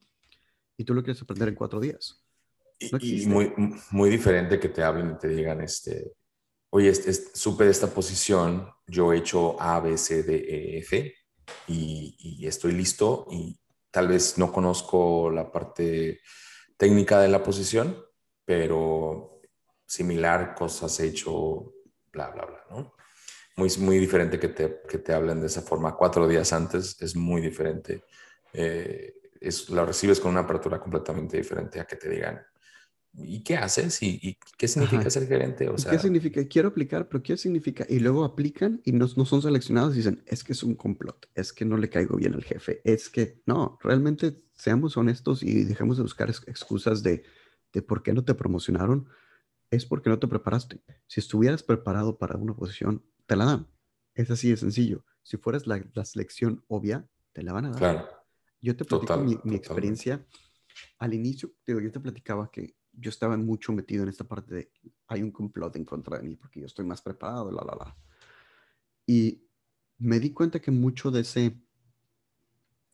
y 0.77 0.85
tú 0.85 0.95
lo 0.95 1.03
quieres 1.03 1.21
aprender 1.21 1.49
en 1.49 1.57
cuatro 1.57 1.81
días. 1.81 2.23
Y, 2.79 3.27
muy, 3.27 3.53
muy 3.91 4.11
diferente 4.11 4.61
que 4.61 4.69
te 4.69 4.83
hablen 4.83 5.13
y 5.13 5.19
te 5.19 5.29
digan, 5.29 5.61
este, 5.61 6.13
oye, 6.71 6.93
supe 7.35 7.65
de 7.65 7.71
esta 7.71 7.89
posición, 7.89 8.71
yo 8.87 9.13
he 9.13 9.19
hecho 9.19 9.61
A, 9.61 9.81
B, 9.81 9.97
C, 9.99 10.23
D, 10.23 10.37
E, 10.37 10.79
F 10.79 11.15
y, 11.67 12.47
estoy 12.47 12.73
listo 12.73 13.27
y 13.31 13.59
tal 13.91 14.09
vez 14.09 14.39
no 14.39 14.53
conozco 14.53 15.31
la 15.31 15.51
parte 15.51 16.21
técnica 16.77 17.21
de 17.21 17.29
la 17.29 17.43
posición, 17.43 17.97
pero 18.45 19.41
similar, 19.87 20.55
cosas 20.55 20.99
he 21.01 21.07
hecho, 21.07 21.75
bla, 22.13 22.31
bla, 22.31 22.45
bla, 22.47 22.65
¿no? 22.71 22.93
Muy, 23.57 23.71
muy 23.79 23.99
diferente 23.99 24.39
que 24.39 24.49
te, 24.49 24.83
que 24.89 24.99
te 24.99 25.13
hablen 25.13 25.41
de 25.41 25.49
esa 25.49 25.63
forma 25.63 25.97
cuatro 25.97 26.29
días 26.29 26.53
antes, 26.53 26.97
es 27.01 27.17
muy 27.17 27.41
diferente. 27.41 28.05
Eh, 28.53 29.15
es, 29.41 29.69
la 29.71 29.85
recibes 29.85 30.21
con 30.21 30.31
una 30.31 30.41
apertura 30.41 30.79
completamente 30.79 31.37
diferente 31.37 31.81
a 31.81 31.87
que 31.87 31.97
te 31.97 32.09
digan, 32.09 32.41
¿y 33.23 33.43
qué 33.43 33.57
haces? 33.57 34.03
¿Y, 34.03 34.39
qué 34.57 34.69
significa 34.69 35.09
ser 35.11 35.27
gerente? 35.27 35.69
O 35.69 35.79
sea, 35.79 35.93
¿Qué 35.93 35.99
significa? 35.99 36.47
Quiero 36.47 36.69
aplicar, 36.69 37.09
pero 37.09 37.23
¿qué 37.23 37.37
significa? 37.37 37.87
Y 37.89 38.01
luego 38.01 38.25
aplican 38.25 38.81
y 38.85 38.93
no, 38.93 39.07
no, 39.17 39.25
son 39.25 39.43
seleccionados 39.43 39.95
y 39.95 39.99
dicen, 39.99 40.23
es 40.27 40.45
que 40.45 40.53
es 40.53 40.63
un 40.63 40.75
complot, 40.75 41.29
es 41.35 41.53
que 41.53 41.65
no 41.65 41.77
le 41.77 41.89
caigo 41.89 42.17
bien 42.17 42.35
al 42.35 42.45
jefe, 42.45 42.81
es 42.85 43.09
que 43.09 43.41
no, 43.47 43.79
realmente 43.83 44.37
seamos 44.55 44.97
honestos 44.97 45.43
y 45.43 45.65
dejemos 45.65 45.97
de 45.97 46.03
buscar 46.03 46.31
excusas 46.31 47.03
de, 47.03 47.25
de 47.73 47.83
por 47.83 48.03
qué 48.03 48.13
no 48.13 48.25
te 48.25 48.35
promocionaron, 48.35 49.09
es 49.71 49.85
porque 49.85 50.11
no 50.11 50.19
te 50.19 50.29
preparaste. 50.29 50.83
Si 51.07 51.21
estuvieras 51.21 51.63
preparado 51.63 52.19
para 52.19 52.37
una 52.37 52.55
posición, 52.55 53.05
te 53.27 53.37
la 53.37 53.45
dan. 53.45 53.69
Es 54.15 54.31
así 54.31 54.51
de 54.51 54.57
sencillo. 54.57 55.05
Si 55.23 55.37
fueras 55.37 55.67
la, 55.67 55.85
la 55.93 56.05
selección 56.05 56.65
obvia, 56.69 57.07
te 57.33 57.43
la 57.43 57.53
van 57.53 57.67
a 57.67 57.71
dar. 57.71 57.79
Claro. 57.79 58.09
Yo 58.61 58.77
te 58.77 58.85
platico 58.85 59.17
mi, 59.19 59.39
mi 59.45 59.55
experiencia. 59.55 60.27
Al 60.99 61.15
inicio, 61.15 61.53
digo, 61.67 61.81
yo 61.81 61.93
te 61.93 62.01
platicaba 62.01 62.51
que 62.51 62.78
yo 63.01 63.11
estaba 63.11 63.37
mucho 63.37 63.73
metido 63.73 64.03
en 64.03 64.09
esta 64.09 64.25
parte 64.25 64.55
de 64.55 64.73
hay 65.07 65.23
un 65.23 65.31
complot 65.31 65.77
en 65.77 65.85
contra 65.85 66.19
de 66.19 66.29
mí 66.29 66.37
porque 66.37 66.61
yo 66.61 66.67
estoy 66.67 66.85
más 66.85 67.03
preparado, 67.03 67.51
la, 67.51 67.63
la, 67.65 67.75
la. 67.77 67.97
Y 69.07 69.49
me 69.99 70.21
di 70.21 70.33
cuenta 70.33 70.61
que 70.61 70.71
mucho 70.71 71.11
de 71.11 71.21
ese, 71.21 71.61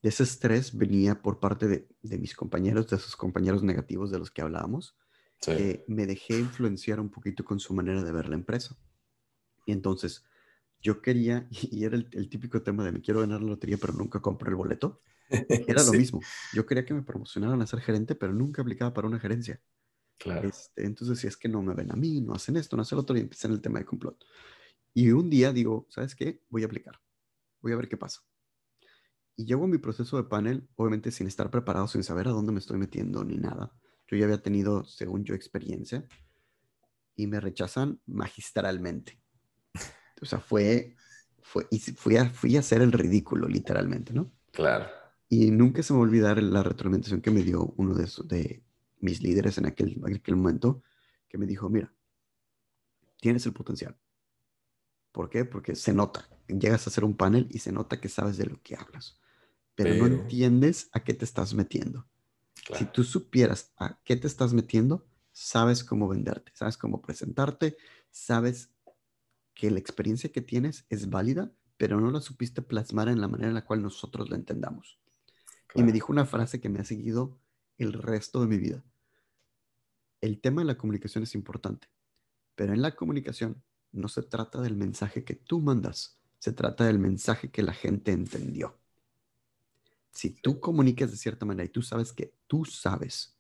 de 0.02 0.09
ese 0.09 0.22
estrés 0.22 0.76
venía 0.76 1.20
por 1.20 1.40
parte 1.40 1.66
de, 1.66 1.88
de 2.02 2.18
mis 2.18 2.34
compañeros, 2.34 2.88
de 2.88 2.96
esos 2.96 3.16
compañeros 3.16 3.62
negativos 3.62 4.11
de 4.11 4.18
los 4.18 4.30
que 4.30 4.42
hablábamos. 4.42 4.96
me 5.86 6.07
dejé 6.07 6.38
influenciar 6.38 7.00
un 7.00 7.11
poquito 7.11 7.44
con 7.44 7.59
su 7.59 7.74
manera 7.74 8.02
de 8.02 8.12
ver 8.12 8.28
la 8.28 8.36
empresa. 8.36 8.76
Y 9.66 9.72
entonces 9.72 10.24
yo 10.80 11.00
quería, 11.00 11.48
y 11.50 11.84
era 11.84 11.96
el, 11.96 12.28
típico 12.28 12.62
tema 12.62 12.84
de 12.84 12.92
me 12.92 13.00
quiero 13.00 13.20
ganar 13.20 13.40
la 13.42 13.48
lotería, 13.48 13.78
pero 13.78 13.94
nunca 13.94 14.20
compro 14.20 14.48
el 14.50 14.57
boleto. 14.57 15.00
Era 15.66 15.82
lo 15.82 15.92
mismo. 15.92 16.20
Yo 16.52 16.66
quería 16.66 16.84
que 16.84 16.92
me 16.92 17.02
promocionaran 17.02 17.61
a 17.62 17.66
ser 17.66 17.80
gerente, 17.80 18.14
pero 18.14 18.34
nunca 18.34 18.61
aplicaba 18.61 18.92
para 18.92 19.09
una 19.09 19.18
gerencia. 19.18 19.59
Claro. 20.24 20.48
Este, 20.48 20.86
entonces, 20.86 21.18
si 21.18 21.26
es 21.26 21.36
que 21.36 21.50
no 21.50 21.62
me 21.62 21.74
ven 21.74 21.92
a 21.92 21.96
mí, 21.96 22.22
no 22.22 22.32
hacen 22.32 22.56
esto, 22.56 22.76
no 22.76 22.82
hacen 22.82 22.96
lo 22.96 23.02
otro, 23.02 23.14
y 23.14 23.20
empecé 23.20 23.46
en 23.46 23.52
el 23.52 23.60
tema 23.60 23.78
de 23.78 23.84
complot. 23.84 24.24
Y 24.94 25.10
un 25.10 25.28
día 25.28 25.52
digo, 25.52 25.86
¿sabes 25.90 26.14
qué? 26.14 26.40
Voy 26.48 26.62
a 26.62 26.66
aplicar. 26.66 26.98
Voy 27.60 27.72
a 27.72 27.76
ver 27.76 27.88
qué 27.88 27.98
pasa. 27.98 28.22
Y 29.36 29.44
llevo 29.44 29.66
mi 29.66 29.76
proceso 29.76 30.16
de 30.16 30.24
panel, 30.24 30.66
obviamente 30.76 31.10
sin 31.10 31.26
estar 31.26 31.50
preparado, 31.50 31.88
sin 31.88 32.02
saber 32.02 32.28
a 32.28 32.30
dónde 32.30 32.52
me 32.52 32.58
estoy 32.58 32.78
metiendo 32.78 33.22
ni 33.22 33.36
nada. 33.36 33.76
Yo 34.06 34.16
ya 34.16 34.24
había 34.24 34.40
tenido, 34.40 34.84
según 34.86 35.24
yo, 35.24 35.34
experiencia 35.34 36.08
y 37.16 37.26
me 37.26 37.38
rechazan 37.38 38.00
magistralmente. 38.06 39.20
O 40.22 40.26
sea, 40.26 40.38
fue, 40.38 40.96
fue 41.42 41.66
y 41.70 41.80
fui 41.80 42.16
a, 42.16 42.30
fui 42.30 42.56
a 42.56 42.60
hacer 42.60 42.80
el 42.80 42.92
ridículo, 42.92 43.46
literalmente, 43.46 44.14
¿no? 44.14 44.32
Claro. 44.52 44.86
Y 45.28 45.50
nunca 45.50 45.82
se 45.82 45.92
me 45.92 45.98
va 45.98 46.04
a 46.04 46.08
olvidar 46.08 46.42
la 46.42 46.62
retroalimentación 46.62 47.20
que 47.20 47.30
me 47.30 47.42
dio 47.42 47.74
uno 47.76 47.94
de, 47.94 48.08
de 48.24 48.64
mis 49.01 49.22
líderes 49.22 49.59
en 49.59 49.66
aquel, 49.66 50.01
en 50.07 50.16
aquel 50.16 50.36
momento, 50.36 50.82
que 51.28 51.38
me 51.38 51.47
dijo, 51.47 51.68
mira, 51.68 51.92
tienes 53.20 53.47
el 53.47 53.53
potencial. 53.53 53.97
¿Por 55.12 55.30
qué? 55.30 55.45
Porque 55.45 55.76
se 55.76 55.92
nota. 55.92 56.28
Llegas 56.49 56.86
a 56.86 56.90
hacer 56.90 57.05
un 57.05 57.16
panel 57.16 57.47
y 57.51 57.61
se 57.61 57.72
nota 57.72 58.01
que 58.01 58.09
sabes 58.09 58.36
de 58.36 58.47
lo 58.47 58.61
que 58.62 58.76
hablas, 58.76 59.20
pero, 59.74 59.95
no 59.95 60.07
entiendes 60.07 60.88
a 60.92 61.03
qué 61.03 61.14
te 61.14 61.24
estás 61.24 61.55
metiendo. 61.55 62.07
Si 62.76 62.84
tú 62.84 63.05
supieras 63.05 63.72
a 63.76 63.99
qué 64.05 64.16
te 64.16 64.26
estás 64.26 64.53
metiendo, 64.55 65.07
sabes 65.32 65.84
cómo 65.84 66.09
venderte, 66.09 66.53
sabes 66.55 66.76
cómo 66.76 67.03
presentarte, 67.03 67.76
sabes 68.11 68.70
que 69.55 69.70
la 69.70 69.78
experiencia 69.78 70.32
que 70.32 70.40
tienes 70.40 70.86
es 70.88 71.11
válida, 71.11 71.53
pero 71.76 72.01
no 72.01 72.11
la 72.11 72.20
supiste 72.20 72.62
plasmar 72.62 73.09
en 73.09 73.20
la 73.20 73.28
manera 73.28 73.49
en 73.49 73.55
la 73.55 73.64
cual 73.64 73.82
nosotros 73.82 74.30
la 74.30 74.36
entendamos. 74.36 74.99
Y 75.74 75.82
me 75.82 75.92
dijo 75.92 76.12
una 76.12 76.26
frase 76.26 76.61
que 76.61 76.68
me 76.68 76.80
ha 76.80 76.84
seguido 76.84 77.38
el 77.78 77.92
resto 77.92 78.40
de 78.40 78.46
mi 78.46 78.58
vida. 78.58 78.84
El 80.20 80.40
tema 80.40 80.62
de 80.62 80.66
la 80.66 80.78
comunicación 80.78 81.24
es 81.24 81.34
importante, 81.34 81.88
pero 82.54 82.72
en 82.72 82.82
la 82.82 82.94
comunicación 82.94 83.62
no 83.92 84.08
se 84.08 84.22
trata 84.22 84.60
del 84.60 84.76
mensaje 84.76 85.24
que 85.24 85.34
tú 85.34 85.60
mandas, 85.60 86.18
se 86.38 86.52
trata 86.52 86.84
del 86.84 86.98
mensaje 86.98 87.50
que 87.50 87.62
la 87.62 87.72
gente 87.72 88.12
entendió. 88.12 88.76
Si 90.10 90.30
tú 90.30 90.60
comunicas 90.60 91.10
de 91.10 91.16
cierta 91.16 91.44
manera 91.44 91.64
y 91.64 91.68
tú 91.68 91.82
sabes 91.82 92.12
que 92.12 92.34
tú 92.46 92.64
sabes, 92.64 93.36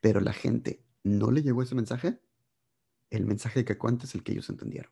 pero 0.00 0.20
la 0.20 0.32
gente 0.32 0.82
no 1.02 1.30
le 1.30 1.42
llegó 1.42 1.62
ese 1.62 1.74
mensaje, 1.74 2.20
el 3.10 3.26
mensaje 3.26 3.64
que 3.64 3.78
cuenta 3.78 4.04
es 4.04 4.14
el 4.14 4.22
que 4.22 4.32
ellos 4.32 4.48
entendieron. 4.48 4.90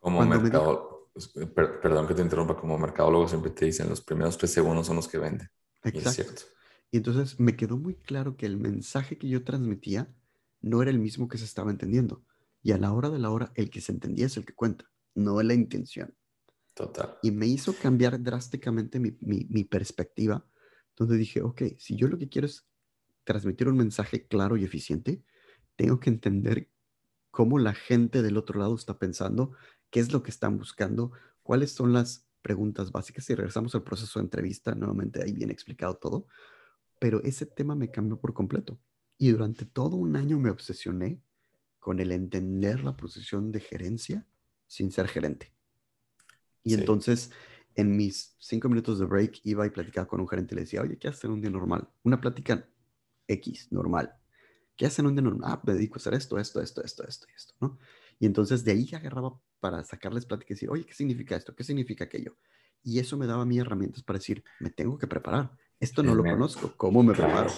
Como 0.00 0.24
mercado, 0.24 1.10
perdón 1.54 2.06
que 2.06 2.14
te 2.14 2.22
interrumpa, 2.22 2.56
como 2.56 2.78
mercadólogo 2.78 3.28
siempre 3.28 3.50
te 3.50 3.64
dicen 3.64 3.88
los 3.88 4.00
primeros 4.00 4.36
tres 4.38 4.52
segundos 4.52 4.86
son 4.86 4.96
los 4.96 5.08
que 5.08 5.18
venden. 5.18 5.50
Exacto. 5.82 6.42
Y, 6.42 6.56
y 6.90 6.98
entonces 6.98 7.38
me 7.40 7.56
quedó 7.56 7.76
muy 7.76 7.94
claro 7.94 8.36
que 8.36 8.46
el 8.46 8.56
mensaje 8.56 9.18
que 9.18 9.28
yo 9.28 9.44
transmitía 9.44 10.14
no 10.60 10.82
era 10.82 10.90
el 10.90 10.98
mismo 10.98 11.28
que 11.28 11.38
se 11.38 11.44
estaba 11.44 11.70
entendiendo. 11.70 12.24
Y 12.62 12.72
a 12.72 12.78
la 12.78 12.92
hora 12.92 13.10
de 13.10 13.18
la 13.18 13.30
hora, 13.30 13.52
el 13.54 13.70
que 13.70 13.80
se 13.80 13.92
entendía 13.92 14.26
es 14.26 14.36
el 14.36 14.44
que 14.44 14.54
cuenta, 14.54 14.90
no 15.14 15.40
la 15.42 15.54
intención. 15.54 16.14
Total. 16.74 17.16
Y 17.22 17.30
me 17.30 17.46
hizo 17.46 17.74
cambiar 17.74 18.22
drásticamente 18.22 18.98
mi, 18.98 19.16
mi, 19.20 19.46
mi 19.48 19.64
perspectiva, 19.64 20.46
donde 20.96 21.16
dije, 21.16 21.42
ok, 21.42 21.62
si 21.78 21.96
yo 21.96 22.08
lo 22.08 22.18
que 22.18 22.28
quiero 22.28 22.46
es 22.46 22.66
transmitir 23.24 23.68
un 23.68 23.76
mensaje 23.76 24.26
claro 24.26 24.56
y 24.56 24.64
eficiente, 24.64 25.22
tengo 25.76 26.00
que 26.00 26.10
entender 26.10 26.70
cómo 27.30 27.58
la 27.58 27.74
gente 27.74 28.22
del 28.22 28.36
otro 28.36 28.58
lado 28.58 28.74
está 28.74 28.98
pensando, 28.98 29.52
qué 29.90 30.00
es 30.00 30.12
lo 30.12 30.22
que 30.22 30.30
están 30.30 30.58
buscando, 30.58 31.12
cuáles 31.42 31.72
son 31.72 31.92
las 31.92 32.26
preguntas 32.42 32.92
básicas. 32.92 33.24
Si 33.24 33.34
regresamos 33.34 33.74
al 33.74 33.82
proceso 33.82 34.18
de 34.18 34.24
entrevista, 34.24 34.74
nuevamente 34.74 35.22
ahí 35.22 35.32
viene 35.32 35.52
explicado 35.52 35.96
todo, 35.96 36.26
pero 36.98 37.22
ese 37.22 37.46
tema 37.46 37.74
me 37.74 37.90
cambió 37.90 38.18
por 38.18 38.34
completo. 38.34 38.78
Y 39.18 39.30
durante 39.30 39.64
todo 39.64 39.96
un 39.96 40.16
año 40.16 40.38
me 40.38 40.50
obsesioné 40.50 41.20
con 41.78 42.00
el 42.00 42.12
entender 42.12 42.82
la 42.82 42.96
posición 42.96 43.52
de 43.52 43.60
gerencia 43.60 44.26
sin 44.66 44.90
ser 44.90 45.08
gerente. 45.08 45.52
Y 46.62 46.74
entonces, 46.74 47.30
en 47.76 47.96
mis 47.96 48.34
cinco 48.38 48.68
minutos 48.68 48.98
de 48.98 49.06
break, 49.06 49.40
iba 49.44 49.66
y 49.66 49.70
platicaba 49.70 50.08
con 50.08 50.20
un 50.20 50.28
gerente 50.28 50.54
y 50.54 50.56
le 50.56 50.62
decía, 50.62 50.82
oye, 50.82 50.98
¿qué 50.98 51.08
haces 51.08 51.24
en 51.24 51.30
un 51.30 51.40
día 51.40 51.50
normal? 51.50 51.88
Una 52.02 52.20
plática 52.20 52.68
X, 53.28 53.68
normal. 53.70 54.14
¿Qué 54.76 54.86
hacen 54.86 55.06
un 55.06 55.14
día 55.14 55.22
normal? 55.22 55.50
Ah, 55.52 55.62
me 55.64 55.74
dedico 55.74 55.94
a 55.94 55.98
hacer 55.98 56.14
esto, 56.14 56.38
esto, 56.38 56.60
esto, 56.60 56.82
esto, 56.82 57.04
esto 57.06 57.26
y 57.30 57.34
esto, 57.34 57.54
¿no? 57.60 57.78
Y 58.18 58.26
entonces 58.26 58.64
de 58.64 58.72
ahí 58.72 58.88
agarraba 58.94 59.38
para 59.60 59.84
sacarles 59.84 60.26
plática 60.26 60.52
y 60.52 60.54
decir, 60.54 60.70
oye, 60.70 60.84
¿qué 60.84 60.94
significa 60.94 61.36
esto? 61.36 61.54
¿Qué 61.54 61.64
significa 61.64 62.04
aquello? 62.04 62.36
Y 62.82 62.98
eso 62.98 63.16
me 63.16 63.26
daba 63.26 63.42
a 63.42 63.46
mí 63.46 63.58
herramientas 63.58 64.02
para 64.02 64.18
decir, 64.18 64.44
me 64.60 64.70
tengo 64.70 64.98
que 64.98 65.06
preparar. 65.06 65.56
Esto 65.80 66.02
no 66.02 66.14
lo 66.14 66.22
conozco, 66.22 66.72
¿cómo 66.76 67.02
me 67.02 67.14
preparo? 67.14 67.50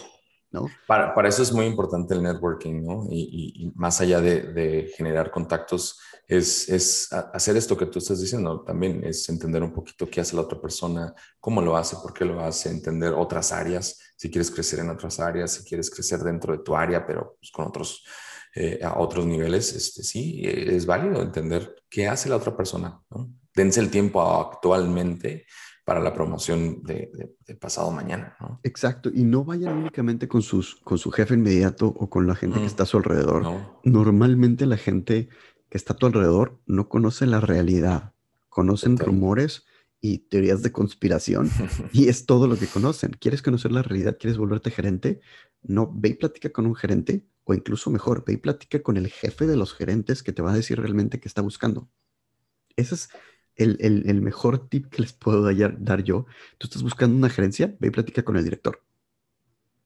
¿No? 0.50 0.66
Para, 0.86 1.14
para, 1.14 1.28
eso 1.28 1.42
es 1.42 1.52
muy 1.52 1.66
importante 1.66 2.14
el 2.14 2.22
networking, 2.22 2.82
¿no? 2.82 3.06
Y, 3.10 3.52
y, 3.54 3.72
más 3.74 4.00
allá 4.00 4.20
de, 4.22 4.40
de, 4.54 4.90
generar 4.96 5.30
contactos, 5.30 6.00
es, 6.26 6.70
es, 6.70 7.12
hacer 7.12 7.56
esto 7.56 7.76
que 7.76 7.84
tú 7.84 7.98
estás 7.98 8.20
diciendo, 8.20 8.62
también 8.62 9.04
es 9.04 9.28
entender 9.28 9.62
un 9.62 9.74
poquito 9.74 10.08
qué 10.08 10.22
hace 10.22 10.36
la 10.36 10.42
otra 10.42 10.58
persona, 10.58 11.14
cómo 11.38 11.60
lo 11.60 11.76
hace, 11.76 11.96
por 11.96 12.14
qué 12.14 12.24
lo 12.24 12.40
hace, 12.40 12.70
entender 12.70 13.12
otras 13.12 13.52
áreas, 13.52 13.98
si 14.16 14.30
quieres 14.30 14.50
crecer 14.50 14.80
en 14.80 14.88
otras 14.88 15.20
áreas, 15.20 15.52
si 15.52 15.64
quieres 15.64 15.90
crecer 15.90 16.20
dentro 16.20 16.56
de 16.56 16.62
tu 16.62 16.74
área, 16.74 17.06
pero 17.06 17.36
pues, 17.38 17.52
con 17.52 17.66
otros, 17.66 18.04
eh, 18.54 18.80
a 18.82 18.98
otros 18.98 19.26
niveles, 19.26 19.74
este, 19.74 20.02
sí, 20.02 20.42
es 20.44 20.86
válido 20.86 21.20
entender 21.22 21.76
qué 21.90 22.08
hace 22.08 22.28
la 22.28 22.36
otra 22.36 22.56
persona. 22.56 23.00
¿no? 23.10 23.30
Dense 23.54 23.80
el 23.80 23.90
tiempo 23.90 24.22
actualmente 24.22 25.46
para 25.88 26.00
la 26.00 26.12
promoción 26.12 26.82
de, 26.82 27.10
pasado 27.58 27.90
mañana. 27.90 28.36
¿no? 28.40 28.60
Exacto, 28.62 29.10
y 29.10 29.24
no 29.24 29.42
vayan 29.42 29.78
únicamente 29.78 30.28
con, 30.28 30.42
sus, 30.42 30.74
con 30.84 30.98
su 30.98 31.10
jefe 31.10 31.32
inmediato 31.32 31.86
o 31.86 32.10
con 32.10 32.26
la 32.26 32.34
gente 32.34 32.60
que 32.60 32.66
está 32.66 32.82
a 32.82 32.86
su 32.86 32.98
alrededor. 32.98 33.42
Normalmente 33.84 34.66
la 34.66 34.76
gente 34.76 35.30
que 35.70 35.78
está 35.78 35.94
a 35.94 35.96
tu 35.96 36.04
alrededor 36.04 36.60
no 36.66 36.90
conoce 36.90 37.24
la 37.24 37.40
realidad, 37.40 38.12
conocen 38.50 38.98
rumores 38.98 39.64
y 39.98 40.18
teorías 40.28 40.60
de 40.60 40.72
conspiración 40.72 41.48
y 41.94 42.08
es 42.08 42.26
todo 42.26 42.48
lo 42.48 42.58
que 42.58 42.66
conocen. 42.66 43.12
¿Quieres 43.18 43.40
conocer 43.40 43.72
la 43.72 43.80
realidad? 43.80 44.18
¿Quieres 44.20 44.36
volverte 44.36 44.70
gerente? 44.70 45.22
No, 45.62 45.90
ve 45.90 46.10
y 46.10 46.14
platica 46.16 46.50
con 46.50 46.66
un 46.66 46.74
gerente 46.74 47.24
o 47.44 47.54
incluso 47.54 47.90
mejor, 47.90 48.26
ve 48.26 48.34
y 48.34 48.36
platica 48.36 48.82
con 48.82 48.98
el 48.98 49.08
jefe 49.08 49.46
de 49.46 49.56
los 49.56 49.72
gerentes 49.72 50.22
que 50.22 50.34
te 50.34 50.42
va 50.42 50.52
a 50.52 50.56
decir 50.56 50.78
realmente 50.78 51.18
qué 51.18 51.28
está 51.28 51.40
buscando. 51.40 51.88
Ese 52.76 52.94
es 52.94 53.08
el, 53.58 54.04
el, 54.06 54.22
mejor 54.22 54.68
tip 54.68 54.88
que 54.88 55.02
les 55.02 55.12
puedo 55.12 55.42
dar, 55.42 55.76
dar, 55.82 56.02
yo. 56.04 56.26
Tú 56.58 56.68
estás 56.68 56.82
buscando 56.82 57.16
una 57.16 57.28
gerencia, 57.28 57.76
ve 57.80 57.88
y 57.88 57.90
platica 57.90 58.22
con 58.22 58.36
el 58.36 58.44
director. 58.44 58.82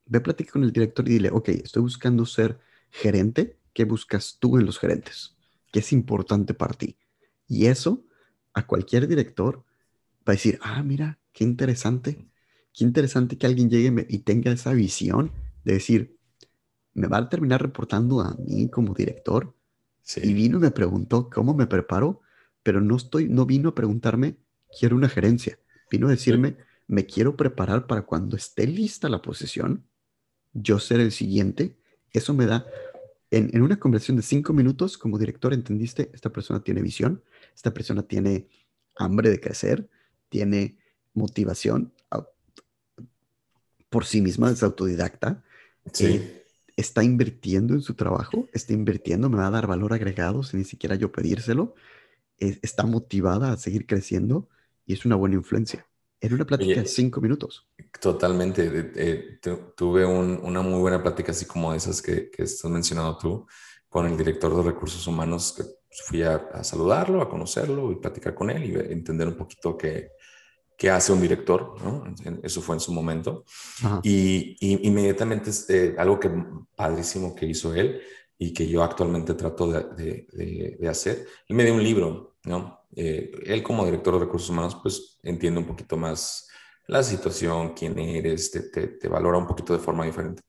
Ve 0.06 0.20
platica 0.20 0.52
con 0.52 0.62
el 0.62 0.72
director 0.72 1.08
y 1.08 1.12
dile, 1.12 1.30
ok, 1.30 1.48
estoy 1.48 1.82
buscando 1.82 2.26
ser 2.26 2.60
gerente. 2.90 3.58
¿Qué 3.72 3.84
buscas 3.84 4.36
tú 4.38 4.58
en 4.58 4.66
los 4.66 4.78
gerentes? 4.78 5.36
¿Qué 5.72 5.80
es 5.80 5.92
importante 5.92 6.52
para 6.52 6.74
ti? 6.74 6.98
Y 7.48 7.66
eso 7.66 8.04
a 8.52 8.66
cualquier 8.66 9.08
director 9.08 9.64
va 10.28 10.32
a 10.32 10.32
decir, 10.32 10.58
ah, 10.62 10.82
mira, 10.82 11.18
qué 11.32 11.44
interesante, 11.44 12.28
qué 12.74 12.84
interesante 12.84 13.38
que 13.38 13.46
alguien 13.46 13.70
llegue 13.70 14.06
y 14.08 14.18
tenga 14.18 14.52
esa 14.52 14.74
visión 14.74 15.32
de 15.64 15.74
decir, 15.74 16.18
me 16.94 17.08
va 17.08 17.18
a 17.18 17.28
terminar 17.28 17.62
reportando 17.62 18.20
a 18.20 18.34
mí 18.34 18.68
como 18.68 18.94
director. 18.94 19.54
Y 20.16 20.34
vino 20.34 20.58
y 20.58 20.60
me 20.60 20.70
preguntó 20.70 21.30
cómo 21.30 21.54
me 21.54 21.66
preparo, 21.66 22.20
pero 22.62 22.80
no 22.80 22.96
estoy, 22.96 23.28
no 23.28 23.46
vino 23.46 23.70
a 23.70 23.74
preguntarme, 23.74 24.36
quiero 24.78 24.96
una 24.96 25.08
gerencia. 25.08 25.58
Vino 25.90 26.08
a 26.08 26.10
decirme, 26.10 26.56
me 26.86 27.06
quiero 27.06 27.36
preparar 27.36 27.86
para 27.86 28.02
cuando 28.02 28.36
esté 28.36 28.66
lista 28.66 29.08
la 29.08 29.22
posición, 29.22 29.84
yo 30.52 30.78
ser 30.78 31.00
el 31.00 31.12
siguiente. 31.12 31.76
Eso 32.12 32.34
me 32.34 32.46
da, 32.46 32.66
en, 33.30 33.50
en 33.52 33.62
una 33.62 33.78
conversación 33.78 34.16
de 34.16 34.22
cinco 34.22 34.52
minutos, 34.52 34.98
como 34.98 35.18
director, 35.18 35.52
entendiste, 35.52 36.10
esta 36.12 36.30
persona 36.30 36.62
tiene 36.62 36.82
visión, 36.82 37.22
esta 37.54 37.72
persona 37.72 38.02
tiene 38.02 38.48
hambre 38.96 39.30
de 39.30 39.40
crecer, 39.40 39.88
tiene 40.28 40.78
motivación 41.14 41.92
por 43.92 44.06
sí 44.06 44.22
misma, 44.22 44.50
es 44.50 44.62
autodidacta. 44.62 45.44
Sí. 45.92 46.06
Eh, 46.06 46.44
está 46.76 47.04
invirtiendo 47.04 47.74
en 47.74 47.82
su 47.82 47.94
trabajo, 47.94 48.48
está 48.52 48.72
invirtiendo, 48.72 49.28
me 49.28 49.36
va 49.36 49.48
a 49.48 49.50
dar 49.50 49.66
valor 49.66 49.92
agregado 49.92 50.42
sin 50.42 50.60
ni 50.60 50.64
siquiera 50.64 50.96
yo 50.96 51.12
pedírselo. 51.12 51.74
Está 52.62 52.84
motivada 52.84 53.52
a 53.52 53.56
seguir 53.56 53.86
creciendo 53.86 54.48
y 54.86 54.94
es 54.94 55.04
una 55.04 55.16
buena 55.16 55.36
influencia. 55.36 55.86
Era 56.20 56.34
una 56.34 56.46
plática 56.46 56.80
de 56.80 56.86
cinco 56.86 57.20
minutos. 57.20 57.68
Totalmente. 58.00 59.40
tuve 59.76 60.06
una 60.06 60.62
muy 60.62 60.80
buena 60.80 61.02
plática, 61.02 61.32
así 61.32 61.46
como 61.46 61.74
esas 61.74 62.00
que, 62.00 62.30
que 62.30 62.44
estás 62.44 62.70
mencionando 62.70 63.16
tú, 63.18 63.46
con 63.88 64.06
el 64.06 64.16
director 64.16 64.56
de 64.56 64.62
recursos 64.62 65.06
humanos, 65.06 65.52
que 65.56 65.64
fui 66.06 66.22
a, 66.22 66.36
a, 66.36 66.64
saludarlo, 66.64 67.20
a 67.20 67.28
conocerlo 67.28 67.90
y 67.90 67.96
platicar 67.96 68.34
con 68.34 68.50
él 68.50 68.64
y 68.64 68.92
entender 68.92 69.26
un 69.28 69.36
poquito 69.36 69.76
qué, 69.76 70.12
que 70.82 70.90
hace 70.90 71.12
un 71.12 71.20
director, 71.20 71.76
¿no? 71.80 72.02
Eso 72.42 72.60
fue 72.60 72.74
en 72.74 72.80
su 72.80 72.92
momento. 72.92 73.44
Y, 74.02 74.56
inmediatamente 74.60 75.50
este, 75.50 75.94
algo 75.96 76.18
que 76.18 76.28
padrísimo 76.74 77.36
que 77.36 77.46
hizo 77.46 77.72
él 77.72 78.00
y 78.36 78.52
que 78.52 78.66
yo 78.66 78.82
actualmente 78.82 79.34
trato 79.34 79.70
de, 79.70 80.26
de, 80.32 80.88
hacer, 80.88 81.24
él 81.46 81.54
me 81.54 81.64
dio 81.64 81.74
un 81.74 81.84
libro 81.84 82.31
¿no? 82.44 82.80
Eh, 82.94 83.30
él 83.46 83.62
como 83.62 83.84
director 83.84 84.14
de 84.14 84.20
recursos 84.20 84.50
humanos, 84.50 84.78
pues 84.82 85.18
entiende 85.22 85.60
un 85.60 85.66
poquito 85.66 85.96
más 85.96 86.48
la 86.86 87.02
situación, 87.02 87.74
quién 87.74 87.98
eres, 87.98 88.50
te, 88.50 88.60
te, 88.88 89.08
valora 89.08 89.38
un 89.38 89.46
poquito 89.46 89.72
de 89.72 89.78
forma 89.78 90.04
diferente. 90.04 90.42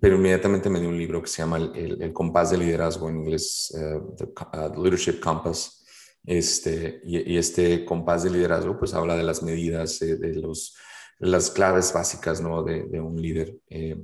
Pero 0.00 0.16
inmediatamente 0.16 0.68
me 0.68 0.80
dio 0.80 0.88
un 0.88 0.98
libro 0.98 1.22
que 1.22 1.28
se 1.28 1.42
llama 1.42 1.56
El, 1.56 2.02
el, 2.02 2.12
compás 2.12 2.50
de 2.50 2.58
liderazgo 2.58 3.08
en 3.08 3.18
inglés, 3.18 3.72
uh, 3.74 4.14
the, 4.16 4.26
Leadership 4.80 5.20
Compass. 5.20 5.84
Este, 6.24 7.00
y, 7.04 7.38
este 7.38 7.84
compás 7.84 8.24
de 8.24 8.30
liderazgo 8.30 8.78
pues 8.78 8.92
habla 8.92 9.16
de 9.16 9.22
las 9.22 9.42
medidas, 9.42 10.02
eh, 10.02 10.16
de 10.16 10.34
los, 10.34 10.76
las 11.20 11.50
claves 11.50 11.92
básicas 11.92 12.40
¿no? 12.40 12.62
de, 12.62 12.84
de 12.84 13.00
un 13.00 13.20
líder. 13.20 13.56
Eh, 13.70 13.96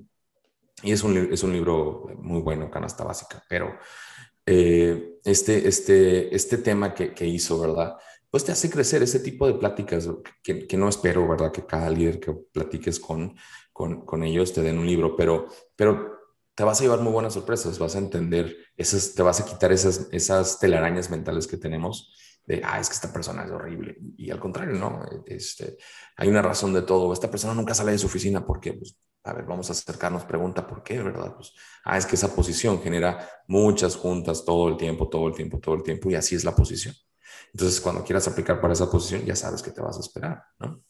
y 0.83 0.93
es 0.93 1.03
un, 1.03 1.33
es 1.33 1.43
un 1.43 1.53
libro 1.53 2.07
muy 2.19 2.41
bueno, 2.41 2.71
canasta 2.71 3.05
básica, 3.05 3.43
pero 3.49 3.79
eh, 4.47 5.19
este, 5.25 5.69
este, 5.69 6.35
este 6.35 6.59
tema 6.59 6.95
que, 6.95 7.15
que, 7.15 7.27
hizo, 7.27 7.59
¿verdad? 7.61 7.97
Pues 8.31 8.45
te 8.45 8.53
hace 8.53 8.71
crecer 8.71 9.03
ese 9.03 9.21
tipo 9.21 9.47
de 9.47 9.55
pláticas 9.55 10.09
que, 10.43 10.67
que, 10.67 10.77
no 10.77 10.89
espero, 10.89 11.27
¿verdad? 11.29 11.53
Que 11.53 11.65
cada 11.65 11.89
líder 11.91 12.21
que 12.21 12.33
platiques 12.33 13.01
con, 13.01 13.37
con, 13.73 14.05
con, 14.05 14.23
ellos 14.23 14.53
te 14.53 14.63
den 14.63 14.79
un 14.79 14.87
libro, 14.87 15.17
pero, 15.17 15.47
pero 15.77 16.19
te 16.55 16.65
vas 16.65 16.81
a 16.81 16.85
llevar 16.85 17.01
muy 17.01 17.13
buenas 17.13 17.35
sorpresas, 17.35 17.79
vas 17.79 17.95
a 17.97 17.99
entender, 17.99 18.57
esas, 18.77 19.15
te 19.15 19.23
vas 19.23 19.41
a 19.41 19.47
quitar 19.47 19.73
esas, 19.73 20.09
esas 20.13 20.59
telarañas 20.59 21.11
mentales 21.11 21.47
que 21.47 21.57
tenemos 21.57 22.13
de, 22.47 22.63
ah, 22.65 22.79
es 22.79 22.89
que 22.89 22.95
esta 22.95 23.13
persona 23.13 23.45
es 23.45 23.51
horrible. 23.51 23.97
Y, 24.17 24.31
al 24.31 24.41
contrario, 24.41 24.75
¿no? 24.75 25.01
Este, 25.27 25.77
hay 26.17 26.29
una 26.29 26.43
razón 26.43 26.73
de 26.73 26.83
todo. 26.83 27.13
Esta 27.13 27.31
persona 27.31 27.55
nunca 27.55 27.75
sale 27.75 27.93
de 27.93 27.99
su 27.99 28.07
oficina 28.07 28.45
porque 28.45 28.75
pues, 28.75 28.97
a 29.25 29.33
ver, 29.33 29.45
vamos 29.45 29.71
a 29.71 29.73
acercarnos, 29.73 30.25
pregunta 30.25 30.67
por 30.67 30.83
qué, 30.83 31.03
¿verdad? 31.03 31.35
Pues, 31.35 31.53
ah, 31.85 31.97
es 31.97 32.05
que 32.05 32.17
esa 32.17 32.35
posición 32.35 32.83
genera 32.83 33.27
muchas 33.49 33.97
juntas 33.97 34.45
todo 34.45 34.69
el 34.69 34.77
tiempo, 34.77 35.09
todo 35.09 35.29
el 35.29 35.35
tiempo, 35.35 35.59
todo 35.59 35.75
el 35.75 35.83
tiempo, 35.83 36.11
y 36.11 36.15
así 36.15 36.35
es 36.35 36.45
la 36.45 36.55
posición. 36.55 36.95
Entonces, 37.53 37.81
cuando 37.81 38.05
quieras 38.05 38.29
aplicar 38.29 38.61
para 38.61 38.75
esa 38.75 38.91
posición, 38.91 39.25
ya 39.25 39.35
sabes 39.35 39.63
que 39.63 39.71
te 39.71 39.81
vas 39.81 39.97
a 39.97 40.01
esperar, 40.01 40.43
¿no? 40.59 40.83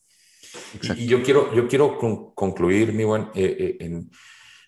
Y, 0.82 1.06
yo 1.06 1.22
quiero, 1.22 1.55
yo 1.55 1.68
quiero 1.68 1.98
concluir, 2.35 2.93
mi 2.93 3.05
buen, 3.05 3.22
eh, 3.35 3.56
eh, 3.59 3.76
en, 3.81 4.10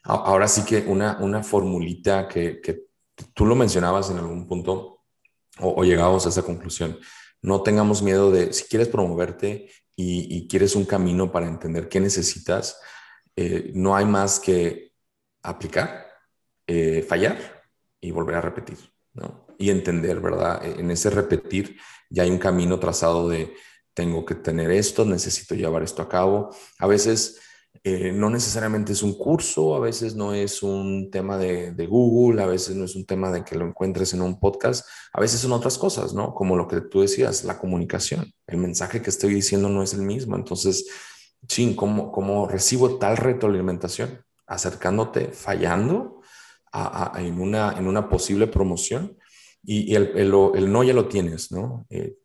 ahora 0.04 0.46
sí 0.46 0.64
que 0.64 0.84
una, 0.86 1.18
una 1.20 1.42
formulita 1.42 2.28
que, 2.28 2.60
que, 2.60 2.86
tú 3.34 3.46
lo 3.46 3.54
mencionabas 3.54 4.10
en 4.10 4.18
algún 4.18 4.46
punto, 4.46 4.95
o, 5.60 5.84
llegamos 5.84 6.26
a 6.26 6.28
esa 6.28 6.42
conclusión. 6.42 6.98
No 7.42 7.62
tengamos 7.62 8.02
miedo 8.02 8.30
de, 8.30 8.52
si 8.52 8.64
quieres 8.64 8.88
promoverte 8.88 9.70
y, 9.94 10.36
y 10.36 10.48
quieres 10.48 10.74
un 10.76 10.84
camino 10.84 11.32
para 11.32 11.46
entender 11.46 11.88
qué 11.88 12.00
necesitas, 12.00 12.78
eh, 13.36 13.70
no 13.74 13.94
hay 13.94 14.06
más 14.06 14.40
que 14.40 14.92
aplicar, 15.42 16.06
eh, 16.66 17.04
fallar 17.06 17.38
y 18.00 18.10
volver 18.10 18.36
a 18.36 18.40
repetir, 18.40 18.78
¿no? 19.12 19.46
Y 19.58 19.70
entender, 19.70 20.20
¿verdad? 20.20 20.64
E, 20.64 20.80
en 20.80 20.90
ese 20.90 21.10
repetir 21.10 21.78
ya 22.10 22.22
hay 22.22 22.30
un 22.30 22.38
camino 22.38 22.78
trazado 22.78 23.28
de 23.28 23.54
tengo 23.94 24.24
que 24.24 24.34
tener 24.34 24.70
esto, 24.70 25.04
necesito 25.04 25.54
llevar 25.54 25.82
esto 25.82 26.02
a 26.02 26.08
cabo. 26.08 26.54
A 26.78 26.86
veces 26.86 27.40
eh, 27.84 28.12
no 28.12 28.30
necesariamente 28.30 28.92
es 28.92 29.02
un 29.02 29.14
curso, 29.14 29.74
a 29.74 29.80
veces 29.80 30.14
no 30.14 30.34
es 30.34 30.62
un 30.62 31.10
tema 31.10 31.38
de, 31.38 31.86
Google, 31.86 32.42
a 32.42 32.46
veces 32.46 32.76
no 32.76 32.84
es 32.84 32.96
un 32.96 33.04
tema 33.04 33.30
de 33.30 33.44
que 33.44 33.56
lo 33.56 33.66
encuentres 33.66 34.14
en 34.14 34.22
un 34.22 34.38
podcast, 34.38 34.86
a 35.12 35.20
veces 35.20 35.40
son 35.40 35.52
otras 35.52 35.78
cosas, 35.78 36.14
¿no? 36.14 36.34
Como 36.34 36.56
lo 36.56 36.68
que 36.68 36.80
tú 36.80 37.00
decías, 37.00 37.44
la 37.44 37.58
comunicación. 37.58 38.32
El 38.46 38.58
mensaje 38.58 39.02
que 39.02 39.10
estoy 39.10 39.34
diciendo 39.34 39.68
no 39.68 39.82
es 39.82 39.94
el 39.94 40.02
mismo. 40.02 40.36
Entonces, 40.36 40.86
sí, 41.48 41.74
¿cómo, 41.74 42.48
recibo 42.48 42.98
tal 42.98 43.16
retroalimentación? 43.16 44.22
Acercándote, 44.46 45.28
fallando 45.28 46.20
en, 47.16 47.40
una, 47.40 47.74
en 47.78 47.86
una 47.86 48.08
posible 48.08 48.46
promoción 48.46 49.16
y, 49.66 49.94
el, 49.94 50.12
el, 50.16 50.72
no 50.72 50.84
ya 50.84 50.94
lo 50.94 51.08
tienes, 51.08 51.50
¿no? 51.50 51.86
Eh, 51.90 52.16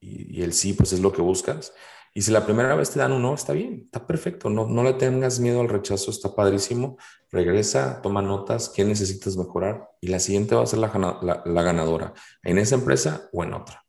y, 0.00 0.42
el 0.42 0.52
sí, 0.52 0.72
pues 0.72 0.92
es 0.92 1.00
lo 1.00 1.12
que 1.12 1.22
buscas. 1.22 1.72
Y 2.16 2.22
si 2.22 2.32
la 2.32 2.46
primera 2.46 2.74
vez 2.74 2.90
te 2.90 2.98
dan 2.98 3.12
un 3.12 3.20
no, 3.20 3.34
está 3.34 3.52
bien, 3.52 3.82
está 3.84 4.06
perfecto, 4.06 4.48
no, 4.48 4.66
no 4.66 4.82
le 4.82 4.94
tengas 4.94 5.38
miedo 5.38 5.60
al 5.60 5.68
rechazo, 5.68 6.10
está 6.10 6.34
padrísimo. 6.34 6.96
Regresa, 7.30 8.00
toma 8.00 8.22
notas, 8.22 8.72
qué 8.74 8.86
necesitas 8.86 9.36
mejorar 9.36 9.90
y 10.00 10.06
la 10.06 10.18
siguiente 10.18 10.54
va 10.54 10.62
a 10.62 10.66
ser 10.66 10.78
la, 10.78 11.42
la, 11.44 11.62
ganadora, 11.62 12.14
en 12.42 12.56
esa 12.56 12.76
empresa 12.76 13.28
o 13.34 13.44
en 13.44 13.52
otra. 13.52 13.84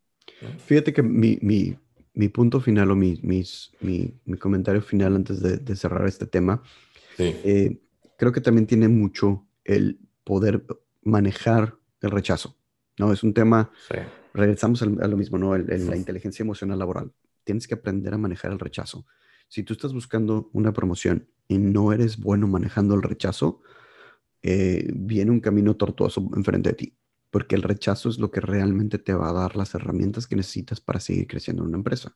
Fíjate 0.66 0.91
que 0.91 1.02
mi, 1.02 1.40
mi, 1.41 1.78
mi 2.16 2.28
punto 2.28 2.60
final 2.60 2.91
o 2.91 2.98
mi, 2.98 3.18
mis, 3.24 3.72
mi, 3.80 4.14
mi 4.26 4.38
comentario 4.38 4.82
final 4.82 5.16
antes 5.16 5.41
de, 5.41 5.56
de 5.56 5.76
cerrar 5.78 6.06
este 6.06 6.26
tema, 6.26 6.62
eh, 7.20 7.80
creo 8.18 8.34
que 8.34 8.41
también 8.41 8.68
tiene 8.68 8.90
mucho 8.90 9.48
el 9.64 10.02
poder 10.26 10.66
manejar 11.02 11.78
el 12.02 12.12
rechazo. 12.12 12.58
¿no? 12.99 13.14
Es 13.14 13.24
un 13.24 13.34
tema, 13.34 13.72
regresamos 14.34 14.82
a 14.82 14.86
lo 14.86 15.16
mismo, 15.16 15.38
¿no? 15.38 15.56
El, 15.56 15.88
la 15.88 15.95
inteligencia 15.95 16.44
emocional 16.44 16.78
laboral. 16.78 17.14
Tienes 17.48 17.65
que 17.65 17.76
aprender 17.76 18.14
a 18.14 18.18
manejar 18.18 18.52
el 18.52 18.60
rechazo. 18.60 19.06
Si 19.48 19.64
tú 19.64 19.72
estás 19.72 19.94
buscando 19.94 20.49
una 20.52 20.74
promoción 20.74 21.30
y 21.48 21.57
no 21.57 21.94
eres 21.94 22.18
bueno 22.18 22.45
manejando 22.45 22.95
el 22.95 23.03
rechazo, 23.03 23.61
eh, 24.41 24.91
viene 24.94 25.32
un 25.32 25.40
camino 25.40 25.78
tortuoso 25.78 26.30
enfrente 26.36 26.72
de 26.72 26.76
ti 26.76 26.98
porque 27.30 27.56
el 27.56 27.61
rechazo 27.61 28.10
es 28.10 28.19
lo 28.19 28.32
que 28.32 28.41
realmente 28.41 28.98
te 28.98 29.14
va 29.14 29.30
a 29.30 29.34
dar 29.34 29.56
las 29.56 29.76
herramientas 29.76 30.28
que 30.28 30.36
necesitas 30.36 30.82
para 30.82 30.99
seguir 30.99 31.28
creciendo 31.28 31.64
en 31.64 31.69
una 31.69 31.78
empresa. 31.78 32.15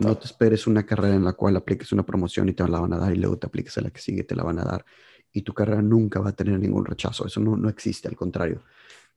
No 0.00 0.16
te 0.16 0.26
esperes 0.26 0.66
una 0.66 0.86
carrera 0.86 1.14
en 1.14 1.24
la 1.24 1.34
cual 1.34 1.56
apliques 1.56 1.92
una 1.92 2.04
promoción 2.04 2.48
y 2.48 2.54
te 2.54 2.66
la 2.66 2.80
van 2.80 2.92
a 2.92 2.98
dar 2.98 3.12
y 3.12 3.18
luego 3.18 3.38
te 3.38 3.46
apliques 3.46 3.76
a 3.78 3.82
la 3.82 3.90
que 3.90 4.00
sigue 4.00 4.22
y 4.22 4.24
te 4.24 4.34
la 4.34 4.42
van 4.42 4.58
a 4.58 4.64
dar 4.64 4.84
y 5.32 5.42
tu 5.42 5.52
carrera 5.52 5.82
nunca 5.82 6.20
va 6.20 6.30
a 6.30 6.36
tener 6.36 6.58
ningún 6.58 6.84
rechazo. 6.84 7.26
Eso 7.26 7.40
no, 7.40 7.56
no 7.56 7.68
existe, 7.68 8.08
al 8.08 8.16
contrario. 8.16 8.62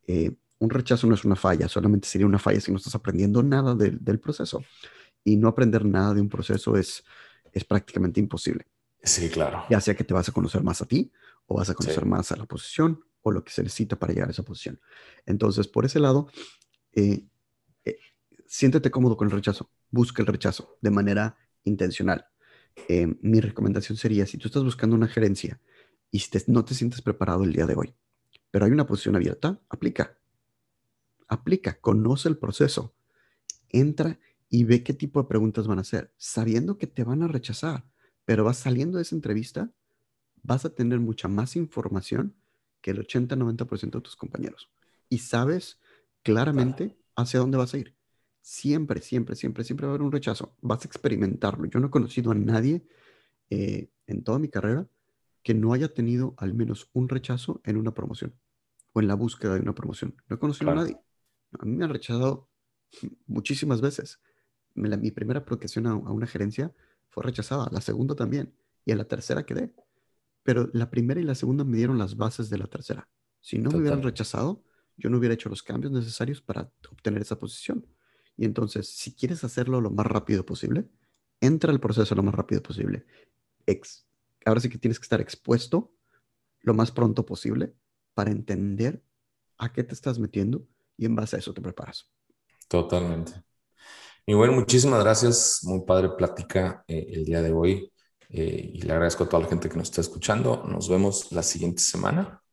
Eh, 0.08 0.32
un 0.60 0.70
rechazo 0.70 1.06
no 1.06 1.14
es 1.14 1.24
una 1.24 1.36
falla, 1.36 1.68
solamente 1.68 2.08
sería 2.08 2.26
una 2.26 2.40
falla 2.40 2.60
si 2.60 2.72
no 2.72 2.78
estás 2.78 2.96
aprendiendo 2.96 3.44
nada 3.44 3.76
del 3.76 4.20
proceso. 4.20 4.64
Y 5.24 5.38
no 5.38 5.48
aprender 5.48 5.86
nada 5.86 6.14
de 6.14 6.22
un 6.22 6.30
proceso 6.30 6.78
es, 6.78 7.04
es 7.52 7.64
prácticamente 7.66 8.20
imposible. 8.20 8.68
Sí, 9.04 9.30
claro. 9.30 9.64
Ya 9.70 9.80
sea 9.82 9.96
que 9.96 10.04
te 10.04 10.14
vas 10.14 10.30
a 10.30 10.32
conocer 10.32 10.64
más 10.64 10.82
a 10.82 10.86
ti 10.86 11.12
o 11.46 11.56
vas 11.56 11.70
a 11.70 11.74
conocer 11.74 12.06
más 12.06 12.32
a 12.32 12.36
la 12.36 12.46
posición 12.46 13.04
o 13.22 13.32
lo 13.32 13.44
que 13.44 13.52
se 13.52 13.64
necesita 13.64 13.98
para 13.98 14.14
llegar 14.14 14.30
a 14.30 14.32
esa 14.32 14.44
posición. 14.44 14.80
Entonces, 15.26 15.68
por 15.68 15.86
ese 15.86 16.00
lado, 16.00 16.30
eh, 16.94 17.26
eh, 17.86 17.98
siéntete 18.46 18.92
cómodo 18.92 19.18
con 19.18 19.28
el 19.28 19.32
rechazo, 19.32 19.70
busca 19.92 20.22
el 20.22 20.28
rechazo 20.28 20.78
de 20.82 20.92
manera 20.92 21.38
intencional. 21.64 22.28
Eh, 22.88 23.16
mi 23.22 23.40
recomendación 23.40 23.98
sería, 23.98 24.26
si 24.26 24.38
tú 24.38 24.48
estás 24.48 24.64
buscando 24.64 24.96
una 24.96 25.08
gerencia 25.08 25.60
y 26.12 26.24
no 26.48 26.64
te 26.64 26.74
sientes 26.74 27.02
preparado 27.02 27.44
el 27.44 27.54
día 27.54 27.66
de 27.66 27.76
hoy, 27.76 27.94
pero 28.52 28.66
hay 28.66 28.72
una 28.72 28.88
posición 28.88 29.16
abierta, 29.16 29.60
aplica. 29.70 30.18
Aplica, 31.28 31.80
conoce 31.80 32.30
el 32.30 32.38
proceso, 32.38 32.96
entra 33.70 34.20
y 34.50 34.64
ve 34.64 34.84
qué 34.84 34.94
tipo 34.94 35.22
de 35.22 35.28
preguntas 35.28 35.68
van 35.68 35.80
a 35.80 35.82
hacer, 35.82 36.14
sabiendo 36.18 36.78
que 36.78 36.88
te 36.88 37.04
van 37.04 37.24
a 37.24 37.28
rechazar, 37.28 37.86
pero 38.26 38.44
vas 38.44 38.58
saliendo 38.58 38.98
de 38.98 39.04
esa 39.04 39.16
entrevista, 39.16 39.72
vas 40.44 40.66
a 40.66 40.74
tener 40.74 41.00
mucha 41.00 41.28
más 41.28 41.56
información 41.56 42.36
que 42.82 42.92
el 42.92 43.06
80-90% 43.06 43.92
de 43.92 44.02
tus 44.02 44.16
compañeros. 44.16 44.70
Y 45.10 45.20
sabes 45.20 45.80
claramente 46.24 46.98
hacia 47.16 47.40
dónde 47.40 47.58
vas 47.58 47.74
a 47.74 47.78
ir. 47.78 47.96
Siempre, 48.42 49.02
siempre, 49.02 49.36
siempre, 49.36 49.64
siempre 49.64 49.86
va 49.86 49.92
a 49.92 49.96
haber 49.96 50.06
un 50.06 50.12
rechazo. 50.12 50.56
Vas 50.62 50.84
a 50.86 50.88
experimentarlo. 50.88 51.66
Yo 51.66 51.80
no 51.80 51.88
he 51.88 51.90
conocido 51.90 52.32
a 52.32 52.36
nadie 52.36 52.86
eh, 53.50 53.90
en 54.06 54.24
toda 54.24 54.40
mi 54.40 54.48
carrera 54.48 54.88
que 55.44 55.54
no 55.54 55.74
haya 55.74 55.94
tenido 55.94 56.34
al 56.38 56.54
menos 56.54 56.90
un 56.94 57.10
rechazo 57.10 57.62
en 57.64 57.78
una 57.78 57.94
promoción 57.94 58.36
o 58.94 59.00
en 59.00 59.08
la 59.08 59.16
búsqueda 59.16 59.56
de 59.56 59.62
una 59.62 59.74
promoción. 59.74 60.16
No 60.28 60.36
he 60.36 60.40
conocido 60.40 60.72
a 60.72 60.76
nadie. 60.76 60.98
A 61.60 61.66
mí 61.66 61.76
me 61.76 61.86
han 61.86 61.92
rechazado 61.92 62.50
muchísimas 63.26 63.82
veces. 63.82 64.20
Mi 64.78 65.12
primera 65.12 65.42
aplicación 65.42 65.88
a, 65.88 65.92
a, 65.92 65.96
una 65.96 66.28
gerencia 66.28 66.74
fue 67.10 67.24
rechazada, 67.24 67.70
la 67.72 67.82
segunda 67.82 68.16
también, 68.16 68.54
y 68.86 68.92
a 68.92 68.96
la 68.96 69.06
tercera 69.06 69.46
quedé 69.46 69.74
pero 70.48 70.70
la 70.72 70.90
primera 70.90 71.20
y 71.20 71.26
la 71.26 71.36
segunda 71.36 71.66
me 71.66 71.76
dieron 71.76 71.98
las 71.98 72.16
bases 72.16 72.50
de 72.50 72.58
la 72.58 72.68
tercera. 72.68 73.10
Si 73.42 73.58
no 73.58 73.70
me 73.70 73.80
hubieran 73.80 74.02
rechazado, 74.02 74.64
yo 74.96 75.10
no 75.10 75.18
hubiera 75.18 75.34
hecho 75.34 75.50
los 75.50 75.62
cambios 75.62 75.92
necesarios 75.92 76.40
para 76.42 76.72
obtener 76.90 77.22
esa 77.22 77.38
posición. 77.38 77.86
Y 78.38 78.46
entonces, 78.46 78.88
si 78.88 79.14
quieres 79.14 79.44
hacerlo 79.44 79.82
lo 79.82 79.92
más 79.92 80.06
rápido 80.06 80.46
posible, 80.46 80.88
entra 81.42 81.74
al 81.74 81.82
proceso 81.82 82.16
lo 82.16 82.24
más 82.24 82.34
rápido 82.34 82.64
posible. 82.64 83.06
ahora 84.46 84.62
sí 84.62 84.70
que 84.70 84.78
tienes 84.78 85.00
que 85.00 85.04
estar 85.04 85.20
expuesto 85.20 85.92
lo 86.62 86.74
más 86.74 86.94
pronto 86.94 87.26
posible 87.26 87.76
para 88.14 88.32
entender 88.32 89.04
a 89.58 89.74
qué 89.74 89.84
te 89.84 89.96
estás 89.96 90.18
metiendo 90.18 90.66
y 90.96 91.08
en 91.08 91.16
base 91.16 91.36
a 91.36 91.40
eso 91.40 91.54
te 91.54 91.60
preparas. 91.60 92.10
Totalmente. 92.70 93.34
Y 94.30 94.34
bueno, 94.34 94.52
muchísimas 94.52 95.02
gracias. 95.02 95.62
Muy 95.64 95.86
padre 95.86 96.10
plática 96.10 96.84
eh, 96.86 97.08
el 97.14 97.24
día 97.24 97.42
de 97.42 97.54
hoy. 97.54 97.94
Eh, 98.30 98.72
y 98.74 98.82
le 98.82 98.92
agradezco 98.92 99.24
a 99.24 99.30
toda 99.30 99.44
la 99.44 99.50
gente 99.50 99.70
que 99.70 99.78
nos 99.78 99.88
está 99.88 100.02
escuchando. 100.02 100.66
Nos 100.68 100.90
vemos 100.90 101.32
la 101.32 101.42
siguiente 101.42 101.82
semana. 101.82 102.44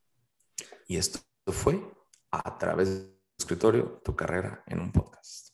Y 0.86 0.98
esto 0.98 1.18
fue 1.48 1.84
a 2.30 2.58
través 2.58 2.90
del 2.90 3.18
escritorio, 3.36 4.00
tu 4.04 4.14
carrera 4.14 4.62
en 4.68 4.78
un 4.78 4.92
podcast. 4.92 5.53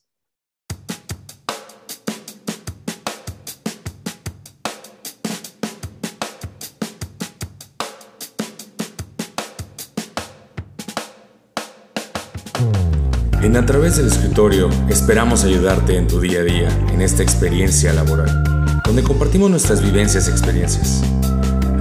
En 13.42 13.56
A 13.56 13.64
través 13.64 13.96
del 13.96 14.06
escritorio 14.06 14.68
esperamos 14.90 15.44
ayudarte 15.44 15.96
en 15.96 16.06
tu 16.06 16.20
día 16.20 16.40
a 16.40 16.42
día 16.42 16.68
en 16.92 17.00
esta 17.00 17.22
experiencia 17.22 17.90
laboral, 17.94 18.44
donde 18.84 19.02
compartimos 19.02 19.50
nuestras 19.50 19.82
vivencias 19.82 20.28
y 20.28 20.30
experiencias. 20.30 21.02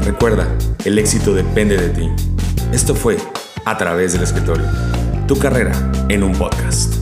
Recuerda, 0.06 0.48
el 0.86 0.98
éxito 0.98 1.34
depende 1.34 1.76
de 1.76 1.90
ti. 1.90 2.10
Esto 2.72 2.96
fue 2.96 3.18
A 3.66 3.78
través 3.78 4.14
del 4.14 4.24
escritorio, 4.24 4.66
tu 5.28 5.38
carrera 5.38 5.74
en 6.08 6.24
un 6.24 6.32
podcast. 6.32 6.99